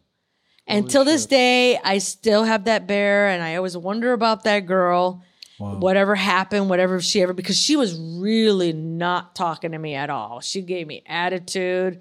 And 0.68 0.88
till 0.88 1.04
this 1.04 1.26
day, 1.26 1.76
I 1.78 1.98
still 1.98 2.44
have 2.44 2.64
that 2.64 2.86
bear, 2.86 3.28
and 3.28 3.42
I 3.42 3.56
always 3.56 3.76
wonder 3.76 4.12
about 4.12 4.44
that 4.44 4.60
girl. 4.60 5.24
Wow. 5.58 5.78
Whatever 5.78 6.14
happened, 6.14 6.70
whatever 6.70 7.00
she 7.00 7.20
ever, 7.20 7.32
because 7.32 7.58
she 7.58 7.76
was 7.76 7.98
really 7.98 8.72
not 8.72 9.34
talking 9.34 9.72
to 9.72 9.78
me 9.78 9.94
at 9.94 10.08
all. 10.08 10.40
She 10.40 10.62
gave 10.62 10.86
me 10.86 11.02
attitude, 11.06 12.00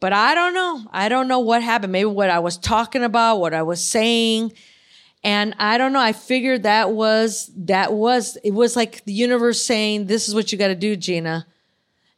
But 0.00 0.12
I 0.12 0.34
don't 0.34 0.54
know. 0.54 0.82
I 0.92 1.08
don't 1.08 1.26
know 1.28 1.40
what 1.40 1.62
happened. 1.62 1.92
Maybe 1.92 2.06
what 2.06 2.30
I 2.30 2.38
was 2.38 2.56
talking 2.56 3.02
about, 3.02 3.36
what 3.40 3.52
I 3.54 3.62
was 3.62 3.84
saying. 3.84 4.52
And 5.24 5.54
I 5.58 5.76
don't 5.78 5.92
know. 5.92 6.00
I 6.00 6.12
figured 6.12 6.62
that 6.62 6.92
was, 6.92 7.50
that 7.56 7.92
was, 7.92 8.36
it 8.44 8.52
was 8.52 8.76
like 8.76 9.04
the 9.04 9.12
universe 9.12 9.60
saying, 9.60 10.06
this 10.06 10.28
is 10.28 10.34
what 10.34 10.52
you 10.52 10.58
got 10.58 10.68
to 10.68 10.76
do, 10.76 10.94
Gina. 10.94 11.46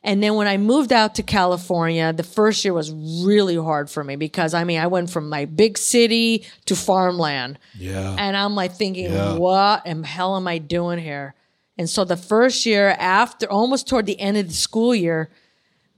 And 0.02 0.22
then 0.22 0.34
when 0.34 0.46
I 0.46 0.56
moved 0.56 0.92
out 0.92 1.14
to 1.16 1.22
California, 1.22 2.12
the 2.12 2.22
first 2.22 2.64
year 2.64 2.72
was 2.72 2.90
really 2.92 3.56
hard 3.56 3.90
for 3.90 4.02
me 4.02 4.16
because 4.16 4.54
I 4.54 4.64
mean, 4.64 4.80
I 4.80 4.86
went 4.86 5.10
from 5.10 5.28
my 5.28 5.44
big 5.44 5.76
city 5.78 6.46
to 6.66 6.76
farmland. 6.76 7.58
Yeah. 7.74 8.14
And 8.18 8.36
I'm 8.36 8.54
like 8.54 8.72
thinking, 8.74 9.12
Yeah. 9.12 9.34
what 9.36 9.86
in 9.86 10.02
hell 10.02 10.36
am 10.36 10.46
I 10.48 10.58
doing 10.58 10.98
here? 10.98 11.34
And 11.78 11.88
so 11.88 12.04
the 12.04 12.16
first 12.16 12.64
year 12.66 12.90
after, 12.98 13.50
almost 13.50 13.88
toward 13.88 14.04
the 14.06 14.18
end 14.20 14.36
of 14.36 14.48
the 14.48 14.54
school 14.54 14.94
year, 14.94 15.30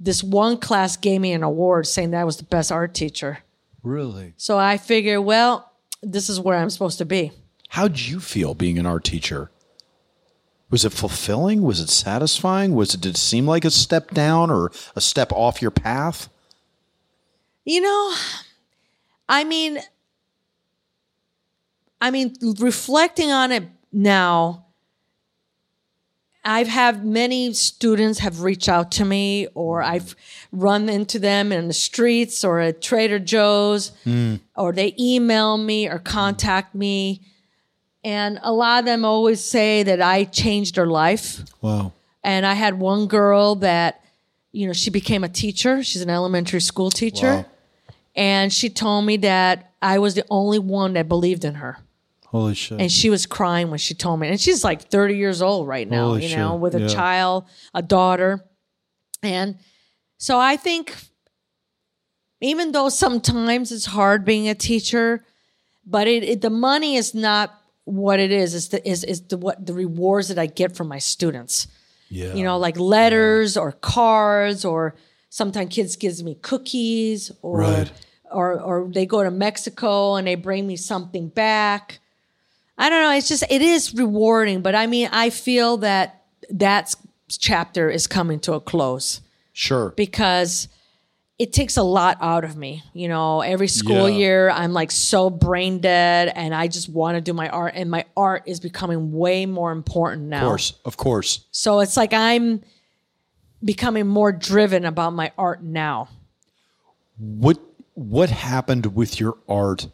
this 0.03 0.23
one 0.23 0.59
class 0.59 0.97
gave 0.97 1.21
me 1.21 1.33
an 1.33 1.45
award 1.45 1.87
saying 1.87 2.11
that 2.11 2.21
I 2.21 2.25
was 2.25 2.37
the 2.37 2.45
best 2.45 2.73
art 2.73 2.93
teacher. 2.93 3.39
Really? 3.83 4.35
So 4.37 4.59
I 4.59 4.77
figured, 4.77 5.21
well, 5.21 5.73
this 6.03 6.29
is 6.29 6.41
where 6.41 6.59
I'm 6.59 6.71
supposed 6.71 6.99
to 6.99 7.05
be. 7.05 7.31
How'd 7.69 7.99
you 7.99 8.19
feel 8.19 8.55
being 8.55 8.79
an 8.79 8.87
art 8.87 9.05
teacher? 9.05 9.51
Was 10.71 10.85
it 10.85 10.93
fulfilling? 10.93 11.63
Was 11.63 11.81
it 11.81 11.89
satisfying? 11.89 12.75
Was 12.75 12.95
it 12.95 13.01
did 13.01 13.11
it 13.11 13.17
seem 13.19 13.47
like 13.47 13.65
a 13.65 13.71
step 13.71 14.11
down 14.11 14.51
or 14.51 14.73
a 14.97 15.01
step 15.01 15.31
off 15.33 15.63
your 15.63 15.71
path? 15.71 16.29
You 17.65 17.81
know, 17.81 18.15
I 19.29 19.45
mean, 19.45 19.79
I 22.01 22.11
mean, 22.11 22.35
reflecting 22.59 23.31
on 23.31 23.53
it 23.53 23.65
now, 23.93 24.67
I've 26.45 26.69
had 26.69 27.05
many 27.05 27.53
students 27.53 28.19
have 28.19 28.41
reached 28.41 28.69
out 28.69 28.91
to 28.93 29.05
me, 29.05 29.47
or 29.55 29.81
mm. 29.81 29.87
I've 29.87 30.17
run 30.51 30.89
into 30.89 31.19
them 31.19 31.53
in 31.53 31.69
the 31.69 31.75
streets 31.75 32.43
or 32.43 32.61
at 32.61 32.83
Trader 32.83 33.19
Joe's, 33.21 33.93
mm. 34.05 34.41
or 34.57 34.73
they 34.73 34.95
email 34.99 35.57
me 35.57 35.89
or 35.89 35.99
mm. 35.99 36.05
contact 36.05 36.75
me. 36.75 37.23
And 38.05 38.41
a 38.43 38.53
lot 38.53 38.81
of 38.81 38.85
them 38.85 39.05
always 39.05 39.43
say 39.43 39.85
that 39.85 40.03
I 40.03 40.25
changed 40.25 40.75
their 40.75 40.87
life. 40.87 41.43
Wow. 41.61 41.93
And 42.25 42.45
I 42.45 42.55
had 42.55 42.79
one 42.81 43.07
girl 43.07 43.55
that, 43.57 44.05
you 44.51 44.67
know, 44.67 44.73
she 44.73 44.91
became 44.91 45.23
a 45.23 45.29
teacher. 45.29 45.85
She's 45.85 46.03
an 46.03 46.11
elementary 46.11 46.61
school 46.61 46.91
teacher. 46.91 47.35
Wow. 47.35 47.47
And 48.17 48.53
she 48.53 48.69
told 48.69 49.07
me 49.07 49.17
that 49.19 49.73
I 49.81 49.99
was 50.01 50.15
the 50.15 50.25
only 50.31 50.59
one 50.59 50.95
that 50.95 51.09
believed 51.09 51.45
in 51.45 51.55
her. 51.55 51.79
Holy 52.33 52.55
shit. 52.55 52.81
And 52.81 52.91
she 52.91 53.09
was 53.11 53.27
crying 53.27 53.69
when 53.71 53.79
she 53.79 53.95
told 53.95 54.19
me. 54.19 54.27
And 54.29 54.41
she's 54.41 54.65
like 54.65 54.91
30 54.91 55.17
years 55.17 55.41
old 55.43 55.69
right 55.69 55.89
now, 55.89 56.07
Holy 56.09 56.27
you 56.27 56.35
know, 56.37 56.57
with 56.57 56.75
a 56.75 56.81
Yeah. 56.81 56.89
child, 56.89 57.45
a 57.75 57.83
daughter. 57.83 58.45
And 59.23 59.59
so 60.19 60.41
I 60.41 60.57
think 60.57 60.95
even 62.41 62.73
though 62.73 62.89
sometimes 62.89 63.71
it's 63.71 63.87
hard 63.87 64.25
being 64.25 64.49
a 64.49 64.55
teacher, 64.55 65.25
but 65.87 66.09
it, 66.09 66.25
it 66.25 66.41
the 66.41 66.51
money 66.51 66.97
is 66.97 67.15
not 67.15 67.55
what 67.85 68.19
it 68.19 68.33
is. 68.33 68.55
It's 68.55 68.69
the 68.69 68.89
is 68.89 69.05
is 69.05 69.21
the 69.29 69.37
what 69.37 69.65
the 69.65 69.75
rewards 69.75 70.29
that 70.29 70.39
I 70.39 70.47
get 70.47 70.75
from 70.77 70.89
my 70.89 70.99
students 70.99 71.67
yeah. 72.09 72.35
you 72.35 72.45
know, 72.45 72.59
like 72.59 72.79
letters 72.79 73.57
or 73.57 73.73
cards, 73.73 74.65
or 74.65 74.95
sometimes 75.31 75.75
kids 75.75 75.97
gives 75.97 76.23
me 76.23 76.35
cookies, 76.43 77.31
or 77.43 77.59
Right. 77.61 77.91
or 78.31 78.61
or 78.61 78.89
they 78.93 79.07
go 79.07 79.23
to 79.23 79.31
Mexico 79.31 80.17
and 80.17 80.27
they 80.27 80.35
bring 80.35 80.67
me 80.67 80.77
something 80.77 81.29
back. 81.29 82.01
I 82.79 82.89
don't 82.89 83.03
know. 83.03 83.13
It's 83.13 83.29
just 83.29 83.45
it 83.51 83.63
is 83.63 83.95
rewarding, 83.95 84.63
but 84.63 84.75
I 84.75 84.87
mean, 84.87 85.09
I 85.13 85.31
feel 85.31 85.79
that 85.79 86.23
that 86.51 86.95
chapter 87.29 87.89
is 87.91 88.07
coming 88.07 88.41
to 88.41 88.55
a 88.55 88.61
close 88.61 89.21
Sure. 89.53 89.91
because 89.97 90.69
it 91.39 91.53
takes 91.53 91.77
a 91.77 91.83
lot 91.83 92.19
out 92.21 92.45
of 92.45 92.57
me. 92.57 92.83
You 92.93 93.09
know, 93.09 93.41
every 93.41 93.69
school 93.69 94.09
Yeah. 94.09 94.17
year 94.19 94.51
I'm 94.51 94.73
like 94.73 94.91
so 94.91 95.31
brain 95.31 95.79
dead 95.81 96.33
and 96.35 96.55
I 96.55 96.69
just 96.69 96.89
want 96.89 97.17
to 97.17 97.21
do 97.21 97.33
my 97.33 97.49
art 97.49 97.73
and 97.77 97.91
my 97.91 98.05
art 98.17 98.45
is 98.47 98.61
becoming 98.61 99.13
way 99.13 99.47
more 99.47 99.73
important 99.73 100.25
now. 100.25 100.43
Of 100.43 100.49
course. 100.49 100.73
Of 100.85 100.97
course. 100.97 101.45
So 101.51 101.81
it's 101.81 101.97
like 101.97 102.13
I'm 102.13 102.63
becoming 103.65 104.07
more 104.07 104.33
driven 104.33 104.85
about 104.85 105.11
my 105.15 105.33
art 105.39 105.63
now. 105.63 106.09
What 107.19 107.59
what 107.95 108.31
happened 108.31 108.95
with 108.95 109.21
your 109.21 109.37
art 109.49 109.89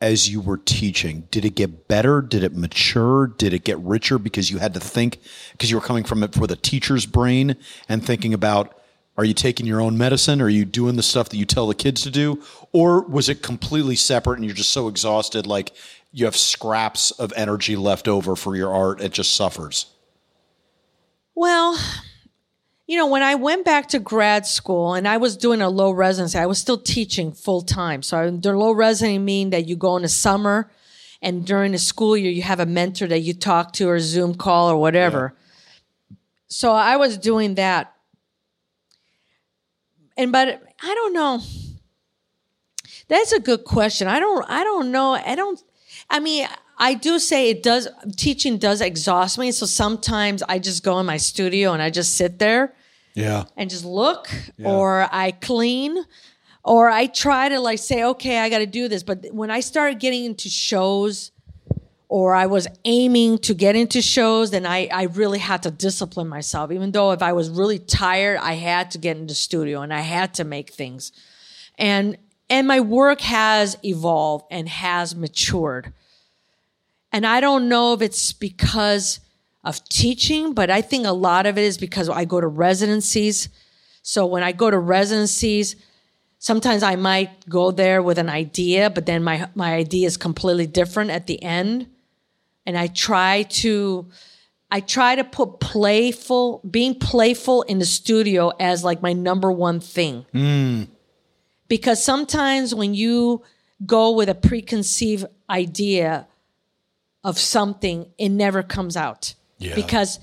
as 0.00 0.28
you 0.28 0.40
were 0.40 0.58
teaching? 0.58 1.26
Did 1.30 1.44
it 1.44 1.54
get 1.54 1.88
better? 1.88 2.20
Did 2.20 2.44
it 2.44 2.54
mature? 2.54 3.28
Did 3.28 3.52
it 3.52 3.64
get 3.64 3.78
richer 3.78 4.18
because 4.18 4.50
you 4.50 4.58
had 4.58 4.74
to 4.74 4.80
think 4.80 5.18
because 5.52 5.70
you 5.70 5.76
were 5.76 5.82
coming 5.82 6.04
from 6.04 6.22
it 6.22 6.34
for 6.34 6.46
the 6.46 6.56
teacher's 6.56 7.06
brain 7.06 7.56
and 7.88 8.04
thinking 8.04 8.34
about 8.34 8.78
are 9.18 9.24
you 9.24 9.32
taking 9.32 9.64
your 9.64 9.80
own 9.80 9.96
medicine? 9.96 10.42
Are 10.42 10.48
you 10.48 10.66
doing 10.66 10.96
the 10.96 11.02
stuff 11.02 11.30
that 11.30 11.38
you 11.38 11.46
tell 11.46 11.66
the 11.66 11.74
kids 11.74 12.02
to 12.02 12.10
do? 12.10 12.42
Or 12.72 13.00
was 13.00 13.30
it 13.30 13.42
completely 13.42 13.96
separate 13.96 14.36
and 14.36 14.44
you're 14.44 14.54
just 14.54 14.72
so 14.72 14.88
exhausted 14.88 15.46
like 15.46 15.72
you 16.12 16.26
have 16.26 16.36
scraps 16.36 17.12
of 17.12 17.32
energy 17.34 17.76
left 17.76 18.08
over 18.08 18.36
for 18.36 18.56
your 18.56 18.74
art 18.74 19.00
it 19.00 19.12
just 19.12 19.34
suffers? 19.34 19.86
You 22.86 22.96
know, 22.96 23.08
when 23.08 23.22
I 23.22 23.34
went 23.34 23.64
back 23.64 23.88
to 23.88 23.98
grad 23.98 24.46
school 24.46 24.94
and 24.94 25.08
I 25.08 25.16
was 25.16 25.36
doing 25.36 25.60
a 25.60 25.68
low 25.68 25.90
residency, 25.90 26.38
I 26.38 26.46
was 26.46 26.58
still 26.58 26.78
teaching 26.78 27.32
full 27.32 27.62
time. 27.62 28.02
So 28.02 28.30
the 28.30 28.52
low 28.52 28.70
residency 28.72 29.18
mean 29.18 29.50
that 29.50 29.66
you 29.66 29.74
go 29.76 29.96
in 29.96 30.02
the 30.02 30.08
summer 30.08 30.70
and 31.20 31.44
during 31.44 31.72
the 31.72 31.78
school 31.78 32.16
year 32.16 32.30
you 32.30 32.42
have 32.42 32.60
a 32.60 32.66
mentor 32.66 33.08
that 33.08 33.20
you 33.20 33.34
talk 33.34 33.72
to 33.74 33.88
or 33.88 33.98
Zoom 33.98 34.36
call 34.36 34.70
or 34.70 34.76
whatever. 34.76 35.34
So 36.46 36.72
I 36.72 36.96
was 36.96 37.18
doing 37.18 37.56
that. 37.56 37.92
And 40.16 40.30
but 40.30 40.62
I 40.80 40.94
don't 40.94 41.12
know. 41.12 41.40
That's 43.08 43.32
a 43.32 43.40
good 43.40 43.64
question. 43.64 44.06
I 44.06 44.20
don't 44.20 44.48
I 44.48 44.62
don't 44.62 44.92
know. 44.92 45.14
I 45.14 45.34
don't 45.34 45.60
I 46.08 46.20
mean, 46.20 46.46
I 46.78 46.94
do 46.94 47.18
say 47.18 47.50
it 47.50 47.62
does 47.62 47.88
teaching 48.16 48.58
does 48.58 48.80
exhaust 48.80 49.38
me. 49.38 49.50
So 49.52 49.66
sometimes 49.66 50.42
I 50.42 50.58
just 50.58 50.82
go 50.82 50.98
in 51.00 51.06
my 51.06 51.16
studio 51.16 51.72
and 51.72 51.80
I 51.82 51.90
just 51.90 52.14
sit 52.16 52.38
there 52.38 52.74
Yeah. 53.14 53.44
and 53.56 53.70
just 53.70 53.84
look 53.84 54.28
or 54.62 55.08
I 55.10 55.30
clean 55.30 56.04
or 56.62 56.90
I 56.90 57.06
try 57.06 57.48
to 57.48 57.60
like 57.60 57.78
say, 57.78 58.04
okay, 58.04 58.38
I 58.40 58.48
got 58.50 58.58
to 58.58 58.66
do 58.66 58.88
this. 58.88 59.02
But 59.02 59.26
when 59.32 59.50
I 59.50 59.60
started 59.60 60.00
getting 60.00 60.24
into 60.24 60.48
shows 60.50 61.30
or 62.08 62.34
I 62.34 62.46
was 62.46 62.68
aiming 62.84 63.38
to 63.38 63.54
get 63.54 63.74
into 63.74 64.02
shows, 64.02 64.50
then 64.50 64.66
I, 64.66 64.88
I 64.92 65.04
really 65.04 65.38
had 65.38 65.62
to 65.64 65.70
discipline 65.70 66.28
myself. 66.28 66.70
Even 66.70 66.92
though 66.92 67.12
if 67.12 67.22
I 67.22 67.32
was 67.32 67.48
really 67.50 67.78
tired, 67.78 68.38
I 68.42 68.52
had 68.54 68.90
to 68.92 68.98
get 68.98 69.16
into 69.16 69.34
studio 69.34 69.80
and 69.80 69.94
I 69.94 70.00
had 70.00 70.34
to 70.34 70.44
make 70.44 70.70
things. 70.70 71.10
And 71.78 72.18
and 72.50 72.68
my 72.68 72.80
work 72.80 73.22
has 73.22 73.76
evolved 73.82 74.44
and 74.50 74.68
has 74.68 75.16
matured. 75.16 75.92
And 77.12 77.26
I 77.26 77.40
don't 77.40 77.68
know 77.68 77.94
if 77.94 78.02
it's 78.02 78.32
because 78.32 79.20
of 79.64 79.82
teaching, 79.88 80.52
but 80.52 80.70
I 80.70 80.80
think 80.80 81.06
a 81.06 81.12
lot 81.12 81.46
of 81.46 81.58
it 81.58 81.64
is 81.64 81.78
because 81.78 82.08
I 82.08 82.24
go 82.24 82.40
to 82.40 82.46
residencies. 82.46 83.48
So 84.02 84.26
when 84.26 84.42
I 84.42 84.52
go 84.52 84.70
to 84.70 84.78
residencies, 84.78 85.76
sometimes 86.38 86.82
I 86.82 86.96
might 86.96 87.48
go 87.48 87.72
there 87.72 88.02
with 88.02 88.18
an 88.18 88.28
idea, 88.28 88.90
but 88.90 89.06
then 89.06 89.24
my 89.24 89.48
my 89.54 89.74
idea 89.74 90.06
is 90.06 90.16
completely 90.16 90.66
different 90.66 91.10
at 91.10 91.26
the 91.26 91.42
end. 91.42 91.88
And 92.64 92.78
I 92.78 92.86
try 92.86 93.42
to 93.62 94.06
I 94.70 94.80
try 94.80 95.16
to 95.16 95.24
put 95.24 95.60
playful 95.60 96.60
being 96.68 96.94
playful 96.94 97.62
in 97.62 97.78
the 97.78 97.86
studio 97.86 98.52
as 98.60 98.84
like 98.84 99.02
my 99.02 99.12
number 99.12 99.50
one 99.50 99.80
thing. 99.80 100.26
Mm. 100.34 100.88
Because 101.68 102.02
sometimes 102.02 102.74
when 102.74 102.94
you 102.94 103.42
go 103.84 104.12
with 104.12 104.28
a 104.28 104.34
preconceived 104.34 105.26
idea 105.50 106.26
of 107.26 107.40
something, 107.40 108.06
it 108.18 108.28
never 108.28 108.62
comes 108.62 108.96
out. 108.96 109.34
Yeah. 109.58 109.74
Because 109.74 110.20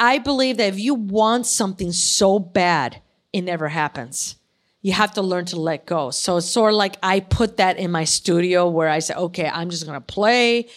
I 0.00 0.18
believe 0.18 0.56
that 0.56 0.74
if 0.74 0.80
you 0.80 0.94
want 0.94 1.46
something 1.46 1.92
so 1.92 2.40
bad, 2.40 3.00
it 3.32 3.42
never 3.42 3.68
happens. 3.68 4.34
You 4.82 4.92
have 4.94 5.12
to 5.12 5.22
learn 5.22 5.44
to 5.46 5.60
let 5.60 5.86
go. 5.86 6.10
So 6.10 6.36
it's 6.38 6.50
sort 6.50 6.72
of 6.72 6.76
like 6.76 6.96
I 7.04 7.20
put 7.20 7.58
that 7.58 7.78
in 7.78 7.92
my 7.92 8.02
studio 8.02 8.68
where 8.68 8.88
I 8.88 8.98
say, 8.98 9.14
okay, 9.14 9.48
I'm 9.48 9.70
just 9.70 9.86
gonna 9.86 10.00
play. 10.00 10.68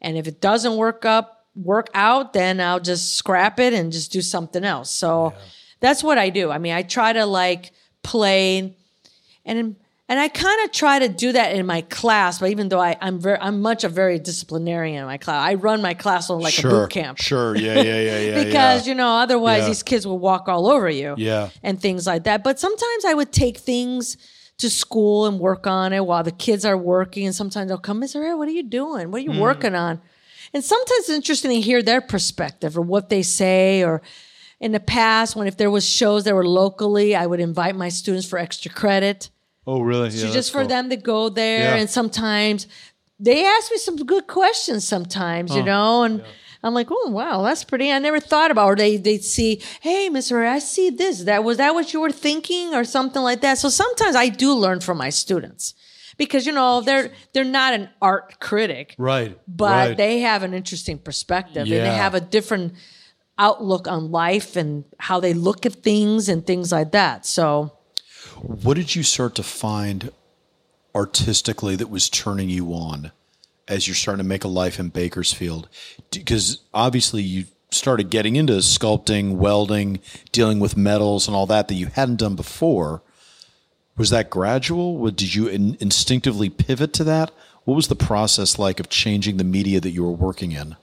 And 0.00 0.18
if 0.18 0.26
it 0.26 0.40
doesn't 0.40 0.74
work 0.76 1.04
up, 1.04 1.46
work 1.54 1.90
out, 1.94 2.32
then 2.32 2.60
I'll 2.60 2.80
just 2.80 3.14
scrap 3.14 3.60
it 3.60 3.72
and 3.72 3.92
just 3.92 4.10
do 4.10 4.20
something 4.20 4.64
else. 4.64 4.90
So 4.90 5.32
that's 5.78 6.02
what 6.02 6.18
I 6.18 6.30
do. 6.30 6.50
I 6.50 6.58
mean, 6.58 6.72
I 6.72 6.82
try 6.82 7.12
to 7.12 7.24
like 7.24 7.70
play 8.02 8.76
and 9.44 9.76
and 10.14 10.20
I 10.22 10.28
kind 10.28 10.64
of 10.64 10.70
try 10.70 11.00
to 11.00 11.08
do 11.08 11.32
that 11.32 11.56
in 11.56 11.66
my 11.66 11.80
class, 11.80 12.38
but 12.38 12.48
even 12.50 12.68
though 12.68 12.78
I, 12.78 12.96
I'm 13.00 13.18
very, 13.18 13.36
I'm 13.40 13.60
much 13.60 13.82
a 13.82 13.88
very 13.88 14.20
disciplinarian 14.20 15.00
in 15.00 15.06
my 15.06 15.18
class. 15.18 15.44
I 15.44 15.54
run 15.54 15.82
my 15.82 15.94
class 15.94 16.30
on 16.30 16.38
like 16.38 16.54
sure. 16.54 16.70
a 16.70 16.74
boot 16.74 16.90
camp 16.90 17.18
Sure. 17.18 17.56
Yeah. 17.56 17.74
Yeah. 17.82 18.00
Yeah. 18.00 18.18
Yeah. 18.28 18.44
because 18.44 18.86
yeah. 18.86 18.90
you 18.92 18.94
know 18.94 19.08
otherwise 19.08 19.62
Yeah. 19.62 19.66
these 19.70 19.82
kids 19.82 20.06
will 20.06 20.20
walk 20.20 20.48
all 20.48 20.68
over 20.68 20.88
you 20.88 21.16
Yeah. 21.18 21.48
and 21.64 21.80
things 21.80 22.06
like 22.06 22.22
that 22.24 22.44
but 22.44 22.60
sometimes 22.60 23.04
i 23.04 23.12
would 23.12 23.32
take 23.32 23.56
things 23.58 24.16
to 24.58 24.70
school 24.70 25.26
and 25.26 25.40
work 25.40 25.66
on 25.66 25.92
it 25.92 26.06
while 26.06 26.22
the 26.22 26.30
kids 26.46 26.64
are 26.64 26.76
working 26.78 27.26
and 27.26 27.34
sometimes 27.34 27.66
they'll 27.68 27.78
come 27.78 28.00
mr 28.00 28.24
Ed, 28.24 28.34
what 28.34 28.46
are 28.46 28.52
you 28.52 28.62
doing 28.62 29.10
what 29.10 29.18
are 29.20 29.24
you 29.24 29.32
Hmm. 29.32 29.40
working 29.40 29.74
on 29.74 30.00
and 30.52 30.62
sometimes 30.62 31.00
it's 31.08 31.10
interesting 31.10 31.50
to 31.50 31.60
hear 31.60 31.82
their 31.82 32.00
perspective 32.00 32.78
or 32.78 32.82
what 32.82 33.08
they 33.08 33.22
say 33.24 33.82
or 33.82 34.00
in 34.60 34.70
the 34.72 34.80
past, 34.80 35.34
when 35.36 35.46
if 35.48 35.56
there 35.56 35.70
was 35.70 35.84
shows 35.86 36.24
that 36.24 36.34
were 36.34 36.46
locally, 36.46 37.14
I 37.14 37.26
would 37.26 37.40
invite 37.40 37.74
my 37.76 37.88
students 37.90 38.26
for 38.26 38.38
extra 38.38 38.70
credit. 38.72 39.28
Oh, 39.66 39.80
really? 39.80 40.10
Yeah, 40.10 40.26
So 40.28 40.32
just 40.32 40.52
for 40.52 40.66
them 40.66 40.90
to 40.90 40.96
go 40.96 41.28
there, 41.28 41.60
Yeah. 41.60 41.76
and 41.76 41.88
sometimes 41.88 42.66
they 43.18 43.44
ask 43.46 43.70
me 43.70 43.78
some 43.78 43.96
good 43.96 44.26
questions. 44.26 44.86
Sometimes, 44.86 45.54
you 45.54 45.62
know, 45.62 46.02
and 46.02 46.22
I'm 46.62 46.74
like, 46.74 46.88
oh 46.90 47.10
wow, 47.10 47.42
that's 47.42 47.64
pretty. 47.64 47.90
I 47.92 47.98
never 47.98 48.20
thought 48.20 48.50
about. 48.50 48.66
Or 48.66 48.76
they 48.76 48.96
they 48.96 49.18
see, 49.18 49.62
hey, 49.80 50.08
Miss 50.08 50.26
Mister, 50.30 50.44
I 50.44 50.58
see 50.58 50.90
this. 50.90 51.24
That 51.24 51.44
was 51.44 51.56
that 51.58 51.74
what 51.74 51.92
you 51.92 52.00
were 52.00 52.10
thinking, 52.12 52.74
or 52.74 52.84
something 52.84 53.22
like 53.22 53.40
that. 53.42 53.58
So 53.58 53.68
sometimes 53.68 54.16
I 54.16 54.28
do 54.28 54.52
learn 54.54 54.80
from 54.80 54.98
my 54.98 55.10
students 55.10 55.74
because 56.16 56.44
you 56.46 56.52
know 56.52 56.80
they're 56.80 57.10
they're 57.32 57.44
not 57.44 57.72
an 57.74 57.88
art 58.02 58.40
critic, 58.40 58.94
Right. 58.98 59.38
but 59.48 59.88
right. 59.88 59.96
they 59.96 60.20
have 60.20 60.42
an 60.42 60.52
interesting 60.54 60.98
perspective 60.98 61.62
and 61.62 61.70
they 61.72 61.94
have 61.94 62.14
a 62.14 62.20
different 62.20 62.74
outlook 63.38 63.88
on 63.88 64.10
life 64.10 64.56
and 64.56 64.84
how 64.98 65.20
they 65.20 65.34
look 65.34 65.64
at 65.66 65.72
things 65.82 66.28
and 66.28 66.46
things 66.46 66.72
like 66.72 66.92
that. 66.92 67.24
So. 67.24 67.73
What 68.46 68.74
did 68.76 68.94
you 68.94 69.02
start 69.02 69.34
to 69.36 69.42
find 69.42 70.12
artistically 70.94 71.76
that 71.76 71.90
was 71.90 72.08
turning 72.08 72.50
you 72.50 72.72
on 72.74 73.10
as 73.66 73.88
you're 73.88 73.94
starting 73.94 74.22
to 74.22 74.28
make 74.28 74.44
a 74.44 74.48
life 74.48 74.78
in 74.78 74.90
Bakersfield? 74.90 75.68
Because 76.10 76.58
obviously 76.74 77.22
you 77.22 77.44
started 77.70 78.10
getting 78.10 78.36
into 78.36 78.52
sculpting, 78.54 79.36
welding, 79.36 79.98
dealing 80.30 80.60
with 80.60 80.76
metals 80.76 81.26
and 81.26 81.34
all 81.36 81.46
that 81.46 81.68
that 81.68 81.74
you 81.74 81.86
hadn't 81.86 82.16
done 82.16 82.36
before. 82.36 83.02
Was 83.96 84.10
that 84.10 84.30
gradual? 84.30 84.96
What- 84.98 85.16
Did 85.16 85.34
you 85.34 85.48
in, 85.48 85.76
instinctively 85.80 86.50
pivot 86.50 86.92
to 86.94 87.04
that? 87.04 87.30
What 87.64 87.74
was 87.74 87.88
the 87.88 87.96
process 87.96 88.58
like 88.58 88.78
of 88.78 88.90
changing 88.90 89.38
the 89.38 89.44
media 89.44 89.80
that 89.80 89.90
you 89.90 90.02
were 90.04 90.12
working 90.12 90.52
in? 90.52 90.76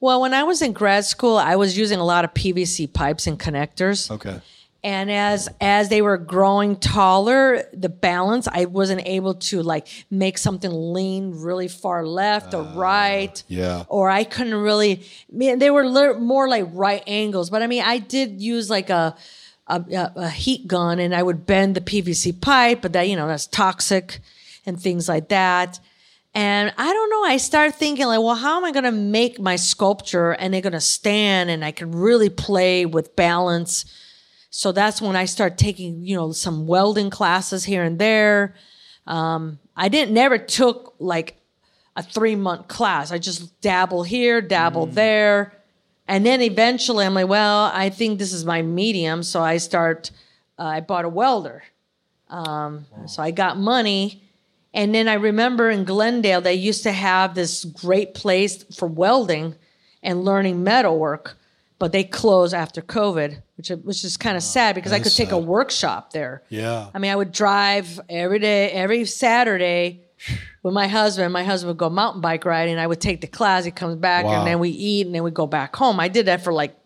Well, 0.00 0.20
when 0.20 0.34
I 0.34 0.42
was 0.42 0.62
in 0.62 0.72
grad 0.72 1.04
school, 1.04 1.36
I 1.36 1.56
was 1.56 1.78
using 1.78 1.98
a 1.98 2.04
lot 2.04 2.24
of 2.24 2.34
PVC 2.34 2.92
pipes 2.92 3.26
and 3.26 3.38
connectors. 3.38 4.10
Okay. 4.10 4.40
And 4.84 5.10
as 5.10 5.48
as 5.60 5.88
they 5.88 6.02
were 6.02 6.16
growing 6.18 6.76
taller, 6.76 7.64
the 7.72 7.88
balance 7.88 8.46
I 8.46 8.66
wasn't 8.66 9.02
able 9.06 9.34
to 9.34 9.62
like 9.62 9.88
make 10.08 10.38
something 10.38 10.70
lean 10.70 11.32
really 11.32 11.66
far 11.66 12.06
left 12.06 12.54
or 12.54 12.62
uh, 12.62 12.74
right. 12.74 13.42
yeah. 13.48 13.84
Or 13.88 14.08
I 14.08 14.22
couldn't 14.22 14.54
really. 14.54 15.02
I 15.32 15.36
mean, 15.36 15.58
they 15.58 15.70
were 15.70 16.18
more 16.18 16.48
like 16.48 16.66
right 16.72 17.02
angles. 17.06 17.50
But 17.50 17.62
I 17.62 17.66
mean, 17.66 17.82
I 17.84 17.98
did 17.98 18.40
use 18.40 18.70
like 18.70 18.88
a 18.88 19.16
a, 19.66 19.84
a 19.92 20.12
a 20.16 20.30
heat 20.30 20.68
gun, 20.68 21.00
and 21.00 21.12
I 21.12 21.24
would 21.24 21.44
bend 21.44 21.74
the 21.74 21.80
PVC 21.80 22.40
pipe, 22.40 22.80
but 22.80 22.92
that 22.92 23.08
you 23.08 23.16
know 23.16 23.26
that's 23.26 23.46
toxic 23.46 24.20
and 24.64 24.80
things 24.80 25.08
like 25.08 25.28
that. 25.28 25.80
And 26.34 26.72
I 26.76 26.92
don't 26.92 27.10
know. 27.10 27.24
I 27.24 27.38
started 27.38 27.74
thinking 27.74 28.06
like, 28.06 28.20
well, 28.20 28.36
how 28.36 28.58
am 28.58 28.64
I 28.64 28.70
going 28.70 28.84
to 28.84 28.92
make 28.92 29.40
my 29.40 29.56
sculpture 29.56 30.32
and 30.32 30.54
they're 30.54 30.60
going 30.60 30.72
to 30.72 30.80
stand 30.80 31.50
and 31.50 31.64
I 31.64 31.72
can 31.72 31.90
really 31.90 32.28
play 32.28 32.86
with 32.86 33.16
balance. 33.16 33.84
So 34.58 34.72
that's 34.72 35.00
when 35.00 35.14
I 35.14 35.26
start 35.26 35.56
taking, 35.56 36.02
you 36.02 36.16
know, 36.16 36.32
some 36.32 36.66
welding 36.66 37.10
classes 37.10 37.62
here 37.62 37.84
and 37.84 37.96
there. 37.96 38.56
Um, 39.06 39.60
I 39.76 39.88
didn't 39.88 40.12
never 40.12 40.36
took 40.36 40.96
like 40.98 41.36
a 41.94 42.02
three 42.02 42.34
month 42.34 42.66
class. 42.66 43.12
I 43.12 43.18
just 43.18 43.60
dabble 43.60 44.02
here, 44.02 44.40
dabble 44.40 44.86
there. 44.86 45.52
And 46.08 46.26
then 46.26 46.42
eventually 46.42 47.06
I'm 47.06 47.14
like, 47.14 47.28
well, 47.28 47.70
I 47.72 47.88
think 47.88 48.18
this 48.18 48.32
is 48.32 48.44
my 48.44 48.62
medium. 48.62 49.22
So 49.22 49.40
I 49.40 49.58
start, 49.58 50.10
uh, 50.58 50.64
I 50.64 50.80
bought 50.80 51.04
a 51.04 51.08
welder. 51.08 51.62
Um, 52.28 52.86
So 53.06 53.22
I 53.22 53.30
got 53.30 53.58
money. 53.58 54.24
And 54.74 54.92
then 54.92 55.06
I 55.06 55.14
remember 55.14 55.70
in 55.70 55.84
Glendale, 55.84 56.40
they 56.40 56.54
used 56.54 56.82
to 56.82 56.90
have 56.90 57.36
this 57.36 57.64
great 57.64 58.12
place 58.12 58.64
for 58.76 58.88
welding 58.88 59.54
and 60.02 60.24
learning 60.24 60.64
metalwork, 60.64 61.36
but 61.78 61.92
they 61.92 62.04
closed 62.04 62.54
after 62.54 62.82
COVID, 62.82 63.42
which 63.56 63.68
which 63.70 64.04
is 64.04 64.16
kind 64.16 64.36
of 64.36 64.42
sad 64.42 64.74
because 64.74 64.92
I 64.92 64.98
could 65.00 65.14
take 65.14 65.30
a 65.30 65.38
workshop 65.38 66.12
there. 66.12 66.42
Yeah. 66.48 66.88
I 66.92 66.98
mean, 66.98 67.10
I 67.10 67.16
would 67.16 67.32
drive 67.32 68.00
every 68.08 68.38
day, 68.40 68.70
every 68.70 69.04
Saturday 69.04 70.02
with 70.62 70.74
my 70.74 70.88
husband. 70.88 71.32
My 71.32 71.44
husband 71.44 71.68
would 71.68 71.78
go 71.78 71.88
mountain 71.88 72.20
bike 72.20 72.44
riding. 72.44 72.78
I 72.78 72.86
would 72.86 73.00
take 73.00 73.20
the 73.20 73.26
class. 73.28 73.64
He 73.64 73.70
comes 73.70 73.96
back, 73.96 74.24
Wow. 74.24 74.38
and 74.40 74.46
then 74.46 74.58
we 74.58 74.70
eat, 74.70 75.06
and 75.06 75.14
then 75.14 75.22
we 75.22 75.30
go 75.30 75.46
back 75.46 75.76
home. 75.76 76.00
I 76.00 76.08
did 76.08 76.26
that 76.26 76.42
for 76.42 76.52
like 76.52 76.76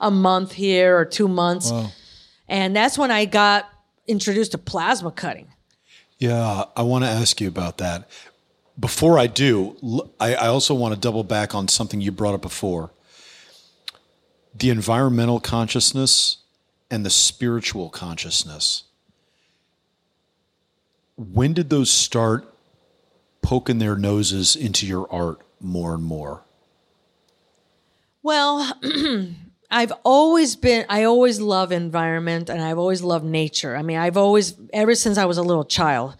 a 0.00 0.10
month 0.10 0.52
here 0.52 0.98
or 0.98 1.04
two 1.06 1.28
months, 1.28 1.72
and 2.48 2.76
that's 2.76 2.98
when 2.98 3.10
I 3.10 3.24
got 3.24 3.68
introduced 4.06 4.52
to 4.52 4.58
plasma 4.58 5.10
cutting. 5.10 5.48
Yeah, 6.18 6.64
I 6.76 6.82
want 6.82 7.04
to 7.04 7.10
ask 7.10 7.40
you 7.40 7.48
about 7.48 7.78
that. 7.78 8.08
Before 8.78 9.18
I 9.18 9.26
do, 9.26 9.76
I 10.20 10.34
also 10.46 10.74
want 10.74 10.94
to 10.94 11.00
double 11.00 11.24
back 11.24 11.54
on 11.54 11.68
something 11.68 12.00
you 12.00 12.12
brought 12.12 12.34
up 12.34 12.42
before 12.42 12.90
the 14.54 14.70
environmental 14.70 15.40
consciousness 15.40 16.38
and 16.90 17.04
the 17.06 17.10
spiritual 17.10 17.88
consciousness. 17.88 18.84
When 21.16 21.52
did 21.52 21.70
those 21.70 21.90
start 21.90 22.52
poking 23.40 23.78
their 23.78 23.96
noses 23.96 24.56
into 24.56 24.86
your 24.86 25.10
art 25.12 25.40
more 25.60 25.94
and 25.94 26.04
more? 26.04 26.42
Well, 28.22 28.78
I've 29.70 29.92
always 30.04 30.54
been, 30.54 30.84
I 30.88 31.04
always 31.04 31.40
love 31.40 31.72
environment 31.72 32.50
and 32.50 32.60
I've 32.62 32.78
always 32.78 33.02
loved 33.02 33.24
nature. 33.24 33.74
I 33.74 33.82
mean, 33.82 33.96
I've 33.96 34.16
always, 34.16 34.54
ever 34.72 34.94
since 34.94 35.16
I 35.18 35.24
was 35.24 35.38
a 35.38 35.42
little 35.42 35.64
child, 35.64 36.16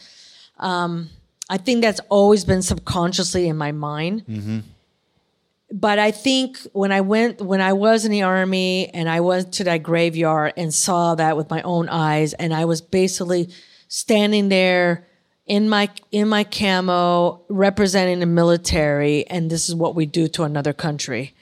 um, 0.59 1.11
I 1.51 1.59
think 1.59 1.83
that's 1.83 2.01
always 2.09 2.45
been 2.45 2.63
subconsciously 2.63 3.47
in 3.49 3.57
my 3.57 3.73
mind. 3.73 4.25
But 5.73 5.99
I 5.99 6.11
think 6.11 6.59
when 6.75 6.93
I 6.93 7.01
went, 7.01 7.41
when 7.41 7.63
I 7.63 7.73
was 7.73 8.05
in 8.05 8.11
the 8.13 8.23
army 8.23 8.91
and 8.93 9.09
I 9.09 9.21
went 9.21 9.55
to 9.55 9.65
that 9.65 9.83
graveyard 9.83 10.53
and 10.57 10.73
saw 10.73 11.15
that 11.15 11.37
with 11.37 11.49
my 11.49 11.63
own 11.63 11.89
eyes, 11.89 12.35
and 12.35 12.53
I 12.53 12.67
was 12.67 12.83
basically 12.83 13.49
standing 13.89 14.51
there 14.51 15.09
in 15.47 15.71
my 15.71 15.89
in 16.11 16.29
my 16.29 16.45
camo 16.45 17.43
representing 17.49 18.21
the 18.21 18.27
military, 18.27 19.27
and 19.27 19.51
this 19.51 19.71
is 19.71 19.75
what 19.75 19.95
we 19.95 20.05
do 20.05 20.29
to 20.29 20.43
another 20.43 20.75
country. 20.75 21.35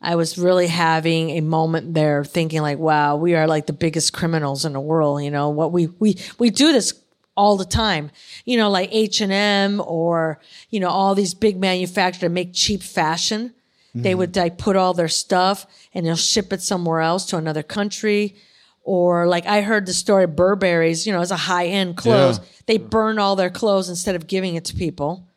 I 0.00 0.16
was 0.16 0.38
really 0.38 0.66
having 0.66 1.30
a 1.30 1.40
moment 1.40 1.94
there 1.94 2.24
thinking 2.24 2.60
like, 2.60 2.78
wow, 2.78 3.16
we 3.16 3.34
are 3.34 3.46
like 3.46 3.66
the 3.66 3.72
biggest 3.72 4.12
criminals 4.12 4.64
in 4.64 4.74
the 4.74 4.80
world. 4.80 5.22
You 5.22 5.30
know, 5.30 5.48
what 5.48 5.72
we, 5.72 5.86
we, 5.98 6.18
we 6.38 6.50
do 6.50 6.72
this 6.72 6.92
all 7.36 7.56
the 7.56 7.64
time, 7.64 8.10
you 8.44 8.58
know, 8.58 8.70
like 8.70 8.90
H 8.92 9.20
and 9.22 9.32
M 9.32 9.82
or, 9.84 10.40
you 10.68 10.78
know, 10.78 10.90
all 10.90 11.14
these 11.14 11.34
big 11.34 11.58
manufacturers 11.58 12.20
that 12.20 12.28
make 12.30 12.52
cheap 12.52 12.82
fashion. 12.82 13.54
They 13.94 14.14
would 14.14 14.34
like 14.34 14.58
put 14.58 14.76
all 14.76 14.92
their 14.92 15.08
stuff 15.08 15.66
and 15.92 16.04
they'll 16.04 16.16
ship 16.16 16.52
it 16.52 16.62
somewhere 16.62 17.00
else 17.00 17.26
to 17.26 17.36
another 17.36 17.62
country. 17.62 18.34
Or 18.82 19.26
like 19.26 19.46
I 19.46 19.62
heard 19.62 19.86
the 19.86 19.94
story 19.94 20.24
of 20.24 20.34
Burberry's, 20.34 21.06
you 21.06 21.12
know, 21.12 21.20
it's 21.20 21.30
a 21.30 21.36
high 21.36 21.66
end 21.66 21.96
clothes. 21.96 22.38
Yeah. 22.38 22.44
They 22.66 22.78
burn 22.78 23.18
all 23.18 23.36
their 23.36 23.50
clothes 23.50 23.88
instead 23.88 24.16
of 24.16 24.26
giving 24.26 24.56
it 24.56 24.64
to 24.66 24.74
people. 24.74 25.28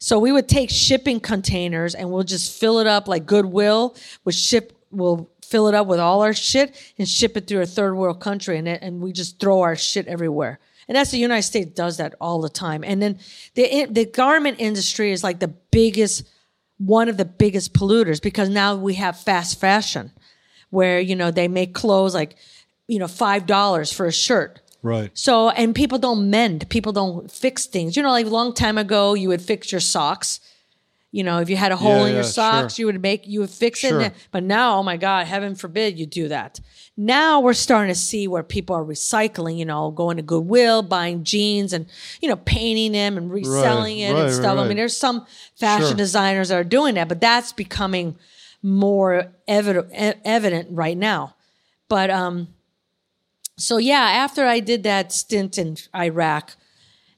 So 0.00 0.18
we 0.18 0.32
would 0.32 0.48
take 0.48 0.70
shipping 0.70 1.20
containers 1.20 1.94
and 1.94 2.10
we'll 2.10 2.24
just 2.24 2.58
fill 2.58 2.78
it 2.80 2.86
up 2.86 3.06
like 3.06 3.26
Goodwill, 3.26 3.96
which 4.24 4.36
ship 4.36 4.76
will 4.90 5.30
fill 5.44 5.68
it 5.68 5.74
up 5.74 5.86
with 5.86 6.00
all 6.00 6.22
our 6.22 6.32
shit 6.32 6.74
and 6.98 7.08
ship 7.08 7.36
it 7.36 7.46
through 7.46 7.60
a 7.60 7.66
third 7.66 7.94
world 7.94 8.20
country 8.20 8.56
and 8.56 8.66
it, 8.66 8.80
and 8.82 9.00
we 9.00 9.12
just 9.12 9.38
throw 9.38 9.60
our 9.60 9.76
shit 9.76 10.06
everywhere. 10.06 10.58
And 10.88 10.96
that's 10.96 11.10
the 11.10 11.18
United 11.18 11.42
States 11.42 11.70
does 11.72 11.98
that 11.98 12.14
all 12.20 12.40
the 12.40 12.48
time. 12.48 12.82
And 12.82 13.00
then 13.00 13.18
the 13.54 13.86
the 13.88 14.06
garment 14.06 14.56
industry 14.58 15.12
is 15.12 15.22
like 15.22 15.38
the 15.38 15.48
biggest 15.48 16.28
one 16.84 17.08
of 17.10 17.16
the 17.18 17.24
biggest 17.26 17.74
polluters 17.74 18.20
because 18.22 18.48
now 18.48 18.74
we 18.74 18.94
have 18.94 19.18
fast 19.18 19.60
fashion 19.60 20.10
where 20.70 20.98
you 20.98 21.14
know 21.14 21.30
they 21.30 21.46
make 21.46 21.74
clothes 21.74 22.14
like 22.14 22.36
you 22.88 22.98
know 22.98 23.06
$5 23.06 23.94
for 23.94 24.06
a 24.06 24.12
shirt. 24.12 24.60
Right. 24.82 25.10
So, 25.12 25.50
and 25.50 25.74
people 25.74 25.98
don't 25.98 26.30
mend, 26.30 26.68
people 26.70 26.92
don't 26.92 27.30
fix 27.30 27.66
things. 27.66 27.96
You 27.96 28.02
know, 28.02 28.10
like 28.10 28.24
a 28.26 28.30
long 28.30 28.54
time 28.54 28.78
ago, 28.78 29.12
you 29.14 29.28
would 29.28 29.42
fix 29.42 29.70
your 29.70 29.80
socks. 29.80 30.40
You 31.12 31.22
know, 31.24 31.38
if 31.40 31.50
you 31.50 31.56
had 31.56 31.70
a 31.72 31.76
hole 31.76 32.02
Yeah, 32.02 32.06
in 32.06 32.12
your 32.14 32.22
yeah, 32.22 32.28
socks, 32.28 32.74
sure. 32.76 32.82
you 32.82 32.86
would 32.86 33.02
make, 33.02 33.26
you 33.26 33.40
would 33.40 33.50
fix 33.50 33.80
Sure. 33.80 34.00
it. 34.00 34.14
But 34.30 34.42
now, 34.44 34.78
oh 34.78 34.82
my 34.82 34.96
God, 34.96 35.26
heaven 35.26 35.54
forbid 35.54 35.98
you 35.98 36.06
do 36.06 36.28
that. 36.28 36.60
Now 37.02 37.40
we're 37.40 37.54
starting 37.54 37.90
to 37.90 37.98
see 37.98 38.28
where 38.28 38.42
people 38.42 38.76
are 38.76 38.84
recycling, 38.84 39.56
you 39.56 39.64
know, 39.64 39.90
going 39.90 40.18
to 40.18 40.22
Goodwill, 40.22 40.82
buying 40.82 41.24
jeans 41.24 41.72
and, 41.72 41.86
you 42.20 42.28
know, 42.28 42.36
painting 42.36 42.92
them 42.92 43.16
and 43.16 43.32
reselling 43.32 44.00
it 44.00 44.12
right, 44.12 44.24
and 44.24 44.34
stuff. 44.34 44.58
I 44.58 44.60
right. 44.60 44.68
mean, 44.68 44.76
there's 44.76 44.98
some 44.98 45.24
fashion 45.56 45.88
Sure. 45.88 45.96
designers 45.96 46.50
that 46.50 46.56
are 46.56 46.64
doing 46.64 46.96
that, 46.96 47.08
but 47.08 47.18
that's 47.18 47.54
becoming 47.54 48.16
more 48.62 49.32
evident, 49.48 50.18
evident 50.26 50.68
right 50.72 50.98
now. 50.98 51.36
But, 51.88 52.10
um, 52.10 52.48
so 53.56 53.78
yeah, 53.78 54.02
after 54.02 54.44
I 54.44 54.60
did 54.60 54.82
that 54.82 55.10
stint 55.10 55.56
in 55.56 55.78
Iraq, 55.96 56.54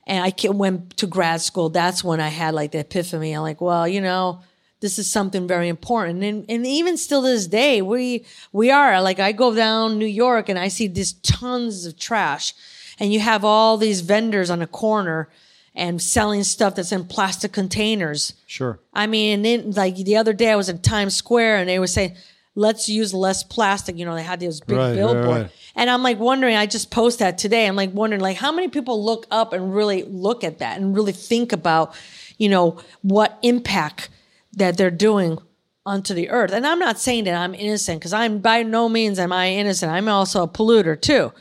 and 0.07 0.25
I 0.25 0.49
went 0.51 0.97
to 0.99 1.09
grad 1.09 1.41
school, 1.41 1.71
that's 1.71 2.05
when 2.05 2.21
I 2.21 2.29
had 2.29 2.55
like 2.55 2.71
the 2.71 2.79
epiphany. 2.79 3.33
I'm 3.33 3.43
like, 3.43 3.61
well, 3.61 3.89
you 3.89 4.01
know, 4.01 4.43
this 4.83 4.99
is 4.99 5.11
something 5.11 5.49
very 5.49 5.69
important, 5.69 6.23
and 6.23 6.45
and 6.49 6.67
even 6.67 6.99
still 6.99 7.23
to 7.23 7.29
this 7.29 7.47
day, 7.47 7.81
we 7.81 8.27
we 8.53 8.71
are 8.71 9.01
like 9.01 9.19
I 9.19 9.33
go 9.33 9.55
down 9.55 9.99
New 9.99 10.05
York 10.05 10.51
and 10.51 10.59
I 10.59 10.69
see 10.69 10.89
these 10.89 11.15
tons 11.15 11.87
of 11.87 11.99
trash, 11.99 12.53
and 13.01 13.11
you 13.13 13.21
have 13.21 13.45
all 13.45 13.79
these 13.79 14.03
vendors 14.03 14.51
on 14.51 14.59
the 14.59 14.67
corner 14.67 15.31
and 15.75 16.03
selling 16.03 16.45
stuff 16.45 16.75
that's 16.75 16.93
in 16.93 17.05
plastic 17.07 17.53
containers. 17.53 18.35
Sure. 18.47 18.79
I 18.93 19.07
mean, 19.07 19.33
and 19.37 19.45
then 19.45 19.71
like 19.71 19.97
the 19.97 20.17
other 20.19 20.35
day 20.35 20.51
I 20.51 20.57
was 20.57 20.69
in 20.69 20.79
Times 20.83 21.15
Square 21.15 21.57
and 21.57 21.69
they 21.69 21.79
were 21.79 21.87
saying, 21.87 22.15
let's 22.55 22.89
use 22.91 23.15
less 23.15 23.43
plastic. 23.43 23.97
You 23.97 24.05
know, 24.05 24.15
they 24.15 24.23
had 24.23 24.41
those 24.41 24.61
big 24.61 24.77
Right, 24.77 24.89
right, 24.89 24.97
billboard. 24.97 25.27
right. 25.43 25.51
And 25.75 25.89
I'm 25.89 26.03
like 26.03 26.19
wondering, 26.19 26.57
I 26.57 26.67
just 26.67 26.91
post 26.91 27.21
that 27.21 27.39
today. 27.39 27.67
I'm 27.67 27.77
like 27.77 27.95
wondering 27.95 28.21
like 28.21 28.37
how 28.37 28.53
many 28.53 28.69
people 28.69 29.03
look 29.03 29.27
up 29.31 29.55
and 29.55 29.75
really 29.75 30.03
look 30.03 30.45
at 30.45 30.59
that 30.59 30.79
and 30.79 30.95
really 30.95 31.13
think 31.13 31.53
about, 31.53 31.95
you 32.37 32.51
know, 32.51 32.79
what 33.01 33.39
impact 33.43 34.11
that 34.55 34.77
they're 34.77 34.91
doing 34.91 35.39
onto 35.85 36.15
the 36.15 36.31
earth. 36.31 36.53
And 36.53 36.67
I'm 36.67 36.79
not 36.79 36.99
saying 36.99 37.25
that 37.25 37.35
I'm 37.35 37.55
innocent 37.55 38.01
because 38.01 38.13
I'm 38.13 38.39
by 38.39 38.63
no 38.63 38.89
means 38.89 39.19
am 39.19 39.33
I 39.33 39.51
innocent. 39.51 39.91
I'm 39.91 40.09
also 40.09 40.43
a 40.43 40.49
polluter 40.49 41.01
too. 41.01 41.33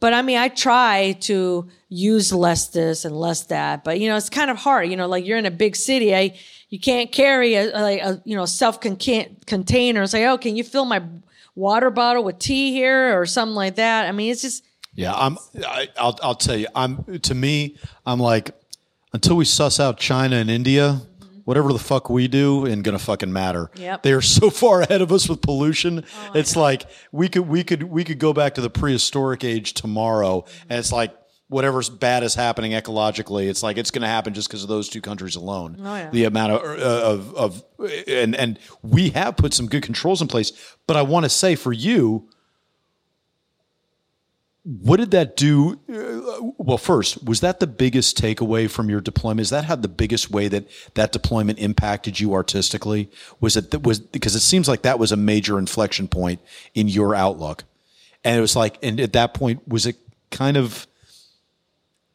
But 0.00 0.14
I 0.14 0.22
mean, 0.22 0.38
I 0.38 0.48
try 0.48 1.12
to 1.20 1.68
use 1.88 2.32
less 2.32 2.68
this 2.68 3.04
and 3.04 3.14
less 3.14 3.44
that. 3.44 3.84
But 3.84 4.00
you 4.00 4.08
know, 4.08 4.16
it's 4.16 4.30
kind 4.30 4.50
of 4.50 4.56
hard. 4.56 4.88
You 4.88 4.96
know, 4.96 5.06
like 5.06 5.26
you're 5.26 5.38
in 5.38 5.46
a 5.46 5.50
big 5.50 5.76
city. 5.76 6.14
I 6.14 6.38
you 6.70 6.80
can't 6.80 7.12
carry 7.12 7.54
a, 7.54 7.66
like 7.66 8.00
a 8.00 8.22
you 8.24 8.36
know 8.36 8.46
self 8.46 8.80
container. 8.80 10.06
Say, 10.06 10.26
oh, 10.26 10.38
can 10.38 10.56
you 10.56 10.64
fill 10.64 10.86
my 10.86 11.02
water 11.54 11.90
bottle 11.90 12.24
with 12.24 12.38
tea 12.38 12.72
here 12.72 13.18
or 13.18 13.26
something 13.26 13.54
like 13.54 13.76
that? 13.76 14.06
I 14.06 14.12
mean, 14.12 14.32
it's 14.32 14.42
just 14.42 14.64
Yeah, 14.94 15.14
I'm. 15.14 15.36
I, 15.64 15.88
I'll. 15.98 16.18
I'll 16.22 16.34
tell 16.34 16.56
you. 16.56 16.66
I'm. 16.74 17.18
To 17.20 17.34
me, 17.34 17.76
I'm 18.06 18.20
like, 18.20 18.52
until 19.12 19.36
we 19.36 19.44
suss 19.44 19.78
out 19.78 19.98
China 19.98 20.36
and 20.36 20.50
India, 20.50 21.02
whatever 21.44 21.72
the 21.72 21.78
fuck 21.78 22.08
we 22.10 22.28
do, 22.28 22.66
ain't 22.66 22.82
gonna 22.82 22.98
fucking 22.98 23.32
matter. 23.32 23.70
Yep. 23.76 24.02
They 24.02 24.12
are 24.12 24.20
so 24.20 24.50
far 24.50 24.82
ahead 24.82 25.02
of 25.02 25.12
us 25.12 25.28
with 25.28 25.40
pollution. 25.42 26.04
it's 26.34 26.56
like 26.56 26.84
we 27.12 27.28
could. 27.28 27.48
We 27.48 27.64
could. 27.64 27.84
We 27.84 28.04
could 28.04 28.18
go 28.18 28.32
back 28.32 28.54
to 28.54 28.60
the 28.60 28.70
prehistoric 28.70 29.44
age 29.44 29.74
tomorrow, 29.74 30.44
and 30.68 30.78
it's 30.78 30.92
like. 30.92 31.14
Whatever's 31.48 31.90
bad 31.90 32.22
is 32.22 32.36
happening 32.36 32.70
ecologically, 32.70 33.48
it's 33.48 33.60
like 33.60 33.76
it's 33.76 33.90
going 33.90 34.02
to 34.02 34.06
happen 34.06 34.34
just 34.34 34.46
because 34.46 34.62
of 34.62 34.68
those 34.68 34.88
two 34.88 35.00
countries 35.00 35.34
alone. 35.34 35.78
Oh, 35.82 35.96
yeah. 35.96 36.08
The 36.08 36.22
amount 36.22 36.52
of, 36.52 36.62
uh, 36.62 36.84
of 37.10 37.34
of 37.34 37.64
and 38.06 38.36
and 38.36 38.56
we 38.84 39.10
have 39.10 39.36
put 39.36 39.52
some 39.52 39.66
good 39.66 39.82
controls 39.82 40.22
in 40.22 40.28
place. 40.28 40.52
But 40.86 40.96
I 40.96 41.02
want 41.02 41.24
to 41.24 41.28
say 41.28 41.56
for 41.56 41.72
you, 41.72 42.28
what 44.62 44.98
did 44.98 45.10
that 45.12 45.36
do? 45.36 45.80
Uh, 45.88 46.52
well, 46.58 46.76
first, 46.76 47.24
was 47.24 47.40
that 47.40 47.60
the 47.60 47.66
biggest 47.66 48.20
takeaway 48.20 48.70
from 48.70 48.90
your 48.90 49.00
deployment? 49.00 49.40
Is 49.40 49.50
that 49.50 49.64
how 49.64 49.76
the 49.76 49.88
biggest 49.88 50.30
way 50.30 50.48
that 50.48 50.68
that 50.94 51.12
deployment 51.12 51.58
impacted 51.58 52.20
you 52.20 52.34
artistically? 52.34 53.10
Was 53.40 53.56
it 53.56 53.70
that 53.70 53.82
was 53.82 54.00
because 54.00 54.34
it 54.34 54.40
seems 54.40 54.68
like 54.68 54.82
that 54.82 54.98
was 54.98 55.12
a 55.12 55.16
major 55.16 55.58
inflection 55.58 56.08
point 56.08 56.40
in 56.74 56.88
your 56.88 57.14
outlook, 57.14 57.64
and 58.22 58.36
it 58.36 58.40
was 58.40 58.54
like, 58.54 58.76
and 58.82 59.00
at 59.00 59.14
that 59.14 59.32
point, 59.32 59.66
was 59.66 59.86
it 59.86 59.96
kind 60.30 60.58
of 60.58 60.86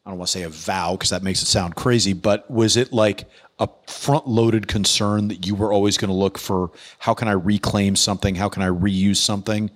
I 0.05 0.11
don't 0.11 0.19
want 0.19 0.27
to 0.27 0.34
say 0.34 0.43
a 0.43 0.49
vow 0.49 0.91
because 0.91 1.09
that 1.09 1.23
makes 1.23 1.41
it 1.41 1.47
sound 1.47 1.76
crazy, 1.76 2.13
but 2.13 2.49
was 2.49 2.77
it 2.77 2.93
like 2.93 3.27
a 3.57 3.67
front 3.88 4.27
loaded 4.27 4.67
concern 4.67 5.30
that 5.30 5.47
you 5.47 5.55
were 5.55 5.73
always 5.73 5.97
going 5.97 6.09
to 6.09 6.15
look 6.15 6.38
for 6.38 6.69
how 6.99 7.15
can 7.15 7.27
I 7.27 7.31
reclaim 7.31 7.95
something? 7.95 8.35
How 8.35 8.49
can 8.49 8.61
I 8.61 8.67
reuse 8.67 9.17
something? 9.17 9.72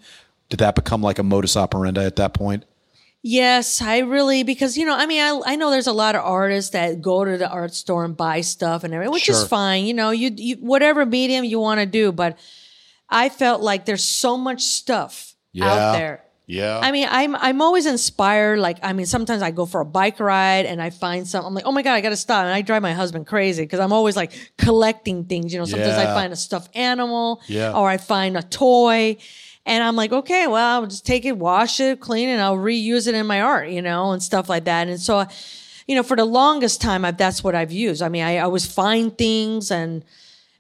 Did 0.50 0.60
that 0.60 0.76
become 0.76 1.02
like 1.02 1.20
a 1.20 1.24
modus 1.24 1.56
operandi 1.56 2.04
at 2.04 2.16
that 2.18 2.34
point? 2.34 2.66
Yes, 3.22 3.82
I 3.82 4.00
really 4.00 4.44
because 4.44 4.78
you 4.78 4.86
know, 4.86 4.96
I 4.96 5.06
mean, 5.06 5.22
I 5.22 5.42
I 5.54 5.56
know 5.58 5.72
there's 5.72 5.88
a 5.88 5.92
lot 5.94 6.16
of 6.16 6.24
artists 6.24 6.72
that 6.72 7.02
go 7.02 7.26
to 7.26 7.38
the 7.38 7.50
art 7.50 7.74
store 7.74 8.06
and 8.06 8.16
buy 8.16 8.42
stuff 8.42 8.84
and 8.84 8.94
everything, 8.94 9.12
which 9.12 9.24
Sure. 9.24 9.36
is 9.36 9.46
fine. 9.48 9.86
You 9.86 9.94
know, 9.94 10.12
you, 10.12 10.32
you 10.36 10.56
whatever 10.56 11.06
medium 11.06 11.44
you 11.44 11.60
want 11.60 11.82
to 11.82 11.86
do, 11.86 12.12
but 12.14 12.38
I 13.10 13.28
felt 13.30 13.62
like 13.62 13.86
there's 13.86 14.04
so 14.06 14.38
much 14.38 14.62
stuff 14.62 15.36
out 15.62 15.94
there. 15.98 16.24
Yeah. 16.48 16.80
I 16.82 16.92
mean, 16.94 17.08
I'm 17.12 17.36
I'm 17.36 17.62
always 17.62 17.86
inspired. 17.86 18.58
Like, 18.60 18.80
I 18.84 18.94
mean, 18.94 19.06
sometimes 19.06 19.42
I 19.44 19.52
go 19.52 19.66
for 19.66 19.82
a 19.82 19.86
bike 19.86 20.20
ride 20.22 20.66
and 20.66 20.82
I 20.82 20.90
find 20.90 21.28
something. 21.28 21.46
I'm 21.48 21.54
like, 21.54 21.66
oh 21.66 21.72
my 21.74 21.82
god, 21.84 21.94
I 21.96 22.02
got 22.02 22.10
to 22.10 22.16
stop. 22.18 22.46
And 22.46 22.54
I 22.54 22.62
drive 22.62 22.82
my 22.82 22.94
husband 22.94 23.28
crazy 23.28 23.64
because 23.64 23.82
I'm 23.82 23.92
always 23.94 24.16
like 24.16 24.32
collecting 24.58 25.26
things. 25.26 25.52
You 25.54 25.60
know, 25.60 25.66
sometimes 25.66 25.94
I 25.94 26.06
find 26.06 26.32
a 26.32 26.38
stuffed 26.38 26.76
animal, 26.76 27.42
Yeah. 27.48 27.74
or 27.74 27.88
I 27.90 27.98
find 27.98 28.36
a 28.38 28.42
toy, 28.42 29.18
and 29.66 29.84
I'm 29.84 29.96
like, 29.96 30.12
okay, 30.12 30.48
well, 30.48 30.82
I'll 30.82 30.88
just 30.88 31.06
take 31.06 31.26
it, 31.26 31.38
wash 31.38 31.80
it, 31.80 32.00
clean 32.00 32.30
it, 32.30 32.34
and 32.34 32.42
I'll 32.42 32.58
reuse 32.58 33.08
it 33.08 33.16
in 33.16 33.26
my 33.28 33.42
art. 33.42 33.70
You 33.70 33.82
know, 33.82 34.12
and 34.12 34.22
stuff 34.24 34.50
like 34.50 34.66
that. 34.66 34.88
And 34.88 35.00
so, 35.00 35.26
you 35.88 35.96
know, 35.96 36.04
for 36.04 36.16
the 36.16 36.26
longest 36.26 36.82
time, 36.82 37.06
I've, 37.06 37.18
that's 37.18 37.44
what 37.44 37.56
I've 37.56 37.72
used. 37.72 38.02
I 38.02 38.10
mean, 38.10 38.24
I 38.24 38.40
always 38.40 38.66
find 38.66 39.16
things 39.18 39.72
and 39.72 40.04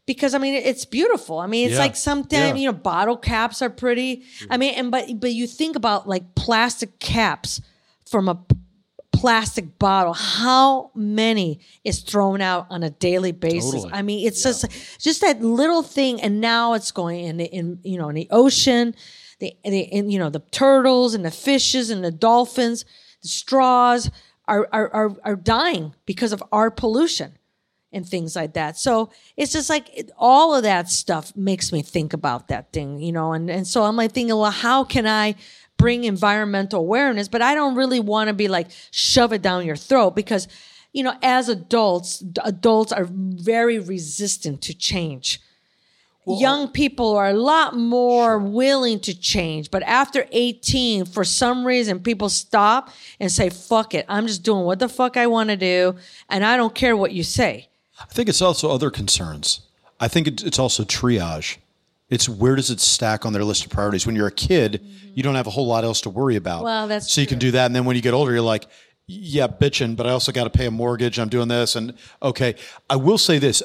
because 0.05 0.33
I 0.33 0.39
mean 0.39 0.55
it's 0.55 0.85
beautiful. 0.85 1.37
I 1.37 1.45
mean 1.45 1.67
it's 1.67 1.75
Yeah. 1.75 1.81
like 1.81 1.95
sometimes 1.95 2.31
Yeah. 2.33 2.55
you 2.55 2.65
know 2.65 2.73
bottle 2.73 3.15
caps 3.15 3.61
are 3.61 3.69
pretty. 3.69 4.23
I 4.49 4.57
mean 4.57 4.73
and 4.73 4.89
but 4.89 5.19
but 5.19 5.33
you 5.33 5.45
think 5.45 5.75
about 5.75 6.07
like 6.09 6.33
plastic 6.33 6.97
caps 6.99 7.61
from 8.07 8.27
a 8.27 8.39
plastic 9.11 9.77
bottle. 9.79 10.13
How 10.13 10.91
many 10.95 11.59
is 11.83 11.99
thrown 12.01 12.41
out 12.41 12.67
on 12.69 12.83
a 12.83 12.89
daily 12.89 13.31
basis? 13.31 13.83
Totally. 13.83 13.93
I 13.93 14.01
mean 14.01 14.25
it's 14.27 14.43
just 14.43 14.65
just 14.99 15.21
that 15.21 15.41
little 15.41 15.83
thing, 15.83 16.21
and 16.21 16.41
now 16.41 16.73
it's 16.73 16.91
going 16.91 17.25
in 17.25 17.37
the, 17.37 17.45
in 17.45 17.79
you 17.83 17.97
know 17.97 18.09
in 18.09 18.15
the 18.15 18.27
ocean. 18.31 18.95
The, 19.39 19.53
the 19.63 19.79
in, 19.79 20.09
you 20.09 20.19
know 20.19 20.29
the 20.29 20.43
turtles 20.51 21.13
and 21.13 21.23
the 21.23 21.31
fishes 21.31 21.89
and 21.89 22.03
the 22.03 22.11
dolphins, 22.11 22.85
the 23.21 23.27
straws 23.27 24.09
are 24.47 24.67
are 24.71 24.89
are, 24.93 25.17
are 25.23 25.35
dying 25.35 25.95
because 26.05 26.33
of 26.33 26.43
our 26.51 26.69
pollution 26.71 27.37
and 27.91 28.07
things 28.07 28.35
like 28.35 28.53
that. 28.53 28.77
So 28.77 29.11
it's 29.35 29.51
just 29.51 29.69
like 29.69 29.89
it, 29.97 30.11
all 30.17 30.55
of 30.55 30.63
that 30.63 30.89
stuff 30.89 31.35
makes 31.35 31.71
me 31.71 31.81
think 31.81 32.13
about 32.13 32.49
that 32.49 32.71
thing, 32.71 32.99
you 32.99 33.11
know. 33.11 33.33
And 33.33 33.49
and 33.49 33.67
so 33.67 33.83
I'm 33.83 33.95
like 33.95 34.11
thinking, 34.11 34.35
well, 34.35 34.51
how 34.51 34.83
can 34.83 35.07
I 35.07 35.35
bring 35.79 36.03
environmental 36.03 36.81
awareness? 36.81 37.27
But 37.27 37.41
I 37.41 37.55
don't 37.55 37.75
really 37.75 37.99
want 37.99 38.27
to 38.27 38.33
be 38.33 38.47
like 38.47 38.67
shove 38.91 39.33
it 39.33 39.41
down 39.41 39.65
your 39.65 39.75
throat 39.75 40.11
because, 40.15 40.47
you 40.93 41.01
know, 41.03 41.15
as 41.23 41.49
adults, 41.49 42.23
adults 42.43 42.91
are 42.91 43.07
very 43.09 43.79
resistant 43.79 44.61
to 44.63 44.75
change. 44.75 45.39
Uh 46.27 46.35
Young 46.37 46.67
people 46.67 47.15
are 47.15 47.29
a 47.29 47.33
lot 47.33 47.75
more 47.75 48.37
willing 48.37 48.99
to 48.99 49.17
change, 49.17 49.71
but 49.71 49.81
after 49.83 50.27
18, 50.31 51.05
for 51.05 51.23
some 51.23 51.65
reason, 51.65 52.01
people 52.01 52.29
stop 52.29 52.89
and 53.19 53.31
say, 53.31 53.49
fuck 53.49 53.95
it. 53.95 54.05
I'm 54.07 54.27
just 54.27 54.43
doing 54.43 54.63
what 54.65 54.77
the 54.77 54.89
fuck 54.89 55.17
I 55.17 55.25
want 55.25 55.49
to 55.49 55.57
do, 55.57 55.95
and 56.29 56.45
I 56.45 56.55
don't 56.57 56.75
care 56.75 56.95
what 56.95 57.13
you 57.13 57.23
say. 57.23 57.69
I 57.99 58.05
think 58.13 58.29
it's 58.29 58.41
also 58.41 58.69
other 58.69 58.91
concerns. 58.91 59.61
I 59.99 60.07
think 60.07 60.27
it's 60.27 60.59
also 60.59 60.83
triage. 60.83 61.57
It's 62.09 62.27
where 62.27 62.55
does 62.55 62.71
it 62.71 62.79
stack 62.79 63.25
on 63.25 63.33
their 63.33 63.43
list 63.43 63.65
of 63.65 63.71
priorities? 63.71 64.05
When 64.05 64.15
you're 64.15 64.27
a 64.27 64.31
kid, 64.31 64.81
mm-hmm. 64.83 65.11
you 65.13 65.23
don't 65.23 65.35
have 65.35 65.47
a 65.47 65.51
whole 65.51 65.67
lot 65.67 65.83
else 65.83 66.01
to 66.01 66.09
worry 66.09 66.35
about. 66.35 66.63
Well, 66.63 66.87
that's 66.87 67.11
so 67.11 67.21
you 67.21 67.27
can 67.27 67.39
do 67.39 67.51
that, 67.51 67.65
and 67.67 67.75
then 67.75 67.85
when 67.85 67.95
you 67.95 68.01
get 68.01 68.13
older, 68.13 68.31
you're 68.31 68.41
like, 68.41 68.67
yeah, 69.11 69.47
bitching, 69.47 69.95
but 69.95 70.05
I 70.05 70.11
also 70.11 70.31
got 70.31 70.43
to 70.43 70.49
pay 70.51 70.67
a 70.67 70.71
mortgage. 70.71 71.19
I'm 71.19 71.29
doing 71.29 71.47
this, 71.47 71.75
and 71.75 71.95
okay. 72.21 72.55
I 72.89 72.95
will 72.95 73.17
say 73.17 73.39
this: 73.39 73.63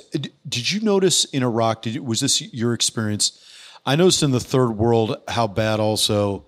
Did 0.48 0.70
you 0.70 0.80
notice 0.80 1.24
in 1.26 1.42
Iraq? 1.42 1.82
Did 1.82 1.94
you, 1.94 2.02
was 2.02 2.20
this 2.20 2.40
your 2.52 2.72
experience? 2.72 3.40
I 3.86 3.96
noticed 3.96 4.22
in 4.22 4.30
the 4.30 4.40
third 4.40 4.72
world 4.72 5.16
how 5.28 5.46
bad 5.46 5.80
also 5.80 6.46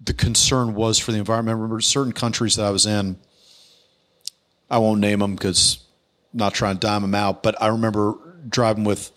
the 0.00 0.14
concern 0.14 0.74
was 0.74 0.98
for 0.98 1.12
the 1.12 1.18
environment. 1.18 1.56
I 1.56 1.60
remember 1.60 1.80
certain 1.80 2.12
countries 2.12 2.56
that 2.56 2.64
I 2.64 2.70
was 2.70 2.86
in. 2.86 3.16
I 4.68 4.78
won't 4.78 5.00
name 5.00 5.20
them 5.20 5.34
because 5.34 5.84
not 6.32 6.54
trying 6.54 6.76
to 6.76 6.80
dime 6.80 7.02
them 7.02 7.14
out, 7.14 7.42
but 7.42 7.60
I 7.62 7.68
remember 7.68 8.14
driving 8.48 8.84
with 8.84 9.12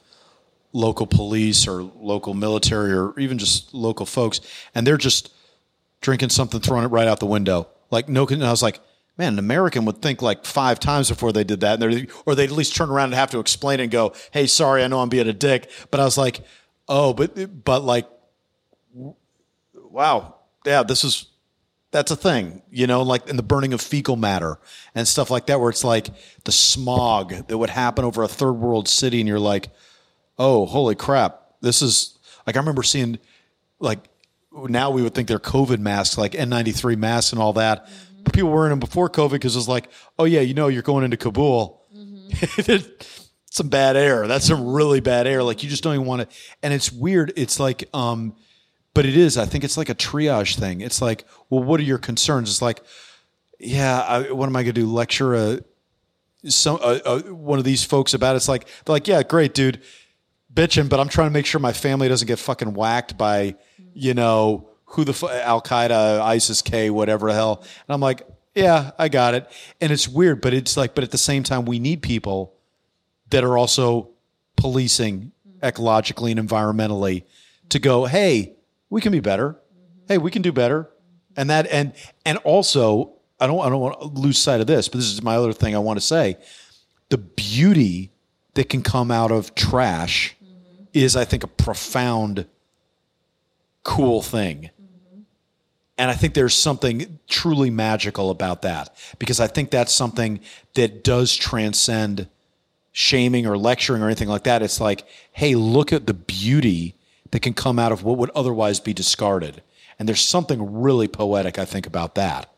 local 0.74 1.08
police 1.08 1.68
or 1.68 1.84
local 1.84 2.34
military 2.34 2.92
or 2.92 3.18
even 3.20 3.38
just 3.38 3.74
local 3.74 4.06
folks, 4.06 4.42
and 4.76 4.86
they're 4.86 4.98
just 4.98 5.32
drinking 6.02 6.30
something, 6.30 6.60
throwing 6.60 6.84
it 6.84 6.90
right 6.90 7.08
out 7.08 7.20
the 7.20 7.26
window. 7.26 7.68
Like 7.92 8.10
no, 8.10 8.28
and 8.28 8.44
I 8.44 8.52
was 8.52 8.64
like, 8.64 8.80
man, 9.18 9.34
an 9.34 9.40
American 9.40 9.86
would 9.86 10.02
think 10.02 10.22
like 10.22 10.46
five 10.46 10.80
times 10.80 11.10
before 11.10 11.32
they 11.32 11.44
did 11.44 11.62
that, 11.62 11.82
and 11.82 12.12
or 12.26 12.36
they'd 12.36 12.46
at 12.46 12.52
least 12.52 12.76
turn 12.76 12.90
around 12.90 13.06
and 13.06 13.16
have 13.16 13.32
to 13.32 13.40
explain 13.40 13.80
it 13.80 13.84
and 13.84 13.92
go, 13.92 14.14
"Hey, 14.32 14.48
sorry, 14.48 14.84
I 14.84 14.88
know 14.88 15.00
I'm 15.00 15.10
being 15.10 15.30
a 15.30 15.34
dick," 15.34 15.70
but 15.92 16.00
I 16.00 16.04
was 16.04 16.18
like, 16.18 16.42
oh, 16.88 17.14
but 17.14 17.64
but 17.64 17.84
like, 17.84 18.08
wow, 19.74 20.36
yeah, 20.66 20.84
this 20.84 21.04
is 21.04 21.28
that's 21.92 22.12
a 22.12 22.16
thing, 22.16 22.64
you 22.72 22.88
know, 22.88 23.04
like 23.04 23.30
in 23.30 23.38
the 23.38 23.44
burning 23.44 23.72
of 23.72 23.80
fecal 23.80 24.16
matter 24.16 24.60
and 24.96 25.08
stuff 25.08 25.30
like 25.30 25.46
that, 25.46 25.60
where 25.60 25.70
it's 25.70 25.84
like 25.84 26.08
the 26.44 26.52
smog 26.52 27.48
that 27.48 27.58
would 27.58 27.70
happen 27.70 28.04
over 28.04 28.24
a 28.24 28.28
third 28.28 28.54
world 28.54 28.88
city, 28.88 29.20
and 29.20 29.28
you're 29.28 29.40
like, 29.40 29.70
oh, 30.38 30.66
holy 30.66 30.96
crap, 30.96 31.42
this 31.62 31.82
is 31.82 32.18
like 32.46 32.56
I 32.56 32.60
remember 32.60 32.84
seeing 32.84 33.20
like 33.80 34.00
now 34.52 34.92
we 34.92 35.02
would 35.02 35.16
think 35.16 35.28
they're 35.28 35.40
COVID 35.40 35.80
masks, 35.80 36.18
like 36.18 36.34
N93 36.34 36.98
masks 36.98 37.32
and 37.34 37.42
all 37.42 37.54
that. 37.54 37.88
But 38.24 38.34
people 38.34 38.52
wearing 38.52 38.70
them 38.70 38.80
before 38.80 39.10
COVID 39.10 39.32
because 39.32 39.56
it's 39.56 39.68
like, 39.68 39.90
oh 40.18 40.26
yeah, 40.26 40.42
you 40.42 40.54
know, 40.54 40.68
you're 40.68 40.82
going 40.82 41.04
into 41.04 41.18
Kabul. 41.18 41.82
some 43.52 43.68
bad 43.68 43.96
air. 43.96 44.28
That's 44.28 44.48
some 44.48 44.66
really 44.74 45.00
bad 45.00 45.28
air. 45.28 45.44
Like 45.44 45.64
you 45.64 45.70
just 45.70 45.84
don't 45.84 45.94
even 45.94 46.08
want 46.08 46.28
to. 46.28 46.38
And 46.64 46.74
it's 46.74 46.92
weird. 46.92 47.34
It's 47.36 47.60
like, 47.60 47.88
um, 47.94 48.36
but 48.94 49.06
it 49.06 49.16
is. 49.16 49.38
I 49.38 49.46
think 49.46 49.64
it's 49.64 49.78
like 49.78 49.90
a 49.90 49.96
triage 49.96 50.56
thing. 50.56 50.82
It's 50.82 51.02
like, 51.02 51.26
well, 51.50 51.64
what 51.64 51.80
are 51.80 51.84
your 51.84 51.98
concerns? 51.98 52.50
It's 52.50 52.62
like, 52.62 52.82
yeah, 53.60 54.02
I, 54.02 54.32
what 54.32 54.48
am 54.48 54.56
I 54.56 54.64
going 54.64 54.74
to 54.74 54.82
do? 54.82 54.88
Lecture 54.88 55.36
a 55.36 55.60
some 56.46 56.78
uh, 56.82 57.00
uh, 57.06 57.20
one 57.22 57.60
of 57.60 57.66
these 57.66 57.84
folks 57.84 58.14
about 58.14 58.34
it? 58.34 58.38
It's 58.38 58.50
like 58.50 58.66
they're 58.86 58.94
like, 58.94 59.08
yeah, 59.08 59.24
great, 59.24 59.54
dude, 59.54 59.82
bitching, 60.54 60.90
but 60.90 61.00
I'm 61.00 61.10
trying 61.10 61.28
to 61.28 61.34
make 61.34 61.46
sure 61.46 61.60
my 61.60 61.74
family 61.74 62.08
doesn't 62.08 62.28
get 62.28 62.40
fucking 62.40 62.74
whacked 62.74 63.18
by, 63.18 63.56
you 63.94 64.14
know, 64.14 64.70
who 64.86 65.04
the 65.04 65.14
fu- 65.14 65.30
Al 65.30 65.62
Qaeda, 65.62 66.22
ISIS 66.22 66.62
K, 66.62 66.90
whatever 66.90 67.28
the 67.30 67.34
hell. 67.34 67.62
And 67.88 67.94
I'm 67.94 68.02
like, 68.02 68.28
yeah, 68.54 68.92
I 69.00 69.10
got 69.10 69.34
it. 69.34 69.50
And 69.82 69.92
it's 69.92 70.08
weird, 70.08 70.42
but 70.42 70.54
it's 70.54 70.78
like, 70.78 70.94
but 70.94 71.04
at 71.04 71.12
the 71.12 71.18
same 71.18 71.44
time, 71.44 71.66
we 71.66 71.80
need 71.80 72.02
people 72.02 72.54
that 73.32 73.44
are 73.44 73.58
also 73.58 74.10
policing 74.56 75.32
ecologically 75.62 76.38
and 76.38 76.50
environmentally 76.50 77.24
to 77.70 77.80
go, 77.80 78.06
hey, 78.06 78.54
we 78.90 79.02
can 79.02 79.12
be 79.12 79.20
better. 79.20 79.60
Hey, 80.08 80.20
we 80.20 80.30
can 80.30 80.42
do 80.42 80.52
better. 80.52 80.90
And 81.36 81.50
that 81.50 81.66
and 81.68 81.94
and 82.26 82.38
also, 82.40 83.14
I 83.40 83.48
don't 83.48 83.60
I 83.60 83.70
don't 83.70 83.80
want 83.80 84.00
to 84.00 84.08
lose 84.08 84.38
sight 84.38 84.62
of 84.62 84.68
this, 84.68 84.88
but 84.88 85.00
this 85.00 85.12
is 85.12 85.24
my 85.24 85.36
other 85.36 85.54
thing 85.54 85.76
I 85.76 85.80
want 85.80 85.98
to 85.98 86.06
say. 86.06 86.38
The 87.10 87.18
beauty 87.18 88.12
that 88.54 88.70
can 88.70 88.84
come 88.84 89.10
out 89.10 89.32
of 89.32 89.56
trash 89.56 90.36
is, 90.94 91.16
I 91.16 91.26
think, 91.26 91.44
a 91.44 91.48
profound, 91.48 92.46
cool 93.84 94.22
thing. 94.22 94.70
And 95.98 96.10
I 96.10 96.16
think 96.16 96.34
there's 96.34 96.56
something 96.56 97.20
truly 97.28 97.70
magical 97.70 98.30
about 98.30 98.64
that 98.64 98.96
because 99.20 99.40
I 99.40 99.48
think 99.48 99.70
that's 99.70 99.94
something 99.94 100.40
that 100.74 101.04
does 101.04 101.36
transcend 101.36 102.28
shaming 102.92 103.46
or 103.46 103.58
lecturing 103.58 104.02
or 104.02 104.06
anything 104.06 104.30
like 104.30 104.44
that. 104.44 104.62
It's 104.62 104.80
like, 104.80 105.06
hey, 105.32 105.56
look 105.56 105.94
at 105.94 106.08
the 106.08 106.14
beauty 106.14 106.96
that 107.32 107.42
can 107.42 107.54
come 107.54 107.80
out 107.80 107.92
of 107.92 108.04
what 108.04 108.18
would 108.18 108.32
otherwise 108.36 108.80
be 108.80 108.94
discarded. 108.94 109.62
And 110.00 110.08
there's 110.08 110.22
something 110.22 110.82
really 110.82 111.08
poetic, 111.08 111.60
I 111.60 111.66
think, 111.66 111.86
about 111.86 112.16
that. 112.16 112.52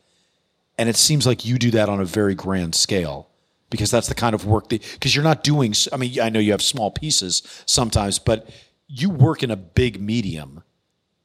And 0.78 0.90
it 0.90 0.98
seems 0.98 1.26
like 1.26 1.45
you 1.45 1.57
do 1.57 1.72
that 1.72 1.90
on 1.90 2.02
a 2.02 2.06
very 2.06 2.36
grand 2.36 2.76
scale 2.76 3.30
because 3.76 3.91
that's 3.91 4.07
the 4.07 4.15
kind 4.15 4.34
of 4.34 4.45
work 4.45 4.69
that, 4.69 4.81
because 4.93 5.15
you're 5.15 5.23
not 5.23 5.43
doing, 5.43 5.73
I 5.93 5.97
mean, 5.97 6.19
I 6.19 6.30
know 6.30 6.39
you 6.39 6.52
have 6.52 6.61
small 6.61 6.91
pieces 6.91 7.41
sometimes, 7.65 8.19
but 8.19 8.49
you 8.88 9.10
work 9.10 9.43
in 9.43 9.52
a 9.52 9.56
big 9.56 10.02
medium. 10.02 10.64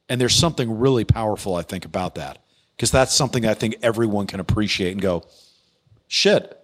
And 0.09 0.19
there's 0.19 0.35
something 0.35 0.79
really 0.79 1.05
powerful, 1.05 1.55
I 1.55 1.61
think, 1.61 1.85
about 1.85 2.15
that 2.15 2.39
because 2.75 2.91
that's 2.91 3.13
something 3.13 3.45
I 3.45 3.53
think 3.53 3.75
everyone 3.81 4.27
can 4.27 4.39
appreciate 4.41 4.91
and 4.91 5.01
go, 5.01 5.23
shit. 6.07 6.57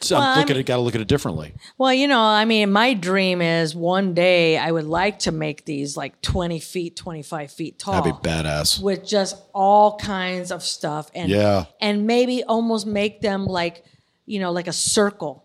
So 0.00 0.16
Well, 0.16 0.28
I'm 0.28 0.38
looking 0.38 0.52
I'm- 0.54 0.60
at 0.60 0.66
got 0.66 0.76
to 0.76 0.82
look 0.82 0.94
at 0.94 1.00
it 1.00 1.08
differently. 1.08 1.54
Well, 1.76 1.92
you 1.92 2.06
know, 2.06 2.20
I 2.20 2.44
mean, 2.44 2.70
my 2.70 2.94
dream 2.94 3.42
is 3.42 3.74
one 3.74 4.14
day 4.14 4.56
I 4.56 4.70
would 4.70 4.84
like 4.84 5.18
to 5.20 5.32
make 5.32 5.64
these 5.64 5.96
like 5.96 6.22
20 6.22 6.60
feet, 6.60 6.94
25 6.94 7.50
feet 7.50 7.80
tall. 7.80 7.94
That'd 8.00 8.22
be 8.22 8.28
badass. 8.28 8.80
With 8.80 9.04
just 9.04 9.34
all 9.52 9.98
kinds 9.98 10.52
of 10.52 10.62
stuff. 10.62 11.10
And, 11.16 11.30
Yeah. 11.30 11.64
and 11.80 12.06
maybe 12.06 12.44
almost 12.44 12.86
make 12.86 13.20
them 13.22 13.44
like, 13.44 13.84
you 14.28 14.38
know, 14.38 14.52
like 14.52 14.68
a 14.68 14.72
circle. 14.72 15.44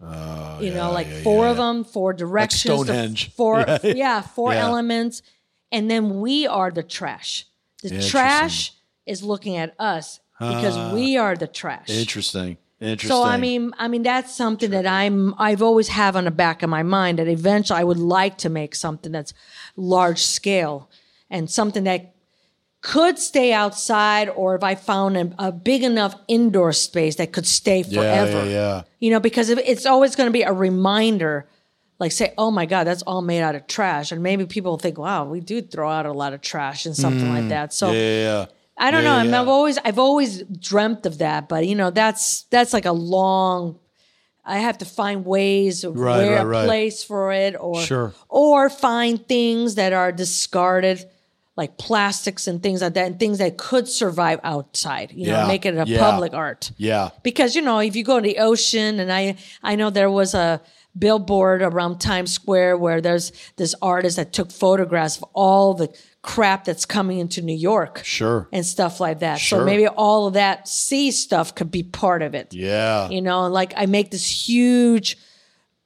Oh, 0.00 0.60
you 0.60 0.72
know, 0.72 0.92
like 0.92 1.08
four 1.24 1.48
of 1.48 1.56
them, 1.56 1.82
four 1.82 2.12
directions, 2.12 2.78
the 2.80 2.84
Stonehenge. 2.84 3.34
four, 3.34 3.60
Yeah. 3.66 3.78
yeah, 3.82 4.20
four 4.20 4.52
Yeah. 4.52 4.66
elements, 4.66 5.22
and 5.72 5.90
then 5.90 6.20
we 6.20 6.46
are 6.46 6.70
the 6.70 6.84
trash. 6.84 7.46
The 7.82 8.00
trash 8.08 8.72
is 9.06 9.22
looking 9.22 9.56
at 9.56 9.74
us 9.78 10.20
because 10.38 10.76
ah. 10.76 10.94
we 10.94 11.16
are 11.16 11.34
the 11.36 11.46
trash. 11.48 11.88
Interesting. 11.88 12.58
Interesting. 12.80 13.08
So 13.08 13.24
I 13.24 13.38
mean, 13.38 13.72
I 13.76 13.88
mean 13.88 14.04
that's 14.04 14.32
something 14.32 14.70
that 14.70 14.86
I'm 14.86 15.34
I've 15.36 15.62
always 15.62 15.88
have 15.88 16.14
on 16.14 16.24
the 16.24 16.30
back 16.30 16.62
of 16.62 16.70
my 16.70 16.84
mind 16.84 17.18
that 17.18 17.26
eventually 17.26 17.80
I 17.80 17.84
would 17.84 17.98
like 17.98 18.38
to 18.38 18.48
make 18.48 18.76
something 18.76 19.10
that's 19.10 19.34
large 19.76 20.22
scale 20.22 20.88
and 21.28 21.50
something 21.50 21.84
that 21.84 22.14
could 22.80 23.18
stay 23.18 23.52
outside 23.52 24.28
or 24.28 24.54
if 24.54 24.62
I 24.62 24.74
found 24.76 25.16
a, 25.16 25.32
a 25.38 25.52
big 25.52 25.82
enough 25.82 26.14
indoor 26.28 26.72
space 26.72 27.16
that 27.16 27.32
could 27.32 27.46
stay 27.46 27.82
forever. 27.82 28.44
yeah, 28.44 28.50
yeah. 28.50 28.82
You 29.00 29.10
know, 29.10 29.20
because 29.20 29.48
it's 29.50 29.84
always 29.86 30.14
going 30.16 30.28
to 30.28 30.32
be 30.32 30.42
a 30.42 30.52
reminder 30.52 31.48
like 31.98 32.12
say, 32.12 32.32
oh 32.38 32.52
my 32.52 32.64
God, 32.64 32.84
that's 32.86 33.02
all 33.02 33.22
made 33.22 33.42
out 33.42 33.56
of 33.56 33.66
trash. 33.66 34.12
And 34.12 34.22
maybe 34.22 34.46
people 34.46 34.78
think, 34.78 34.98
wow, 34.98 35.24
we 35.24 35.40
do 35.40 35.60
throw 35.60 35.90
out 35.90 36.06
a 36.06 36.12
lot 36.12 36.32
of 36.32 36.40
trash 36.40 36.86
and 36.86 36.94
something 36.96 37.28
like 37.28 37.48
that. 37.48 37.72
So 37.72 37.88
Mm. 37.88 37.94
Yeah, 37.94 38.00
yeah, 38.00 38.20
yeah. 38.22 38.46
I 38.80 38.90
don't 38.92 39.02
Yeah, 39.02 39.08
know. 39.10 39.16
I 39.16 39.22
mean, 39.24 39.32
yeah. 39.32 39.40
I've 39.40 39.48
always 39.48 39.78
I've 39.84 39.98
always 39.98 40.42
dreamt 40.44 41.04
of 41.06 41.18
that, 41.18 41.48
but 41.48 41.66
you 41.66 41.74
know, 41.74 41.90
that's 41.90 42.42
that's 42.44 42.72
like 42.72 42.84
a 42.86 42.92
long. 42.92 43.80
I 44.44 44.58
have 44.58 44.78
to 44.78 44.84
find 44.84 45.26
ways 45.26 45.82
of 45.82 45.96
Right, 45.98 46.18
where 46.18 46.36
right, 46.36 46.42
a 46.42 46.46
right. 46.46 46.64
place 46.66 47.02
for 47.02 47.32
it, 47.32 47.56
or 47.58 47.80
Sure. 47.82 48.14
or 48.28 48.70
find 48.70 49.26
things 49.26 49.74
that 49.74 49.92
are 49.92 50.12
discarded, 50.12 51.04
like 51.58 51.76
plastics 51.76 52.46
and 52.46 52.62
things 52.62 52.80
like 52.80 52.94
that, 52.94 53.06
and 53.06 53.18
things 53.18 53.38
that 53.38 53.58
could 53.58 53.86
survive 53.88 54.38
outside. 54.44 55.12
You 55.12 55.26
Yeah, 55.26 55.42
know, 55.42 55.48
make 55.48 55.66
it 55.66 55.76
a 55.76 55.84
yeah. 55.86 55.98
public 55.98 56.32
art. 56.32 56.70
Yeah. 56.78 57.10
Because 57.22 57.54
you 57.56 57.62
know, 57.62 57.80
if 57.80 57.94
you 57.96 58.04
go 58.04 58.16
to 58.20 58.26
the 58.26 58.38
ocean, 58.38 59.00
and 59.00 59.12
I 59.12 59.36
I 59.62 59.76
know 59.76 59.90
there 59.90 60.10
was 60.10 60.32
a 60.34 60.60
billboard 60.98 61.60
around 61.62 61.98
Times 62.00 62.32
Square 62.32 62.78
where 62.78 63.00
there's 63.00 63.30
this 63.56 63.74
artist 63.82 64.16
that 64.16 64.32
took 64.32 64.50
photographs 64.50 65.16
of 65.18 65.24
all 65.34 65.74
the 65.74 65.88
crap 66.22 66.64
that's 66.64 66.84
coming 66.84 67.18
into 67.18 67.40
New 67.42 67.54
York 67.72 68.00
Sure. 68.04 68.48
and 68.52 68.64
stuff 68.66 68.98
like 69.00 69.18
that. 69.20 69.36
Sure. 69.38 69.60
So 69.60 69.64
maybe 69.64 69.86
all 69.86 70.26
of 70.26 70.34
that 70.34 70.66
sea 70.68 71.10
stuff 71.12 71.54
could 71.54 71.70
be 71.70 71.82
part 71.84 72.22
of 72.22 72.34
it. 72.34 72.52
Yeah. 72.52 73.08
You 73.10 73.22
know, 73.22 73.46
like 73.48 73.72
I 73.76 73.86
make 73.86 74.10
this 74.10 74.26
huge 74.48 75.16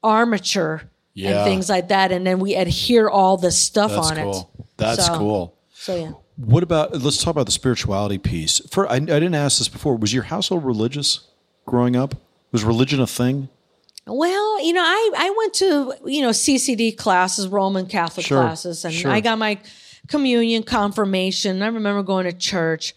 armature 0.02 0.82
Yeah. 1.14 1.28
and 1.36 1.44
things 1.44 1.68
like 1.68 1.88
that, 1.88 2.10
and 2.12 2.26
then 2.26 2.38
we 2.38 2.54
adhere 2.54 3.08
all 3.10 3.36
this 3.36 3.58
stuff 3.58 3.90
That's 3.92 4.10
on 4.10 4.16
cool. 4.16 4.50
it. 4.58 4.64
That's 4.78 5.06
So- 5.06 5.18
cool. 5.18 5.54
So 5.82 5.96
yeah. 5.96 6.12
What 6.36 6.62
about 6.62 6.92
let's 7.02 7.20
talk 7.20 7.32
about 7.32 7.46
the 7.46 7.52
spirituality 7.52 8.16
piece. 8.16 8.60
For 8.70 8.88
I, 8.88 8.94
I 8.94 9.00
didn't 9.00 9.34
ask 9.34 9.58
this 9.58 9.66
before. 9.68 9.96
Was 9.96 10.14
your 10.14 10.22
household 10.22 10.64
religious 10.64 11.26
growing 11.66 11.96
up? 11.96 12.14
Was 12.52 12.62
religion 12.62 13.00
a 13.00 13.06
thing? 13.08 13.48
Well, 14.06 14.64
you 14.64 14.74
know, 14.74 14.82
I, 14.84 15.10
I 15.16 15.34
went 15.36 15.54
to, 15.54 15.94
you 16.06 16.22
know, 16.22 16.30
CCD 16.30 16.96
classes, 16.96 17.48
Roman 17.48 17.86
Catholic 17.86 18.26
Sure, 18.26 18.42
classes, 18.42 18.84
and 18.84 18.94
sure. 18.94 19.10
I 19.10 19.18
got 19.18 19.38
my 19.38 19.58
communion, 20.06 20.62
confirmation. 20.62 21.62
I 21.62 21.66
remember 21.66 22.04
going 22.04 22.26
to 22.26 22.32
church. 22.32 22.94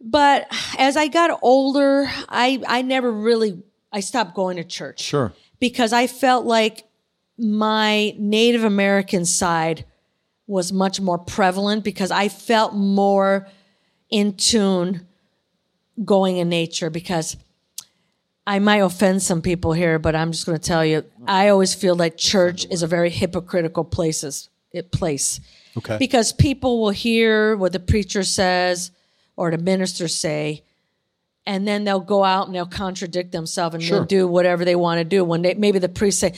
But 0.00 0.46
as 0.78 0.96
I 0.96 1.08
got 1.08 1.36
older, 1.42 2.08
I, 2.28 2.62
I 2.68 2.82
never 2.82 3.10
really, 3.10 3.60
I 3.92 4.00
stopped 4.00 4.34
going 4.34 4.56
to 4.58 4.64
church. 4.64 5.00
Sure. 5.00 5.32
because 5.58 5.92
I 5.92 6.06
felt 6.06 6.46
like 6.46 6.84
my 7.36 8.14
Native 8.18 8.62
American 8.62 9.24
side 9.24 9.84
was 10.48 10.72
much 10.72 11.00
more 11.00 11.18
prevalent 11.18 11.84
because 11.84 12.10
I 12.10 12.28
felt 12.28 12.74
more 12.74 13.46
in 14.10 14.34
tune 14.36 15.06
going 16.04 16.38
in 16.38 16.48
nature 16.48 16.90
because 16.90 17.36
I 18.46 18.58
might 18.58 18.78
offend 18.78 19.22
some 19.22 19.42
people 19.42 19.74
here, 19.74 19.98
but 19.98 20.16
I'm 20.16 20.32
just 20.32 20.46
going 20.46 20.58
to 20.58 20.64
tell 20.64 20.84
you, 20.84 21.04
I 21.26 21.48
always 21.48 21.74
feel 21.74 21.94
like 21.94 22.16
church 22.16 22.66
is 22.70 22.82
a 22.82 22.86
very 22.86 23.10
hypocritical 23.10 23.84
places, 23.84 24.48
it 24.72 24.90
place. 24.90 25.38
Okay. 25.76 25.98
Because 25.98 26.32
people 26.32 26.80
will 26.80 26.90
hear 26.90 27.54
what 27.56 27.72
the 27.72 27.80
preacher 27.80 28.22
says 28.22 28.90
or 29.36 29.50
the 29.50 29.58
minister 29.58 30.08
say, 30.08 30.62
and 31.44 31.68
then 31.68 31.84
they'll 31.84 32.00
go 32.00 32.24
out 32.24 32.46
and 32.46 32.54
they'll 32.54 32.66
contradict 32.66 33.32
themselves 33.32 33.74
and 33.74 33.82
Sure. 33.84 33.98
they'll 33.98 34.06
do 34.06 34.26
whatever 34.26 34.64
they 34.64 34.76
want 34.76 34.98
to 34.98 35.04
do. 35.04 35.24
When 35.24 35.42
they 35.42 35.54
maybe 35.54 35.78
the 35.78 35.88
priest 35.88 36.18
say, 36.18 36.32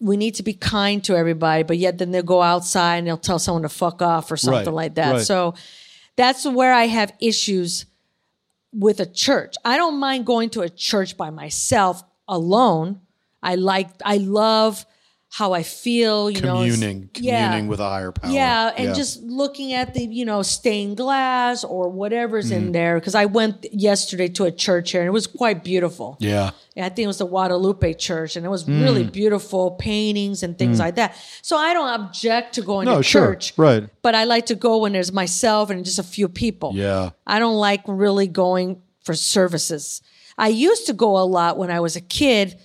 "We 0.00 0.16
need 0.16 0.34
to 0.36 0.42
be 0.42 0.54
kind 0.54 1.02
to 1.04 1.16
everybody," 1.16 1.62
but 1.62 1.78
yet 1.78 1.98
then 1.98 2.10
they'll 2.10 2.22
go 2.22 2.42
outside 2.42 2.96
and 2.96 3.06
they'll 3.06 3.16
tell 3.18 3.38
someone 3.38 3.62
to 3.62 3.68
fuck 3.68 4.00
off 4.02 4.30
or 4.32 4.36
something 4.36 4.66
Right, 4.66 4.74
like 4.74 4.94
that. 4.94 5.12
right. 5.12 5.22
So 5.26 5.54
that's 6.16 6.44
where 6.46 6.72
I 6.72 6.86
have 6.86 7.12
issues 7.20 7.86
with 8.72 9.00
a 9.00 9.06
church. 9.06 9.54
I 9.64 9.76
don't 9.76 9.98
mind 9.98 10.26
going 10.26 10.50
to 10.50 10.60
a 10.62 10.68
church 10.68 11.16
by 11.16 11.30
myself 11.30 12.02
alone. 12.28 13.00
I 13.42 13.54
like 13.56 13.88
I 14.04 14.16
love 14.18 14.84
how 15.32 15.52
I 15.52 15.62
feel, 15.62 16.28
you 16.28 16.40
know. 16.40 16.60
it's- 16.62 16.74
Communing, 16.74 17.08
yeah. 17.14 17.44
communing 17.44 17.68
with 17.68 17.78
a 17.78 17.88
higher 17.88 18.10
power. 18.10 18.32
Yeah, 18.32 18.72
and 18.76 18.96
just 18.96 19.22
looking 19.22 19.72
at 19.72 19.94
the, 19.94 20.02
you 20.04 20.24
know, 20.24 20.42
stained 20.42 20.96
glass 20.96 21.62
or 21.62 21.88
whatever's 21.88 22.50
Mm. 22.50 22.56
in 22.56 22.72
there. 22.72 22.98
Because 22.98 23.14
I 23.14 23.26
went 23.26 23.64
yesterday 23.72 24.26
to 24.26 24.44
a 24.44 24.50
church 24.50 24.90
here 24.90 25.00
and 25.02 25.06
it 25.06 25.12
was 25.12 25.28
quite 25.28 25.62
beautiful. 25.62 26.16
yeah. 26.18 26.50
I 26.76 26.88
think 26.88 27.00
it 27.04 27.08
was 27.08 27.18
the 27.18 27.26
Guadalupe 27.26 27.92
Church, 27.94 28.36
and 28.36 28.46
it 28.46 28.48
was 28.48 28.66
really 28.66 29.04
Mm. 29.04 29.12
beautiful 29.12 29.72
paintings 29.72 30.42
and 30.42 30.56
things 30.56 30.78
like 30.78 30.94
that. 30.94 31.14
So 31.42 31.58
I 31.58 31.74
don't 31.74 31.90
object 32.00 32.54
to 32.54 32.62
going 32.62 32.86
No, 32.86 32.96
to 32.96 33.02
sure. 33.02 33.26
church, 33.34 33.52
Right. 33.58 33.84
but 34.00 34.14
I 34.14 34.24
like 34.24 34.46
to 34.46 34.54
go 34.54 34.78
when 34.78 34.92
there's 34.94 35.12
myself 35.12 35.68
and 35.68 35.84
just 35.84 35.98
a 35.98 36.02
few 36.02 36.26
people. 36.26 36.72
Yeah. 36.74 37.10
I 37.26 37.38
don't 37.38 37.56
like 37.56 37.82
really 37.86 38.26
going 38.28 38.78
for 39.04 39.14
services. 39.14 40.00
I 40.38 40.48
used 40.48 40.86
to 40.86 40.94
go 40.94 41.18
a 41.18 41.26
lot 41.38 41.58
when 41.58 41.70
I 41.70 41.80
was 41.80 41.96
a 41.96 42.00
kid. 42.00 42.56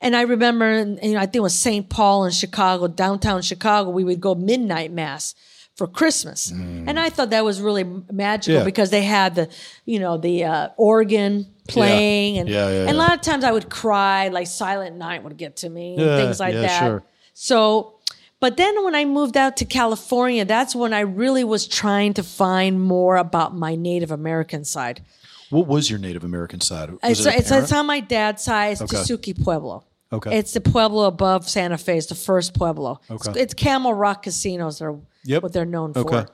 And 0.00 0.14
I 0.14 0.22
remember, 0.22 0.78
you 1.02 1.12
know, 1.12 1.18
I 1.18 1.22
think 1.26 1.36
it 1.36 1.40
was 1.40 1.58
St. 1.58 1.88
Paul 1.88 2.24
in 2.24 2.30
Chicago, 2.32 2.86
downtown 2.86 3.42
Chicago, 3.42 3.90
we 3.90 4.04
would 4.04 4.20
go 4.20 4.34
midnight 4.34 4.92
mass 4.92 5.34
for 5.74 5.86
Christmas. 5.86 6.50
And 6.50 6.98
I 6.98 7.08
thought 7.08 7.30
that 7.30 7.44
was 7.44 7.60
really 7.60 7.84
magical 8.10 8.60
Yeah. 8.60 8.64
because 8.64 8.90
they 8.90 9.02
had 9.02 9.34
the, 9.36 9.48
you 9.84 9.98
know, 10.00 10.16
the 10.16 10.44
uh, 10.44 10.68
organ 10.76 11.46
playing. 11.68 12.38
And, 12.38 12.48
Yeah, 12.48 12.68
yeah, 12.68 12.80
and 12.88 12.90
a 12.90 12.98
lot 12.98 13.14
of 13.14 13.20
times 13.22 13.44
I 13.44 13.52
would 13.52 13.70
cry, 13.70 14.28
like 14.28 14.46
Silent 14.48 14.96
Night 14.96 15.22
would 15.24 15.36
get 15.36 15.56
to 15.56 15.68
me 15.68 15.96
and 15.96 16.22
things 16.22 16.40
like 16.40 16.54
yeah, 16.54 16.62
that. 16.62 16.78
sure. 16.80 17.02
So, 17.34 17.94
but 18.40 18.56
then 18.56 18.84
when 18.84 18.94
I 18.94 19.04
moved 19.04 19.36
out 19.36 19.56
to 19.58 19.64
California, 19.64 20.44
that's 20.44 20.74
when 20.76 20.92
I 20.92 21.00
really 21.00 21.44
was 21.44 21.66
trying 21.66 22.14
to 22.14 22.22
find 22.22 22.80
more 22.80 23.16
about 23.16 23.54
my 23.56 23.74
Native 23.74 24.10
American 24.12 24.64
side. 24.64 25.02
What 25.50 25.66
was 25.66 25.88
your 25.90 25.98
Native 25.98 26.24
American 26.24 26.60
side? 26.60 26.90
Was 26.90 26.98
It's, 27.02 27.26
it 27.26 27.34
it's, 27.36 27.50
it's 27.50 27.72
on 27.72 27.86
my 27.86 28.00
dad's 28.00 28.42
side. 28.44 28.72
It's 28.72 28.82
Okay. 28.82 28.96
Tesuque 28.96 29.42
Pueblo. 29.42 29.84
Okay. 30.12 30.38
It's 30.38 30.52
the 30.52 30.60
pueblo 30.60 31.04
above 31.04 31.48
Santa 31.48 31.76
Fe. 31.76 31.98
It's 31.98 32.06
the 32.06 32.14
first 32.14 32.54
pueblo. 32.54 33.00
It's, 33.10 33.28
Okay. 33.28 33.40
it's 33.40 33.54
Camel 33.54 33.92
Rock 33.92 34.22
casinos 34.22 34.80
are 34.80 34.96
Yep. 35.24 35.42
what 35.42 35.52
they're 35.52 35.66
known 35.66 35.92
for. 35.92 36.00
Okay. 36.00 36.24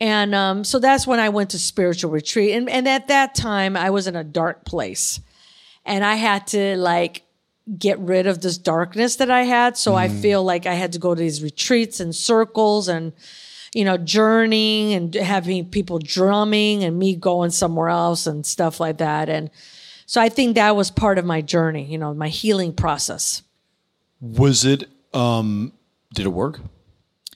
And 0.00 0.34
um, 0.34 0.64
so 0.64 0.78
that's 0.78 1.06
when 1.06 1.20
I 1.20 1.28
went 1.28 1.50
to 1.50 1.58
spiritual 1.58 2.10
retreat. 2.10 2.52
And, 2.54 2.70
and 2.70 2.88
at 2.88 3.08
that 3.08 3.34
time, 3.34 3.76
I 3.76 3.90
was 3.90 4.06
in 4.06 4.16
a 4.16 4.24
dark 4.24 4.64
place. 4.64 5.20
And 5.84 6.02
I 6.04 6.14
had 6.14 6.46
to 6.48 6.76
like 6.76 7.22
get 7.78 7.98
rid 7.98 8.26
of 8.26 8.40
this 8.40 8.56
darkness 8.56 9.16
that 9.16 9.30
I 9.30 9.42
had. 9.42 9.76
So 9.76 9.94
I 9.94 10.08
Mm. 10.08 10.22
feel 10.22 10.42
like 10.44 10.64
I 10.64 10.74
had 10.74 10.92
to 10.92 10.98
go 10.98 11.14
to 11.14 11.20
these 11.20 11.42
retreats 11.42 12.00
and 12.00 12.14
circles 12.16 12.88
and, 12.88 13.12
you 13.74 13.84
know, 13.84 13.98
journeying 13.98 14.94
and 14.94 15.14
having 15.14 15.66
people 15.68 15.98
drumming 15.98 16.82
and 16.84 16.98
me 16.98 17.14
going 17.14 17.50
somewhere 17.50 17.88
else 17.90 18.26
and 18.26 18.46
stuff 18.46 18.80
like 18.80 18.96
that. 18.98 19.28
And 19.28 19.50
so 20.10 20.20
I 20.20 20.28
think 20.28 20.56
that 20.56 20.74
was 20.74 20.90
part 20.90 21.18
of 21.18 21.24
my 21.24 21.40
journey, 21.40 21.84
you 21.84 21.96
know, 21.96 22.12
my 22.12 22.30
healing 22.30 22.72
process. 22.72 23.44
Was 24.20 24.64
it? 24.64 24.88
Um, 25.14 25.72
did 26.12 26.26
it 26.26 26.30
work? 26.30 26.58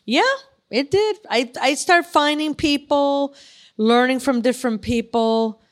Yeah, 0.04 0.22
it 0.70 0.90
did. 0.90 1.18
I 1.30 1.52
I 1.62 1.74
started 1.74 2.08
finding 2.08 2.52
people, 2.52 3.36
learning 3.76 4.18
from 4.18 4.40
different 4.40 4.82
people. 4.82 5.62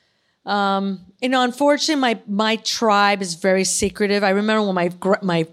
Um, 0.46 1.00
you 1.20 1.28
know, 1.28 1.42
unfortunately, 1.42 2.00
my 2.00 2.20
my 2.28 2.54
tribe 2.54 3.20
is 3.20 3.34
very 3.34 3.64
secretive. 3.64 4.22
I 4.22 4.30
remember 4.30 4.64
when 4.64 4.76
my 4.76 4.92
my 5.22 5.48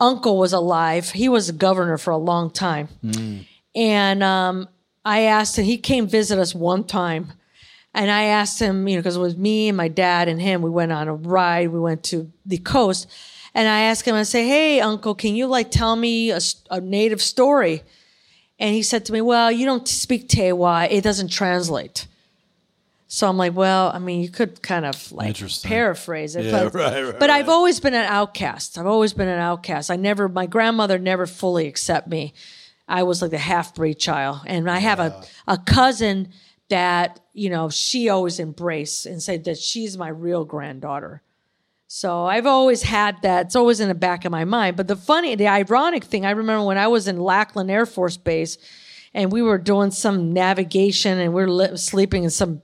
uncle 0.00 0.38
was 0.38 0.54
alive. 0.54 1.10
He 1.10 1.28
was 1.28 1.50
a 1.50 1.52
governor 1.52 1.98
for 1.98 2.10
a 2.10 2.16
long 2.16 2.50
time, 2.50 2.88
and 3.74 4.22
um, 4.22 4.70
I 5.04 5.24
asked 5.24 5.58
him. 5.58 5.66
He 5.66 5.76
came 5.76 6.06
visit 6.06 6.38
us 6.38 6.54
one 6.54 6.84
time, 6.84 7.34
and 7.94 8.10
I 8.10 8.24
asked 8.24 8.60
him, 8.60 8.86
you 8.88 8.96
know, 8.96 9.00
because 9.00 9.16
it 9.16 9.20
was 9.20 9.36
me 9.36 9.68
and 9.68 9.76
my 9.76 9.88
dad 9.88 10.28
and 10.28 10.40
him. 10.40 10.62
We 10.62 10.70
went 10.70 10.92
on 10.92 11.08
a 11.08 11.14
ride. 11.14 11.68
We 11.68 11.80
went 11.80 12.02
to 12.04 12.30
the 12.44 12.58
coast, 12.58 13.06
and 13.54 13.68
I 13.68 13.82
asked 13.82 14.06
him. 14.06 14.14
I 14.14 14.24
say, 14.24 14.46
"Hey, 14.46 14.80
uncle, 14.80 15.14
can 15.14 15.34
you 15.34 15.46
like 15.46 15.70
tell 15.70 15.96
me 15.96 16.30
a 16.30 16.80
native 16.80 17.22
story?" 17.22 17.82
And 18.58 18.74
he 18.74 18.82
said 18.82 19.04
to 19.06 19.12
me, 19.12 19.20
"Well, 19.20 19.50
you 19.50 19.64
don't 19.64 19.86
speak 19.86 20.28
Tewa. 20.28 20.88
It 20.90 21.02
doesn't 21.02 21.28
translate." 21.28 22.06
So 23.06 23.28
I'm 23.28 23.36
like, 23.36 23.54
well, 23.54 23.92
I 23.94 24.00
mean, 24.00 24.22
you 24.22 24.28
could 24.28 24.60
kind 24.60 24.84
of 24.84 25.12
like 25.12 25.36
paraphrase 25.62 26.34
it, 26.34 26.46
Yeah, 26.46 26.64
but, 26.64 26.74
right, 26.74 27.02
right, 27.04 27.18
but 27.20 27.30
I've 27.30 27.48
always 27.48 27.78
been 27.78 27.94
an 27.94 28.06
outcast. 28.06 28.76
I've 28.76 28.88
always 28.88 29.12
been 29.12 29.28
an 29.28 29.38
outcast. 29.38 29.88
I 29.88 29.94
never, 29.94 30.28
my 30.28 30.46
grandmother 30.46 30.98
never 30.98 31.24
fully 31.24 31.68
accept 31.68 32.08
me. 32.08 32.34
I 32.88 33.04
was 33.04 33.22
like 33.22 33.30
the 33.30 33.38
half 33.38 33.72
breed 33.72 34.00
child, 34.00 34.40
and 34.46 34.68
I 34.68 34.78
have 34.78 34.98
a 34.98 35.22
a 35.46 35.58
cousin 35.58 36.32
that 36.68 37.20
you 37.32 37.50
know 37.50 37.68
she 37.68 38.08
always 38.08 38.40
embraced 38.40 39.06
and 39.06 39.22
said 39.22 39.44
that 39.44 39.58
she's 39.58 39.98
my 39.98 40.08
real 40.08 40.44
granddaughter. 40.44 41.22
So 41.86 42.24
I've 42.24 42.46
always 42.46 42.82
had 42.82 43.22
that. 43.22 43.46
It's 43.46 43.56
always 43.56 43.78
in 43.78 43.88
the 43.88 43.94
back 43.94 44.24
of 44.24 44.32
my 44.32 44.44
mind. 44.44 44.76
But 44.76 44.88
the 44.88 44.96
funny, 44.96 45.36
the 45.36 45.46
ironic 45.46 46.02
thing, 46.02 46.26
I 46.26 46.30
remember 46.30 46.66
when 46.66 46.78
I 46.78 46.88
was 46.88 47.06
in 47.06 47.20
Lackland 47.20 47.70
Air 47.70 47.86
Force 47.86 48.16
Base, 48.16 48.58
and 49.12 49.30
we 49.30 49.42
were 49.42 49.58
doing 49.58 49.92
some 49.92 50.32
navigation, 50.32 51.18
and 51.18 51.32
we 51.32 51.46
were 51.46 51.76
sleeping 51.76 52.24
in 52.24 52.30
some, 52.30 52.62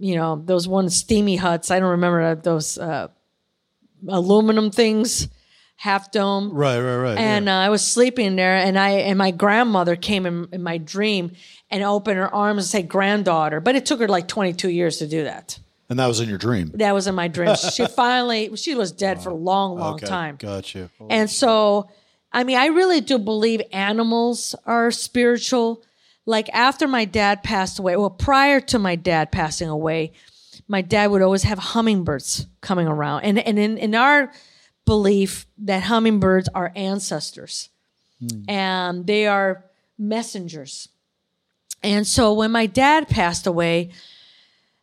you 0.00 0.16
know, 0.16 0.42
those 0.44 0.66
one 0.66 0.90
steamy 0.90 1.36
huts. 1.36 1.70
I 1.70 1.78
don't 1.78 1.90
remember 1.90 2.34
those 2.34 2.78
uh, 2.78 3.08
aluminum 4.08 4.70
things, 4.72 5.28
half 5.80 6.10
dome. 6.10 6.50
Right, 6.52 6.80
right, 6.80 6.96
right. 6.96 7.18
And 7.18 7.48
uh, 7.48 7.52
I 7.52 7.68
was 7.70 7.86
sleeping 7.86 8.36
there, 8.36 8.56
and 8.56 8.78
I 8.78 8.90
and 9.08 9.16
my 9.16 9.30
grandmother 9.30 9.94
came 9.96 10.26
in, 10.26 10.48
in 10.52 10.62
my 10.62 10.78
dream 10.78 11.32
and 11.70 11.82
opened 11.84 12.18
her 12.18 12.32
arms 12.34 12.64
and 12.64 12.66
said 12.66 12.88
granddaughter. 12.88 13.60
But 13.60 13.76
it 13.76 13.86
took 13.86 14.00
her 14.00 14.08
like 14.08 14.26
22 14.28 14.68
years 14.70 14.98
to 14.98 15.06
do 15.06 15.22
that. 15.24 15.58
and 15.88 15.98
that 15.98 16.06
was 16.06 16.18
in 16.20 16.28
your 16.28 16.38
dream. 16.38 16.72
That 16.74 16.92
was 16.94 17.06
in 17.06 17.14
my 17.14 17.28
dream. 17.28 17.54
She 17.72 17.86
finally, 17.86 18.54
she 18.56 18.74
was 18.74 18.90
dead 18.92 19.22
for 19.22 19.30
a 19.30 19.34
long, 19.34 19.78
long 19.78 19.94
Okay, 19.94 20.06
time. 20.06 20.36
Got 20.36 20.74
you. 20.74 20.90
And 21.08 21.30
so, 21.30 21.88
I 22.32 22.44
mean, 22.44 22.58
I 22.58 22.66
really 22.66 23.00
do 23.00 23.18
believe 23.18 23.62
animals 23.72 24.54
are 24.66 24.90
spiritual. 24.90 25.82
Like 26.26 26.48
after 26.52 26.86
my 26.88 27.04
dad 27.06 27.42
passed 27.42 27.78
away, 27.78 27.96
well, 27.96 28.10
prior 28.10 28.60
to 28.60 28.78
my 28.78 28.96
dad 28.96 29.30
passing 29.32 29.68
away, 29.68 30.12
my 30.66 30.82
dad 30.82 31.10
would 31.10 31.22
always 31.22 31.44
have 31.44 31.58
hummingbirds 31.58 32.46
coming 32.60 32.86
around. 32.86 33.22
And, 33.24 33.38
and 33.38 33.58
in, 33.58 33.78
in 33.78 33.94
our 33.94 34.30
belief 34.88 35.46
that 35.58 35.84
hummingbirds 35.84 36.48
are 36.54 36.72
ancestors 36.74 37.68
hmm. 38.18 38.42
and 38.48 39.06
they 39.06 39.26
are 39.26 39.64
messengers. 39.98 40.88
And 41.82 42.06
so 42.06 42.32
when 42.32 42.50
my 42.50 42.66
dad 42.66 43.08
passed 43.08 43.46
away, 43.46 43.90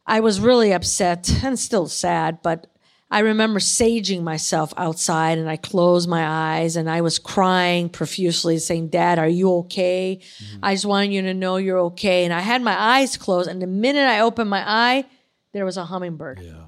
I 0.05 0.19
was 0.19 0.39
really 0.39 0.71
upset 0.71 1.43
and 1.43 1.57
still 1.57 1.87
sad, 1.87 2.41
but 2.43 2.67
I 3.09 3.19
remember 3.19 3.59
saging 3.59 4.23
myself 4.23 4.73
outside 4.77 5.37
and 5.37 5.49
I 5.49 5.57
closed 5.57 6.07
my 6.07 6.25
eyes 6.25 6.75
and 6.75 6.89
I 6.89 7.01
was 7.01 7.17
crying 7.17 7.89
profusely, 7.89 8.59
saying, 8.59 8.89
Dad, 8.89 9.19
are 9.19 9.27
you 9.27 9.51
okay? 9.59 10.21
Hmm. 10.37 10.59
I 10.63 10.75
just 10.75 10.85
wanted 10.85 11.13
you 11.13 11.23
to 11.23 11.33
know 11.33 11.57
you're 11.57 11.79
okay. 11.79 12.25
And 12.25 12.33
I 12.33 12.41
had 12.41 12.61
my 12.61 12.79
eyes 12.79 13.17
closed, 13.17 13.49
and 13.49 13.61
the 13.61 13.67
minute 13.67 14.07
I 14.07 14.19
opened 14.19 14.49
my 14.49 14.63
eye, 14.67 15.05
there 15.53 15.65
was 15.65 15.77
a 15.77 15.85
hummingbird. 15.85 16.41
Yeah. 16.41 16.65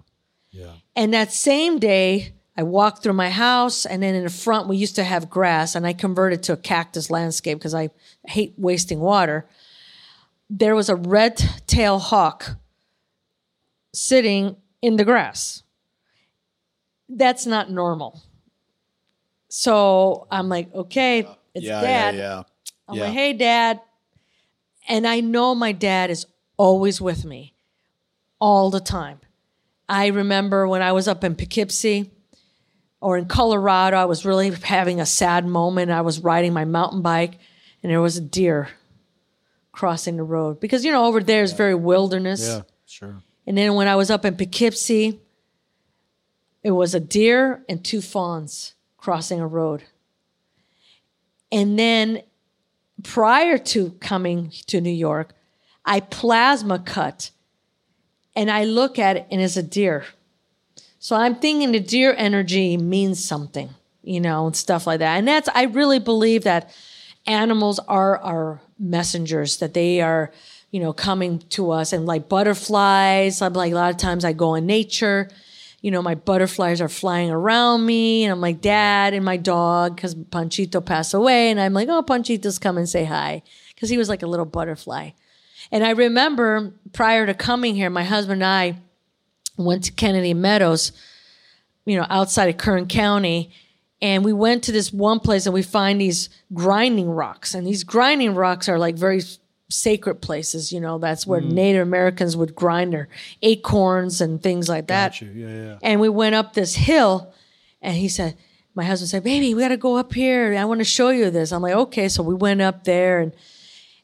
Yeah. 0.52 0.74
And 0.96 1.14
that 1.14 1.32
same 1.32 1.78
day, 1.78 2.34
I 2.58 2.64
walked 2.64 3.04
through 3.04 3.14
my 3.14 3.30
house, 3.30 3.86
and 3.86 4.02
then 4.02 4.16
in 4.16 4.24
the 4.24 4.32
front, 4.32 4.68
we 4.68 4.78
used 4.78 4.96
to 4.96 5.04
have 5.04 5.30
grass, 5.30 5.76
and 5.76 5.86
I 5.86 5.94
converted 5.94 6.42
to 6.44 6.54
a 6.54 6.58
cactus 6.58 7.12
landscape 7.12 7.60
because 7.60 7.76
I 7.76 7.90
hate 8.26 8.56
wasting 8.58 9.00
water. 9.00 9.48
There 10.50 10.76
was 10.76 10.90
a 10.90 10.96
red 10.96 11.38
tail 11.68 12.00
hawk 12.00 12.56
sitting 13.94 14.56
in 14.82 14.96
the 14.96 15.06
grass. 15.06 15.62
That's 17.08 17.46
not 17.46 17.70
normal. 17.70 18.22
So 19.50 20.28
I'm 20.32 20.50
like, 20.50 20.74
okay, 20.74 21.28
it's 21.54 21.66
Yeah, 21.66 21.82
dad. 21.82 22.16
yeah, 22.16 22.20
yeah. 22.22 22.44
I'm 22.88 22.96
Yeah. 22.96 23.04
like, 23.06 23.14
hey, 23.14 23.34
dad. 23.34 23.82
And 24.90 25.06
I 25.06 25.20
know 25.20 25.54
my 25.54 25.74
dad 25.74 26.10
is 26.10 26.26
always 26.58 27.00
with 27.00 27.24
me 27.24 27.54
all 28.40 28.70
the 28.70 28.80
time. 28.80 29.20
I 29.88 30.08
remember 30.08 30.68
when 30.68 30.82
I 30.82 30.92
was 30.92 31.08
up 31.08 31.24
in 31.24 31.36
Poughkeepsie 31.36 32.12
or 33.00 33.18
in 33.18 33.26
Colorado, 33.26 33.98
I 33.98 34.06
was 34.06 34.26
really 34.26 34.52
having 34.52 35.00
a 35.00 35.06
sad 35.06 35.46
moment. 35.46 35.92
I 35.92 36.02
was 36.02 36.20
riding 36.20 36.54
my 36.54 36.66
mountain 36.66 37.02
bike 37.02 37.38
and 37.84 37.92
there 37.92 38.02
was 38.02 38.18
a 38.18 38.22
deer 38.22 38.70
crossing 39.72 40.18
the 40.18 40.24
road 40.24 40.60
because, 40.60 40.84
you 40.84 40.92
know, 40.92 41.06
over 41.06 41.22
there 41.22 41.44
is 41.44 41.54
very 41.54 41.76
wilderness. 41.76 42.48
Yeah, 42.48 42.62
sure. 42.86 43.22
And 43.46 43.58
then 43.58 43.76
when 43.76 43.88
I 43.88 43.96
was 43.96 44.10
up 44.10 44.26
in 44.26 44.36
Poughkeepsie, 44.36 45.20
it 46.64 46.72
was 46.72 46.96
a 46.96 47.00
deer 47.00 47.64
and 47.70 47.84
two 47.84 48.02
fawns 48.02 48.74
crossing 48.98 49.40
a 49.40 49.48
road. 49.48 49.84
And 51.52 51.78
then 51.78 52.24
prior 53.04 53.58
to 53.58 53.92
coming 54.00 54.52
to 54.66 54.82
New 54.82 54.90
York, 54.90 55.34
I 55.86 56.02
plasma 56.02 56.80
cut 56.80 57.32
and 58.36 58.52
I 58.52 58.66
look 58.66 59.00
at 59.00 59.18
it 59.18 59.28
and 59.32 59.40
it's 59.40 59.56
a 59.56 59.64
deer. 59.64 60.06
So 61.08 61.16
I'm 61.16 61.36
thinking 61.36 61.72
the 61.72 61.80
deer 61.80 62.14
energy 62.18 62.76
means 62.76 63.24
something, 63.24 63.70
you 64.04 64.20
know, 64.20 64.48
and 64.48 64.54
stuff 64.54 64.86
like 64.86 65.00
that. 65.00 65.16
And 65.16 65.26
that's, 65.26 65.48
I 65.56 65.64
really 65.64 66.00
believe 66.00 66.44
that 66.44 66.70
animals 67.26 67.80
are 67.80 68.18
our 68.18 68.60
messengers, 68.78 69.56
that 69.60 69.74
they 69.74 70.02
are, 70.02 70.34
you 70.70 70.82
know, 70.82 70.92
coming 70.92 71.40
to 71.40 71.72
us. 71.72 71.94
And 71.94 72.06
like 72.06 72.28
butterflies, 72.28 73.42
I'm 73.42 73.54
like, 73.54 73.72
a 73.72 73.76
lot 73.76 73.90
of 73.90 73.96
times 73.96 74.26
I 74.26 74.34
go 74.34 74.56
in 74.56 74.66
nature, 74.66 75.30
you 75.80 75.92
know, 75.92 76.02
my 76.02 76.14
butterflies 76.14 76.82
are 76.82 76.90
flying 76.90 77.32
around 77.32 77.86
me. 77.86 78.26
And 78.26 78.34
I'm 78.34 78.42
like, 78.42 78.60
Dad 78.60 79.14
and 79.14 79.24
my 79.24 79.38
dog, 79.38 79.96
because 79.96 80.14
Panchito 80.14 80.86
passed 80.86 81.14
away. 81.14 81.50
And 81.52 81.58
I'm 81.58 81.72
like, 81.72 81.88
oh, 81.88 82.04
Panchito's 82.04 82.60
come 82.60 82.78
and 82.78 82.90
say 82.90 83.06
hi. 83.06 83.44
Because 83.74 83.90
he 83.90 83.98
was 83.98 84.10
like 84.10 84.24
a 84.24 84.28
little 84.28 84.46
butterfly. 84.46 85.12
And 85.72 85.86
I 85.86 85.92
remember 85.92 86.74
prior 86.92 87.26
to 87.26 87.34
coming 87.34 87.76
here, 87.76 87.90
my 87.90 88.04
husband 88.04 88.44
and 88.44 88.52
I 88.52 88.82
went 89.58 89.84
to 89.86 89.92
Kennedy 89.92 90.34
Meadows, 90.34 90.92
you 91.86 91.98
know, 91.98 92.06
outside 92.10 92.50
of 92.50 92.58
Kern 92.58 92.88
County. 92.88 93.52
And 94.02 94.24
we 94.24 94.34
went 94.34 94.64
to 94.66 94.72
this 94.72 94.94
one 94.94 95.20
place 95.20 95.46
and 95.46 95.54
we 95.54 95.64
find 95.64 96.00
these 96.00 96.30
grinding 96.54 97.10
rocks. 97.10 97.54
And 97.54 97.66
these 97.66 97.84
grinding 97.84 98.36
rocks 98.36 98.70
are 98.70 98.78
like 98.78 98.96
very 98.96 99.22
sacred 99.70 100.22
places, 100.22 100.72
you 100.72 100.80
know, 100.80 100.98
that's 100.98 101.28
where 101.28 101.42
mm. 101.42 101.52
Native 101.52 101.82
Americans 101.82 102.38
would 102.38 102.56
grind 102.56 102.94
their 102.94 103.10
acorns 103.42 104.22
and 104.22 104.42
things 104.42 104.70
like 104.70 104.88
that. 104.88 105.14
Got 105.14 105.22
you. 105.22 105.32
Yeah, 105.34 105.48
yeah. 105.48 105.78
And 105.82 106.00
we 106.00 106.10
went 106.10 106.36
up 106.36 106.54
this 106.54 106.76
hill, 106.76 107.34
and 107.82 107.96
he 107.96 108.08
said, 108.08 108.38
My 108.76 108.86
husband 108.86 109.10
said, 109.10 109.24
Baby, 109.24 109.54
we 109.54 109.62
got 109.62 109.70
to 109.70 109.78
go 109.78 109.98
up 109.98 110.14
here. 110.14 110.56
I 110.56 110.66
want 110.66 110.80
to 110.80 110.86
show 110.86 111.10
you 111.10 111.30
this. 111.30 111.52
I'm 111.52 111.62
like, 111.62 111.76
Okay. 111.76 112.08
So 112.08 112.24
we 112.24 112.34
went 112.34 112.62
up 112.62 112.84
there, 112.86 113.20
and 113.20 113.34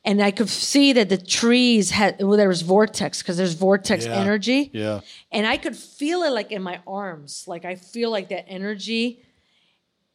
and 0.06 0.22
I 0.22 0.32
could 0.32 0.50
see 0.50 0.92
that 0.94 1.08
the 1.10 1.18
trees 1.18 1.92
had, 1.92 2.22
well, 2.22 2.38
there 2.38 2.48
was 2.50 2.62
vortex 2.62 3.22
because 3.22 3.38
there's 3.38 3.54
vortex 3.54 4.06
Yeah. 4.06 4.16
energy. 4.16 4.70
Yeah. 4.74 5.00
And 5.32 5.48
I 5.48 5.58
could 5.58 5.76
feel 5.78 6.24
it 6.24 6.32
like 6.32 6.52
in 6.52 6.62
my 6.62 6.82
arms. 6.86 7.46
Like 7.48 7.64
I 7.66 7.76
feel 7.76 8.10
like 8.12 8.30
that 8.30 8.46
energy. 8.50 9.20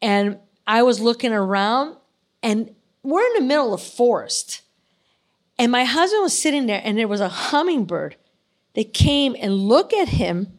And 0.03 0.39
I 0.67 0.83
was 0.83 1.01
looking 1.01 1.33
around, 1.33 1.97
and 2.43 2.75
we're 3.03 3.25
in 3.27 3.33
the 3.35 3.41
middle 3.49 3.73
of 3.73 3.83
forest. 3.83 4.61
And 5.59 5.73
my 5.73 5.85
husband 5.85 6.23
was 6.23 6.39
sitting 6.39 6.67
there, 6.67 6.81
and 6.85 6.97
there 6.99 7.09
was 7.09 7.21
a 7.23 7.29
hummingbird 7.29 8.17
that 8.75 8.93
came 8.93 9.35
and 9.41 9.55
looked 9.55 9.93
at 9.95 10.09
him 10.11 10.59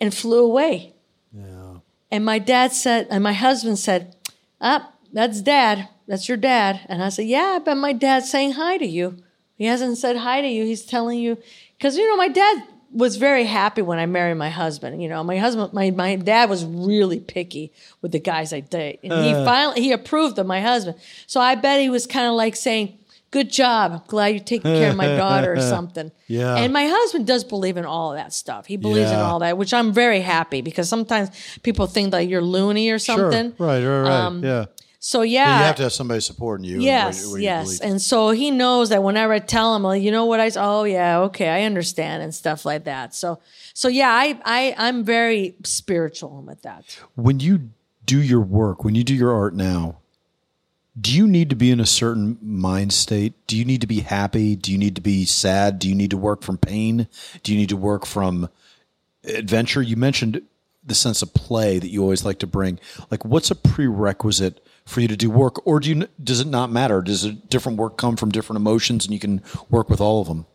and 0.00 0.12
flew 0.12 0.44
away. 0.44 0.92
Yeah. 1.32 1.76
And 2.10 2.24
my 2.24 2.38
dad 2.38 2.72
said, 2.72 3.06
and 3.10 3.22
my 3.22 3.32
husband 3.32 3.78
said, 3.78 4.16
Ah, 4.60 4.92
that's 5.12 5.40
dad. 5.40 5.88
That's 6.08 6.26
your 6.28 6.38
dad. 6.38 6.80
And 6.88 7.04
I 7.04 7.10
said, 7.10 7.26
Yeah, 7.26 7.60
but 7.64 7.76
my 7.76 7.92
dad's 7.92 8.30
saying 8.30 8.52
hi 8.52 8.78
to 8.78 8.86
you. 8.86 9.18
He 9.56 9.66
hasn't 9.66 9.98
said 9.98 10.16
hi 10.16 10.40
to 10.40 10.48
you. 10.48 10.64
He's 10.64 10.84
telling 10.84 11.18
you, 11.18 11.36
because, 11.76 11.96
you 11.96 12.08
know, 12.08 12.16
my 12.16 12.28
dad 12.28 12.64
was 12.90 13.16
very 13.16 13.44
happy 13.44 13.82
when 13.82 13.98
I 13.98 14.06
married 14.06 14.36
my 14.36 14.48
husband. 14.48 15.02
You 15.02 15.08
know, 15.08 15.22
my 15.22 15.36
husband, 15.36 15.72
my, 15.74 15.90
my 15.90 16.16
dad 16.16 16.48
was 16.48 16.64
really 16.64 17.20
picky 17.20 17.72
with 18.00 18.12
the 18.12 18.20
guys 18.20 18.52
I 18.52 18.60
date. 18.60 19.00
And 19.02 19.12
he 19.24 19.32
finally, 19.32 19.82
he 19.82 19.92
approved 19.92 20.38
of 20.38 20.46
my 20.46 20.60
husband. 20.60 20.96
So 21.26 21.40
I 21.40 21.54
bet 21.56 21.80
he 21.80 21.90
was 21.90 22.06
kind 22.06 22.26
of 22.26 22.34
like 22.34 22.56
saying, 22.56 22.96
good 23.30 23.50
job. 23.50 23.92
I'm 23.92 24.02
glad 24.06 24.28
you're 24.28 24.38
taking 24.44 24.72
care 24.72 24.90
of 24.90 24.96
my 24.96 25.08
daughter 25.08 25.52
or 25.52 25.60
something. 25.74 26.10
Yeah. 26.28 26.56
And 26.56 26.72
my 26.72 26.86
husband 26.86 27.26
does 27.26 27.44
believe 27.44 27.76
in 27.76 27.84
all 27.84 28.12
of 28.12 28.18
that 28.18 28.32
stuff. 28.32 28.66
He 28.66 28.76
believes 28.76 29.10
in 29.10 29.18
all 29.18 29.40
that, 29.40 29.58
which 29.58 29.74
I'm 29.74 29.92
very 29.92 30.20
happy 30.20 30.62
because 30.62 30.88
sometimes 30.88 31.30
people 31.62 31.86
think 31.86 32.12
that 32.12 32.28
you're 32.28 32.40
loony 32.42 32.90
or 32.90 32.98
something. 32.98 33.54
Sure. 33.56 33.66
Right, 33.66 33.84
right, 33.84 34.00
right. 34.02 34.10
Um, 34.10 34.42
yeah. 34.44 34.66
So 35.00 35.22
yeah. 35.22 35.58
you 35.58 35.64
have 35.64 35.76
to 35.76 35.82
have 35.84 35.92
somebody 35.92 36.20
supporting 36.20 36.64
you. 36.64 36.78
what 36.78 36.84
Yes, 36.84 37.22
you- 37.22 37.30
what 37.30 37.36
you 37.36 37.44
yes. 37.44 37.78
believe. 37.78 37.80
And 37.92 38.02
so 38.02 38.30
he 38.30 38.50
knows 38.50 38.88
that 38.88 39.02
whenever 39.02 39.32
I 39.32 39.38
tell 39.38 39.76
him, 39.76 39.84
like, 39.84 40.02
you 40.02 40.10
know 40.10 40.24
what 40.24 40.40
I 40.40 40.50
oh 40.56 40.84
yeah, 40.84 41.20
okay, 41.20 41.48
I 41.48 41.62
understand 41.62 42.22
and 42.22 42.34
stuff 42.34 42.64
like 42.64 42.84
that. 42.84 43.14
So 43.14 43.38
so 43.74 43.88
yeah, 43.88 44.10
I 44.10 44.40
I 44.44 44.74
I'm 44.76 45.04
very 45.04 45.54
spiritual 45.64 46.42
with 46.42 46.62
that. 46.62 46.98
when 47.14 47.38
you 47.40 47.70
do 48.04 48.20
your 48.20 48.40
work, 48.40 48.82
when 48.84 48.94
you 48.94 49.04
do 49.04 49.14
your 49.14 49.32
art 49.32 49.54
now, 49.54 49.98
do 51.00 51.14
you 51.14 51.28
need 51.28 51.48
to 51.50 51.56
be 51.56 51.70
in 51.70 51.78
a 51.78 51.86
certain 51.86 52.36
mind 52.42 52.92
state? 52.92 53.34
Do 53.46 53.56
you 53.56 53.64
need 53.64 53.80
to 53.82 53.86
be 53.86 54.00
happy? 54.00 54.56
Do 54.56 54.72
you 54.72 54.78
need 54.78 54.96
to 54.96 55.00
be 55.00 55.24
sad? 55.26 55.78
Do 55.78 55.88
you 55.88 55.94
need 55.94 56.10
to 56.10 56.16
work 56.16 56.42
from 56.42 56.58
pain? 56.58 57.06
Do 57.44 57.52
you 57.52 57.58
need 57.58 57.68
to 57.68 57.76
work 57.76 58.04
from 58.04 58.48
adventure? 59.24 59.80
You 59.82 59.96
mentioned 59.96 60.42
the 60.84 60.94
sense 60.94 61.22
of 61.22 61.34
play 61.34 61.78
that 61.78 61.88
you 61.88 62.02
always 62.02 62.24
like 62.24 62.38
to 62.40 62.46
bring. 62.48 62.80
Like, 63.10 63.24
what's 63.24 63.50
a 63.50 63.54
prerequisite 63.54 64.64
for 64.88 65.00
you 65.00 65.08
to 65.08 65.16
do 65.16 65.30
work, 65.30 65.66
or 65.66 65.80
do 65.80 65.90
you? 65.90 66.08
Does 66.22 66.40
it 66.40 66.46
not 66.46 66.70
matter? 66.70 67.02
Does 67.02 67.24
it 67.24 67.50
different 67.50 67.78
work 67.78 67.96
come 67.98 68.16
from 68.16 68.30
different 68.30 68.58
emotions, 68.58 69.04
and 69.04 69.12
you 69.12 69.20
can 69.20 69.42
work 69.70 69.90
with 69.90 70.00
all 70.00 70.20
of 70.20 70.28
them? 70.28 70.46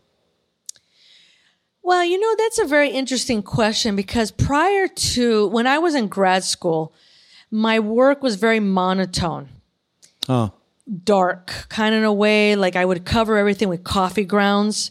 Well, 1.82 2.04
you 2.04 2.18
know, 2.18 2.34
that's 2.36 2.58
a 2.58 2.64
very 2.64 2.90
interesting 2.90 3.42
question 3.42 3.94
because 3.94 4.30
prior 4.30 4.88
to 4.88 5.46
when 5.48 5.66
I 5.66 5.78
was 5.78 5.94
in 5.94 6.08
grad 6.08 6.42
school, 6.42 6.94
my 7.50 7.78
work 7.78 8.22
was 8.22 8.36
very 8.36 8.58
monotone. 8.58 9.50
Oh, 10.28 10.52
dark, 11.04 11.66
kind 11.68 11.94
of 11.94 11.98
in 11.98 12.04
a 12.04 12.12
way 12.12 12.56
like 12.56 12.74
I 12.76 12.84
would 12.84 13.04
cover 13.04 13.36
everything 13.36 13.68
with 13.68 13.84
coffee 13.84 14.24
grounds 14.24 14.90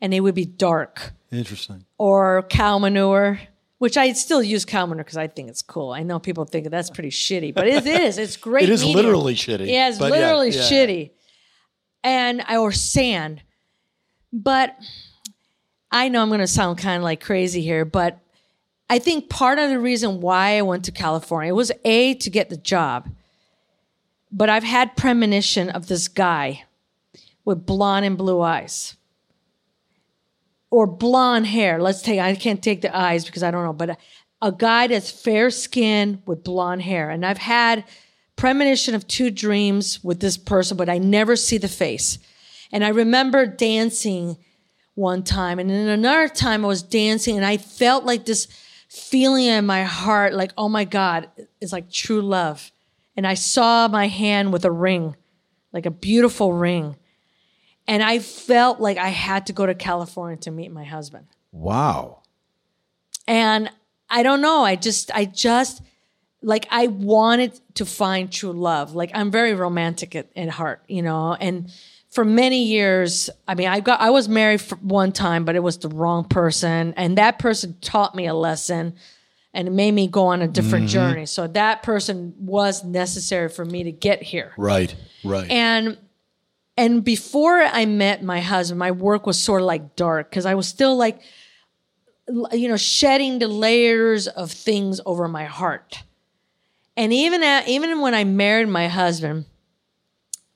and 0.00 0.14
it 0.14 0.20
would 0.20 0.34
be 0.34 0.44
dark 0.44 1.12
interesting. 1.32 1.84
or 1.98 2.44
cow 2.48 2.78
manure, 2.78 3.40
which 3.78 3.96
I 3.96 4.12
still 4.12 4.42
use 4.42 4.64
cow 4.64 4.86
manure 4.86 5.04
because 5.04 5.16
I 5.16 5.26
think 5.28 5.48
it's 5.48 5.62
cool. 5.62 5.90
I 5.92 6.02
know 6.02 6.18
people 6.18 6.44
think 6.44 6.68
that's 6.70 6.90
pretty 6.90 7.10
shitty, 7.10 7.54
but 7.54 7.66
it 7.68 7.86
is. 7.86 8.18
It's 8.18 8.36
great. 8.48 8.64
It 8.64 8.70
is 8.70 8.82
medium. 8.82 8.96
literally 8.96 9.34
shitty, 9.34 9.68
Yeah, 9.68 9.88
it's 9.88 9.98
but 9.98 10.12
yeah, 10.12 10.18
literally 10.18 10.50
yeah. 10.50 10.60
shitty. 10.62 11.10
And 12.04 12.42
I 12.46 12.56
or 12.56 12.72
sand. 12.72 13.42
But 14.32 14.76
I 15.90 16.08
know 16.08 16.22
I'm 16.22 16.28
going 16.28 16.40
to 16.40 16.46
sound 16.46 16.78
kind 16.78 16.96
of 16.98 17.02
like 17.02 17.20
crazy 17.22 17.62
here, 17.62 17.84
but 17.84 18.18
I 18.90 18.98
think 18.98 19.28
part 19.30 19.58
of 19.58 19.70
the 19.70 19.78
reason 19.78 20.20
why 20.20 20.58
I 20.58 20.62
went 20.62 20.84
to 20.86 20.92
California 20.92 21.54
was 21.54 21.72
A, 21.84 22.14
to 22.14 22.30
get 22.30 22.50
the 22.50 22.56
job. 22.56 23.08
But 24.30 24.50
I've 24.50 24.64
had 24.64 24.96
premonition 24.96 25.70
of 25.70 25.86
this 25.86 26.08
guy 26.08 26.64
with 27.44 27.64
blonde 27.64 28.04
and 28.04 28.18
blue 28.18 28.40
eyes. 28.42 28.96
Or 30.70 30.86
blonde 30.86 31.46
hair. 31.46 31.80
Let's 31.80 32.02
take, 32.02 32.20
I 32.20 32.34
can't 32.34 32.62
take 32.62 32.82
the 32.82 32.94
eyes 32.94 33.24
because 33.24 33.42
I 33.42 33.50
don't 33.50 33.64
know, 33.64 33.72
but 33.72 33.90
a, 33.90 33.96
a 34.42 34.52
guy 34.52 34.86
that's 34.86 35.10
fair 35.10 35.50
skinned 35.50 36.22
with 36.26 36.44
blonde 36.44 36.82
hair. 36.82 37.10
And 37.10 37.24
I've 37.24 37.38
had 37.38 37.84
premonition 38.36 38.94
of 38.94 39.06
two 39.08 39.30
dreams 39.30 40.02
with 40.04 40.20
this 40.20 40.36
person, 40.36 40.76
but 40.76 40.88
I 40.88 40.98
never 40.98 41.36
see 41.36 41.58
the 41.58 41.68
face. 41.68 42.18
And 42.70 42.84
I 42.84 42.88
remember 42.88 43.46
dancing 43.46 44.36
one 44.94 45.22
time, 45.22 45.58
and 45.58 45.70
then 45.70 45.88
another 45.88 46.28
time 46.28 46.64
I 46.64 46.68
was 46.68 46.82
dancing, 46.82 47.36
and 47.36 47.46
I 47.46 47.56
felt 47.56 48.04
like 48.04 48.24
this 48.24 48.48
feeling 48.88 49.44
in 49.44 49.64
my 49.64 49.84
heart, 49.84 50.34
like, 50.34 50.52
oh 50.58 50.68
my 50.68 50.84
God, 50.84 51.30
it's 51.60 51.72
like 51.72 51.90
true 51.90 52.20
love. 52.20 52.72
And 53.16 53.26
I 53.26 53.34
saw 53.34 53.88
my 53.88 54.08
hand 54.08 54.52
with 54.52 54.64
a 54.64 54.70
ring, 54.70 55.16
like 55.72 55.86
a 55.86 55.90
beautiful 55.90 56.52
ring. 56.52 56.96
And 57.88 58.02
I 58.02 58.18
felt 58.18 58.80
like 58.80 58.98
I 58.98 59.08
had 59.08 59.46
to 59.46 59.54
go 59.54 59.64
to 59.66 59.74
California 59.74 60.36
to 60.42 60.50
meet 60.50 60.70
my 60.70 60.84
husband. 60.84 61.26
Wow. 61.50 62.20
And 63.26 63.70
I 64.10 64.22
don't 64.22 64.42
know. 64.42 64.62
I 64.62 64.76
just, 64.76 65.10
I 65.14 65.24
just, 65.24 65.82
like, 66.42 66.68
I 66.70 66.86
wanted 66.86 67.58
to 67.74 67.86
find 67.86 68.30
true 68.30 68.52
love. 68.52 68.94
Like, 68.94 69.10
I'm 69.14 69.30
very 69.30 69.54
romantic 69.54 70.14
at, 70.14 70.28
at 70.36 70.50
heart, 70.50 70.82
you 70.86 71.02
know? 71.02 71.34
And 71.34 71.72
for 72.10 72.24
many 72.24 72.64
years, 72.64 73.30
I 73.48 73.54
mean, 73.54 73.68
I 73.68 73.80
got, 73.80 74.00
I 74.00 74.10
was 74.10 74.28
married 74.28 74.60
for 74.60 74.76
one 74.76 75.12
time, 75.12 75.44
but 75.44 75.56
it 75.56 75.62
was 75.62 75.78
the 75.78 75.88
wrong 75.88 76.24
person. 76.24 76.94
And 76.96 77.18
that 77.18 77.38
person 77.38 77.76
taught 77.80 78.14
me 78.14 78.26
a 78.26 78.34
lesson 78.34 78.94
and 79.54 79.66
it 79.66 79.70
made 79.72 79.92
me 79.92 80.06
go 80.06 80.26
on 80.26 80.42
a 80.42 80.48
different 80.48 80.86
mm-hmm. 80.86 80.92
journey. 80.92 81.26
So 81.26 81.46
that 81.48 81.82
person 81.82 82.34
was 82.38 82.84
necessary 82.84 83.48
for 83.48 83.64
me 83.64 83.84
to 83.84 83.92
get 83.92 84.22
here 84.22 84.52
Right. 84.56 84.94
Right. 85.24 85.50
and 85.50 85.96
and 86.78 87.02
before 87.02 87.60
I 87.60 87.86
met 87.86 88.22
my 88.22 88.40
husband, 88.40 88.78
my 88.78 88.92
work 88.92 89.26
was 89.26 89.36
sort 89.36 89.62
of 89.62 89.66
like 89.66 89.96
dark 89.96 90.30
because 90.30 90.46
I 90.46 90.54
was 90.54 90.68
still 90.68 90.96
like, 90.96 91.20
you 92.28 92.68
know, 92.68 92.76
shedding 92.76 93.40
the 93.40 93.48
layers 93.48 94.28
of 94.28 94.52
things 94.52 95.00
over 95.04 95.26
my 95.26 95.44
heart. 95.46 96.04
And 96.96 97.12
even 97.12 97.42
at, 97.42 97.66
even 97.66 98.00
when 98.00 98.14
I 98.14 98.22
married 98.22 98.68
my 98.68 98.86
husband, 98.86 99.46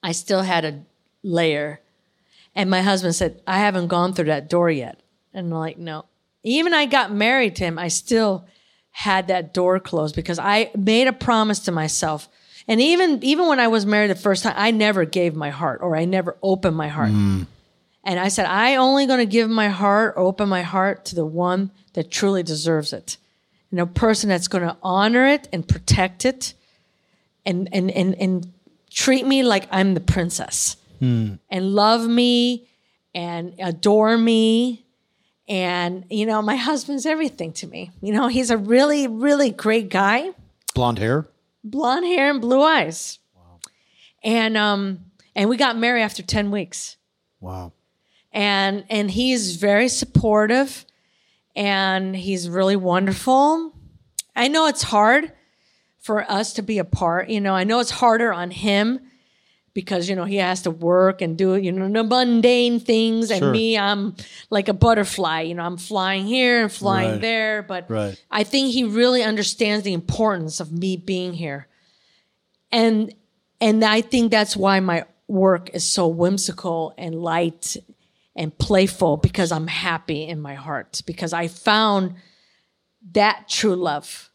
I 0.00 0.12
still 0.12 0.42
had 0.42 0.64
a 0.64 0.82
layer. 1.24 1.80
And 2.54 2.70
my 2.70 2.82
husband 2.82 3.16
said, 3.16 3.42
"I 3.44 3.58
haven't 3.58 3.88
gone 3.88 4.12
through 4.14 4.26
that 4.26 4.48
door 4.48 4.70
yet." 4.70 5.00
And 5.34 5.46
I'm 5.46 5.58
like, 5.58 5.78
"No." 5.78 6.04
Even 6.44 6.72
I 6.72 6.86
got 6.86 7.12
married 7.12 7.56
to 7.56 7.64
him, 7.64 7.80
I 7.80 7.88
still 7.88 8.46
had 8.90 9.26
that 9.26 9.52
door 9.52 9.80
closed 9.80 10.14
because 10.14 10.38
I 10.38 10.70
made 10.76 11.08
a 11.08 11.12
promise 11.12 11.58
to 11.60 11.72
myself. 11.72 12.28
And 12.68 12.80
even 12.80 13.22
even 13.22 13.48
when 13.48 13.60
I 13.60 13.68
was 13.68 13.86
married 13.86 14.10
the 14.10 14.14
first 14.14 14.42
time, 14.42 14.54
I 14.56 14.70
never 14.70 15.04
gave 15.04 15.34
my 15.34 15.50
heart 15.50 15.80
or 15.82 15.96
I 15.96 16.04
never 16.04 16.36
opened 16.42 16.76
my 16.76 16.88
heart. 16.88 17.10
Mm. 17.10 17.46
And 18.04 18.18
I 18.18 18.28
said, 18.28 18.46
I 18.46 18.76
only 18.76 19.06
going 19.06 19.20
to 19.20 19.26
give 19.26 19.48
my 19.48 19.68
heart, 19.68 20.14
or 20.16 20.22
open 20.22 20.48
my 20.48 20.62
heart 20.62 21.04
to 21.06 21.14
the 21.14 21.24
one 21.24 21.70
that 21.92 22.10
truly 22.10 22.42
deserves 22.42 22.92
it. 22.92 23.16
And 23.70 23.78
a 23.78 23.86
person 23.86 24.28
that's 24.28 24.48
going 24.48 24.64
to 24.64 24.76
honor 24.82 25.26
it 25.26 25.48
and 25.52 25.66
protect 25.66 26.24
it 26.24 26.54
and, 27.46 27.68
and, 27.72 27.90
and, 27.92 28.14
and 28.16 28.52
treat 28.90 29.24
me 29.24 29.44
like 29.44 29.68
I'm 29.70 29.94
the 29.94 30.00
princess 30.00 30.76
hmm. 30.98 31.34
and 31.48 31.74
love 31.74 32.06
me 32.06 32.68
and 33.14 33.54
adore 33.60 34.18
me. 34.18 34.84
And, 35.48 36.04
you 36.10 36.26
know, 36.26 36.42
my 36.42 36.56
husband's 36.56 37.06
everything 37.06 37.52
to 37.54 37.66
me. 37.66 37.92
You 38.00 38.12
know, 38.12 38.26
he's 38.26 38.50
a 38.50 38.58
really, 38.58 39.06
really 39.06 39.50
great 39.50 39.90
guy 39.90 40.32
Blonde 40.74 40.98
hair. 40.98 41.26
Blonde 41.64 42.06
hair 42.06 42.30
and 42.30 42.40
blue 42.40 42.62
eyes. 42.62 43.18
And 44.22 44.56
um 44.56 45.06
and 45.34 45.48
we 45.48 45.56
got 45.56 45.76
married 45.76 46.02
after 46.02 46.22
10 46.22 46.50
weeks. 46.50 46.96
Wow. 47.40 47.72
And 48.32 48.84
and 48.88 49.10
he's 49.10 49.56
very 49.56 49.88
supportive 49.88 50.84
and 51.54 52.16
he's 52.16 52.48
really 52.48 52.76
wonderful. 52.76 53.72
I 54.34 54.48
know 54.48 54.66
it's 54.66 54.82
hard 54.82 55.32
for 55.98 56.28
us 56.30 56.54
to 56.54 56.62
be 56.62 56.78
apart, 56.78 57.28
you 57.28 57.40
know. 57.40 57.54
I 57.54 57.64
know 57.64 57.80
it's 57.80 57.90
harder 57.90 58.32
on 58.32 58.50
him 58.50 59.00
because 59.74 60.08
you 60.08 60.14
know 60.16 60.24
he 60.24 60.36
has 60.36 60.62
to 60.62 60.70
work 60.70 61.22
and 61.22 61.36
do 61.38 61.56
you 61.56 61.72
know 61.72 61.88
the 61.88 62.04
mundane 62.06 62.78
things 62.78 63.30
and 63.30 63.38
Sure. 63.40 63.50
me 63.52 63.78
I'm 63.78 64.14
like 64.50 64.68
a 64.68 64.74
butterfly, 64.74 65.42
you 65.42 65.54
know, 65.54 65.62
I'm 65.64 65.76
flying 65.78 66.26
here 66.26 66.62
and 66.62 66.70
flying 66.72 67.12
Right. 67.12 67.20
there, 67.20 67.62
but 67.62 67.90
Right. 67.90 68.22
I 68.30 68.44
think 68.44 68.72
he 68.72 68.84
really 68.84 69.22
understands 69.22 69.84
the 69.84 69.92
importance 69.94 70.60
of 70.60 70.72
me 70.72 70.96
being 70.96 71.32
here. 71.32 71.68
And 72.70 73.14
and 73.60 73.84
I 73.84 74.00
think 74.00 74.30
that's 74.30 74.56
why 74.56 74.80
my 74.80 75.04
work 75.28 75.70
is 75.72 75.84
so 75.84 76.08
whimsical 76.08 76.94
and 76.98 77.14
light 77.14 77.76
and 78.34 78.56
playful 78.58 79.16
because 79.18 79.52
I'm 79.52 79.68
happy 79.68 80.24
in 80.26 80.40
my 80.40 80.54
heart 80.54 81.02
because 81.06 81.32
I 81.32 81.48
found 81.48 82.14
that 83.12 83.48
true 83.48 83.76
love. 83.76 84.30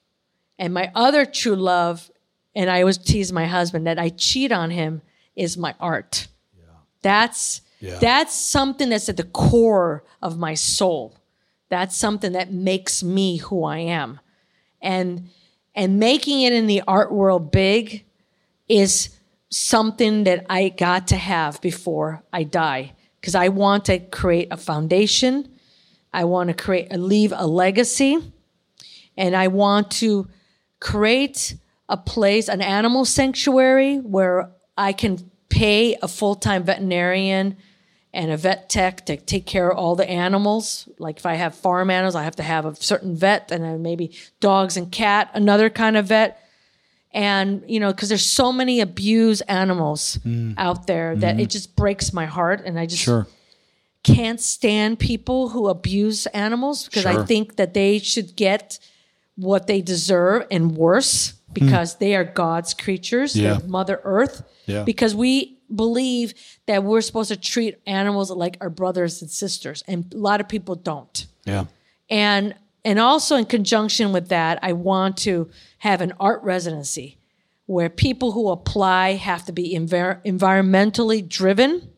And 0.60 0.74
my 0.74 0.92
other 0.96 1.26
true 1.26 1.56
love, 1.56 2.10
and 2.56 2.70
I 2.70 2.82
always 2.82 2.98
tease 2.98 3.32
my 3.32 3.46
husband 3.46 3.86
that 3.86 4.00
I 4.00 4.10
cheat 4.10 4.52
on 4.52 4.72
him, 4.72 5.02
is 5.38 5.58
my 5.58 5.76
art. 5.80 6.28
That's 7.02 7.62
Yeah. 7.80 8.00
that's 8.00 8.34
something 8.36 8.90
that's 8.90 9.08
at 9.08 9.18
the 9.18 9.24
core 9.24 10.04
of 10.22 10.38
my 10.38 10.56
soul. 10.56 11.16
That's 11.70 11.96
something 11.96 12.32
that 12.34 12.52
makes 12.52 13.04
me 13.04 13.38
who 13.38 13.64
I 13.64 13.78
am. 13.78 14.20
And 14.82 15.30
and 15.76 16.00
making 16.00 16.42
it 16.42 16.54
in 16.54 16.66
the 16.68 16.82
art 16.88 17.12
world 17.12 17.52
big 17.52 18.04
is 18.68 19.10
something 19.50 20.24
that 20.24 20.46
I 20.50 20.70
got 20.70 21.08
to 21.10 21.16
have 21.16 21.62
before 21.62 22.24
I 22.34 22.44
die 22.44 22.94
because 23.22 23.36
I 23.36 23.50
want 23.50 23.86
to 23.86 24.00
create 24.00 24.48
a 24.52 24.58
foundation. 24.58 25.48
I 26.12 26.24
want 26.26 26.50
to 26.50 26.56
create 26.56 26.92
leave 26.92 27.32
a 27.36 27.46
legacy 27.46 28.18
and 29.16 29.36
I 29.36 29.48
want 29.48 29.92
to 29.92 30.28
create 30.80 31.56
a 31.90 31.98
place, 31.98 32.50
an 32.50 32.62
animal 32.62 33.06
sanctuary 33.06 33.98
where 33.98 34.50
I 34.78 34.94
can 34.94 35.32
pay 35.50 35.98
a 36.02 36.08
full 36.08 36.36
time 36.36 36.64
veterinarian 36.64 37.58
and 38.14 38.32
a 38.32 38.38
vet 38.38 38.70
tech 38.70 39.06
to 39.06 39.18
take 39.18 39.46
care 39.46 39.70
of 39.70 39.78
all 39.78 39.96
the 39.96 40.10
animals. 40.10 40.88
Like 40.98 41.18
if 41.18 41.26
I 41.26 41.36
have 41.36 41.56
farm 41.56 41.90
animals, 41.90 42.16
I 42.16 42.24
have 42.24 42.36
to 42.38 42.44
have 42.44 42.66
a 42.66 42.76
certain 42.76 43.16
vet, 43.16 43.52
and 43.52 43.64
then 43.64 43.82
maybe 43.82 44.16
dogs 44.40 44.78
and 44.78 44.92
cat, 44.92 45.30
another 45.34 45.70
kind 45.70 45.98
of 45.98 46.08
vet. 46.08 46.44
And 47.12 47.64
you 47.68 47.80
know, 47.80 47.92
because 47.92 48.10
there's 48.10 48.26
so 48.26 48.52
many 48.52 48.82
abused 48.82 49.44
animals 49.48 50.20
mm. 50.26 50.54
out 50.58 50.88
there 50.88 51.16
that 51.16 51.36
it 51.36 51.44
mm-hmm. 51.44 51.50
just 51.50 51.76
breaks 51.76 52.14
my 52.14 52.26
heart, 52.26 52.62
and 52.66 52.80
I 52.80 52.86
just 52.86 53.04
Sure. 53.04 53.28
can't 54.04 54.42
stand 54.42 55.00
people 55.00 55.50
who 55.50 55.68
abuse 55.68 56.26
animals 56.28 56.86
because 56.86 57.06
I 57.06 57.24
think 57.26 57.56
that 57.58 57.74
they 57.74 58.00
should 58.00 58.36
get 58.36 58.80
what 59.38 59.68
they 59.68 59.82
deserve 59.82 60.46
and 60.52 60.76
worse 60.76 61.34
because 61.54 61.94
hmm. 61.94 62.00
they 62.00 62.16
are 62.16 62.26
God's 62.26 62.74
creatures. 62.74 63.36
Yeah. 63.36 63.60
Mother 63.66 64.02
Earth. 64.04 64.44
Yeah. 64.66 64.84
Because 64.84 65.16
we 65.16 65.58
believe 65.74 66.34
that 66.66 66.84
we're 66.84 67.02
supposed 67.02 67.30
to 67.30 67.38
treat 67.38 67.80
animals 67.86 68.32
like 68.32 68.58
our 68.62 68.70
brothers 68.70 69.22
and 69.22 69.30
sisters, 69.30 69.84
and 69.88 70.14
a 70.14 70.18
lot 70.18 70.42
of 70.42 70.48
people 70.48 70.76
don't 70.76 71.28
Yeah. 71.46 71.66
and 72.10 72.56
and 72.86 73.00
also 73.00 73.36
in 73.36 73.46
conjunction 73.46 74.14
with 74.14 74.30
that 74.30 74.60
i 74.62 74.72
want 74.72 75.18
to 75.18 75.50
have 75.80 76.00
an 76.00 76.14
art 76.20 76.42
residency 76.44 77.18
where 77.66 77.90
people 77.90 78.32
who 78.32 78.50
apply 78.50 79.14
have 79.14 79.46
to 79.46 79.52
be 79.52 79.76
envir- 79.76 80.24
environmentally 80.24 81.28
driven 81.28 81.90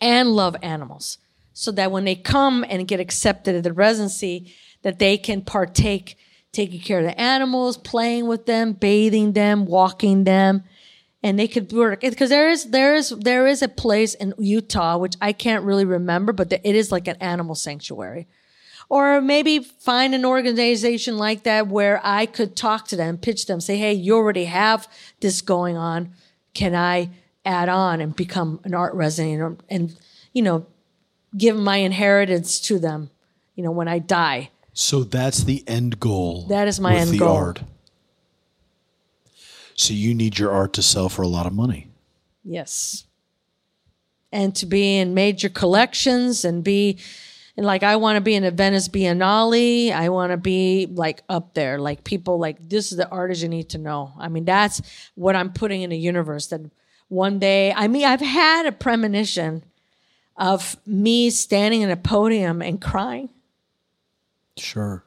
and 0.00 0.28
love 0.28 0.54
animals 0.62 1.18
so 1.52 1.72
that 1.72 1.90
when 1.90 2.04
they 2.04 2.14
come 2.14 2.64
and 2.68 2.86
get 2.86 3.00
accepted 3.00 3.56
at 3.56 3.64
the 3.64 3.72
residency 3.72 4.54
that 4.86 5.00
they 5.00 5.18
can 5.18 5.42
partake 5.42 6.16
taking 6.52 6.80
care 6.80 7.00
of 7.00 7.04
the 7.04 7.20
animals 7.20 7.76
playing 7.76 8.28
with 8.28 8.46
them 8.46 8.72
bathing 8.72 9.32
them 9.32 9.66
walking 9.66 10.22
them 10.22 10.62
and 11.26 11.40
they 11.40 11.48
could 11.48 11.72
work 11.72 12.02
because 12.02 12.30
there 12.30 12.48
is 12.48 12.66
there 12.66 12.94
is 12.94 13.08
there 13.08 13.48
is 13.48 13.60
a 13.60 13.68
place 13.68 14.14
in 14.14 14.32
Utah 14.38 14.96
which 14.96 15.16
I 15.20 15.32
can't 15.32 15.64
really 15.64 15.84
remember, 15.84 16.32
but 16.32 16.52
it 16.52 16.64
is 16.64 16.92
like 16.92 17.08
an 17.08 17.16
animal 17.16 17.56
sanctuary. 17.56 18.28
Or 18.88 19.20
maybe 19.20 19.58
find 19.58 20.14
an 20.14 20.24
organization 20.24 21.18
like 21.18 21.42
that 21.42 21.66
where 21.66 22.00
I 22.04 22.26
could 22.26 22.54
talk 22.54 22.86
to 22.88 22.96
them, 22.96 23.18
pitch 23.18 23.46
them, 23.46 23.60
say, 23.60 23.76
"Hey, 23.76 23.92
you 23.94 24.14
already 24.14 24.44
have 24.44 24.86
this 25.18 25.40
going 25.40 25.76
on. 25.76 26.12
Can 26.54 26.76
I 26.76 27.10
add 27.44 27.68
on 27.68 28.00
and 28.00 28.14
become 28.14 28.60
an 28.62 28.72
art 28.72 28.94
resident 28.94 29.42
and, 29.42 29.62
and 29.68 29.98
you 30.32 30.42
know 30.42 30.66
give 31.36 31.56
my 31.56 31.78
inheritance 31.78 32.60
to 32.60 32.78
them, 32.78 33.10
you 33.56 33.64
know, 33.64 33.72
when 33.72 33.88
I 33.88 33.98
die?" 33.98 34.50
So 34.78 35.04
that's 35.04 35.44
the 35.44 35.64
end 35.66 35.98
goal. 35.98 36.48
That 36.48 36.68
is 36.68 36.78
my 36.78 36.92
with 36.92 37.02
end 37.02 37.10
the 37.12 37.18
goal. 37.20 37.34
art. 37.34 37.62
So 39.74 39.94
you 39.94 40.14
need 40.14 40.38
your 40.38 40.50
art 40.50 40.74
to 40.74 40.82
sell 40.82 41.08
for 41.08 41.22
a 41.22 41.26
lot 41.26 41.46
of 41.46 41.54
money. 41.54 41.88
Yes. 42.44 43.06
And 44.30 44.54
to 44.56 44.66
be 44.66 44.98
in 44.98 45.14
major 45.14 45.48
collections 45.48 46.44
and 46.44 46.62
be 46.62 46.98
and 47.56 47.64
like 47.64 47.84
I 47.84 47.96
want 47.96 48.16
to 48.16 48.20
be 48.20 48.34
in 48.34 48.44
a 48.44 48.50
Venice 48.50 48.86
Biennale. 48.86 49.92
I 49.92 50.10
want 50.10 50.32
to 50.32 50.36
be 50.36 50.84
like 50.84 51.22
up 51.26 51.54
there. 51.54 51.78
Like 51.78 52.04
people 52.04 52.38
like 52.38 52.68
this 52.68 52.92
is 52.92 52.98
the 52.98 53.08
artist 53.08 53.42
you 53.42 53.48
need 53.48 53.70
to 53.70 53.78
know. 53.78 54.12
I 54.18 54.28
mean, 54.28 54.44
that's 54.44 54.82
what 55.14 55.34
I'm 55.34 55.54
putting 55.54 55.80
in 55.80 55.88
the 55.88 55.98
universe 55.98 56.48
that 56.48 56.60
one 57.08 57.38
day 57.38 57.72
I 57.72 57.88
mean 57.88 58.04
I've 58.04 58.20
had 58.20 58.66
a 58.66 58.72
premonition 58.72 59.64
of 60.36 60.76
me 60.84 61.30
standing 61.30 61.80
in 61.80 61.90
a 61.90 61.96
podium 61.96 62.60
and 62.60 62.78
crying. 62.78 63.30
Sure. 64.56 65.04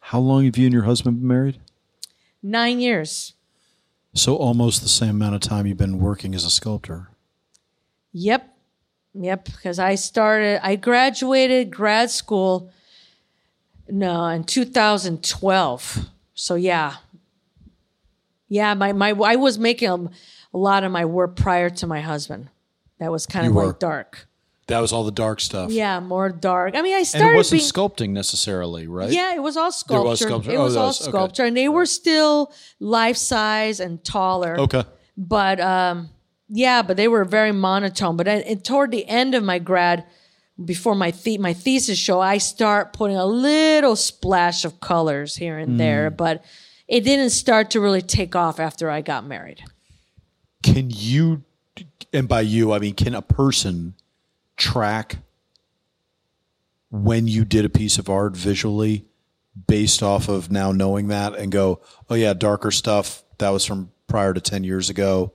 How 0.00 0.18
long 0.18 0.44
have 0.44 0.56
you 0.56 0.66
and 0.66 0.72
your 0.72 0.82
husband 0.84 1.20
been 1.20 1.28
married? 1.28 1.60
Nine 2.42 2.80
years. 2.80 3.34
So 4.14 4.36
almost 4.36 4.82
the 4.82 4.88
same 4.88 5.10
amount 5.10 5.36
of 5.36 5.40
time 5.40 5.66
you've 5.66 5.76
been 5.76 6.00
working 6.00 6.34
as 6.34 6.44
a 6.44 6.50
sculptor. 6.50 7.08
Yep. 8.12 8.56
Yep. 9.14 9.44
Because 9.44 9.78
I 9.78 9.94
started, 9.94 10.60
I 10.66 10.76
graduated 10.76 11.70
grad 11.70 12.10
school, 12.10 12.72
no, 13.88 14.26
in 14.26 14.44
2012. 14.44 15.98
So 16.34 16.54
yeah. 16.56 16.96
Yeah, 18.48 18.74
my, 18.74 18.92
my, 18.92 19.10
I 19.10 19.36
was 19.36 19.58
making 19.58 19.88
a, 19.90 19.94
a 19.94 20.58
lot 20.58 20.82
of 20.82 20.90
my 20.90 21.04
work 21.04 21.36
prior 21.36 21.70
to 21.70 21.86
my 21.86 22.00
husband. 22.00 22.48
That 22.98 23.12
was 23.12 23.26
kind 23.26 23.44
You 23.44 23.50
of 23.50 23.56
were. 23.56 23.66
like 23.68 23.78
dark. 23.78 24.26
That 24.70 24.80
was 24.80 24.92
all 24.92 25.04
the 25.04 25.12
dark 25.12 25.40
stuff. 25.40 25.70
Yeah, 25.70 26.00
more 26.00 26.30
dark. 26.30 26.74
I 26.76 26.82
mean, 26.82 26.94
I 26.94 26.98
And 26.98 27.06
started 27.06 27.34
it 27.34 27.36
wasn't 27.36 27.60
being, 27.60 27.70
sculpting 27.70 28.10
necessarily, 28.10 28.86
right? 28.86 29.10
yeah, 29.12 29.34
it 29.34 29.42
was 29.42 29.56
all 29.56 29.70
sculpture. 29.72 30.08
was 30.08 30.20
sculpture. 30.20 30.50
It 30.52 30.56
Oh, 30.56 30.64
was 30.64 30.76
all 30.76 30.86
was- 30.88 31.00
okay. 31.02 31.10
sculpture, 31.10 31.44
and 31.44 31.56
they 31.56 31.68
were 31.68 31.86
still 31.86 32.52
life 32.80 33.16
size 33.16 33.80
and 33.80 34.02
taller. 34.04 34.58
Okay. 34.58 34.84
but 35.16 35.60
um, 35.60 36.08
yeah, 36.48 36.82
but 36.82 36.96
they 36.96 37.06
were 37.08 37.24
very 37.24 37.52
monotone. 37.52 38.16
But 38.16 38.26
I, 38.26 38.32
and 38.36 38.64
toward 38.64 38.90
the 38.90 39.06
end 39.06 39.34
of 39.34 39.44
my 39.44 39.58
grad, 39.58 40.04
before 40.64 40.94
my 40.94 41.10
the- 41.10 41.38
my 41.38 41.52
thesis 41.52 41.98
show, 41.98 42.20
I 42.20 42.38
start 42.38 42.92
putting 42.92 43.16
a 43.16 43.26
little 43.26 43.96
splash 43.96 44.64
of 44.64 44.80
colors 44.80 45.36
here 45.36 45.58
and 45.58 45.72
Hmm. 45.72 45.76
there, 45.78 46.10
but 46.10 46.42
it 46.88 47.00
didn't 47.04 47.30
start 47.30 47.70
to 47.70 47.80
really 47.80 48.02
take 48.02 48.34
off 48.34 48.58
after 48.60 48.90
I 48.90 49.00
got 49.00 49.26
married. 49.26 49.62
Can 50.62 50.90
you, 50.90 51.42
and 52.12 52.28
by 52.28 52.40
you, 52.42 52.72
I 52.72 52.78
mean, 52.78 52.94
can 52.94 53.14
a 53.14 53.22
person 53.22 53.94
track 54.60 55.16
when 56.90 57.26
you 57.26 57.44
did 57.44 57.64
a 57.64 57.68
piece 57.68 57.98
of 57.98 58.08
art 58.08 58.36
visually 58.36 59.04
based 59.66 60.02
off 60.02 60.28
of 60.28 60.50
now 60.50 60.70
knowing 60.72 61.08
that 61.08 61.34
and 61.34 61.50
go, 61.50 61.80
oh, 62.08 62.14
yeah, 62.14 62.32
darker 62.34 62.70
stuff 62.70 63.24
that 63.38 63.50
was 63.50 63.64
from 63.64 63.90
prior 64.06 64.32
to 64.34 64.40
10 64.40 64.64
years 64.64 64.90
ago? 64.90 65.32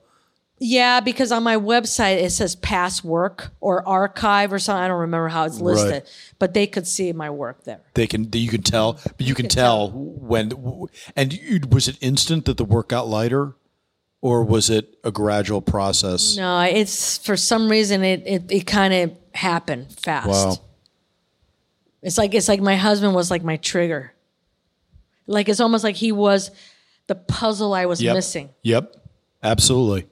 Yeah, 0.57 1.01
because 1.01 1.33
on 1.33 1.43
my 1.43 1.57
website 1.57 2.17
it 2.23 2.29
says 2.31 2.55
past 2.55 3.03
work 3.03 3.51
or 3.59 3.85
archive 3.87 4.53
or 4.53 4.59
something. 4.59 4.83
I 4.83 4.87
don't 4.87 5.01
remember 5.01 5.27
how 5.27 5.43
it's 5.43 5.59
listed, 5.59 5.91
Right. 5.91 6.33
but 6.39 6.53
they 6.53 6.65
could 6.65 6.87
see 6.87 7.11
my 7.11 7.29
work 7.29 7.65
there. 7.65 7.81
They 7.93 8.07
can, 8.07 8.29
you 8.31 8.47
can 8.49 8.61
tell, 8.61 8.93
but 8.93 9.21
you 9.21 9.35
can, 9.35 9.43
can 9.47 9.49
tell, 9.49 9.91
when, 9.91 10.53
and 11.15 11.33
you, 11.33 11.59
was 11.69 11.89
it 11.89 11.97
instant 11.99 12.45
that 12.45 12.55
the 12.55 12.63
work 12.63 12.89
got 12.89 13.07
lighter 13.07 13.53
or 14.25 14.43
was 14.43 14.71
it 14.71 14.97
a 15.03 15.11
gradual 15.11 15.61
process? 15.61 16.35
No, 16.35 16.61
it's 16.61 17.19
for 17.19 17.37
some 17.37 17.69
reason 17.69 18.03
it 18.03 18.23
it, 18.25 18.51
it 18.51 18.65
kind 18.65 18.91
of 18.91 19.15
happened 19.35 19.91
fast. 19.99 20.27
Wow. 20.27 20.57
It's 22.01 22.17
like 22.17 22.33
it's 22.33 22.47
like 22.47 22.59
my 22.59 22.75
husband 22.75 23.13
was 23.13 23.29
like 23.29 23.43
my 23.43 23.57
trigger. 23.57 24.13
Like 25.27 25.47
it's 25.47 25.59
almost 25.59 25.83
like 25.83 25.95
he 25.95 26.11
was 26.11 26.49
the 27.05 27.13
puzzle 27.13 27.75
I 27.75 27.85
was 27.85 28.01
Yep. 28.01 28.15
missing. 28.15 28.49
Yep. 28.63 28.95
Absolutely. 29.43 30.07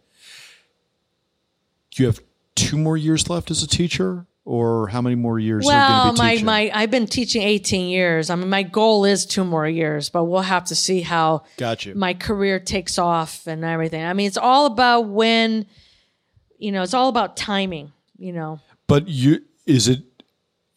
You 1.95 2.05
have 2.05 2.19
two 2.53 2.77
more 2.77 2.97
years 2.97 3.31
left 3.31 3.49
as 3.49 3.63
a 3.63 3.67
teacher, 3.67 4.27
or 4.45 4.87
how 4.89 5.01
many 5.01 5.15
more 5.15 5.39
years 5.39 5.65
Well, 5.65 6.03
going 6.03 6.15
to 6.15 6.21
be 6.21 6.43
my, 6.43 6.67
my 6.67 6.71
I've 6.73 6.91
been 6.91 7.07
teaching 7.07 7.41
18 7.41 7.89
years. 7.89 8.29
I 8.29 8.35
mean, 8.35 8.49
my 8.49 8.63
goal 8.63 9.05
is 9.05 9.25
two 9.25 9.45
more 9.45 9.67
years, 9.67 10.09
but 10.09 10.25
we'll 10.25 10.41
have 10.41 10.65
to 10.65 10.75
see 10.75 11.01
how 11.01 11.43
Got 11.57 11.85
you. 11.85 11.95
my 11.95 12.13
career 12.13 12.59
takes 12.59 12.97
off 12.97 13.47
and 13.47 13.63
everything. 13.63 14.03
I 14.03 14.13
mean, 14.13 14.27
it's 14.27 14.37
all 14.37 14.65
about 14.65 15.07
when, 15.07 15.65
you 16.57 16.71
know, 16.71 16.83
it's 16.83 16.93
all 16.93 17.09
about 17.09 17.37
timing. 17.37 17.91
You 18.17 18.33
know, 18.33 18.59
but 18.87 19.07
you 19.07 19.41
is 19.65 19.87
it 19.87 20.03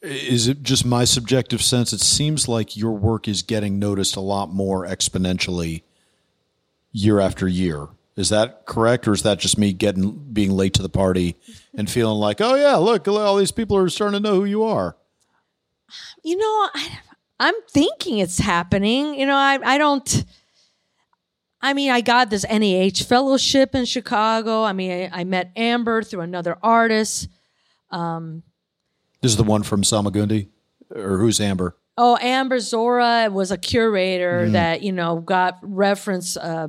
is 0.02 0.47
it 0.48 0.62
just 0.62 0.84
my 0.84 1.05
subjective 1.05 1.62
sense? 1.62 1.93
It 1.93 2.01
seems 2.01 2.48
like 2.48 2.76
your 2.76 2.93
work 2.93 3.28
is 3.28 3.43
getting 3.43 3.78
noticed 3.78 4.16
a 4.16 4.20
lot 4.20 4.52
more 4.52 4.86
exponentially 4.86 5.82
year 6.93 7.20
after 7.20 7.47
year. 7.47 7.88
Is 8.16 8.30
that 8.30 8.64
correct, 8.64 9.06
or 9.06 9.12
is 9.12 9.22
that 9.22 9.38
just 9.38 9.59
me 9.59 9.72
getting 9.74 10.12
being 10.32 10.51
late 10.52 10.72
to 10.74 10.82
the 10.82 10.88
party 10.88 11.36
and 11.74 11.90
feeling 11.90 12.18
like, 12.18 12.40
oh 12.40 12.55
yeah, 12.55 12.76
look, 12.76 13.06
all 13.06 13.36
these 13.36 13.52
people 13.52 13.76
are 13.76 13.88
starting 13.90 14.22
to 14.22 14.28
know 14.28 14.36
who 14.36 14.44
you 14.47 14.62
are? 14.64 14.97
you 16.24 16.36
know, 16.36 16.68
I, 16.74 16.98
I'm 17.38 17.55
thinking 17.70 18.18
it's 18.18 18.38
happening. 18.38 19.14
You 19.14 19.26
know, 19.26 19.36
I 19.36 19.59
I 19.62 19.78
don't. 19.78 20.24
I 21.60 21.74
mean, 21.74 21.90
I 21.90 22.01
got 22.01 22.30
this 22.30 22.44
NEH 22.48 23.05
fellowship 23.06 23.74
in 23.74 23.84
Chicago. 23.86 24.62
I 24.62 24.72
mean, 24.72 24.90
I, 24.90 25.20
I 25.20 25.24
met 25.24 25.52
Amber 25.56 26.02
through 26.02 26.20
another 26.20 26.59
artist. 26.62 27.28
Um, 27.90 28.43
This 29.20 29.32
is 29.32 29.36
the 29.36 29.43
one 29.43 29.62
from 29.62 29.82
Salmagundi, 29.82 30.48
or 30.94 31.18
who's 31.18 31.40
Amber? 31.40 31.76
Oh, 31.98 32.18
Amber 32.20 32.60
Zora 32.60 33.28
was 33.30 33.51
a 33.51 33.56
curator 33.59 34.51
that 34.51 34.82
you 34.82 34.93
know 34.93 35.20
got 35.20 35.59
reference 35.62 36.36
uh, 36.36 36.68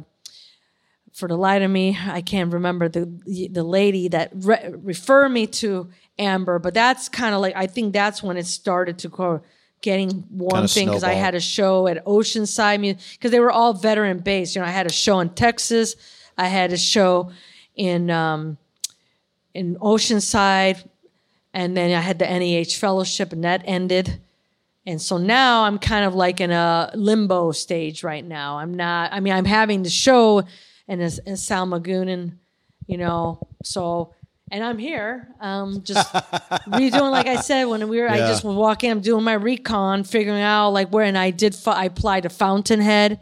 for 1.17 1.27
the 1.27 1.35
light 1.35 1.63
of 1.63 1.71
me. 1.71 1.97
I 1.99 2.21
can't 2.21 2.53
remember 2.53 2.87
the 2.87 3.05
the 3.51 3.63
lady 3.63 4.07
that 4.09 4.29
re- 4.35 4.71
referred 4.71 5.29
me 5.29 5.47
to 5.47 5.89
Amber, 6.19 6.59
but 6.59 6.75
that's 6.75 7.09
kind 7.09 7.33
of 7.33 7.41
like 7.41 7.55
I 7.55 7.65
think 7.65 7.91
that's 7.91 8.21
when 8.21 8.37
it 8.37 8.45
started 8.45 8.99
to 8.99 9.09
go 9.09 9.41
getting 9.81 10.11
one 10.29 10.51
Kinda 10.51 10.67
thing 10.67 10.87
because 10.87 11.03
I 11.03 11.13
had 11.13 11.33
a 11.33 11.39
show 11.39 11.87
at 11.87 12.05
Oceanside 12.05 12.99
because 13.13 13.31
they 13.31 13.39
were 13.39 13.51
all 13.51 13.73
veteran 13.73 14.19
based. 14.19 14.55
You 14.55 14.61
know, 14.61 14.67
I 14.67 14.71
had 14.71 14.85
a 14.85 14.93
show 14.93 15.19
in 15.19 15.29
Texas, 15.29 15.95
I 16.37 16.49
had 16.49 16.71
a 16.71 16.77
show 16.77 17.31
in 17.75 18.11
um, 18.11 18.59
in 19.55 19.75
Oceanside, 19.77 20.87
and 21.51 21.75
then 21.75 21.97
I 21.97 22.01
had 22.01 22.19
the 22.19 22.25
NEH 22.25 22.77
fellowship, 22.77 23.33
and 23.33 23.43
that 23.43 23.63
ended. 23.65 24.21
And 24.85 25.01
so 25.01 25.17
now 25.17 25.63
I'm 25.63 25.79
kind 25.79 26.05
of 26.05 26.13
like 26.13 26.39
in 26.39 26.51
a 26.51 26.91
limbo 26.93 27.51
stage 27.53 28.03
right 28.03 28.23
now. 28.23 28.59
I'm 28.59 28.73
not, 28.73 29.11
I 29.11 29.19
mean, 29.19 29.33
I'm 29.33 29.43
having 29.43 29.83
the 29.83 29.89
show 29.89 30.43
in, 30.87 30.99
in 31.01 31.09
Salmagunan, 31.35 32.37
you 32.87 32.97
know, 32.97 33.47
so, 33.63 34.13
and 34.51 34.63
I'm 34.63 34.77
here, 34.77 35.27
um, 35.41 35.83
just 35.83 36.13
redoing. 36.67 37.11
Like 37.11 37.27
I 37.27 37.35
said, 37.35 37.65
when 37.65 37.87
we 37.89 37.99
were, 37.99 38.07
I 38.09 38.17
Yeah. 38.19 38.27
just 38.27 38.43
was 38.45 38.55
walking. 38.55 38.89
I'm 38.91 39.01
doing 39.01 39.23
my 39.23 39.33
recon, 39.33 40.03
figuring 40.05 40.41
out 40.41 40.69
like 40.71 40.89
where. 40.89 41.03
And 41.03 41.17
I 41.17 41.31
did. 41.31 41.55
I 41.67 41.85
applied 41.85 42.23
to 42.23 42.29
Fountainhead. 42.29 43.19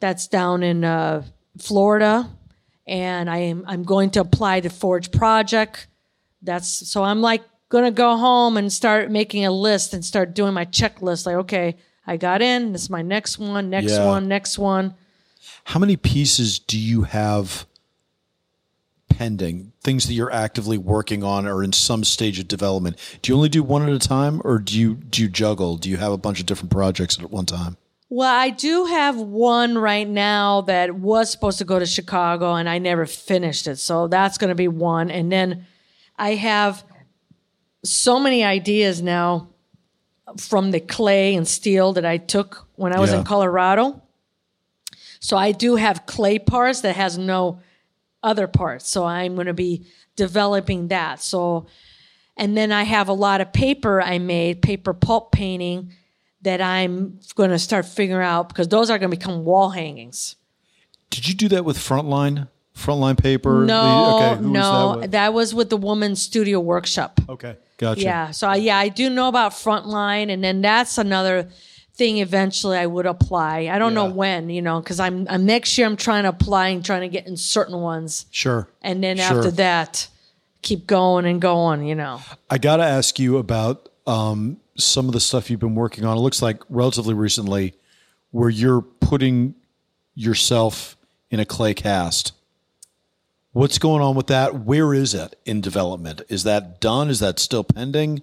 That's 0.00 0.26
down 0.26 0.62
in 0.64 0.84
uh, 0.84 1.22
Florida, 1.58 2.28
and 2.86 3.30
I 3.30 3.38
am. 3.38 3.64
I'm 3.66 3.84
going 3.84 4.10
to 4.10 4.20
apply 4.20 4.60
to 4.60 4.70
Forge 4.70 5.12
Project. 5.12 5.86
That's 6.42 6.68
so. 6.68 7.04
I'm 7.04 7.20
like 7.22 7.42
gonna 7.68 7.92
go 7.92 8.16
home 8.16 8.56
and 8.56 8.72
start 8.72 9.10
making 9.10 9.46
a 9.46 9.50
list 9.52 9.94
and 9.94 10.04
start 10.04 10.34
doing 10.34 10.52
my 10.52 10.64
checklist. 10.64 11.26
Like, 11.26 11.36
okay, 11.36 11.76
I 12.06 12.16
got 12.16 12.42
in. 12.42 12.72
This 12.72 12.82
is 12.82 12.90
my 12.90 13.02
next 13.02 13.38
one. 13.38 13.70
Next 13.70 13.92
Yeah. 13.92 14.04
one. 14.06 14.26
Next 14.28 14.58
one. 14.58 14.94
How 15.64 15.80
many 15.80 15.96
pieces 15.96 16.58
do 16.58 16.78
you 16.78 17.02
have 17.02 17.66
pending? 19.08 19.72
Things 19.82 20.06
that 20.06 20.14
you're 20.14 20.32
actively 20.32 20.78
working 20.78 21.22
on 21.24 21.46
or 21.46 21.62
in 21.62 21.72
some 21.72 22.04
stage 22.04 22.38
of 22.38 22.48
development. 22.48 22.96
Do 23.22 23.32
you 23.32 23.36
only 23.36 23.48
do 23.48 23.62
one 23.62 23.82
at 23.82 23.88
a 23.94 23.98
time, 23.98 24.40
or 24.44 24.58
do 24.58 24.78
you 24.78 24.94
do 24.94 25.22
you 25.22 25.28
juggle? 25.28 25.76
Do 25.76 25.88
you 25.88 25.96
have 25.96 26.12
a 26.12 26.18
bunch 26.18 26.40
of 26.40 26.46
different 26.46 26.70
projects 26.70 27.18
at 27.18 27.30
one 27.30 27.46
time? 27.46 27.76
Well, 28.10 28.32
I 28.32 28.50
do 28.50 28.84
have 28.84 29.16
one 29.16 29.76
right 29.78 30.06
now 30.08 30.60
that 30.62 30.94
was 30.94 31.30
supposed 31.30 31.58
to 31.58 31.64
go 31.64 31.78
to 31.78 31.86
Chicago 31.86 32.54
and 32.54 32.68
I 32.68 32.78
never 32.78 33.06
finished 33.06 33.66
it. 33.66 33.76
So 33.78 34.06
that's 34.06 34.38
going 34.38 34.50
to 34.50 34.54
be 34.54 34.68
one. 34.68 35.10
And 35.10 35.32
then 35.32 35.66
I 36.16 36.34
have 36.34 36.84
so 37.82 38.20
many 38.20 38.44
ideas 38.44 39.02
now 39.02 39.48
from 40.38 40.70
the 40.70 40.78
clay 40.80 41.34
and 41.34 41.48
steel 41.48 41.94
that 41.94 42.04
I 42.04 42.18
took 42.18 42.68
when 42.76 42.94
I 42.94 43.00
was 43.00 43.10
Yeah. 43.10 43.18
in 43.18 43.24
Colorado. 43.24 44.00
So 45.24 45.38
I 45.38 45.52
do 45.52 45.76
have 45.76 46.04
clay 46.04 46.38
parts 46.38 46.82
that 46.82 46.96
has 46.96 47.16
no 47.16 47.60
other 48.22 48.46
parts. 48.46 48.90
So 48.90 49.06
I'm 49.06 49.34
going 49.36 49.46
to 49.46 49.54
be 49.54 49.86
developing 50.16 50.88
that. 50.88 51.22
So 51.22 51.64
and 52.36 52.54
then 52.54 52.70
I 52.70 52.82
have 52.82 53.08
a 53.08 53.14
lot 53.14 53.40
of 53.40 53.50
paper 53.50 54.02
I 54.02 54.18
made, 54.18 54.60
paper 54.60 54.92
pulp 54.92 55.32
painting 55.32 55.94
that 56.42 56.60
I'm 56.60 57.20
going 57.36 57.48
to 57.48 57.58
start 57.58 57.86
figuring 57.86 58.22
out 58.22 58.48
because 58.48 58.68
those 58.68 58.90
are 58.90 58.98
going 58.98 59.10
to 59.10 59.16
become 59.16 59.46
wall 59.46 59.70
hangings. 59.70 60.36
Did 61.08 61.26
you 61.26 61.32
do 61.34 61.48
that 61.48 61.64
with 61.64 61.78
Frontline? 61.78 62.48
Frontline 62.76 63.16
paper? 63.16 63.64
No, 63.64 64.18
The- 64.18 64.26
okay, 64.26 64.42
who 64.42 64.50
was 64.50 64.52
no, 64.52 65.00
that 65.00 65.12
that 65.12 65.32
was 65.32 65.54
with 65.54 65.70
the 65.70 65.78
Woman's 65.78 66.20
Studio 66.20 66.60
Workshop. 66.60 67.18
Okay, 67.30 67.56
gotcha. 67.78 68.02
Yeah, 68.02 68.30
so 68.30 68.46
I, 68.46 68.56
yeah, 68.56 68.76
I 68.76 68.90
do 68.90 69.08
know 69.08 69.28
about 69.28 69.52
Frontline, 69.52 70.30
and 70.30 70.44
then 70.44 70.60
that's 70.60 70.98
another 70.98 71.48
thing. 71.96 72.18
Eventually, 72.18 72.76
I 72.78 72.86
would 72.86 73.06
apply. 73.06 73.68
I 73.72 73.78
don't 73.78 73.94
know 73.94 74.06
when, 74.06 74.50
you 74.50 74.62
know, 74.62 74.80
because 74.80 74.98
I'm, 75.00 75.26
I'm 75.30 75.46
next 75.46 75.76
year. 75.78 75.86
I'm 75.86 75.96
trying 75.96 76.24
to 76.24 76.30
apply 76.30 76.68
and 76.68 76.84
trying 76.84 77.02
to 77.02 77.08
get 77.08 77.26
in 77.26 77.36
certain 77.36 77.80
ones, 77.80 78.26
Sure. 78.30 78.68
and 78.82 79.02
then 79.02 79.16
Sure. 79.16 79.38
after 79.38 79.50
that, 79.52 80.08
keep 80.62 80.86
going 80.86 81.24
and 81.26 81.40
going. 81.40 81.84
You 81.86 81.94
know. 81.94 82.20
I 82.50 82.58
got 82.58 82.76
to 82.78 82.84
ask 82.84 83.18
you 83.18 83.38
about 83.38 83.88
um, 84.06 84.58
some 84.76 85.06
of 85.06 85.12
the 85.12 85.20
stuff 85.20 85.50
you've 85.50 85.60
been 85.60 85.74
working 85.74 86.04
on. 86.04 86.16
It 86.16 86.20
looks 86.20 86.42
like 86.42 86.62
relatively 86.68 87.14
recently, 87.14 87.74
where 88.32 88.50
you're 88.50 88.82
putting 88.82 89.54
yourself 90.14 90.96
in 91.30 91.40
a 91.40 91.44
clay 91.44 91.74
cast. 91.74 92.32
What's 93.52 93.78
going 93.78 94.02
on 94.02 94.16
with 94.16 94.26
that? 94.28 94.64
Where 94.64 94.92
is 94.92 95.14
it 95.14 95.38
in 95.44 95.60
development? 95.60 96.22
Is 96.28 96.42
that 96.42 96.80
done? 96.80 97.08
Is 97.08 97.20
that 97.20 97.38
still 97.38 97.62
pending? 97.62 98.22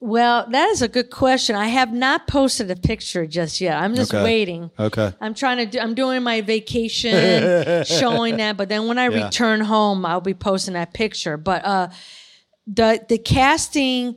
Well, 0.00 0.46
that 0.50 0.68
is 0.70 0.80
a 0.80 0.86
good 0.88 1.10
question. 1.10 1.56
I 1.56 1.66
have 1.66 1.92
not 1.92 2.28
posted 2.28 2.70
a 2.70 2.76
picture 2.76 3.26
just 3.26 3.60
yet. 3.60 3.76
I'm 3.82 3.96
just 3.96 4.14
Okay. 4.14 4.22
waiting. 4.22 4.70
Okay. 4.78 5.12
I'm 5.20 5.34
trying 5.34 5.56
to 5.58 5.66
do. 5.66 5.80
I'm 5.80 5.94
doing 5.94 6.22
my 6.22 6.40
vacation, 6.40 7.84
showing 7.84 8.36
that. 8.36 8.56
But 8.56 8.68
then 8.68 8.86
when 8.86 8.96
I 8.98 9.08
Yeah. 9.08 9.24
return 9.24 9.60
home, 9.60 10.06
I'll 10.06 10.20
be 10.20 10.34
posting 10.34 10.74
that 10.74 10.94
picture. 10.94 11.36
But 11.36 11.64
uh, 11.64 11.88
the 12.66 13.04
the 13.08 13.18
casting 13.18 14.16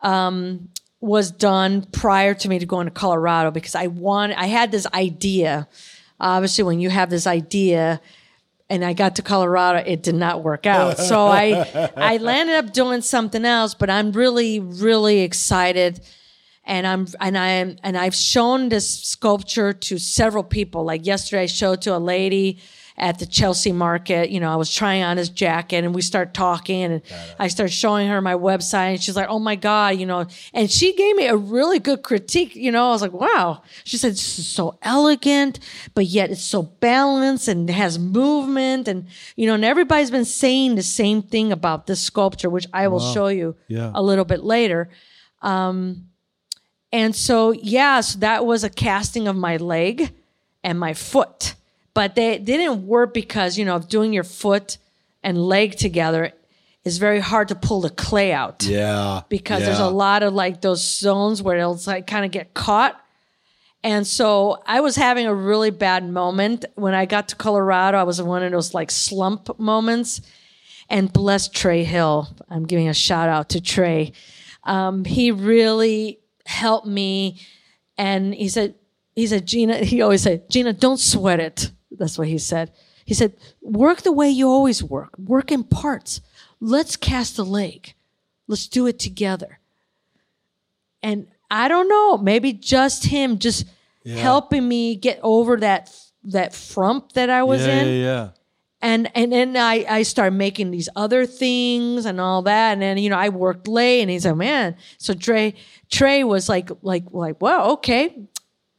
um, 0.00 0.68
was 1.00 1.30
done 1.30 1.82
prior 1.92 2.34
to 2.34 2.48
me 2.48 2.58
to 2.58 2.66
going 2.66 2.86
to 2.86 2.90
Colorado 2.90 3.52
because 3.52 3.76
I 3.76 3.86
want. 3.86 4.32
I 4.36 4.46
had 4.46 4.72
this 4.72 4.86
idea. 4.92 5.68
Obviously, 6.18 6.64
when 6.64 6.80
you 6.80 6.90
have 6.90 7.08
this 7.08 7.26
idea, 7.28 8.00
and 8.70 8.84
I 8.84 8.92
got 8.92 9.16
to 9.16 9.22
Colorado, 9.22 9.82
it 9.84 10.02
did 10.02 10.14
not 10.14 10.42
work 10.42 10.64
out. 10.64 10.96
So 10.96 11.26
I 11.26 11.90
I 11.96 12.16
landed 12.18 12.54
up 12.54 12.72
doing 12.72 13.02
something 13.02 13.44
else, 13.44 13.74
but 13.74 13.90
I'm 13.90 14.12
really 14.12 14.60
really 14.60 15.20
excited 15.20 16.00
and 16.64 16.86
I'm 16.86 17.08
and 17.20 17.36
I 17.36 17.48
am 17.48 17.76
and 17.82 17.98
I've 17.98 18.14
shown 18.14 18.68
this 18.68 18.88
sculpture 18.88 19.72
to 19.72 19.98
several 19.98 20.44
people. 20.44 20.84
Like 20.84 21.04
yesterday 21.04 21.42
I 21.42 21.46
showed 21.46 21.82
to 21.82 21.96
a 21.96 21.98
lady 21.98 22.60
at 23.00 23.18
the 23.18 23.24
Chelsea 23.26 23.72
market. 23.72 24.28
You 24.30 24.38
know, 24.40 24.52
I 24.52 24.56
was 24.56 24.72
trying 24.72 25.02
on 25.02 25.16
his 25.16 25.30
jacket 25.30 25.84
and 25.84 25.94
we 25.94 26.02
start 26.02 26.34
talking 26.34 26.82
and 26.84 27.02
I 27.38 27.48
start 27.48 27.72
showing 27.72 28.08
her 28.08 28.20
my 28.20 28.34
website 28.34 28.90
and 28.92 29.02
she's 29.02 29.16
like, 29.16 29.28
Oh 29.30 29.38
my 29.38 29.56
God, 29.56 29.96
you 29.98 30.04
know, 30.04 30.26
and 30.52 30.70
she 30.70 30.94
gave 30.94 31.16
me 31.16 31.26
a 31.26 31.34
really 31.34 31.78
good 31.78 32.02
critique. 32.02 32.54
You 32.54 32.70
know, 32.70 32.88
I 32.88 32.90
was 32.90 33.00
like, 33.00 33.14
wow. 33.14 33.62
She 33.84 33.96
said, 33.96 34.12
This 34.12 34.38
is 34.38 34.46
so 34.46 34.78
elegant, 34.82 35.58
but 35.94 36.04
yet 36.04 36.30
it's 36.30 36.42
so 36.42 36.62
balanced 36.62 37.48
and 37.48 37.68
has 37.70 37.98
movement. 37.98 38.86
And, 38.86 39.06
you 39.34 39.46
know, 39.46 39.54
and 39.54 39.64
everybody's 39.64 40.10
been 40.10 40.26
saying 40.26 40.74
the 40.74 40.82
same 40.82 41.22
thing 41.22 41.52
about 41.52 41.86
this 41.86 42.02
sculpture, 42.02 42.50
which 42.50 42.66
I 42.72 42.86
will 42.88 43.00
show 43.00 43.28
you 43.28 43.56
Yeah. 43.66 43.90
a 43.94 44.02
little 44.02 44.26
bit 44.26 44.44
later. 44.44 44.90
Um, 45.40 46.08
and 46.92 47.16
so, 47.16 47.52
yeah, 47.52 48.02
so 48.02 48.18
that 48.18 48.44
was 48.44 48.62
a 48.62 48.68
casting 48.68 49.26
of 49.26 49.36
my 49.36 49.56
leg 49.56 50.12
and 50.62 50.78
my 50.78 50.92
foot. 50.92 51.54
But 51.94 52.14
they 52.14 52.38
didn't 52.38 52.86
work 52.86 53.12
because, 53.14 53.58
you 53.58 53.64
know, 53.64 53.76
of 53.76 53.88
doing 53.88 54.12
your 54.12 54.24
foot 54.24 54.78
and 55.22 55.36
leg 55.36 55.76
together 55.76 56.32
is 56.84 56.98
very 56.98 57.20
hard 57.20 57.48
to 57.48 57.54
pull 57.54 57.80
the 57.80 57.90
clay 57.90 58.32
out. 58.32 58.62
Yeah. 58.62 59.22
Because 59.28 59.62
there's 59.64 59.80
a 59.80 59.88
lot 59.88 60.22
of 60.22 60.32
like 60.32 60.60
those 60.60 60.82
zones 60.82 61.42
where 61.42 61.58
it'll 61.58 61.80
like 61.86 62.06
kind 62.06 62.24
of 62.24 62.30
get 62.30 62.54
caught. 62.54 62.98
And 63.82 64.06
so 64.06 64.62
I 64.66 64.80
was 64.80 64.96
having 64.96 65.26
a 65.26 65.34
really 65.34 65.70
bad 65.70 66.08
moment 66.08 66.64
when 66.74 66.94
I 66.94 67.06
got 67.06 67.28
to 67.28 67.36
Colorado. 67.36 67.98
I 67.98 68.04
was 68.04 68.20
in 68.20 68.26
one 68.26 68.42
of 68.42 68.52
those 68.52 68.72
like 68.74 68.90
slump 68.90 69.58
moments. 69.58 70.20
And 70.88 71.12
bless 71.12 71.48
Trey 71.48 71.84
Hill. 71.84 72.28
I'm 72.48 72.66
giving 72.66 72.88
a 72.88 72.94
shout 72.94 73.28
out 73.28 73.50
to 73.50 73.60
Trey. 73.60 74.12
Um, 74.64 75.04
he 75.04 75.30
really 75.30 76.18
helped 76.44 76.86
me. 76.86 77.40
And 77.96 78.34
he 78.34 78.48
said, 78.48 78.74
he 79.14 79.26
said, 79.28 79.46
Gina, 79.46 79.78
he 79.84 80.02
always 80.02 80.22
said, 80.22 80.50
Gina, 80.50 80.72
don't 80.72 80.98
sweat 80.98 81.38
it. 81.38 81.70
That's 82.00 82.18
what 82.18 82.26
he 82.26 82.38
said. 82.38 82.72
He 83.04 83.14
said, 83.14 83.34
work 83.60 84.02
the 84.02 84.10
way 84.10 84.28
you 84.30 84.48
always 84.48 84.82
work. 84.82 85.16
Work 85.18 85.52
in 85.52 85.62
parts. 85.62 86.20
Let's 86.58 86.96
cast 86.96 87.38
a 87.38 87.44
leg. 87.44 87.94
Let's 88.48 88.66
do 88.66 88.86
it 88.88 88.98
together. 88.98 89.60
And 91.02 91.28
I 91.50 91.68
don't 91.68 91.88
know, 91.88 92.18
maybe 92.18 92.52
just 92.52 93.04
him 93.04 93.38
just 93.38 93.66
helping 94.06 94.66
me 94.66 94.96
get 94.96 95.20
over 95.22 95.58
that 95.58 95.94
that 96.24 96.54
frump 96.54 97.12
that 97.12 97.30
I 97.30 97.42
was 97.42 97.66
yeah, 97.66 97.80
in 97.80 97.86
yeah, 97.86 97.92
yeah. 97.92 98.28
and 98.82 99.10
and 99.14 99.32
then 99.32 99.56
I 99.56 99.84
I 99.88 100.02
started 100.02 100.36
making 100.36 100.70
these 100.70 100.88
other 100.94 101.26
things 101.26 102.06
and 102.06 102.20
all 102.20 102.42
that, 102.42 102.72
and 102.72 102.82
then 102.82 102.98
you 102.98 103.10
know 103.10 103.16
I 103.16 103.30
worked 103.30 103.68
late, 103.68 104.02
and 104.02 104.10
he's 104.10 104.26
like, 104.26 104.36
man, 104.36 104.76
so 104.98 105.14
Trey 105.14 105.54
Trey 105.90 106.24
was 106.24 106.48
like 106.48 106.70
like 106.82 107.04
like, 107.12 107.40
well, 107.40 107.72
okay, 107.72 108.28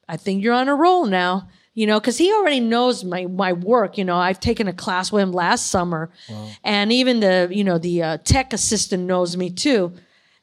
I 0.07 0.17
think 0.17 0.43
you're 0.43 0.53
on 0.53 0.69
a 0.69 0.75
roll 0.75 1.05
now, 1.05 1.49
you 1.73 1.87
know, 1.87 1.99
because 1.99 2.17
he 2.17 2.31
already 2.33 2.59
knows 2.59 3.03
my 3.03 3.25
my 3.27 3.53
work. 3.53 3.97
You 3.97 4.03
know, 4.05 4.17
I've 4.17 4.39
taken 4.39 4.67
a 4.67 4.73
class 4.73 5.11
with 5.11 5.23
him 5.23 5.31
last 5.31 5.67
summer, 5.67 6.09
and 6.63 6.91
even 6.91 7.19
the 7.21 7.47
you 7.51 7.63
know 7.63 7.77
the 7.77 8.03
uh, 8.03 8.17
tech 8.23 8.53
assistant 8.53 9.03
knows 9.03 9.37
me 9.37 9.49
too, 9.49 9.93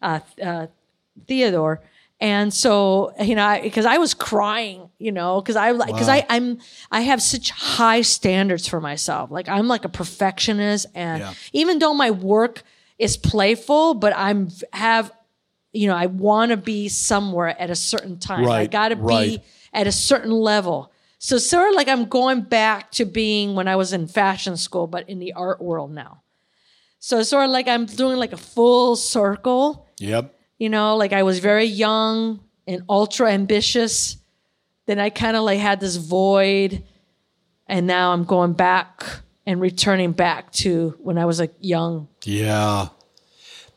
uh, 0.03 0.21
uh, 0.43 0.67
Theodore. 1.27 1.83
And 2.21 2.53
so, 2.53 3.13
you 3.21 3.37
know, 3.37 3.61
because 3.63 3.87
I, 3.87 3.99
was 3.99 4.13
crying, 4.13 4.91
you 4.99 5.13
know, 5.13 5.41
because 5.41 5.55
I 5.55 5.71
like, 5.71 5.87
because 5.87 6.09
I, 6.09 6.27
I'm, 6.29 6.59
I 6.91 7.03
have 7.03 7.23
such 7.23 7.51
high 7.53 8.01
standards 8.01 8.67
for 8.67 8.81
myself. 8.81 9.31
Like 9.31 9.49
I'm 9.49 9.69
like 9.69 9.85
a 9.85 9.89
perfectionist, 9.89 10.87
and 10.97 11.21
Yeah. 11.21 11.35
even 11.53 11.79
though 11.79 11.95
my 11.95 12.11
work 12.11 12.65
is 12.99 13.17
playful, 13.17 13.95
but 13.95 14.13
I'm 14.17 14.49
have, 14.73 15.13
you 15.73 15.87
know, 15.87 15.95
I 15.95 16.07
want 16.07 16.51
to 16.51 16.57
be 16.57 16.89
somewhere 16.89 17.55
at 17.61 17.71
a 17.71 17.77
certain 17.77 18.19
time. 18.19 18.45
I 18.63 18.67
got 18.67 18.89
to 18.89 18.97
be 18.97 19.41
at 19.73 19.87
a 19.87 19.93
certain 19.93 20.33
level. 20.33 20.91
So 21.19 21.39
sort 21.39 21.69
of 21.71 21.75
like 21.75 21.89
I'm 21.89 22.05
going 22.07 22.43
back 22.43 22.93
to 22.93 23.05
being 23.05 23.55
when 23.55 23.67
I 23.69 23.77
was 23.77 23.93
in 23.93 24.07
fashion 24.07 24.57
school, 24.57 24.87
but 24.87 25.09
in 25.09 25.19
the 25.19 25.33
art 25.33 25.61
world 25.61 25.93
now. 25.93 26.23
So 27.01 27.23
sort 27.23 27.45
of 27.47 27.51
like 27.51 27.69
I'm 27.69 27.87
doing 27.87 28.17
like 28.19 28.33
a 28.33 28.37
full 28.37 28.97
circle 28.97 29.87
Yep. 30.01 30.33
you 30.59 30.69
know 30.69 30.97
like 30.97 31.13
i 31.13 31.25
was 31.25 31.41
very 31.41 31.65
young 31.65 32.39
and 32.69 32.83
ultra 32.89 33.33
ambitious 33.33 34.17
then 34.87 35.01
i 35.01 35.11
kind 35.11 35.37
of 35.37 35.43
like 35.43 35.59
had 35.59 35.81
this 35.81 35.97
void 35.97 36.85
and 37.67 37.85
now 37.89 38.13
i'm 38.13 38.23
going 38.23 38.53
back 38.53 39.05
and 39.45 39.61
returning 39.61 40.13
back 40.13 40.53
to 40.53 40.95
when 41.01 41.19
i 41.19 41.25
was 41.25 41.41
like 41.41 41.53
young 41.61 42.07
Yeah, 42.25 42.89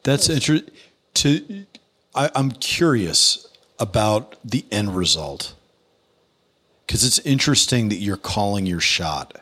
that's 0.04 0.30
interesting. 0.30 0.70
To 1.16 1.66
I, 2.14 2.30
I'm 2.36 2.52
curious 2.52 3.48
about 3.80 4.36
the 4.46 4.64
end 4.72 4.96
result 4.96 5.56
because 6.92 7.06
it's 7.06 7.20
interesting 7.20 7.88
that 7.88 8.00
you're 8.00 8.18
calling 8.18 8.66
your 8.66 8.82
shot. 8.82 9.42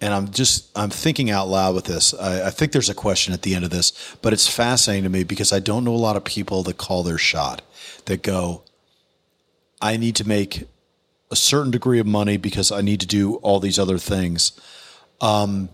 and 0.00 0.14
I'm 0.14 0.30
just 0.30 0.70
I'm 0.74 0.88
thinking 0.88 1.30
out 1.30 1.46
loud 1.46 1.74
with 1.74 1.84
this. 1.84 2.14
I, 2.14 2.46
I 2.46 2.50
think 2.50 2.72
there's 2.72 2.88
a 2.88 2.94
question 2.94 3.34
at 3.34 3.42
the 3.42 3.54
end 3.54 3.66
of 3.66 3.70
this, 3.70 3.92
but 4.22 4.32
it's 4.32 4.48
fascinating 4.48 5.04
to 5.04 5.10
me 5.10 5.24
because 5.24 5.52
I 5.52 5.60
don't 5.60 5.84
know 5.84 5.94
a 5.94 5.96
lot 5.96 6.16
of 6.16 6.24
people 6.24 6.62
that 6.62 6.78
call 6.78 7.02
their 7.02 7.18
shot 7.18 7.60
that 8.06 8.22
go, 8.22 8.62
I 9.82 9.98
need 9.98 10.16
to 10.16 10.26
make 10.26 10.64
a 11.30 11.36
certain 11.36 11.70
degree 11.70 11.98
of 11.98 12.06
money 12.06 12.38
because 12.38 12.72
I 12.72 12.80
need 12.80 13.00
to 13.00 13.06
do 13.06 13.34
all 13.36 13.60
these 13.60 13.78
other 13.78 13.98
things. 13.98 14.58
Um, 15.20 15.68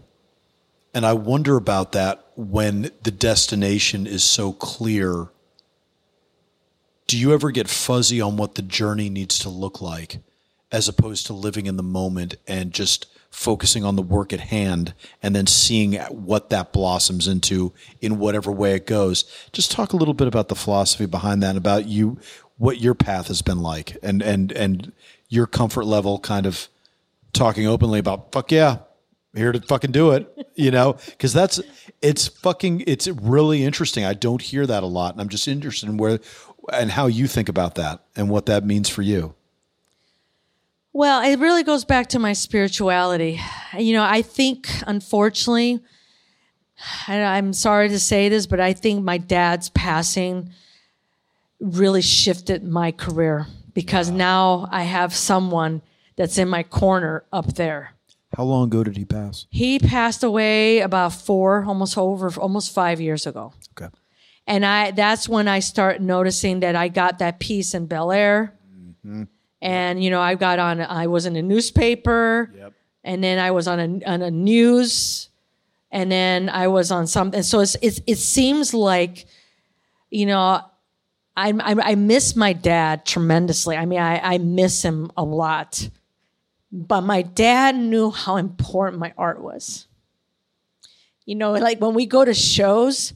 and 0.93 1.07
I 1.07 1.13
wonder 1.13 1.57
about 1.57 1.93
that 1.93 2.27
when 2.35 2.91
the 3.05 3.13
destination 3.13 4.09
is 4.09 4.25
so 4.25 4.53
clear. 4.53 5.29
Do 7.07 7.17
you 7.17 7.33
ever 7.33 7.53
get 7.53 7.69
fuzzy 7.69 8.21
on 8.21 8.37
what 8.37 8.57
the 8.57 8.63
journey 8.63 9.09
needs 9.09 9.39
to 9.39 9.49
look 9.49 9.81
like 9.81 10.19
as 10.73 10.89
opposed 10.89 11.27
to 11.27 11.33
living 11.35 11.67
in 11.67 11.77
the 11.77 11.83
moment 11.83 12.35
and 12.49 12.73
just 12.73 13.07
focusing 13.31 13.85
on 13.85 13.97
the 13.97 14.03
work 14.03 14.33
at 14.33 14.41
hand 14.41 14.95
and 15.23 15.35
then 15.35 15.47
seeing 15.47 15.95
what 16.11 16.51
that 16.51 16.73
blossoms 16.73 17.29
into 17.29 17.73
in 18.01 18.19
whatever 18.19 18.51
way 18.51 18.75
it 18.75 18.87
goes? 18.87 19.25
Just 19.53 19.71
talk 19.71 19.93
a 19.93 19.97
little 19.97 20.15
bit 20.15 20.27
about 20.27 20.49
the 20.49 20.57
philosophy 20.57 21.07
behind 21.07 21.43
that, 21.43 21.57
about 21.57 21.87
you, 21.87 22.19
what 22.57 22.81
your 22.81 22.95
path 22.95 23.29
has 23.29 23.43
been 23.43 23.61
like, 23.61 23.97
and 24.03 24.23
and 24.23 24.53
and 24.53 24.93
your 25.29 25.47
comfort 25.47 25.85
level, 25.85 26.19
kind 26.19 26.47
of 26.47 26.69
talking 27.33 27.67
openly 27.67 27.99
about 27.99 28.33
fuck 28.33 28.53
yeah, 28.53 28.79
here 29.35 29.53
to 29.53 29.61
fucking 29.61 29.93
do 29.93 30.13
it, 30.13 30.31
you 30.55 30.71
know, 30.71 30.97
because 31.07 31.33
that's 31.33 31.61
it's 32.01 32.29
fucking 32.29 32.85
it's 32.87 33.09
really 33.09 33.65
interesting. 33.65 34.05
I 34.05 34.15
don't 34.15 34.43
hear 34.43 34.67
that 34.67 34.83
a 34.83 34.87
lot, 34.87 35.15
and 35.15 35.21
I'm 35.21 35.29
just 35.29 35.49
interested 35.49 35.89
in 35.89 35.97
where 35.97 36.19
and 36.73 36.91
how 36.93 37.07
you 37.07 37.27
think 37.27 37.49
about 37.49 37.75
that 37.77 38.05
and 38.15 38.29
what 38.29 38.47
that 38.47 38.65
means 38.65 38.89
for 38.89 39.03
you. 39.03 39.35
Well, 40.95 41.23
it 41.23 41.39
really 41.39 41.63
goes 41.63 41.85
back 41.85 42.09
to 42.11 42.19
my 42.19 42.35
spirituality. 42.35 43.41
You 43.79 43.95
know, 43.95 44.05
I 44.05 44.23
think, 44.23 44.69
unfortunately, 44.87 45.81
I'm 47.09 47.53
sorry 47.55 47.89
to 47.89 47.99
say 47.99 48.29
this, 48.29 48.47
but 48.47 48.61
I 48.61 48.75
think 48.75 49.03
my 49.03 49.17
dad's 49.17 49.71
passing 49.71 50.51
really 51.61 52.03
shifted 52.03 52.65
my 52.65 52.93
career 52.93 53.47
because 53.73 54.11
wow. 54.11 54.17
now 54.17 54.69
I 54.71 54.83
have 54.83 55.15
someone 55.15 55.81
that's 56.17 56.37
in 56.37 56.49
my 56.49 56.63
corner 56.63 57.25
up 57.33 57.55
there. 57.55 57.95
How 58.37 58.45
long 58.45 58.65
ago 58.65 58.85
did 58.85 58.97
he 58.97 59.05
pass? 59.05 59.47
He 59.51 59.79
passed 59.79 60.23
away 60.23 60.81
about 60.81 61.13
four, 61.13 61.65
almost 61.65 61.97
over, 61.97 62.31
almost 62.41 62.75
five 62.75 63.01
years 63.01 63.27
ago. 63.27 63.53
Okay. 63.79 63.91
And 64.47 64.67
I, 64.67 64.91
that's 64.91 65.29
when 65.29 65.49
I 65.49 65.61
start 65.61 66.01
noticing 66.01 66.61
that 66.61 66.75
I 66.75 66.89
got 66.89 67.19
that 67.21 67.39
piece 67.39 67.75
in 67.75 67.87
Bel 67.87 68.11
Air. 68.11 68.55
Mm-hmm. 69.07 69.25
And, 69.63 70.03
you 70.03 70.11
know, 70.11 70.21
I 70.21 70.35
got 70.35 70.59
on, 70.59 70.81
I 70.81 71.07
was 71.07 71.25
in 71.25 71.37
a 71.37 71.43
newspaper. 71.43 72.53
Yep. 72.55 72.73
And 73.05 73.23
then 73.23 73.39
I 73.39 73.53
was 73.53 73.69
on 73.69 73.79
a, 73.79 74.05
on 74.05 74.21
a 74.21 74.31
news. 74.31 75.29
And 75.93 76.11
then 76.11 76.49
I 76.49 76.67
was 76.67 76.91
on 76.91 77.07
something. 77.07 77.43
So 77.45 77.61
it's, 77.61 77.77
it's, 77.81 78.01
it 78.07 78.19
seems 78.19 78.75
like, 78.75 79.27
you 80.11 80.27
know, 80.27 80.61
I, 81.37 81.51
I, 81.51 81.93
I 81.93 81.95
miss 81.95 82.35
my 82.35 82.53
dad 82.53 83.07
tremendously. 83.07 83.77
I 83.77 83.87
mean, 83.87 84.01
I, 84.01 84.35
I 84.35 84.39
miss 84.39 84.83
him 84.83 85.13
a 85.17 85.23
lot. 85.23 85.89
But 86.73 87.03
my 87.03 87.23
dad 87.23 87.77
knew 87.77 88.11
how 88.11 88.37
important 88.37 88.99
my 88.99 89.15
art 89.17 89.41
was. 89.41 89.87
You 91.25 91.37
know, 91.37 91.53
like 91.53 91.81
when 91.81 91.95
we 91.95 92.07
go 92.07 92.25
to 92.25 92.35
shows, 92.35 93.13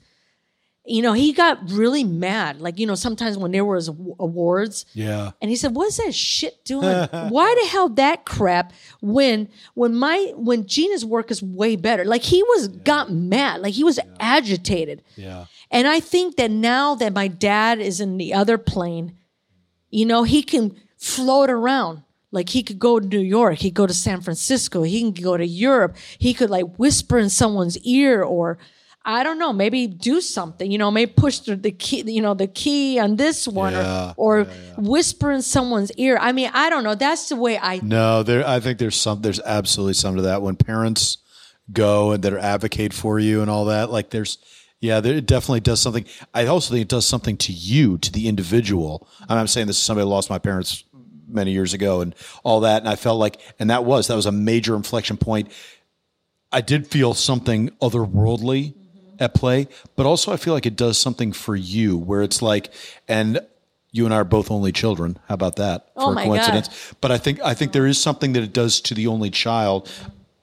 you 0.87 1.03
know, 1.03 1.13
he 1.13 1.33
got 1.33 1.59
really 1.71 2.05
mad. 2.05 2.61
Like, 2.61 2.79
you 2.79 2.87
know, 2.87 2.95
sometimes 2.95 3.37
when 3.37 3.51
there 3.51 3.65
was 3.65 3.89
awards. 3.89 4.87
Yeah. 4.95 5.33
And 5.43 5.51
he 5.51 5.57
said, 5.57 5.75
What's 5.75 5.97
that 5.97 6.15
shit 6.15 6.65
doing? 6.65 7.09
Why 7.11 7.57
the 7.63 7.69
hell 7.69 7.89
that 7.91 8.25
crap 8.25 8.73
when 9.01 9.49
when 9.75 9.95
my 9.97 10.33
when 10.37 10.67
Gina's 10.67 11.05
work 11.05 11.31
is 11.31 11.43
way 11.43 11.77
better? 11.77 12.05
Like 12.05 12.23
he 12.23 12.43
was 12.43 12.69
yeah. 12.69 12.83
got 12.85 13.13
mad. 13.13 13.63
Like 13.63 13.75
he 13.75 13.85
was 13.85 13.99
yeah. 13.99 14.05
agitated. 14.21 15.03
Yeah. 15.17 15.47
And 15.71 15.89
I 15.89 15.99
think 15.99 16.37
that 16.37 16.51
now 16.51 16.95
that 16.95 17.13
my 17.13 17.27
dad 17.29 17.81
is 17.81 18.01
in 18.01 18.17
the 18.17 18.33
other 18.33 18.57
plane, 18.57 19.17
you 19.91 20.07
know, 20.07 20.23
he 20.23 20.43
can 20.43 20.77
float 20.97 21.51
around. 21.51 22.03
Like 22.31 22.51
he 22.51 22.63
could 22.63 22.79
go 22.79 23.01
to 23.01 23.07
New 23.07 23.19
York, 23.19 23.59
he 23.59 23.71
could 23.71 23.77
go 23.77 23.87
to 23.87 23.95
San 23.95 24.21
Francisco, 24.21 24.83
he 24.83 25.01
can 25.01 25.13
go 25.13 25.37
to 25.37 25.47
Europe. 25.47 25.97
He 26.19 26.35
could 26.35 26.51
like 26.51 26.77
whisper 26.77 27.19
in 27.19 27.31
someone's 27.31 27.79
ear 27.79 28.23
or 28.23 28.59
I 29.09 29.23
don't 29.23 29.39
know, 29.39 29.53
maybe 29.53 29.87
do 29.87 30.21
something, 30.21 30.69
you 30.69 30.79
know, 30.79 30.91
maybe 30.91 31.13
push 31.13 31.39
the, 31.39 31.55
the 31.55 31.71
key, 31.71 32.03
you 32.11 32.21
know, 32.21 32.35
the 32.35 32.49
key 32.49 32.99
on 32.99 33.15
this 33.15 33.47
one 33.47 33.73
yeah, 33.73 34.15
or, 34.17 34.41
or 34.41 34.43
yeah, 34.43 34.53
yeah. 34.53 34.75
whisper 34.79 35.31
in 35.31 35.43
someone's 35.43 35.93
ear. 35.93 36.19
I 36.21 36.33
mean, 36.33 36.51
I 36.53 36.69
don't 36.69 36.83
know. 36.83 36.97
That's 36.97 37.29
the 37.29 37.37
way 37.37 37.57
I. 37.57 37.79
No, 37.85 38.25
there, 38.25 38.47
I 38.47 38.59
think 38.59 38.81
there's 38.81 38.97
some, 38.97 39.23
there's 39.23 39.39
absolutely 39.39 39.95
some 39.95 40.17
to 40.17 40.23
that. 40.23 40.43
When 40.43 40.57
parents 40.57 41.19
go 41.73 42.11
and 42.11 42.25
that 42.25 42.33
are 42.33 42.39
advocate 42.39 42.93
for 42.93 43.21
you 43.21 43.43
and 43.43 43.49
all 43.49 43.67
that, 43.67 43.93
like 43.93 44.11
there's, 44.11 44.39
yeah, 44.81 44.99
there, 44.99 45.15
it 45.15 45.27
definitely 45.27 45.61
does 45.61 45.81
something. 45.81 46.05
I 46.35 46.47
also 46.47 46.75
think 46.75 46.83
it 46.83 46.89
does 46.89 47.07
something 47.07 47.37
to 47.37 47.53
you, 47.53 47.99
to 47.99 48.11
the 48.11 48.27
individual. 48.27 49.09
And 49.29 49.39
I'm 49.39 49.47
saying 49.47 49.69
this 49.69 49.77
is 49.77 49.83
somebody 49.85 50.05
lost 50.05 50.31
my 50.31 50.39
parents 50.41 50.83
many 51.29 51.53
years 51.53 51.75
ago 51.75 52.01
and 52.01 52.13
all 52.43 52.61
that. 52.61 52.83
And 52.83 52.89
I 52.89 52.97
felt 52.97 53.21
like, 53.21 53.41
and 53.61 53.71
that 53.71 53.85
was, 53.85 54.09
that 54.09 54.17
was 54.17 54.27
a 54.27 54.33
major 54.33 54.75
inflection 54.75 55.17
point. 55.17 55.53
I 56.51 56.61
did 56.61 56.89
feel 56.89 57.15
something 57.15 57.71
otherworldly 57.81 58.75
at 59.19 59.35
play, 59.35 59.69
but 59.95 60.07
also 60.07 60.33
I 60.33 60.37
feel 60.37 60.55
like 60.55 60.67
it 60.67 60.77
does 60.77 60.99
something 60.99 61.33
for 61.33 61.57
you 61.57 61.97
where 61.97 62.23
it's 62.23 62.43
like, 62.43 62.73
and 63.09 63.41
you 63.93 64.05
and 64.05 64.13
I 64.13 64.19
are 64.19 64.25
both 64.25 64.51
only 64.51 64.73
children. 64.73 65.19
How 65.29 65.35
about 65.35 65.57
that 65.57 65.91
oh 65.97 66.13
for 66.13 66.21
a 66.21 66.25
coincidence? 66.25 66.69
God. 66.69 66.97
But 67.01 67.13
I 67.13 67.19
think 67.19 67.41
I 67.41 67.55
think 67.55 67.73
there 67.73 67.87
is 67.87 68.01
something 68.01 68.35
that 68.35 68.43
it 68.43 68.53
does 68.53 68.81
to 68.83 68.95
the 68.95 69.07
only 69.07 69.31
child. 69.31 69.91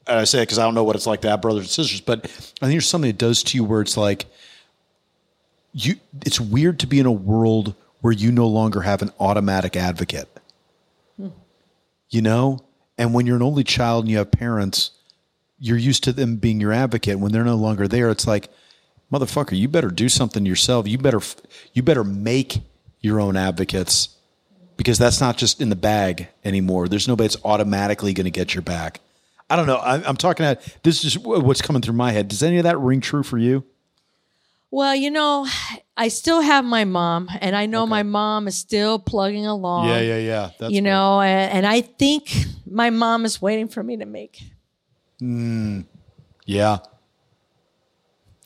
And 0.07 0.19
I 0.19 0.23
say 0.25 0.39
it 0.39 0.43
because 0.43 0.59
I 0.59 0.63
don't 0.63 0.75
know 0.75 0.83
what 0.83 0.95
it's 0.95 1.07
like 1.07 1.21
to 1.21 1.29
have 1.29 1.41
brothers 1.41 1.63
and 1.63 1.69
sisters, 1.69 2.01
but 2.01 2.25
I 2.25 2.27
think 2.27 2.73
there's 2.73 2.89
something 2.89 3.09
it 3.09 3.17
does 3.17 3.43
to 3.43 3.57
you 3.57 3.63
where 3.63 3.81
it's 3.81 3.95
like 3.95 4.25
you. 5.71 5.95
It's 6.25 6.39
weird 6.39 6.79
to 6.79 6.87
be 6.87 6.99
in 6.99 7.05
a 7.05 7.11
world 7.11 7.75
where 8.01 8.11
you 8.11 8.31
no 8.31 8.47
longer 8.47 8.81
have 8.81 9.01
an 9.01 9.11
automatic 9.19 9.75
advocate. 9.77 10.27
Hmm. 11.17 11.29
You 12.09 12.21
know, 12.21 12.59
and 12.97 13.13
when 13.13 13.25
you're 13.27 13.37
an 13.37 13.43
only 13.43 13.63
child 13.63 14.05
and 14.05 14.11
you 14.11 14.17
have 14.17 14.31
parents, 14.31 14.91
you're 15.59 15.77
used 15.77 16.03
to 16.03 16.11
them 16.11 16.35
being 16.35 16.59
your 16.59 16.73
advocate. 16.73 17.19
When 17.19 17.31
they're 17.31 17.45
no 17.45 17.55
longer 17.55 17.87
there, 17.87 18.09
it's 18.09 18.27
like 18.27 18.49
motherfucker, 19.13 19.57
you 19.57 19.67
better 19.67 19.89
do 19.89 20.09
something 20.09 20.45
yourself. 20.45 20.87
You 20.87 20.97
better 20.97 21.21
you 21.73 21.83
better 21.83 22.03
make 22.03 22.61
your 23.01 23.19
own 23.19 23.37
advocates 23.37 24.09
because 24.77 24.97
that's 24.97 25.21
not 25.21 25.37
just 25.37 25.61
in 25.61 25.69
the 25.69 25.75
bag 25.75 26.29
anymore. 26.43 26.87
There's 26.87 27.07
nobody 27.07 27.27
that's 27.27 27.45
automatically 27.45 28.13
going 28.13 28.25
to 28.25 28.31
get 28.31 28.55
your 28.55 28.63
back. 28.63 28.99
I 29.49 29.55
don't 29.55 29.67
know. 29.67 29.75
I, 29.75 30.07
am 30.09 30.17
talking 30.17 30.45
at 30.45 30.63
this 30.83 31.03
is 31.03 31.17
what's 31.19 31.61
coming 31.61 31.81
through 31.81 31.93
my 31.93 32.11
head. 32.11 32.27
Does 32.27 32.41
any 32.41 32.57
of 32.57 32.63
that 32.63 32.79
ring 32.79 33.01
true 33.01 33.23
for 33.23 33.37
you? 33.37 33.63
Well, 34.71 34.95
you 34.95 35.11
know, 35.11 35.47
I 35.95 36.07
still 36.07 36.41
have 36.41 36.65
my 36.65 36.83
mom, 36.83 37.29
and 37.41 37.55
I 37.55 37.67
know 37.67 37.83
okay. 37.83 37.91
my 37.91 38.01
mom 38.01 38.47
is 38.47 38.55
still 38.55 38.97
plugging 38.97 39.45
along. 39.45 39.89
Yeah, 39.89 39.99
yeah, 39.99 40.17
yeah. 40.17 40.49
That's 40.57 40.73
you 40.73 40.81
know, 40.81 41.21
and, 41.21 41.51
and, 41.51 41.67
I 41.67 41.81
think 41.81 42.33
my 42.65 42.89
mom 42.89 43.23
is 43.25 43.39
waiting 43.39 43.67
for 43.67 43.83
me 43.83 43.97
to 43.97 44.07
make. 44.07 44.41
Mm, 45.21 45.85
yeah. 46.45 46.79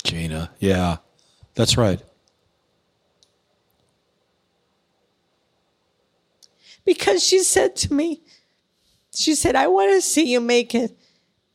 Gina. 0.04 0.52
Yeah, 0.60 0.98
that's 1.56 1.78
right. 1.78 2.02
Because 6.86 7.24
she 7.24 7.40
said 7.40 7.76
to 7.78 7.94
me, 7.94 8.22
she 9.14 9.36
said, 9.36 9.56
I 9.56 9.68
want 9.68 9.92
to 9.92 10.02
see 10.02 10.32
you 10.32 10.40
make 10.40 10.74
it 10.74 10.98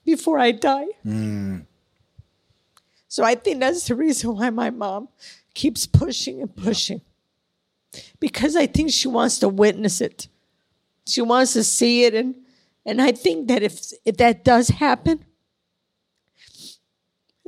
before 0.05 0.39
I 0.39 0.53
die. 0.53 0.87
Mm. 1.07 1.65
So 3.09 3.25
I 3.25 3.35
think 3.35 3.61
that's 3.61 3.89
the 3.89 3.95
reason 3.95 4.37
why 4.37 4.51
my 4.51 4.71
mom 4.71 5.09
keeps 5.55 5.87
pushing 5.87 6.41
and 6.43 6.55
pushing. 6.55 7.01
Yeah. 7.95 8.01
Because 8.21 8.57
I 8.57 8.67
think 8.67 8.91
she 8.91 9.09
wants 9.09 9.39
to 9.41 9.49
witness 9.49 10.01
it. 10.01 10.29
She 11.07 11.21
wants 11.21 11.53
to 11.55 11.65
see 11.65 12.05
it 12.05 12.15
and 12.15 12.37
and 12.85 13.01
I 13.01 13.13
think 13.13 13.49
that 13.49 13.63
if 13.63 13.93
if 14.05 14.17
that 14.17 14.45
does 14.45 14.69
happen, 14.69 15.25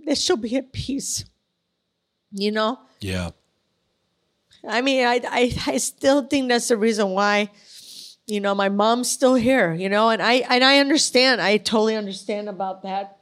there 0.04 0.16
shall 0.16 0.36
be 0.36 0.56
a 0.56 0.62
peace. 0.62 1.24
You 2.36 2.50
know? 2.50 2.80
Yeah. 3.00 3.30
I 4.66 4.80
mean, 4.80 5.06
I, 5.06 5.20
I, 5.24 5.56
I 5.66 5.76
still 5.76 6.26
think 6.26 6.48
that's 6.48 6.68
the 6.68 6.76
reason 6.76 7.10
why, 7.10 7.50
you 8.26 8.40
know, 8.40 8.54
my 8.54 8.68
mom's 8.68 9.10
still 9.10 9.34
here, 9.34 9.72
you 9.72 9.88
know, 9.88 10.08
and 10.08 10.22
I, 10.22 10.42
and 10.50 10.64
I 10.64 10.78
understand. 10.78 11.40
I 11.40 11.58
totally 11.58 11.94
understand 11.94 12.48
about 12.48 12.82
that. 12.82 13.18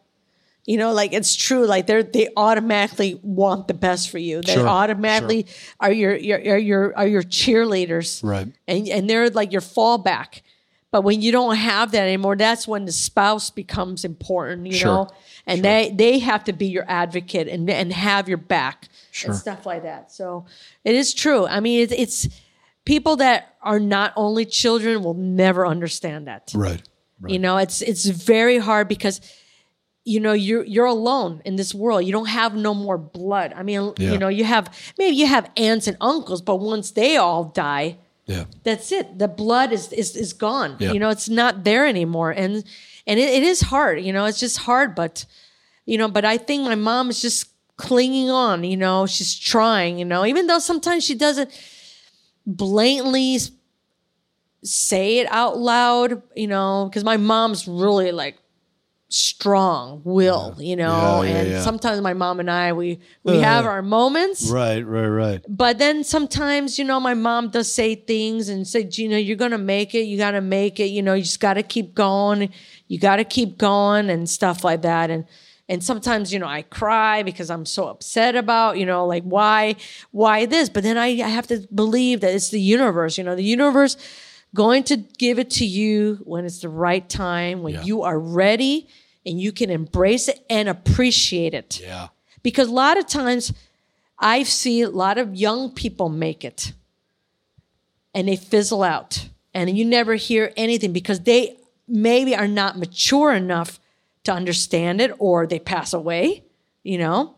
You 0.64 0.78
know, 0.78 0.92
like 0.92 1.12
it's 1.12 1.34
true. 1.34 1.66
Like 1.66 1.86
they're, 1.88 2.04
they 2.04 2.28
automatically 2.36 3.18
want 3.22 3.66
the 3.66 3.74
best 3.74 4.10
for 4.10 4.18
you. 4.18 4.40
They 4.40 4.54
sure, 4.54 4.68
automatically 4.68 5.46
sure. 5.46 5.56
are 5.80 5.92
your, 5.92 6.16
your, 6.16 6.38
are 6.38 6.58
your, 6.58 6.96
are 6.96 7.06
your 7.06 7.22
cheerleaders. 7.22 8.22
Right. 8.22 8.46
And, 8.68 8.88
and 8.88 9.10
they're 9.10 9.28
like 9.28 9.50
your 9.50 9.60
fallback. 9.60 10.42
But 10.92 11.02
when 11.02 11.22
you 11.22 11.32
don't 11.32 11.56
have 11.56 11.90
that 11.92 12.02
anymore, 12.02 12.36
that's 12.36 12.68
when 12.68 12.84
the 12.84 12.92
spouse 12.92 13.50
becomes 13.50 14.04
important, 14.04 14.66
you 14.66 14.74
sure. 14.74 14.86
know? 14.86 15.08
and 15.46 15.58
sure. 15.58 15.62
they 15.62 15.90
they 15.90 16.18
have 16.20 16.44
to 16.44 16.52
be 16.52 16.66
your 16.66 16.84
advocate 16.86 17.48
and 17.48 17.68
and 17.68 17.92
have 17.92 18.28
your 18.28 18.38
back 18.38 18.88
sure. 19.10 19.30
and 19.30 19.40
stuff 19.40 19.66
like 19.66 19.82
that. 19.82 20.12
So 20.12 20.46
it 20.84 20.94
is 20.94 21.14
true. 21.14 21.46
I 21.46 21.60
mean, 21.60 21.80
it's, 21.80 21.92
it's 21.92 22.28
people 22.84 23.16
that 23.16 23.56
are 23.62 23.80
not 23.80 24.12
only 24.16 24.44
children 24.44 25.02
will 25.02 25.14
never 25.14 25.66
understand 25.66 26.28
that. 26.28 26.52
Right. 26.54 26.82
right. 27.20 27.32
You 27.32 27.38
know, 27.38 27.56
it's 27.56 27.82
it's 27.82 28.04
very 28.04 28.58
hard 28.58 28.86
because 28.86 29.20
you 30.04 30.20
know 30.20 30.32
you're 30.32 30.64
you're 30.64 30.86
alone 30.86 31.40
in 31.44 31.54
this 31.54 31.72
world 31.72 32.04
you 32.04 32.10
don't 32.10 32.26
have 32.26 32.56
no 32.56 32.74
more 32.74 32.98
blood 32.98 33.52
i 33.54 33.62
mean 33.62 33.92
Yeah. 33.98 34.10
you 34.10 34.18
know 34.18 34.26
you 34.26 34.42
have 34.42 34.68
maybe 34.98 35.14
you 35.14 35.28
have 35.28 35.48
aunts 35.56 35.86
and 35.86 35.96
uncles 36.00 36.42
but 36.42 36.56
once 36.56 36.90
they 36.90 37.16
all 37.18 37.44
die 37.44 37.98
Yeah. 38.26 38.44
that's 38.62 38.92
it 38.92 39.18
the 39.18 39.26
blood 39.28 39.72
is 39.72 39.92
is, 39.92 40.14
is 40.16 40.32
gone 40.32 40.76
Yeah. 40.78 40.92
you 40.92 41.00
know 41.00 41.10
it's 41.10 41.28
not 41.28 41.64
there 41.64 41.86
anymore 41.86 42.30
and 42.30 42.62
and 43.06 43.18
it, 43.18 43.28
it 43.28 43.42
is 43.42 43.60
hard 43.62 44.00
you 44.00 44.12
know 44.12 44.24
it's 44.26 44.38
just 44.40 44.58
hard 44.58 44.94
but 44.94 45.24
you 45.86 45.98
know 45.98 46.08
but 46.08 46.24
i 46.24 46.38
think 46.38 46.62
my 46.64 46.76
mom 46.76 47.10
is 47.10 47.20
just 47.20 47.48
clinging 47.76 48.30
on 48.30 48.62
you 48.62 48.76
know 48.76 49.06
she's 49.06 49.36
trying 49.36 49.98
you 49.98 50.04
know 50.04 50.24
even 50.24 50.46
though 50.46 50.60
sometimes 50.60 51.02
she 51.04 51.14
doesn't 51.16 51.50
blatantly 52.46 53.38
say 54.64 55.18
it 55.18 55.26
out 55.30 55.58
loud 55.58 56.22
you 56.36 56.46
know 56.46 56.86
because 56.88 57.02
my 57.04 57.16
mom's 57.16 57.66
really 57.66 58.12
like 58.12 58.38
strong 59.12 60.00
will 60.04 60.56
you 60.58 60.74
know 60.74 61.22
Yeah, 61.22 61.28
yeah, 61.30 61.36
and 61.40 61.50
yeah. 61.50 61.60
sometimes 61.62 62.00
my 62.00 62.14
mom 62.14 62.40
and 62.40 62.50
i 62.50 62.72
we 62.72 62.98
we 63.24 63.36
Uh, 63.36 63.40
have 63.40 63.66
our 63.66 63.82
moments 63.82 64.50
Right, 64.50 64.80
right, 64.80 65.06
right. 65.08 65.40
but 65.48 65.78
then 65.78 66.02
sometimes, 66.04 66.78
you 66.78 66.84
know, 66.84 66.98
my 66.98 67.14
mom 67.14 67.50
does 67.50 67.72
say 67.72 67.94
things 67.94 68.48
and 68.48 68.66
say, 68.66 68.84
Gina, 68.84 69.18
you're 69.18 69.36
gonna 69.36 69.58
make 69.76 69.94
it. 69.94 70.04
You 70.10 70.16
gotta 70.16 70.40
make 70.40 70.80
it. 70.80 70.86
You 70.96 71.02
know, 71.02 71.14
you 71.14 71.22
just 71.22 71.40
gotta 71.40 71.62
keep 71.62 71.94
going. 71.94 72.50
You 72.88 72.98
gotta 72.98 73.24
keep 73.24 73.58
going 73.58 74.10
and 74.10 74.28
stuff 74.28 74.64
like 74.64 74.82
that. 74.82 75.10
And 75.10 75.24
and 75.68 75.82
sometimes, 75.84 76.32
you 76.32 76.38
know, 76.38 76.46
I 76.58 76.62
cry 76.62 77.22
because 77.22 77.48
I'm 77.50 77.64
so 77.66 77.88
upset 77.88 78.34
about, 78.34 78.78
you 78.78 78.86
know, 78.86 79.06
like 79.06 79.22
why, 79.24 79.76
why 80.10 80.46
this? 80.46 80.68
But 80.68 80.82
then 80.82 80.96
I, 80.98 81.08
I 81.22 81.28
have 81.28 81.46
to 81.48 81.66
believe 81.74 82.20
that 82.22 82.34
it's 82.34 82.50
the 82.50 82.60
universe. 82.60 83.16
You 83.18 83.24
know, 83.24 83.36
the 83.36 83.44
universe 83.44 83.96
going 84.54 84.82
to 84.84 84.96
give 84.96 85.38
it 85.38 85.50
to 85.50 85.64
you 85.64 86.18
when 86.24 86.44
it's 86.44 86.60
the 86.60 86.68
right 86.68 87.08
time, 87.08 87.62
when 87.62 87.74
Yeah. 87.74 87.84
you 87.84 88.02
are 88.02 88.18
ready 88.18 88.88
and 89.26 89.40
you 89.40 89.52
can 89.52 89.70
embrace 89.70 90.28
it 90.28 90.44
and 90.50 90.68
appreciate 90.68 91.54
it 91.54 91.80
Yeah. 91.80 92.08
because 92.42 92.68
a 92.68 92.72
lot 92.72 92.98
of 92.98 93.06
times 93.06 93.52
I 94.18 94.42
see 94.42 94.82
a 94.82 94.90
lot 94.90 95.18
of 95.18 95.34
young 95.34 95.70
people 95.70 96.08
make 96.08 96.44
it 96.44 96.72
and 98.14 98.28
they 98.28 98.36
fizzle 98.36 98.82
out 98.82 99.28
and 99.54 99.76
you 99.76 99.84
never 99.84 100.14
hear 100.14 100.52
anything 100.56 100.92
because 100.92 101.20
they 101.20 101.56
maybe 101.88 102.34
are 102.34 102.48
not 102.48 102.78
mature 102.78 103.32
enough 103.32 103.78
to 104.24 104.32
understand 104.32 105.00
it 105.00 105.12
or 105.18 105.46
they 105.46 105.58
pass 105.58 105.92
away, 105.92 106.44
you 106.82 106.98
know? 106.98 107.34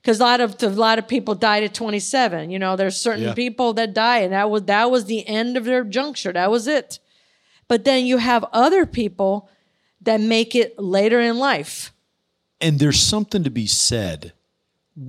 Because 0.00 0.20
a 0.20 0.22
lot 0.22 0.40
of 0.40 0.62
a 0.62 0.68
lot 0.68 0.98
of 0.98 1.08
people 1.08 1.34
died 1.34 1.62
at 1.62 1.72
27. 1.72 2.50
You 2.50 2.58
know, 2.58 2.76
there's 2.76 2.96
certain 2.96 3.24
Yeah. 3.24 3.32
people 3.34 3.72
that 3.74 3.94
die, 3.94 4.18
and 4.18 4.32
that 4.34 4.50
was 4.50 4.64
that 4.64 4.90
was 4.90 5.06
the 5.06 5.26
end 5.26 5.56
of 5.56 5.64
their 5.64 5.82
juncture. 5.82 6.30
That 6.32 6.50
was 6.50 6.66
it. 6.68 6.98
But 7.68 7.84
then 7.84 8.04
you 8.04 8.18
have 8.18 8.44
other 8.52 8.84
people 8.84 9.48
that 10.04 10.20
make 10.20 10.54
it 10.54 10.78
later 10.78 11.20
in 11.20 11.38
life. 11.38 11.92
And 12.60 12.78
there's 12.78 13.00
something 13.00 13.44
to 13.44 13.50
be 13.50 13.66
said, 13.66 14.32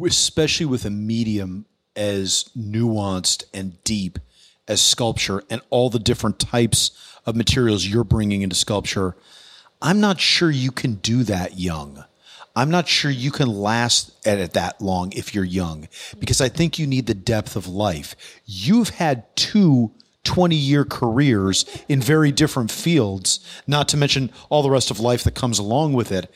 especially 0.04 0.66
with 0.66 0.86
a 0.86 0.90
medium 0.90 1.66
as 1.96 2.50
nuanced 2.58 3.46
and 3.54 3.82
deep 3.84 4.20
as 4.68 4.82
sculpture 4.82 5.44
and 5.50 5.62
all 5.70 5.90
the 5.90 6.00
different 6.00 6.40
types 6.40 6.92
of 7.26 7.36
materials 7.36 7.86
you're 7.86 8.04
bringing 8.04 8.42
into 8.42 8.56
sculpture. 8.56 9.16
I'm 9.82 10.00
not 10.00 10.20
sure 10.20 10.50
you 10.50 10.72
can 10.72 10.96
do 10.96 11.24
that 11.24 11.60
young. 11.60 12.04
I'm 12.56 12.72
not 12.72 12.88
sure 12.88 13.12
you 13.12 13.32
can 13.32 13.50
last 13.50 14.12
at 14.26 14.40
it 14.40 14.54
that 14.54 14.82
long 14.82 15.12
if 15.12 15.36
you're 15.36 15.44
young 15.44 15.90
because 16.20 16.40
I 16.40 16.48
think 16.48 16.80
you 16.80 16.88
need 16.88 17.06
the 17.06 17.14
depth 17.14 17.56
of 17.56 17.68
life. 17.68 18.16
You've 18.46 18.90
had 18.90 19.36
two 19.36 19.92
20 20.26 20.56
year 20.56 20.84
careers 20.84 21.66
in 21.88 22.02
very 22.02 22.32
different 22.32 22.72
fields, 22.72 23.40
not 23.66 23.88
to 23.90 23.98
mention 23.98 24.32
all 24.50 24.64
the 24.64 24.70
rest 24.70 24.92
of 24.92 25.00
life 25.00 25.24
that 25.24 25.36
comes 25.36 25.60
along 25.60 25.94
with 25.94 26.12
it. 26.12 26.32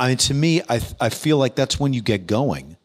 I 0.00 0.08
mean, 0.08 0.16
to 0.18 0.34
me, 0.34 0.62
I, 0.68 0.80
I 1.00 1.10
feel 1.10 1.36
like 1.36 1.54
that's 1.54 1.78
when 1.78 1.92
you 1.92 2.02
get 2.02 2.26
going. 2.26 2.76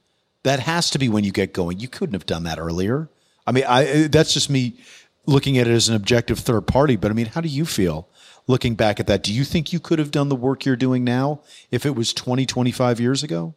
That 0.43 0.59
has 0.59 0.89
to 0.91 0.99
be 0.99 1.09
when 1.09 1.23
you 1.23 1.31
get 1.31 1.53
going. 1.53 1.79
You 1.79 1.87
couldn't 1.87 2.13
have 2.13 2.25
done 2.25 2.43
that 2.43 2.59
earlier. 2.59 3.09
I 3.45 3.51
mean, 3.51 3.63
I 3.67 4.05
uh, 4.05 4.07
that's 4.09 4.33
just 4.33 4.49
me 4.49 4.79
looking 5.25 5.57
at 5.57 5.67
it 5.67 5.71
as 5.71 5.89
an 5.89 5.95
objective 5.95 6.39
third 6.39 6.67
party. 6.67 6.95
But 6.95 7.11
I 7.11 7.13
mean, 7.13 7.27
how 7.27 7.41
do 7.41 7.49
you 7.49 7.65
feel 7.65 8.07
looking 8.47 8.75
back 8.75 8.99
at 8.99 9.07
that? 9.07 9.23
Do 9.23 9.33
you 9.33 9.43
think 9.43 9.73
you 9.73 9.79
could 9.79 9.99
have 9.99 10.11
done 10.11 10.29
the 10.29 10.35
work 10.35 10.65
you're 10.65 10.75
doing 10.75 11.03
now 11.03 11.41
if 11.71 11.85
it 11.85 11.95
was 11.95 12.13
20, 12.13 12.45
25 12.45 12.99
years 12.99 13.23
ago? 13.23 13.55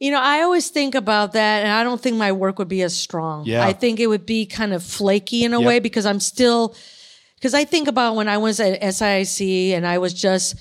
You 0.00 0.12
know, 0.12 0.20
I 0.20 0.42
always 0.42 0.68
think 0.70 0.94
about 0.94 1.32
that, 1.32 1.64
and 1.64 1.72
I 1.72 1.82
don't 1.82 2.00
think 2.00 2.16
my 2.16 2.30
work 2.30 2.58
would 2.60 2.68
be 2.68 2.82
as 2.82 2.96
strong. 2.96 3.44
Yeah. 3.46 3.64
I 3.66 3.72
think 3.72 3.98
it 3.98 4.06
would 4.06 4.26
be 4.26 4.46
kind 4.46 4.72
of 4.72 4.82
flaky 4.84 5.44
in 5.44 5.52
a 5.54 5.60
Yep. 5.60 5.66
way 5.66 5.78
because 5.80 6.06
I'm 6.06 6.20
still, 6.20 6.74
because 7.34 7.52
I 7.52 7.64
think 7.64 7.88
about 7.88 8.14
when 8.14 8.28
I 8.28 8.38
was 8.38 8.60
at 8.60 8.80
SAIC 8.80 9.72
and 9.72 9.84
I 9.86 9.98
was 9.98 10.14
just 10.14 10.54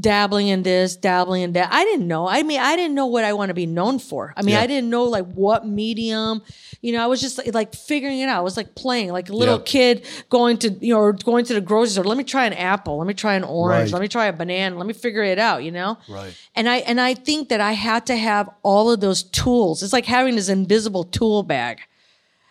dabbling 0.00 0.48
in 0.48 0.62
this, 0.62 0.96
dabbling 0.96 1.42
in 1.42 1.52
that. 1.54 1.70
I 1.72 1.82
didn't 1.84 2.06
know. 2.06 2.28
I 2.28 2.42
mean, 2.42 2.60
I 2.60 2.76
didn't 2.76 2.94
know 2.94 3.06
what 3.06 3.24
I 3.24 3.32
want 3.32 3.48
to 3.48 3.54
be 3.54 3.64
known 3.64 3.98
for. 3.98 4.34
I 4.36 4.42
mean, 4.42 4.52
Yeah. 4.54 4.60
I 4.60 4.66
didn't 4.66 4.90
know 4.90 5.04
like 5.04 5.24
what 5.32 5.66
medium. 5.66 6.42
You 6.82 6.92
know, 6.92 7.02
I 7.02 7.06
was 7.06 7.22
just 7.22 7.40
like 7.54 7.74
figuring 7.74 8.18
it 8.20 8.28
out. 8.28 8.38
I 8.38 8.42
was 8.42 8.56
like 8.56 8.74
playing, 8.74 9.12
like 9.12 9.30
a 9.30 9.32
little 9.32 9.56
Yeah. 9.56 9.64
kid 9.64 10.06
going 10.28 10.58
to 10.58 10.70
you 10.70 10.92
know 10.92 11.00
or 11.00 11.14
going 11.14 11.46
to 11.46 11.54
the 11.54 11.62
grocery 11.62 11.92
store. 11.92 12.04
Let 12.04 12.18
me 12.18 12.24
try 12.24 12.44
an 12.44 12.52
apple. 12.52 12.98
Let 12.98 13.06
me 13.06 13.14
try 13.14 13.34
an 13.34 13.44
orange. 13.44 13.84
Right. 13.90 13.92
Let 13.94 14.02
me 14.02 14.08
try 14.08 14.26
a 14.26 14.32
banana. 14.32 14.76
Let 14.76 14.86
me 14.86 14.92
figure 14.92 15.22
it 15.22 15.38
out. 15.38 15.64
You 15.64 15.72
know. 15.72 15.96
Right. 16.06 16.34
And 16.54 16.68
I 16.68 16.76
and 16.78 17.00
I 17.00 17.14
think 17.14 17.48
that 17.48 17.62
I 17.62 17.72
had 17.72 18.04
to 18.06 18.16
have 18.16 18.50
all 18.62 18.90
of 18.90 19.00
those 19.00 19.22
tools. 19.22 19.82
It's 19.82 19.94
like 19.94 20.04
having 20.06 20.36
this 20.36 20.50
invisible 20.50 21.04
tool 21.04 21.42
bag, 21.42 21.80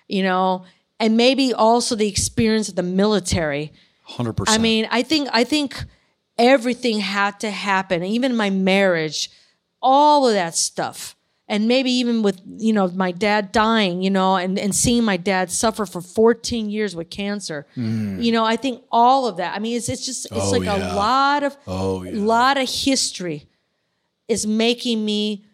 you 0.07 0.23
know, 0.23 0.65
and 0.99 1.15
maybe 1.15 1.53
also 1.53 1.95
the 1.95 2.07
experience 2.07 2.67
of 2.67 2.75
the 2.75 2.83
military. 2.83 3.71
100%. 4.09 4.45
I 4.47 4.57
mean, 4.57 4.87
I 4.89 5.03
think 5.03 5.29
I 5.31 5.43
think 5.43 5.85
everything 6.37 6.99
had 6.99 7.39
to 7.41 7.51
happen, 7.51 8.03
even 8.03 8.35
my 8.35 8.49
marriage, 8.49 9.29
all 9.81 10.27
of 10.27 10.33
that 10.33 10.55
stuff. 10.55 11.15
And 11.49 11.65
maybe 11.69 11.89
even 11.91 12.23
with, 12.23 12.41
you 12.57 12.73
know, 12.73 12.89
my 12.89 13.11
dad 13.13 13.53
dying, 13.53 14.01
you 14.01 14.09
know, 14.09 14.35
and, 14.35 14.59
and 14.59 14.75
seeing 14.75 15.05
my 15.05 15.15
dad 15.15 15.49
suffer 15.49 15.85
for 15.85 16.01
14 16.01 16.69
years 16.69 16.93
with 16.93 17.09
cancer. 17.09 17.65
You 17.75 18.33
know, 18.33 18.43
I 18.43 18.57
think 18.57 18.83
all 18.91 19.27
of 19.27 19.37
that. 19.37 19.55
I 19.55 19.59
mean, 19.59 19.77
it's 19.77 19.87
it's 19.87 20.05
just 20.05 20.25
it's 20.25 20.33
Mm. 20.35 20.39
Oh, 20.47 20.51
like 20.51 20.63
yeah. 20.65 20.93
a 20.93 20.95
lot 20.95 21.43
of 21.43 21.55
Oh, 21.65 22.03
yeah. 22.03 22.11
lot 22.15 22.57
of 22.57 22.69
history 22.69 23.47
is 24.27 24.45
making 24.45 25.05
me 25.05 25.45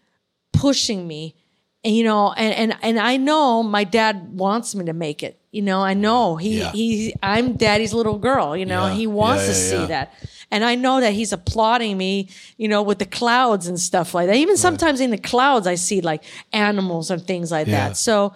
pushing 0.51 1.07
me 1.07 1.35
and 1.84 1.95
you 1.95 2.03
know 2.03 2.31
and 2.34 2.53
and 2.72 2.77
and 2.81 2.99
I 2.99 3.18
know 3.18 3.61
my 3.61 3.84
dad 3.84 4.34
wants 4.38 4.73
me 4.76 4.85
to 4.85 4.93
make 4.93 5.22
it 5.23 5.39
you 5.51 5.61
know 5.61 5.81
I 5.81 5.93
know 5.93 6.38
he 6.38 6.60
Yeah. 6.60 6.72
he 6.72 7.14
I'm 7.22 7.53
daddy's 7.53 7.93
little 7.93 8.18
girl 8.18 8.55
you 8.55 8.65
know 8.65 8.88
he 8.88 9.05
wants 9.07 9.45
to 9.47 9.53
see 9.53 9.85
that 9.88 10.14
and 10.54 10.64
I 10.64 10.76
know 10.76 11.00
that 11.02 11.14
he's 11.14 11.34
applauding 11.34 11.98
me 11.98 12.30
you 12.58 12.68
know 12.68 12.82
with 12.82 13.00
the 13.00 13.06
clouds 13.06 13.68
and 13.68 13.80
stuff 13.80 14.14
like 14.14 14.28
that 14.28 14.36
even 14.38 14.56
sometimes 14.58 15.00
in 15.02 15.10
the 15.12 15.18
clouds 15.18 15.68
I 15.68 15.76
see 15.76 16.00
like 16.02 16.24
animals 16.54 17.12
and 17.12 17.22
things 17.26 17.52
like 17.52 17.68
Yeah. 17.68 17.90
that 17.90 17.98
so 17.98 18.34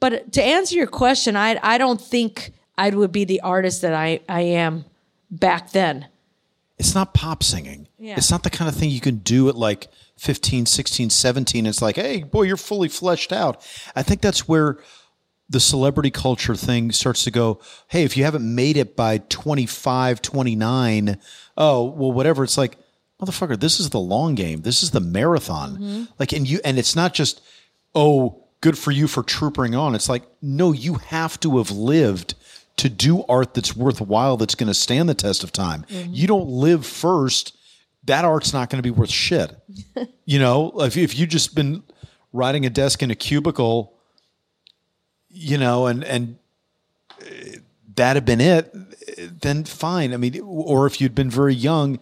but 0.00 0.32
to 0.32 0.42
answer 0.42 0.74
your 0.76 0.86
question 0.88 1.36
I 1.36 1.58
I 1.62 1.78
don't 1.78 2.00
think 2.00 2.52
I 2.76 2.90
would 2.90 3.12
be 3.12 3.24
the 3.24 3.40
artist 3.40 3.82
that 3.82 3.94
I 3.94 4.20
I 4.28 4.42
am 4.42 4.84
back 5.30 5.72
then 5.72 6.06
it's 6.78 6.94
not 6.96 7.14
pop 7.14 7.44
singing. 7.44 7.86
Yeah. 7.96 8.16
It's 8.16 8.30
not 8.32 8.42
the 8.42 8.50
kind 8.50 8.68
of 8.68 8.74
thing 8.74 8.90
you 8.90 9.00
can 9.00 9.18
do 9.18 9.48
at 9.48 9.54
like 9.54 9.86
15, 10.16 10.66
16, 10.66 11.10
17. 11.10 11.66
It's 11.66 11.80
like, 11.80 11.94
hey, 11.94 12.24
boy, 12.24 12.42
you're 12.42 12.56
fully 12.56 12.88
fleshed 12.88 13.32
out. 13.32 13.64
I 13.94 14.02
think 14.02 14.20
that's 14.20 14.48
where 14.48 14.78
the 15.48 15.60
celebrity 15.60 16.10
culture 16.10 16.56
thing 16.56 16.90
starts 16.90 17.22
to 17.24 17.30
go, 17.30 17.60
hey, 17.88 18.02
if 18.02 18.16
you 18.16 18.24
haven't 18.24 18.52
made 18.52 18.76
it 18.76 18.96
by 18.96 19.18
25, 19.18 20.22
29, 20.22 21.18
oh, 21.56 21.84
well, 21.84 22.12
whatever. 22.12 22.44
It's 22.44 22.58
like, 22.58 22.76
motherfucker, 23.20 23.58
this 23.58 23.78
is 23.80 23.90
the 23.90 24.00
long 24.00 24.34
game. 24.34 24.62
This 24.62 24.82
is 24.82 24.90
the 24.90 25.00
marathon. 25.00 26.08
Like, 26.18 26.32
and 26.32 26.48
you, 26.48 26.60
and 26.64 26.78
it's 26.78 26.96
not 26.96 27.14
just, 27.14 27.40
oh, 27.94 28.44
good 28.60 28.78
for 28.78 28.90
you 28.90 29.06
for 29.06 29.22
troopering 29.22 29.78
on. 29.78 29.94
It's 29.94 30.08
like, 30.08 30.22
no, 30.40 30.72
you 30.72 30.94
have 30.94 31.38
to 31.40 31.58
have 31.58 31.70
lived 31.70 32.34
to 32.76 32.88
do 32.88 33.24
art 33.28 33.54
that's 33.54 33.76
worthwhile, 33.76 34.36
that's 34.36 34.54
going 34.54 34.68
to 34.68 34.74
stand 34.74 35.08
the 35.08 35.14
test 35.14 35.44
of 35.44 35.52
time. 35.52 35.84
You 35.88 36.26
don't 36.26 36.48
live 36.48 36.86
first, 36.86 37.56
that 38.04 38.24
art's 38.24 38.52
not 38.52 38.70
going 38.70 38.78
to 38.78 38.82
be 38.82 38.90
worth 38.90 39.10
shit. 39.10 39.54
you 40.24 40.38
know, 40.38 40.72
if, 40.80 40.96
if 40.96 41.16
you 41.18 41.26
just 41.26 41.54
been 41.54 41.82
riding 42.32 42.64
a 42.64 42.70
desk 42.70 43.02
in 43.02 43.10
a 43.10 43.14
cubicle, 43.14 43.92
you 45.28 45.58
know, 45.58 45.86
and, 45.86 46.02
and 46.04 46.38
uh, 47.20 47.24
that 47.96 48.16
had 48.16 48.24
been 48.24 48.40
it, 48.40 48.74
then 49.18 49.64
fine. 49.64 50.12
I 50.12 50.16
mean, 50.16 50.40
or 50.40 50.86
if 50.86 51.00
you'd 51.00 51.14
been 51.14 51.30
very 51.30 51.54
young, 51.54 51.98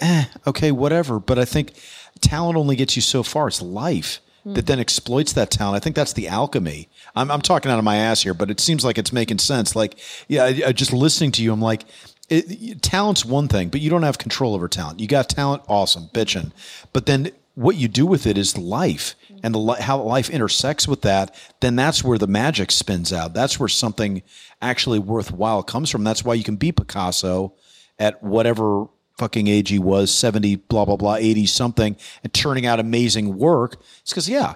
eh, 0.00 0.24
okay, 0.46 0.72
whatever. 0.72 1.18
But 1.18 1.38
I 1.38 1.44
think 1.44 1.72
talent 2.20 2.56
only 2.56 2.76
gets 2.76 2.96
you 2.96 3.02
so 3.02 3.22
far. 3.22 3.48
It's 3.48 3.62
life 3.62 4.20
that 4.44 4.66
then 4.66 4.80
exploits 4.80 5.32
that 5.34 5.50
talent. 5.50 5.76
I 5.76 5.80
think 5.80 5.94
that's 5.94 6.12
the 6.12 6.28
alchemy. 6.28 6.88
I'm, 7.14 7.30
I'm 7.30 7.42
talking 7.42 7.70
out 7.70 7.78
of 7.78 7.84
my 7.84 7.96
ass 7.96 8.22
here, 8.22 8.34
but 8.34 8.50
it 8.50 8.58
seems 8.58 8.84
like 8.84 8.98
it's 8.98 9.12
making 9.12 9.38
sense. 9.38 9.76
Like, 9.76 9.98
yeah, 10.28 10.44
I, 10.44 10.62
I 10.66 10.72
just 10.72 10.92
listening 10.92 11.30
to 11.32 11.42
you, 11.42 11.52
I'm 11.52 11.62
like, 11.62 11.84
it, 12.28 12.82
talent's 12.82 13.24
one 13.24 13.46
thing, 13.46 13.68
but 13.68 13.80
you 13.80 13.90
don't 13.90 14.02
have 14.02 14.18
control 14.18 14.54
over 14.54 14.66
talent. 14.66 15.00
You 15.00 15.06
got 15.06 15.28
talent, 15.28 15.62
awesome, 15.68 16.08
bitching. 16.12 16.50
But 16.92 17.06
then 17.06 17.30
what 17.54 17.76
you 17.76 17.88
do 17.88 18.06
with 18.06 18.26
it 18.26 18.38
is 18.38 18.56
life 18.56 19.14
and 19.42 19.54
the, 19.54 19.76
how 19.80 20.00
life 20.00 20.30
intersects 20.30 20.88
with 20.88 21.02
that. 21.02 21.34
Then 21.60 21.76
that's 21.76 22.02
where 22.02 22.18
the 22.18 22.26
magic 22.26 22.70
spins 22.70 23.12
out. 23.12 23.34
That's 23.34 23.58
where 23.60 23.68
something 23.68 24.22
actually 24.60 24.98
worthwhile 24.98 25.62
comes 25.62 25.90
from. 25.90 26.04
That's 26.04 26.24
why 26.24 26.34
you 26.34 26.44
can 26.44 26.56
be 26.56 26.72
Picasso 26.72 27.54
at 27.98 28.22
whatever 28.22 28.86
fucking 29.18 29.48
age 29.48 29.68
he 29.68 29.78
was, 29.78 30.12
70, 30.12 30.56
blah, 30.56 30.84
blah, 30.84 30.96
blah, 30.96 31.16
80 31.16 31.46
something, 31.46 31.96
and 32.24 32.32
turning 32.32 32.66
out 32.66 32.80
amazing 32.80 33.36
work. 33.36 33.76
It's 34.00 34.10
because, 34.10 34.28
yeah, 34.28 34.54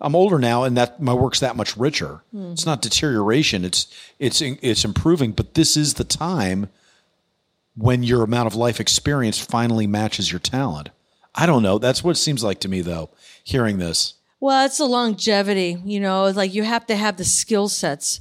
I'm 0.00 0.14
older 0.14 0.38
now 0.38 0.64
and 0.64 0.76
that 0.76 1.02
my 1.02 1.12
work's 1.14 1.40
that 1.40 1.56
much 1.56 1.76
richer. 1.76 2.22
Hmm. 2.30 2.52
It's 2.52 2.66
not 2.66 2.82
deterioration. 2.82 3.64
It's, 3.64 3.86
it's, 4.18 4.40
it's 4.40 4.84
improving, 4.84 5.32
but 5.32 5.54
this 5.54 5.76
is 5.76 5.94
the 5.94 6.04
time 6.04 6.68
when 7.76 8.02
your 8.02 8.22
amount 8.22 8.46
of 8.46 8.54
life 8.54 8.80
experience 8.80 9.38
finally 9.38 9.86
matches 9.86 10.30
your 10.30 10.38
talent. 10.38 10.90
I 11.36 11.46
don't 11.46 11.62
know. 11.62 11.78
That's 11.78 12.02
what 12.02 12.12
it 12.12 12.20
seems 12.20 12.42
like 12.42 12.60
to 12.60 12.68
me, 12.68 12.80
though, 12.80 13.10
hearing 13.44 13.78
this. 13.78 14.14
Well, 14.40 14.66
it's 14.66 14.78
the 14.78 14.86
longevity, 14.86 15.78
you 15.84 16.00
know, 16.00 16.30
like 16.30 16.54
you 16.54 16.62
have 16.62 16.86
to 16.86 16.96
have 16.96 17.16
the 17.16 17.24
skill 17.24 17.68
sets. 17.68 18.20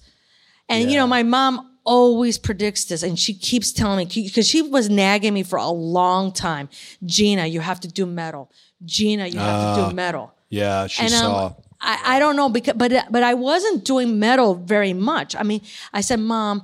And, 0.70 0.90
you 0.90 0.98
know, 0.98 1.08
my 1.08 1.24
mom 1.24 1.76
always 1.86 2.38
predicts 2.38 2.86
this 2.86 3.04
and 3.04 3.18
she 3.18 3.34
keeps 3.34 3.72
telling 3.72 4.08
me, 4.08 4.24
because 4.24 4.48
she 4.48 4.62
was 4.62 4.90
nagging 4.90 5.34
me 5.34 5.44
for 5.44 5.58
a 5.58 5.70
long 5.70 6.32
time 6.32 6.68
Gina, 7.06 7.46
you 7.46 7.60
have 7.60 7.80
to 7.82 7.88
do 7.88 8.06
metal. 8.06 8.52
Gina, 8.84 9.28
you 9.28 9.40
have 9.40 9.78
to 9.78 9.90
do 9.90 9.96
metal. 9.96 10.34
Yeah, 10.50 10.88
she 10.88 11.04
and 11.04 11.12
saw. 11.12 11.48
um, 11.48 11.56
I, 11.82 12.16
I 12.16 12.20
don't 12.20 12.36
know 12.36 12.50
because 12.50 12.76
but 12.76 12.92
but 13.10 13.24
I 13.24 13.34
wasn't 13.34 13.84
doing 13.86 14.20
metal 14.20 14.56
very 14.56 14.94
much. 14.94 15.36
I 15.36 15.44
mean, 15.44 15.62
I 15.94 16.02
said, 16.02 16.20
"Mom, 16.20 16.64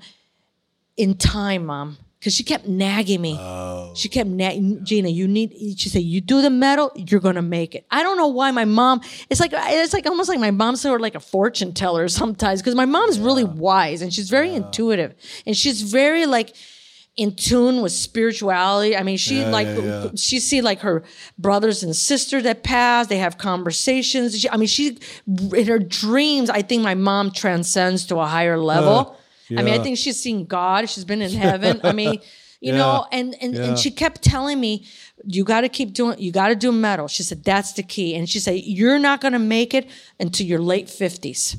in 0.98 1.16
time, 1.16 1.66
Mom," 1.66 1.98
because 2.22 2.36
she 2.36 2.44
kept 2.44 2.68
nagging 2.68 3.20
me. 3.20 3.36
Oh. 3.36 3.94
She 3.96 4.08
kept 4.08 4.30
nagging 4.30 4.86
Gina. 4.86 5.10
You 5.10 5.28
need. 5.28 5.56
She 5.80 5.90
said, 5.90 6.04
"You 6.04 6.22
do 6.22 6.44
the 6.44 6.52
metal, 6.52 6.92
you're 6.96 7.20
gonna 7.20 7.42
make 7.42 7.74
it." 7.74 7.88
I 7.90 8.04
don't 8.04 8.16
know 8.16 8.28
why 8.28 8.52
my 8.52 8.64
mom. 8.64 9.02
It's 9.32 9.40
like 9.40 9.52
it's 9.56 9.92
like 9.92 10.06
almost 10.06 10.30
like 10.30 10.40
my 10.40 10.52
mom's 10.52 10.82
sort 10.82 11.02
of 11.02 11.02
like 11.02 11.16
a 11.16 11.20
fortune 11.20 11.74
teller 11.74 12.08
sometimes 12.08 12.62
because 12.62 12.76
my 12.76 12.86
mom's 12.86 13.18
really 13.18 13.44
wise 13.44 14.04
and 14.04 14.14
she's 14.14 14.30
very 14.30 14.54
intuitive 14.54 15.16
and 15.48 15.58
she's 15.58 15.82
very 15.82 16.28
like 16.28 16.56
in 17.18 17.36
tune 17.36 17.82
with 17.82 17.92
spirituality. 17.92 18.96
I 18.96 19.02
mean, 19.02 19.18
she 19.18 19.44
like 19.44 20.12
she 20.16 20.40
see 20.40 20.62
like 20.62 20.82
her 20.82 21.04
brothers 21.40 21.82
and 21.82 21.96
sisters 21.96 22.44
that 22.44 22.62
pass. 22.62 23.08
They 23.08 23.18
have 23.18 23.40
conversations. 23.40 24.40
She, 24.40 24.48
I 24.48 24.58
mean, 24.58 24.68
she 24.68 25.00
in 25.56 25.66
her 25.66 25.80
dreams. 25.80 26.52
I 26.52 26.62
think 26.62 26.84
my 26.84 26.94
mom 26.94 27.32
transcends 27.32 28.06
to 28.06 28.20
a 28.20 28.28
higher 28.28 28.60
level. 28.60 29.18
I 29.60 29.64
mean, 29.64 29.74
I 29.80 29.84
think 29.84 29.98
she's 29.98 30.20
seen 30.22 30.46
God. 30.46 30.90
She's 30.90 31.06
been 31.06 31.22
in 31.22 31.32
heaven. 31.32 31.82
I 31.84 31.92
mean, 31.94 32.20
you 32.62 32.72
Yeah. 32.72 32.78
know, 32.78 33.06
and 33.12 33.36
and 33.42 33.54
Yeah. 33.56 33.66
and 33.66 33.78
she 33.80 33.92
kept 33.92 34.22
telling 34.22 34.60
me, 34.60 34.86
"You 35.26 35.44
got 35.44 35.62
to 35.62 35.70
keep 35.70 35.94
doing. 35.94 36.20
You 36.20 36.32
got 36.32 36.50
to 36.50 36.56
do 36.56 36.72
metal." 36.72 37.08
She 37.08 37.24
said, 37.24 37.44
"That's 37.44 37.74
the 37.74 37.84
key." 37.84 38.16
And 38.16 38.30
she 38.30 38.40
said, 38.40 38.62
"You're 38.64 39.00
not 39.00 39.20
going 39.22 39.34
to 39.34 39.40
make 39.40 39.74
it 39.74 39.90
until 40.20 40.46
your 40.48 40.60
late 40.62 40.90
fifties. 40.90 41.58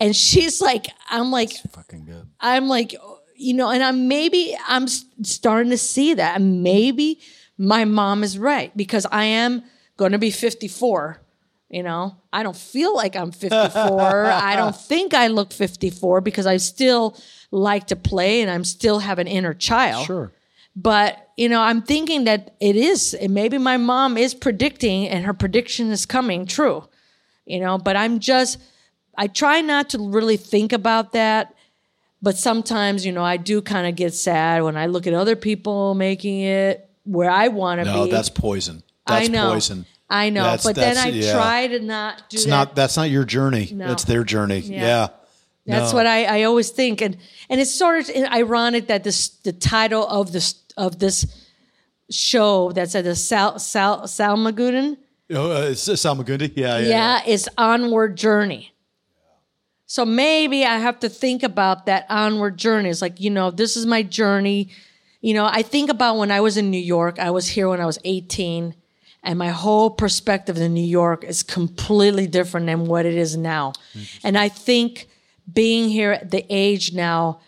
And 0.00 0.16
she's 0.16 0.60
like, 0.60 0.86
I'm 1.10 1.30
like, 1.30 1.52
Fucking 1.70 2.06
good. 2.06 2.26
I'm 2.40 2.66
like, 2.66 2.92
you 3.36 3.54
know, 3.54 3.70
and 3.70 3.84
I'm 3.84 4.08
maybe 4.08 4.56
I'm 4.66 4.88
starting 4.88 5.70
to 5.70 5.78
see 5.78 6.14
that. 6.14 6.36
And 6.40 6.62
maybe 6.64 7.20
my 7.56 7.84
mom 7.84 8.24
is 8.24 8.36
right 8.36 8.76
because 8.76 9.06
I 9.12 9.24
am 9.26 9.62
going 9.96 10.10
to 10.12 10.18
be 10.18 10.32
54. 10.32 11.21
You 11.72 11.82
know, 11.82 12.16
I 12.32 12.42
don't 12.42 12.54
feel 12.56 12.94
like 12.94 13.16
I'm 13.16 13.32
54. 13.32 14.26
I 14.30 14.56
don't 14.56 14.76
think 14.90 15.14
I 15.14 15.28
look 15.28 15.52
54 15.54 16.20
because 16.20 16.46
I 16.46 16.58
still 16.58 17.16
like 17.50 17.86
to 17.86 17.96
play 17.96 18.42
and 18.42 18.50
I'm 18.50 18.62
still 18.62 18.98
have 18.98 19.18
an 19.18 19.26
inner 19.26 19.54
child. 19.54 20.06
Sure. 20.06 20.30
But, 20.76 21.30
you 21.38 21.48
know, 21.48 21.62
I'm 21.62 21.80
thinking 21.80 22.24
that 22.24 22.54
it 22.60 22.76
is, 22.76 23.16
maybe 23.26 23.56
my 23.56 23.78
mom 23.78 24.18
is 24.18 24.34
predicting 24.34 25.08
and 25.08 25.24
her 25.24 25.32
prediction 25.32 25.90
is 25.90 26.04
coming 26.04 26.44
true, 26.44 26.84
you 27.46 27.58
know, 27.58 27.78
but 27.78 27.96
I'm 27.96 28.20
just, 28.20 28.58
I 29.16 29.26
try 29.26 29.62
not 29.62 29.88
to 29.90 29.98
really 29.98 30.36
think 30.36 30.74
about 30.74 31.12
that. 31.12 31.54
But 32.20 32.36
sometimes, 32.36 33.04
you 33.04 33.12
know, 33.12 33.24
I 33.24 33.36
do 33.38 33.62
kind 33.62 33.86
of 33.86 33.96
get 33.96 34.12
sad 34.14 34.62
when 34.62 34.76
I 34.76 34.86
look 34.86 35.06
at 35.06 35.14
other 35.14 35.36
people 35.36 35.94
making 35.94 36.42
it 36.42 36.88
where 37.04 37.30
I 37.30 37.48
want 37.48 37.80
to 37.80 37.84
No, 37.86 37.92
be. 38.04 38.10
No, 38.10 38.16
that's 38.16 38.28
poison. 38.28 38.82
That's 39.06 39.28
I 39.28 39.32
know. 39.32 39.52
poison. 39.54 39.86
I 40.12 40.30
know. 40.30 40.42
That's- 40.42 40.64
but 40.64 40.76
then 40.76 40.96
I 40.98 41.08
yeah. 41.08 41.32
try 41.32 41.66
to 41.68 41.78
not 41.80 42.28
do 42.30 42.34
It's 42.36 42.44
that. 42.44 42.50
not. 42.50 42.74
That's 42.76 42.96
not 42.96 43.08
your 43.10 43.24
journey. 43.24 43.70
No. 43.72 43.88
That's 43.88 44.04
their 44.04 44.24
journey. 44.24 44.58
Yeah. 44.60 45.08
That's 45.66 45.92
No. 45.92 45.96
what 45.98 46.06
I, 46.06 46.24
I 46.40 46.42
always 46.44 46.70
think, 46.70 47.00
and 47.00 47.16
and 47.48 47.60
it's 47.60 47.72
sort 47.72 48.08
of 48.08 48.14
ironic 48.32 48.88
that 48.88 49.04
this 49.04 49.28
the 49.44 49.52
title 49.52 50.06
of 50.08 50.32
this 50.32 50.56
of 50.76 50.98
this 50.98 51.24
show 52.10 52.72
that's 52.72 52.94
at 52.94 53.04
the 53.04 53.14
Sal 53.14 53.58
Sal 53.58 54.02
Salmagudan, 54.02 54.96
Oh, 55.30 55.50
uh, 55.52 55.70
it's 55.70 55.88
Salmagundi. 55.88 56.52
Yeah, 56.56 56.78
yeah. 56.78 56.88
yeah, 56.88 57.20
is 57.26 57.48
onward 57.56 58.16
journey. 58.16 58.72
So 59.86 60.04
maybe 60.04 60.64
I 60.64 60.78
have 60.78 60.98
to 61.00 61.08
think 61.08 61.42
about 61.42 61.86
that 61.86 62.06
onward 62.08 62.56
journey. 62.58 62.88
It's 62.90 63.02
like 63.02 63.20
you 63.20 63.30
know, 63.30 63.50
this 63.50 63.76
is 63.76 63.86
my 63.86 64.02
journey. 64.02 64.68
You 65.20 65.34
know, 65.34 65.44
I 65.46 65.62
think 65.62 65.90
about 65.90 66.16
when 66.16 66.30
I 66.32 66.40
was 66.40 66.56
in 66.56 66.70
New 66.70 66.80
York. 66.96 67.18
I 67.18 67.30
was 67.30 67.46
here 67.48 67.68
when 67.68 67.80
I 67.80 67.86
was 67.86 67.98
eighteen, 68.04 68.74
and 69.22 69.38
my 69.38 69.50
whole 69.50 69.90
perspective 69.90 70.58
in 70.58 70.74
New 70.74 70.84
York 70.84 71.24
is 71.24 71.42
completely 71.42 72.26
different 72.26 72.66
than 72.66 72.86
what 72.86 73.06
it 73.06 73.14
is 73.14 73.36
now. 73.36 73.72
Mm-hmm. 73.94 74.26
And 74.26 74.38
I 74.38 74.48
think 74.48 75.08
being 75.50 75.88
here 75.88 76.12
at 76.12 76.30
the 76.30 76.44
age 76.50 76.92
now, 76.92 77.40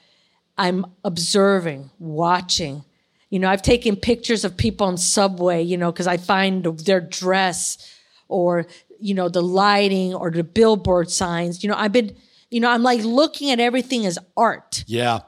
I'm 0.57 0.87
observing, 1.03 1.91
watching. 1.99 2.85
You 3.29 3.41
know, 3.41 3.49
I've 3.49 3.63
taken 3.63 3.97
pictures 3.97 4.45
of 4.45 4.57
people 4.57 4.87
on 4.87 4.97
subway, 4.97 5.63
you 5.63 5.77
know, 5.77 5.91
because 5.91 6.07
I 6.07 6.17
find 6.17 6.65
their 6.65 7.01
dress 7.01 7.93
or, 8.29 8.67
you 9.01 9.15
know, 9.15 9.29
the 9.29 9.43
lighting 9.43 10.15
or 10.15 10.31
the 10.31 10.45
billboard 10.45 11.11
signs. 11.11 11.65
You 11.65 11.71
know, 11.71 11.77
I've 11.77 11.93
been, 11.93 12.17
you 12.51 12.61
know, 12.61 12.71
I'm 12.71 12.85
like 12.85 13.03
looking 13.03 13.51
at 13.51 13.59
everything 13.59 14.07
as 14.07 14.17
art. 14.37 14.85
Yeah. 14.87 15.21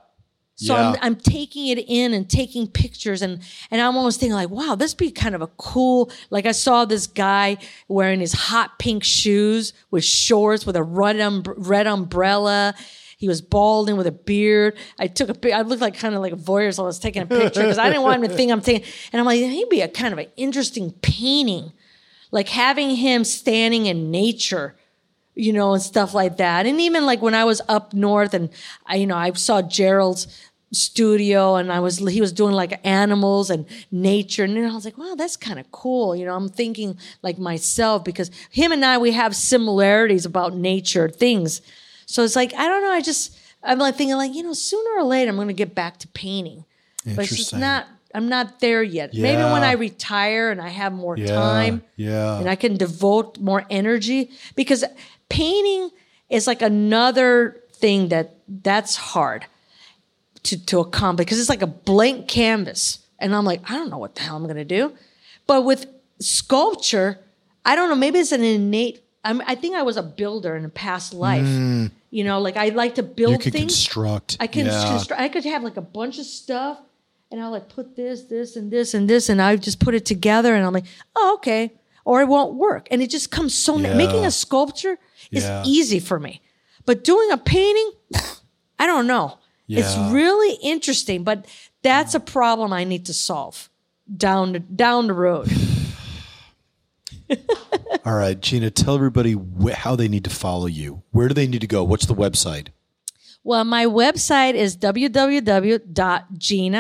So 0.56 0.74
Yeah. 0.74 0.90
I'm, 0.90 0.96
I'm 1.02 1.16
taking 1.16 1.68
it 1.68 1.78
in 1.86 2.14
and 2.14 2.28
taking 2.28 2.66
pictures 2.66 3.22
and, 3.22 3.40
and 3.70 3.80
I'm 3.80 3.96
almost 3.96 4.18
thinking 4.18 4.34
like, 4.34 4.48
wow, 4.50 4.74
this 4.74 4.94
be 4.94 5.10
kind 5.10 5.34
of 5.34 5.42
a 5.42 5.46
cool, 5.46 6.10
like 6.30 6.46
I 6.46 6.52
saw 6.52 6.86
this 6.86 7.06
guy 7.06 7.58
wearing 7.88 8.20
his 8.20 8.32
hot 8.32 8.78
pink 8.78 9.04
shoes 9.04 9.74
with 9.90 10.02
shorts 10.04 10.64
with 10.64 10.76
a 10.76 10.82
red, 10.82 11.20
um, 11.20 11.42
red 11.44 11.86
umbrella. 11.86 12.74
He 13.18 13.28
was 13.28 13.40
balding 13.40 13.96
with 13.96 14.06
a 14.06 14.12
beard. 14.12 14.76
I 14.98 15.06
took 15.06 15.30
a. 15.30 15.54
I 15.54 15.62
looked 15.62 15.80
like 15.80 15.96
kind 15.96 16.14
of 16.14 16.20
like 16.20 16.34
a 16.34 16.36
voyeur, 16.36 16.74
so 16.74 16.82
I 16.82 16.86
was 16.86 16.98
taking 16.98 17.22
a 17.22 17.26
picture 17.26 17.62
because 17.62 17.78
I 17.78 17.88
didn't 17.88 18.02
want 18.02 18.22
him 18.22 18.28
to 18.28 18.36
think 18.36 18.52
I'm 18.52 18.60
taking. 18.60 18.86
And 19.10 19.18
I'm 19.18 19.24
like, 19.24 19.40
he'd 19.40 19.70
be 19.70 19.80
a 19.80 19.88
kind 19.88 20.12
of 20.12 20.18
an 20.18 20.26
interesting 20.36 20.92
painting, 21.00 21.72
like 22.30 22.50
having 22.50 22.94
him 22.94 23.24
standing 23.24 23.86
in 23.86 24.10
nature 24.10 24.75
you 25.36 25.52
know, 25.52 25.74
and 25.74 25.82
stuff 25.82 26.14
like 26.14 26.38
that. 26.38 26.66
And 26.66 26.80
even 26.80 27.06
like 27.06 27.22
when 27.22 27.34
I 27.34 27.44
was 27.44 27.60
up 27.68 27.92
north 27.92 28.34
and 28.34 28.48
I, 28.86 28.96
you 28.96 29.06
know, 29.06 29.16
I 29.16 29.30
saw 29.32 29.62
Gerald's 29.62 30.26
studio 30.72 31.56
and 31.56 31.70
I 31.70 31.78
was, 31.80 31.98
he 31.98 32.20
was 32.20 32.32
doing 32.32 32.54
like 32.54 32.80
animals 32.84 33.50
and 33.50 33.66
nature. 33.92 34.44
And 34.44 34.56
then 34.56 34.68
I 34.68 34.74
was 34.74 34.84
like, 34.84 34.98
wow, 34.98 35.14
that's 35.16 35.36
kind 35.36 35.60
of 35.60 35.70
cool. 35.70 36.16
You 36.16 36.24
know, 36.26 36.34
I'm 36.34 36.48
thinking 36.48 36.98
like 37.22 37.38
myself 37.38 38.02
because 38.02 38.30
him 38.50 38.72
and 38.72 38.84
I, 38.84 38.98
we 38.98 39.12
have 39.12 39.36
similarities 39.36 40.24
about 40.24 40.54
nature 40.54 41.08
things. 41.08 41.60
So 42.06 42.24
it's 42.24 42.34
like, 42.34 42.52
I 42.54 42.66
don't 42.66 42.82
know. 42.82 42.90
I 42.90 43.00
just, 43.00 43.38
I'm 43.62 43.78
like 43.78 43.96
thinking 43.96 44.16
like, 44.16 44.34
you 44.34 44.42
know, 44.42 44.54
sooner 44.54 44.98
or 44.98 45.04
later, 45.04 45.28
I'm 45.30 45.36
going 45.36 45.48
to 45.48 45.54
get 45.54 45.74
back 45.74 45.98
to 45.98 46.08
painting, 46.08 46.64
but 47.04 47.24
it's 47.24 47.36
just 47.36 47.54
not, 47.60 47.86
I'm 48.14 48.28
not 48.28 48.60
there 48.60 48.82
yet. 48.82 49.12
Maybe 49.12 49.42
when 49.42 49.62
I 49.62 49.72
retire 49.72 50.50
and 50.50 50.60
I 50.60 50.68
have 50.68 50.92
more 50.92 51.16
Yeah. 51.18 51.26
time 51.26 51.82
Yeah. 51.96 52.38
and 52.38 52.48
I 52.48 52.56
can 52.56 52.76
devote 52.76 53.38
more 53.38 53.64
energy 53.70 54.30
because 54.54 54.84
painting 55.28 55.90
is 56.28 56.46
like 56.46 56.62
another 56.62 57.60
thing 57.72 58.08
that 58.08 58.36
that's 58.48 58.96
hard 58.96 59.46
to 60.42 60.64
to 60.66 60.80
accomplish 60.80 61.26
because 61.26 61.40
it's 61.40 61.48
like 61.48 61.62
a 61.62 61.66
blank 61.66 62.28
canvas 62.28 63.00
and 63.18 63.34
I'm 63.34 63.44
like 63.44 63.68
I 63.68 63.74
don't 63.74 63.90
know 63.90 63.98
what 63.98 64.14
the 64.14 64.22
hell 64.22 64.36
I'm 64.36 64.44
going 64.44 64.56
to 64.56 64.64
do 64.64 64.92
but 65.46 65.62
with 65.64 65.86
sculpture 66.20 67.18
I 67.64 67.76
don't 67.76 67.88
know 67.88 67.96
maybe 67.96 68.18
it's 68.18 68.32
an 68.32 68.42
innate 68.42 69.02
I'm, 69.24 69.42
I 69.46 69.56
think 69.56 69.74
I 69.74 69.82
was 69.82 69.96
a 69.96 70.02
builder 70.02 70.54
in 70.56 70.64
a 70.64 70.68
past 70.68 71.12
life 71.12 71.44
mm. 71.44 71.90
you 72.10 72.24
know 72.24 72.40
like 72.40 72.56
I 72.56 72.68
like 72.68 72.94
to 72.94 73.02
build 73.02 73.32
you 73.32 73.38
can 73.38 73.52
things 73.52 73.74
construct. 73.74 74.36
I 74.40 74.46
can 74.46 74.66
Yeah. 74.66 74.72
constru- 74.72 75.18
I 75.18 75.28
could 75.28 75.44
have 75.44 75.62
like 75.62 75.76
a 75.76 75.82
bunch 75.82 76.18
of 76.18 76.26
stuff 76.26 76.78
and 77.30 77.40
I'll 77.42 77.50
like 77.50 77.68
put 77.68 77.96
this, 77.96 78.22
this, 78.24 78.54
and 78.54 78.70
this, 78.70 78.94
and 78.94 79.10
this, 79.10 79.28
and 79.28 79.42
I 79.42 79.56
just 79.56 79.80
put 79.80 79.94
it 79.94 80.06
together 80.06 80.54
and 80.54 80.64
I'm 80.64 80.72
like, 80.72 80.84
oh, 81.16 81.34
okay. 81.38 81.72
Or 82.06 82.22
it 82.22 82.28
won't 82.28 82.54
work. 82.54 82.88
And 82.90 83.02
it 83.02 83.10
just 83.10 83.30
comes 83.30 83.52
so 83.52 83.76
Yeah. 83.78 83.92
making 83.94 84.24
a 84.24 84.30
sculpture 84.30 84.96
is 85.30 85.42
Yeah. 85.44 85.62
easy 85.66 85.98
for 86.00 86.18
me. 86.20 86.40
But 86.86 87.04
doing 87.04 87.30
a 87.32 87.36
painting, 87.36 87.90
I 88.78 88.86
don't 88.86 89.06
know. 89.06 89.36
It's 89.68 89.96
really 90.12 90.54
interesting, 90.62 91.24
but 91.24 91.44
that's 91.82 92.14
a 92.14 92.20
problem 92.20 92.72
I 92.72 92.84
need 92.84 93.04
to 93.06 93.12
solve 93.12 93.68
down 94.16 94.52
the, 94.52 94.60
down 94.60 95.08
the 95.08 95.12
road. 95.14 95.50
All 98.04 98.14
right, 98.14 98.40
Gina, 98.40 98.70
tell 98.70 98.94
everybody 98.94 99.32
wh- 99.32 99.72
how 99.72 99.96
they 99.96 100.06
need 100.06 100.22
to 100.24 100.30
follow 100.30 100.66
you. 100.66 101.02
Where 101.10 101.26
do 101.26 101.34
they 101.34 101.48
need 101.48 101.62
to 101.62 101.66
go? 101.66 101.82
What's 101.82 102.06
the 102.06 102.14
website? 102.14 102.68
Well, 103.42 103.64
my 103.64 103.86
website 103.86 104.54
is 104.54 104.76
www.gina 104.76 105.26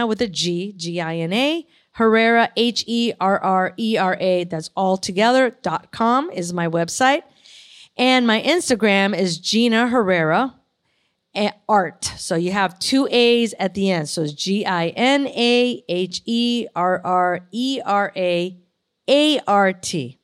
with 0.06 0.20
a 0.20 0.28
G, 0.28 0.72
G 0.76 1.00
I 1.00 1.16
N 1.16 1.32
A, 1.32 1.66
Herrera, 1.96 2.50
H 2.58 2.84
E 2.86 3.14
R 3.18 3.42
R 3.42 3.72
E 3.78 3.96
R 3.96 4.18
A, 4.20 4.44
that's 4.44 4.68
all 4.76 4.98
together, 4.98 5.56
dot 5.62 5.92
com 5.92 6.30
is 6.30 6.52
my 6.52 6.68
website. 6.68 7.22
And 7.96 8.26
my 8.26 8.42
Instagram 8.42 9.18
is 9.18 9.38
Gina 9.38 9.88
Herrera. 9.88 10.54
Eh, 11.34 11.50
art. 11.66 12.04
So 12.04 12.34
you 12.34 12.52
have 12.52 12.78
two 12.78 13.08
A's 13.10 13.54
at 13.58 13.72
the 13.72 13.90
end. 13.90 14.10
So 14.10 14.22
it's 14.22 14.32
G 14.32 14.66
I 14.66 14.88
N 14.88 15.26
A 15.26 15.82
H 15.88 16.20
E 16.26 16.66
R 16.76 17.00
R 17.02 17.40
E 17.50 17.80
R 17.84 18.12
A 18.14 18.58
A 19.08 19.40
R 19.46 19.72
T. 19.72 20.18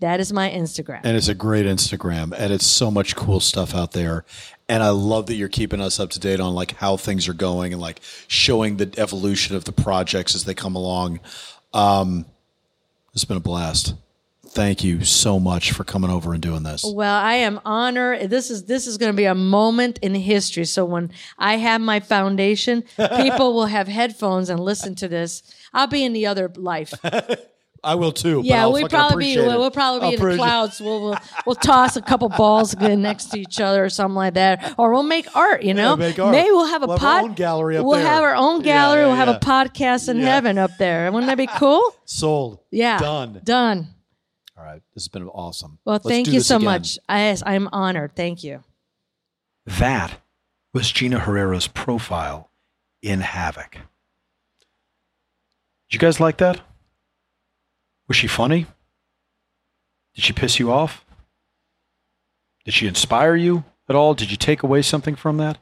That 0.00 0.18
is 0.18 0.32
my 0.32 0.50
Instagram. 0.50 1.02
And 1.04 1.16
it's 1.16 1.28
a 1.28 1.34
great 1.34 1.64
Instagram, 1.64 2.34
and 2.36 2.52
it's 2.52 2.66
so 2.66 2.90
much 2.90 3.14
cool 3.14 3.38
stuff 3.38 3.72
out 3.72 3.92
there. 3.92 4.24
And 4.68 4.82
I 4.82 4.90
love 4.90 5.26
that 5.26 5.34
you're 5.34 5.48
keeping 5.48 5.80
us 5.80 6.00
up 6.00 6.10
to 6.10 6.20
date 6.20 6.40
on 6.40 6.54
like 6.54 6.72
how 6.76 6.96
things 6.96 7.28
are 7.28 7.34
going 7.34 7.72
and 7.72 7.82
like 7.82 8.00
showing 8.28 8.76
the 8.76 8.92
evolution 8.96 9.56
of 9.56 9.64
the 9.64 9.72
projects 9.72 10.34
as 10.34 10.44
they 10.44 10.54
come 10.54 10.76
along. 10.76 11.20
Um, 11.74 12.26
it's 13.12 13.24
been 13.24 13.36
a 13.36 13.40
blast. 13.40 13.94
Thank 14.52 14.84
you 14.84 15.02
so 15.02 15.40
much 15.40 15.72
for 15.72 15.82
coming 15.82 16.10
over 16.10 16.34
and 16.34 16.42
doing 16.42 16.62
this. 16.62 16.84
Well, 16.86 17.14
I 17.14 17.34
am 17.36 17.58
honored. 17.64 18.28
This 18.28 18.50
is 18.50 18.66
this 18.66 18.86
is 18.86 18.98
going 18.98 19.10
to 19.10 19.16
be 19.16 19.24
a 19.24 19.34
moment 19.34 19.98
in 20.02 20.14
history. 20.14 20.66
So 20.66 20.84
when 20.84 21.10
I 21.38 21.56
have 21.56 21.80
my 21.80 22.00
foundation, 22.00 22.82
people 23.16 23.54
will 23.54 23.66
have 23.66 23.88
headphones 23.88 24.50
and 24.50 24.60
listen 24.60 24.94
to 24.96 25.08
this. 25.08 25.42
I'll 25.72 25.86
be 25.86 26.04
in 26.04 26.12
the 26.12 26.26
other 26.26 26.52
life. 26.54 26.92
I 27.84 27.96
will 27.96 28.12
too. 28.12 28.42
Yeah, 28.44 28.62
I'll 28.62 28.88
probably 28.88 29.34
be 29.34 29.36
we'll 29.40 29.50
it. 29.50 29.58
we'll 29.58 29.70
probably 29.72 30.00
be 30.10 30.16
I'll 30.16 30.24
in 30.24 30.30
the 30.30 30.36
clouds. 30.36 30.80
We'll, 30.80 31.02
we'll 31.02 31.18
we'll 31.46 31.56
toss 31.56 31.96
a 31.96 32.02
couple 32.02 32.28
balls 32.28 32.76
next 32.80 33.26
to 33.32 33.40
each 33.40 33.60
other 33.60 33.84
or 33.84 33.88
something 33.90 34.14
like 34.14 34.34
that, 34.34 34.74
or 34.78 34.92
we'll 34.92 35.02
make 35.02 35.34
art. 35.34 35.64
You 35.64 35.74
know, 35.74 35.96
make 35.96 36.18
art. 36.18 36.30
maybe 36.30 36.50
we'll 36.50 36.66
have 36.66 36.84
a 36.84 36.86
We'll 36.86 36.98
have 36.98 37.04
our 37.04 37.14
pod 37.22 37.24
own 37.30 37.34
gallery 37.34 37.76
up 37.76 37.84
We'll 37.84 37.96
there. 37.96 38.06
have 38.06 38.22
our 38.22 38.36
own 38.36 38.62
gallery. 38.62 39.00
yeah, 39.02 39.06
we'll 39.08 39.16
have 39.16 39.28
a 39.28 39.38
podcast 39.40 40.08
in 40.08 40.18
Yeah. 40.18 40.26
heaven 40.26 40.58
up 40.58 40.70
there. 40.78 41.10
Wouldn't 41.10 41.26
that 41.28 41.36
be 41.38 41.48
cool? 41.48 41.82
Sold. 42.04 42.60
Yeah, 42.70 42.98
Done. 42.98 43.40
done. 43.42 43.88
All 44.56 44.62
right. 44.64 44.82
This 44.94 45.02
has 45.02 45.08
been 45.08 45.26
awesome. 45.28 45.78
Well, 45.84 45.94
Let's 45.94 46.06
thank 46.06 46.26
do 46.26 46.32
you 46.34 46.38
this 46.38 46.46
so 46.46 46.56
again. 46.56 46.64
much. 46.66 46.98
I, 47.08 47.36
I'm 47.44 47.68
honored. 47.72 48.14
Thank 48.14 48.44
you. 48.44 48.62
That 49.66 50.20
was 50.72 50.92
Gina 50.92 51.18
Herrera's 51.18 51.66
profile 51.66 52.48
in 53.02 53.20
Havoc. 53.22 53.72
Did 53.72 53.80
you 55.94 55.98
guys 55.98 56.20
like 56.20 56.36
that? 56.38 56.60
Was 58.08 58.16
she 58.16 58.26
funny? 58.26 58.66
Did 60.14 60.24
she 60.24 60.32
piss 60.32 60.58
you 60.58 60.70
off? 60.70 61.04
Did 62.64 62.74
she 62.74 62.86
inspire 62.86 63.34
you 63.34 63.64
at 63.88 63.96
all? 63.96 64.14
Did 64.14 64.30
you 64.30 64.36
take 64.36 64.62
away 64.62 64.82
something 64.82 65.16
from 65.16 65.38
that? 65.38 65.58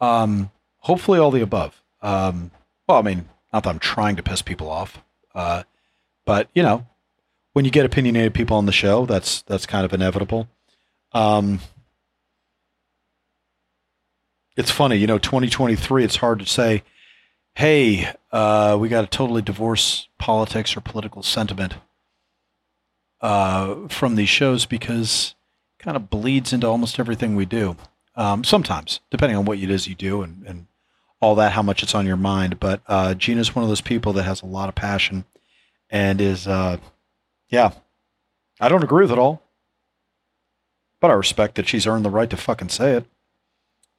Um, 0.00 0.50
hopefully, 0.78 1.18
all 1.18 1.30
the 1.30 1.42
above. 1.42 1.82
Um, 2.00 2.50
well, 2.88 2.98
I 2.98 3.02
mean, 3.02 3.28
not 3.52 3.64
that 3.64 3.70
I'm 3.70 3.78
trying 3.78 4.16
to 4.16 4.22
piss 4.22 4.42
people 4.42 4.70
off, 4.70 5.02
uh, 5.34 5.64
but 6.24 6.48
you 6.54 6.62
know, 6.62 6.86
when 7.52 7.64
you 7.64 7.70
get 7.70 7.86
opinionated 7.86 8.34
people 8.34 8.56
on 8.56 8.66
the 8.66 8.72
show, 8.72 9.06
that's 9.06 9.42
that's 9.42 9.66
kind 9.66 9.84
of 9.84 9.92
inevitable. 9.92 10.48
Um, 11.12 11.60
it's 14.56 14.70
funny, 14.70 14.96
you 14.96 15.06
know, 15.06 15.18
2023, 15.18 16.04
it's 16.04 16.16
hard 16.16 16.38
to 16.40 16.46
say, 16.46 16.82
hey, 17.54 18.12
uh, 18.32 18.76
we 18.80 18.88
got 18.88 19.02
to 19.02 19.06
totally 19.06 19.42
divorce 19.42 20.08
politics 20.18 20.76
or 20.76 20.80
political 20.80 21.22
sentiment 21.22 21.74
uh, 23.20 23.88
from 23.88 24.16
these 24.16 24.28
shows 24.28 24.66
because 24.66 25.34
it 25.78 25.82
kind 25.82 25.96
of 25.96 26.10
bleeds 26.10 26.52
into 26.52 26.66
almost 26.66 26.98
everything 26.98 27.36
we 27.36 27.46
do. 27.46 27.76
Um, 28.16 28.44
sometimes, 28.44 29.00
depending 29.10 29.36
on 29.36 29.44
what 29.44 29.58
it 29.58 29.70
is 29.70 29.88
you 29.88 29.94
do 29.94 30.22
and, 30.22 30.44
and 30.46 30.66
all 31.20 31.34
that, 31.36 31.52
how 31.52 31.62
much 31.62 31.82
it's 31.82 31.94
on 31.94 32.06
your 32.06 32.16
mind. 32.16 32.60
But 32.60 32.80
uh, 32.86 33.14
Gina's 33.14 33.54
one 33.54 33.62
of 33.62 33.68
those 33.68 33.80
people 33.80 34.12
that 34.12 34.24
has 34.24 34.42
a 34.42 34.46
lot 34.46 34.68
of 34.68 34.74
passion 34.74 35.24
and 35.90 36.20
is, 36.20 36.46
uh, 36.46 36.76
yeah, 37.48 37.72
I 38.60 38.68
don't 38.68 38.84
agree 38.84 39.02
with 39.02 39.12
it 39.12 39.18
all. 39.18 39.42
But 41.00 41.10
I 41.10 41.14
respect 41.14 41.56
that 41.56 41.68
she's 41.68 41.86
earned 41.86 42.04
the 42.04 42.10
right 42.10 42.30
to 42.30 42.36
fucking 42.36 42.70
say 42.70 42.92
it 42.92 43.04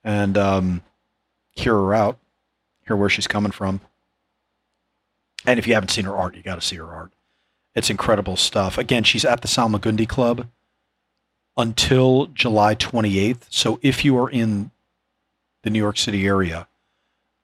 and 0.03 0.38
um, 0.38 0.84
hear 1.52 1.73
her 1.73 1.94
out, 1.94 2.18
hear 2.86 2.95
where 2.95 3.10
she's 3.10 3.28
coming 3.28 3.52
from. 3.52 3.82
And 5.45 5.60
if 5.60 5.68
you 5.68 5.74
haven't 5.74 5.90
seen 5.90 6.06
her 6.06 6.16
art, 6.16 6.36
you 6.36 6.44
got 6.44 6.56
to 6.56 6.66
see 6.66 6.78
her 6.78 6.94
art. 6.94 7.14
It's 7.76 7.90
incredible 7.90 8.38
stuff. 8.38 8.78
Again, 8.78 9.03
she's 9.03 9.26
at 9.26 9.41
the 9.41 9.48
Salmagundi 9.48 10.07
Club 10.07 10.48
until 11.57 12.28
July 12.28 12.76
28th. 12.76 13.44
So 13.49 13.80
if 13.82 14.06
you 14.06 14.18
are 14.18 14.30
in 14.30 14.72
the 15.64 15.70
New 15.70 15.80
York 15.80 15.98
City 15.98 16.26
area, 16.26 16.68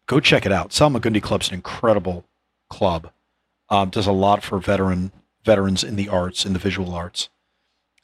go 0.08 0.20
check 0.20 0.46
it 0.46 0.52
out. 0.52 0.70
Salmagundi 0.70 1.22
Club's 1.22 1.50
an 1.50 1.56
incredible 1.56 2.26
club. 2.70 3.12
Um, 3.70 3.90
does 3.90 4.08
a 4.08 4.12
lot 4.12 4.44
for 4.44 4.60
veteran 4.60 5.12
veterans 5.46 5.84
in 5.84 5.96
the 5.96 6.10
arts, 6.10 6.46
in 6.46 6.54
the 6.54 6.60
visual 6.60 6.94
arts, 6.94 7.30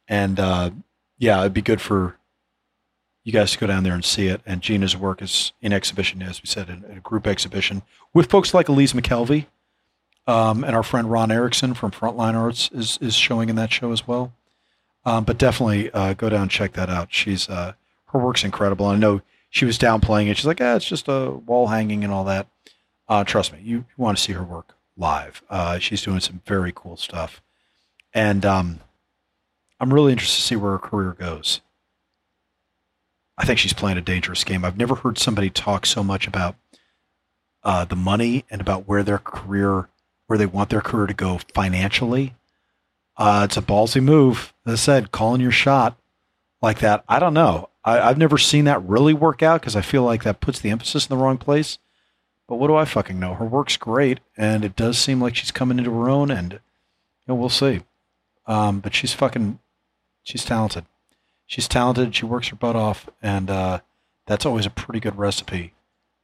and 0.07 0.39
uh, 0.39 0.69
yeah, 1.17 1.41
it'd 1.41 1.53
be 1.53 1.61
good 1.61 1.81
for 1.81 2.16
you 3.27 3.33
guys 3.33 3.57
go 3.57 3.67
down 3.67 3.83
there 3.83 3.93
and 3.93 4.05
see 4.05 4.27
it. 4.27 4.39
And 4.45 4.61
Gina's 4.61 4.95
work 4.95 5.21
is 5.21 5.51
in 5.61 5.73
exhibition, 5.73 6.21
as 6.21 6.41
we 6.41 6.47
said, 6.47 6.69
in, 6.69 6.85
in 6.85 6.97
a 6.97 7.01
group 7.01 7.27
exhibition 7.27 7.81
with 8.13 8.29
folks 8.29 8.53
like 8.53 8.69
Elise 8.69 8.93
McKelvey. 8.93 9.47
Um, 10.27 10.63
and 10.63 10.73
our 10.73 10.81
friend 10.81 11.11
Ron 11.11 11.29
Erickson 11.29 11.73
from 11.73 11.91
Frontline 11.91 12.35
Arts 12.35 12.69
is, 12.73 12.97
is 13.01 13.15
showing 13.15 13.49
in 13.49 13.57
that 13.57 13.69
show 13.69 13.91
as 13.91 14.07
well. 14.07 14.31
Um, 15.03 15.25
but 15.25 15.37
definitely 15.37 15.91
uh, 15.91 16.13
go 16.13 16.29
down 16.29 16.43
and 16.43 16.51
check 16.51 16.71
that 16.73 16.89
out. 16.89 17.09
She's 17.11 17.49
uh, 17.49 17.73
her 18.07 18.19
work's 18.19 18.45
incredible. 18.45 18.85
I 18.85 18.95
know 18.95 19.21
she 19.49 19.65
was 19.65 19.77
downplaying 19.77 20.29
it. 20.29 20.37
She's 20.37 20.45
like, 20.45 20.61
ah, 20.61 20.75
it's 20.75 20.87
just 20.87 21.09
a 21.09 21.31
wall 21.31 21.67
hanging 21.67 22.05
and 22.05 22.13
all 22.13 22.23
that. 22.23 22.47
Uh, 23.09 23.25
trust 23.25 23.51
me, 23.51 23.59
you, 23.61 23.77
you 23.77 23.85
want 23.97 24.17
to 24.17 24.23
see 24.23 24.33
her 24.33 24.43
work 24.43 24.77
live. 24.95 25.43
Uh, 25.49 25.79
she's 25.79 26.01
doing 26.01 26.21
some 26.21 26.41
very 26.45 26.71
cool 26.73 26.95
stuff, 26.95 27.41
and 28.13 28.45
um, 28.45 28.79
I'm 29.81 29.93
really 29.93 30.13
interested 30.13 30.37
to 30.41 30.47
see 30.47 30.55
where 30.55 30.71
her 30.71 30.79
career 30.79 31.11
goes. 31.11 31.59
I 33.37 33.45
think 33.45 33.59
she's 33.59 33.73
playing 33.73 33.97
a 33.97 34.01
dangerous 34.01 34.43
game. 34.43 34.65
I've 34.65 34.77
never 34.77 34.95
heard 34.95 35.17
somebody 35.17 35.49
talk 35.49 35.85
so 35.85 36.03
much 36.03 36.27
about 36.27 36.55
uh, 37.63 37.85
the 37.85 37.95
money 37.95 38.45
and 38.49 38.61
about 38.61 38.87
where 38.87 39.03
their 39.03 39.19
career, 39.19 39.89
where 40.25 40.39
they 40.39 40.45
want 40.45 40.69
their 40.69 40.81
career 40.81 41.07
to 41.07 41.13
go 41.13 41.39
financially. 41.53 42.33
Uh, 43.15 43.41
it's 43.45 43.57
a 43.57 43.61
ballsy 43.61 44.01
move. 44.01 44.53
As 44.65 44.73
I 44.73 44.75
said, 44.77 45.11
calling 45.11 45.41
your 45.41 45.51
shot 45.51 45.97
like 46.61 46.79
that. 46.79 47.03
I 47.07 47.19
don't 47.19 47.33
know. 47.33 47.69
I, 47.83 47.99
I've 47.99 48.17
never 48.17 48.37
seen 48.37 48.65
that 48.65 48.83
really 48.83 49.13
work 49.13 49.43
out 49.43 49.61
because 49.61 49.75
I 49.75 49.81
feel 49.81 50.03
like 50.03 50.23
that 50.23 50.41
puts 50.41 50.59
the 50.59 50.69
emphasis 50.69 51.07
in 51.07 51.15
the 51.15 51.23
wrong 51.23 51.37
place. 51.37 51.77
But 52.47 52.55
what 52.55 52.67
do 52.67 52.75
I 52.75 52.85
fucking 52.85 53.19
know? 53.19 53.33
Her 53.33 53.45
work's 53.45 53.75
great, 53.77 54.19
and 54.37 54.63
it 54.63 54.75
does 54.75 54.97
seem 54.97 55.21
like 55.21 55.35
she's 55.35 55.51
coming 55.51 55.79
into 55.79 55.91
her 55.91 56.09
own, 56.09 56.31
and 56.31 56.53
you 56.53 56.59
know, 57.27 57.35
we'll 57.35 57.49
see. 57.49 57.81
Um, 58.45 58.79
but 58.79 58.95
she's 58.95 59.13
fucking, 59.13 59.59
she's 60.23 60.45
talented. 60.45 60.85
She's 61.47 61.67
talented. 61.67 62.13
She 62.13 62.25
works 62.25 62.49
her 62.49 62.55
butt 62.55 62.75
off, 62.75 63.09
and 63.21 63.49
uh, 63.49 63.79
that's 64.25 64.45
always 64.45 64.65
a 64.65 64.69
pretty 64.69 64.99
good 64.99 65.17
recipe 65.17 65.73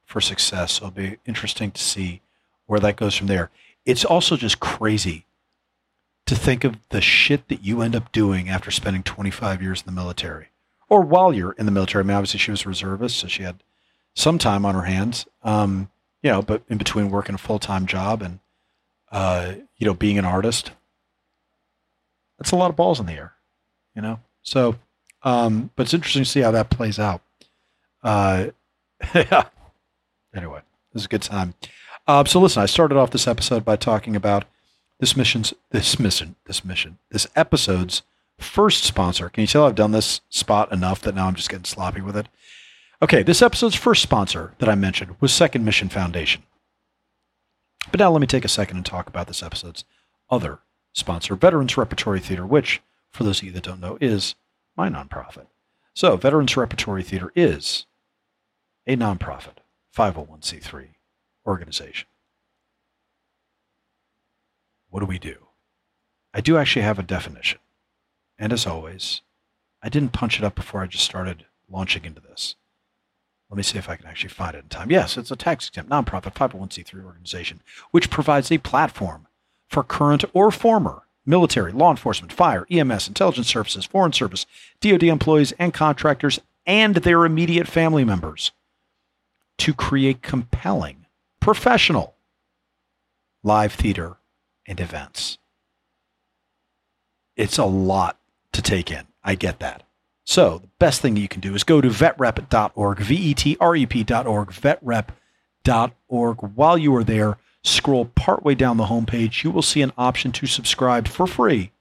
for 0.04 0.20
success. 0.20 0.74
So 0.74 0.86
it'll 0.86 0.94
be 0.94 1.16
interesting 1.24 1.70
to 1.72 1.82
see 1.82 2.20
where 2.66 2.80
that 2.80 2.96
goes 2.96 3.16
from 3.16 3.26
there. 3.26 3.50
It's 3.86 4.04
also 4.04 4.36
just 4.36 4.60
crazy 4.60 5.26
to 6.26 6.34
think 6.34 6.64
of 6.64 6.76
the 6.90 7.00
shit 7.00 7.48
that 7.48 7.64
you 7.64 7.80
end 7.80 7.96
up 7.96 8.12
doing 8.12 8.48
after 8.48 8.70
spending 8.70 9.02
25 9.02 9.62
years 9.62 9.80
in 9.80 9.86
the 9.86 10.00
military, 10.00 10.48
or 10.88 11.00
while 11.00 11.32
you're 11.32 11.52
in 11.52 11.66
the 11.66 11.72
military. 11.72 12.04
I 12.04 12.06
mean, 12.06 12.16
obviously 12.16 12.38
she 12.38 12.50
was 12.50 12.64
a 12.64 12.68
reservist, 12.68 13.16
so 13.16 13.26
she 13.26 13.42
had 13.42 13.62
some 14.14 14.38
time 14.38 14.64
on 14.66 14.74
her 14.74 14.82
hands. 14.82 15.26
Um, 15.42 15.90
you 16.22 16.30
know, 16.30 16.42
but 16.42 16.62
in 16.68 16.78
between 16.78 17.10
working 17.10 17.34
a 17.34 17.38
full 17.38 17.58
time 17.58 17.86
job 17.86 18.22
and 18.22 18.40
uh, 19.10 19.54
you 19.76 19.86
know 19.86 19.94
being 19.94 20.18
an 20.18 20.24
artist, 20.24 20.72
that's 22.38 22.52
a 22.52 22.56
lot 22.56 22.70
of 22.70 22.76
balls 22.76 23.00
in 23.00 23.06
the 23.06 23.12
air. 23.12 23.32
You 23.94 24.02
know, 24.02 24.20
so 24.42 24.76
um, 25.24 25.70
but 25.74 25.84
it's 25.84 25.94
interesting 25.94 26.22
to 26.22 26.28
see 26.30 26.40
how 26.40 26.50
that 26.52 26.70
plays 26.70 26.98
out. 26.98 27.22
Uh. 28.02 28.46
Anyway, 30.34 30.60
this 30.92 31.02
is 31.02 31.06
a 31.06 31.08
good 31.08 31.22
time. 31.22 31.54
Uh, 32.06 32.24
so 32.24 32.40
listen, 32.40 32.62
I 32.62 32.66
started 32.66 32.98
off 32.98 33.10
this 33.10 33.28
episode 33.28 33.64
by 33.64 33.76
talking 33.76 34.16
about 34.16 34.44
this 35.00 35.16
mission's 35.16 35.54
this 35.70 35.98
mission 35.98 36.36
this 36.46 36.64
mission 36.64 36.98
this 37.10 37.26
episode's 37.36 38.02
first 38.38 38.84
sponsor. 38.84 39.28
Can 39.28 39.42
you 39.42 39.46
tell 39.46 39.64
I've 39.64 39.74
done 39.74 39.92
this 39.92 40.20
spot 40.28 40.72
enough 40.72 41.00
that 41.02 41.14
now 41.14 41.28
I'm 41.28 41.34
just 41.34 41.48
getting 41.48 41.64
sloppy 41.64 42.00
with 42.00 42.16
it? 42.16 42.26
Okay, 43.00 43.22
this 43.22 43.42
episode's 43.42 43.74
first 43.74 44.02
sponsor 44.02 44.54
that 44.58 44.68
I 44.68 44.74
mentioned 44.74 45.16
was 45.20 45.32
Second 45.32 45.64
Mission 45.64 45.88
Foundation. 45.88 46.42
But 47.90 48.00
now 48.00 48.10
let 48.10 48.20
me 48.20 48.26
take 48.26 48.44
a 48.44 48.48
second 48.48 48.78
and 48.78 48.86
talk 48.86 49.08
about 49.08 49.26
this 49.26 49.42
episode's 49.42 49.84
other 50.30 50.60
sponsor, 50.94 51.36
Veterans 51.36 51.76
Repertory 51.76 52.20
Theater, 52.20 52.46
which, 52.46 52.80
for 53.10 53.24
those 53.24 53.40
of 53.40 53.44
you 53.44 53.52
that 53.52 53.62
don't 53.62 53.80
know, 53.80 53.98
is 54.00 54.34
my 54.76 54.88
nonprofit. 54.88 55.46
So, 55.94 56.16
Veterans 56.16 56.56
Repertory 56.56 57.02
Theater 57.02 57.32
is 57.36 57.86
a 58.86 58.96
nonprofit, 58.96 59.58
501c3 59.96 60.88
organization. 61.46 62.08
What 64.90 65.00
do 65.00 65.06
we 65.06 65.18
do? 65.18 65.36
I 66.32 66.40
do 66.40 66.56
actually 66.56 66.82
have 66.82 66.98
a 66.98 67.02
definition. 67.02 67.60
And 68.38 68.52
as 68.52 68.66
always, 68.66 69.22
I 69.82 69.88
didn't 69.88 70.12
punch 70.12 70.38
it 70.38 70.44
up 70.44 70.54
before 70.54 70.82
I 70.82 70.86
just 70.86 71.04
started 71.04 71.46
launching 71.70 72.04
into 72.04 72.20
this. 72.20 72.56
Let 73.50 73.56
me 73.56 73.62
see 73.62 73.78
if 73.78 73.88
I 73.88 73.96
can 73.96 74.06
actually 74.06 74.30
find 74.30 74.56
it 74.56 74.64
in 74.64 74.68
time. 74.68 74.90
Yes, 74.90 75.16
it's 75.16 75.30
a 75.30 75.36
tax 75.36 75.68
exempt 75.68 75.90
nonprofit 75.90 76.34
501c3 76.34 77.04
organization 77.04 77.60
which 77.92 78.10
provides 78.10 78.50
a 78.50 78.58
platform 78.58 79.28
for 79.68 79.84
current 79.84 80.24
or 80.32 80.50
former 80.50 81.03
military, 81.26 81.72
law 81.72 81.90
enforcement, 81.90 82.32
fire, 82.32 82.66
EMS, 82.70 83.08
intelligence 83.08 83.48
services, 83.48 83.84
foreign 83.84 84.12
service, 84.12 84.46
DoD 84.80 85.04
employees, 85.04 85.52
and 85.58 85.72
contractors 85.72 86.40
and 86.66 86.96
their 86.96 87.24
immediate 87.24 87.68
family 87.68 88.04
members 88.04 88.52
to 89.58 89.74
create 89.74 90.22
compelling, 90.22 91.06
professional 91.40 92.14
live 93.42 93.72
theater 93.72 94.16
and 94.66 94.80
events. 94.80 95.38
It's 97.36 97.58
a 97.58 97.64
lot 97.64 98.18
to 98.52 98.62
take 98.62 98.90
in. 98.90 99.06
I 99.22 99.34
get 99.34 99.58
that. 99.60 99.82
So 100.24 100.58
the 100.58 100.68
best 100.78 101.02
thing 101.02 101.16
you 101.16 101.28
can 101.28 101.40
do 101.40 101.54
is 101.54 101.64
go 101.64 101.80
to 101.80 101.88
vetrep.org, 101.88 102.98
V-E-T-R-E-P.org, 102.98 104.48
vetrep.org. 104.48 106.36
While 106.54 106.78
you 106.78 106.96
are 106.96 107.04
there, 107.04 107.36
scroll 107.64 108.04
partway 108.04 108.54
down 108.54 108.76
the 108.76 108.84
homepage. 108.84 109.42
You 109.42 109.50
will 109.50 109.62
see 109.62 109.82
an 109.82 109.92
option 109.98 110.30
to 110.32 110.46
subscribe 110.46 111.08
for 111.08 111.26
free 111.26 111.72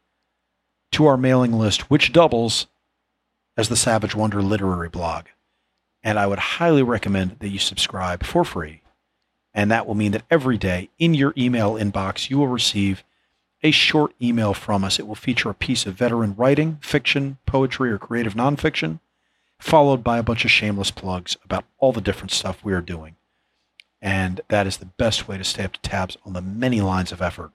to 0.93 1.05
our 1.05 1.17
mailing 1.17 1.53
list, 1.53 1.89
which 1.89 2.13
doubles 2.13 2.67
as 3.57 3.69
the 3.69 3.75
Savage 3.75 4.15
Wonder 4.15 4.41
literary 4.41 4.89
blog. 4.89 5.25
And 6.03 6.17
I 6.17 6.27
would 6.27 6.39
highly 6.39 6.83
recommend 6.83 7.37
that 7.39 7.49
you 7.49 7.59
subscribe 7.59 8.23
for 8.23 8.43
free. 8.43 8.81
And 9.53 9.69
that 9.69 9.85
will 9.85 9.95
mean 9.95 10.13
that 10.13 10.25
every 10.31 10.57
day 10.57 10.89
in 10.97 11.13
your 11.13 11.33
email 11.37 11.73
inbox, 11.73 12.29
you 12.29 12.39
will 12.39 12.47
receive 12.47 13.03
a 13.61 13.71
short 13.71 14.13
email 14.21 14.53
from 14.53 14.83
us. 14.83 14.99
It 14.99 15.07
will 15.07 15.15
feature 15.15 15.49
a 15.49 15.55
piece 15.55 15.85
of 15.85 15.95
veteran 15.95 16.35
writing, 16.35 16.79
fiction, 16.81 17.37
poetry, 17.45 17.91
or 17.91 17.97
creative 17.97 18.33
nonfiction, 18.33 18.99
followed 19.59 20.03
by 20.03 20.17
a 20.17 20.23
bunch 20.23 20.43
of 20.43 20.51
shameless 20.51 20.91
plugs 20.91 21.37
about 21.45 21.65
all 21.77 21.93
the 21.93 22.01
different 22.01 22.31
stuff 22.31 22.63
we 22.63 22.73
are 22.73 22.81
doing. 22.81 23.15
And 24.03 24.41
that 24.49 24.67
is 24.67 24.77
the 24.77 24.85
best 24.85 25.29
way 25.29 25.37
to 25.37 25.45
stay 25.45 25.63
up 25.63 25.71
to 25.71 25.81
tabs 25.81 26.17
on 26.25 26.33
the 26.33 26.41
many 26.41 26.81
lines 26.81 27.13
of 27.13 27.21
effort 27.21 27.51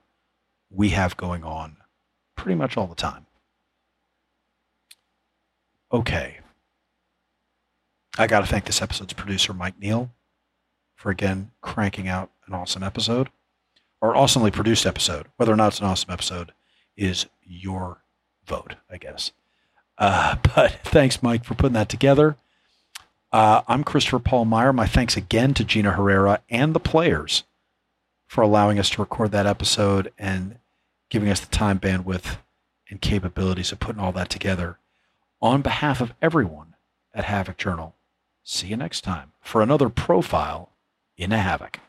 we 0.71 0.89
have 0.89 1.15
going 1.15 1.43
on 1.43 1.77
pretty 2.35 2.55
much 2.55 2.75
all 2.75 2.87
the 2.87 2.95
time. 2.95 3.27
Okay. 5.93 6.39
I 8.17 8.25
got 8.25 8.39
to 8.39 8.47
thank 8.47 8.65
this 8.65 8.81
episode's 8.81 9.13
producer, 9.13 9.53
Mike 9.53 9.79
Neal, 9.79 10.09
for 10.95 11.11
again 11.11 11.51
cranking 11.61 12.07
out 12.07 12.31
an 12.47 12.55
awesome 12.55 12.81
episode 12.81 13.29
or 14.01 14.15
awesomely 14.15 14.49
produced 14.49 14.87
episode. 14.87 15.27
Whether 15.37 15.53
or 15.53 15.55
not 15.55 15.67
it's 15.67 15.79
an 15.79 15.85
awesome 15.85 16.11
episode 16.11 16.51
is 16.97 17.27
your 17.43 18.01
vote, 18.47 18.75
I 18.89 18.97
guess. 18.97 19.33
Uh, 19.99 20.35
but 20.55 20.79
thanks, 20.83 21.21
Mike, 21.21 21.45
for 21.45 21.53
putting 21.53 21.73
that 21.73 21.89
together. 21.89 22.37
Uh, 23.31 23.61
I'm 23.67 23.83
Christopher 23.83 24.19
Paul 24.19 24.45
Meyer. 24.45 24.73
My 24.73 24.87
thanks 24.87 25.15
again 25.15 25.53
to 25.53 25.63
Gina 25.63 25.91
Herrera 25.91 26.41
and 26.49 26.73
the 26.73 26.79
players 26.79 27.43
for 28.27 28.41
allowing 28.41 28.79
us 28.79 28.89
to 28.91 29.01
record 29.01 29.31
that 29.31 29.45
episode 29.45 30.11
and 30.17 30.57
giving 31.09 31.29
us 31.29 31.39
the 31.39 31.47
time, 31.47 31.79
bandwidth, 31.79 32.37
and 32.89 33.01
capabilities 33.01 33.71
of 33.71 33.79
putting 33.79 34.01
all 34.01 34.11
that 34.13 34.29
together. 34.29 34.79
On 35.41 35.61
behalf 35.61 36.01
of 36.01 36.13
everyone 36.21 36.75
at 37.13 37.25
Havoc 37.25 37.57
Journal, 37.57 37.95
see 38.43 38.67
you 38.67 38.77
next 38.77 39.01
time 39.01 39.31
for 39.41 39.61
another 39.61 39.89
profile 39.89 40.71
in 41.15 41.31
a 41.31 41.37
Havoc. 41.37 41.79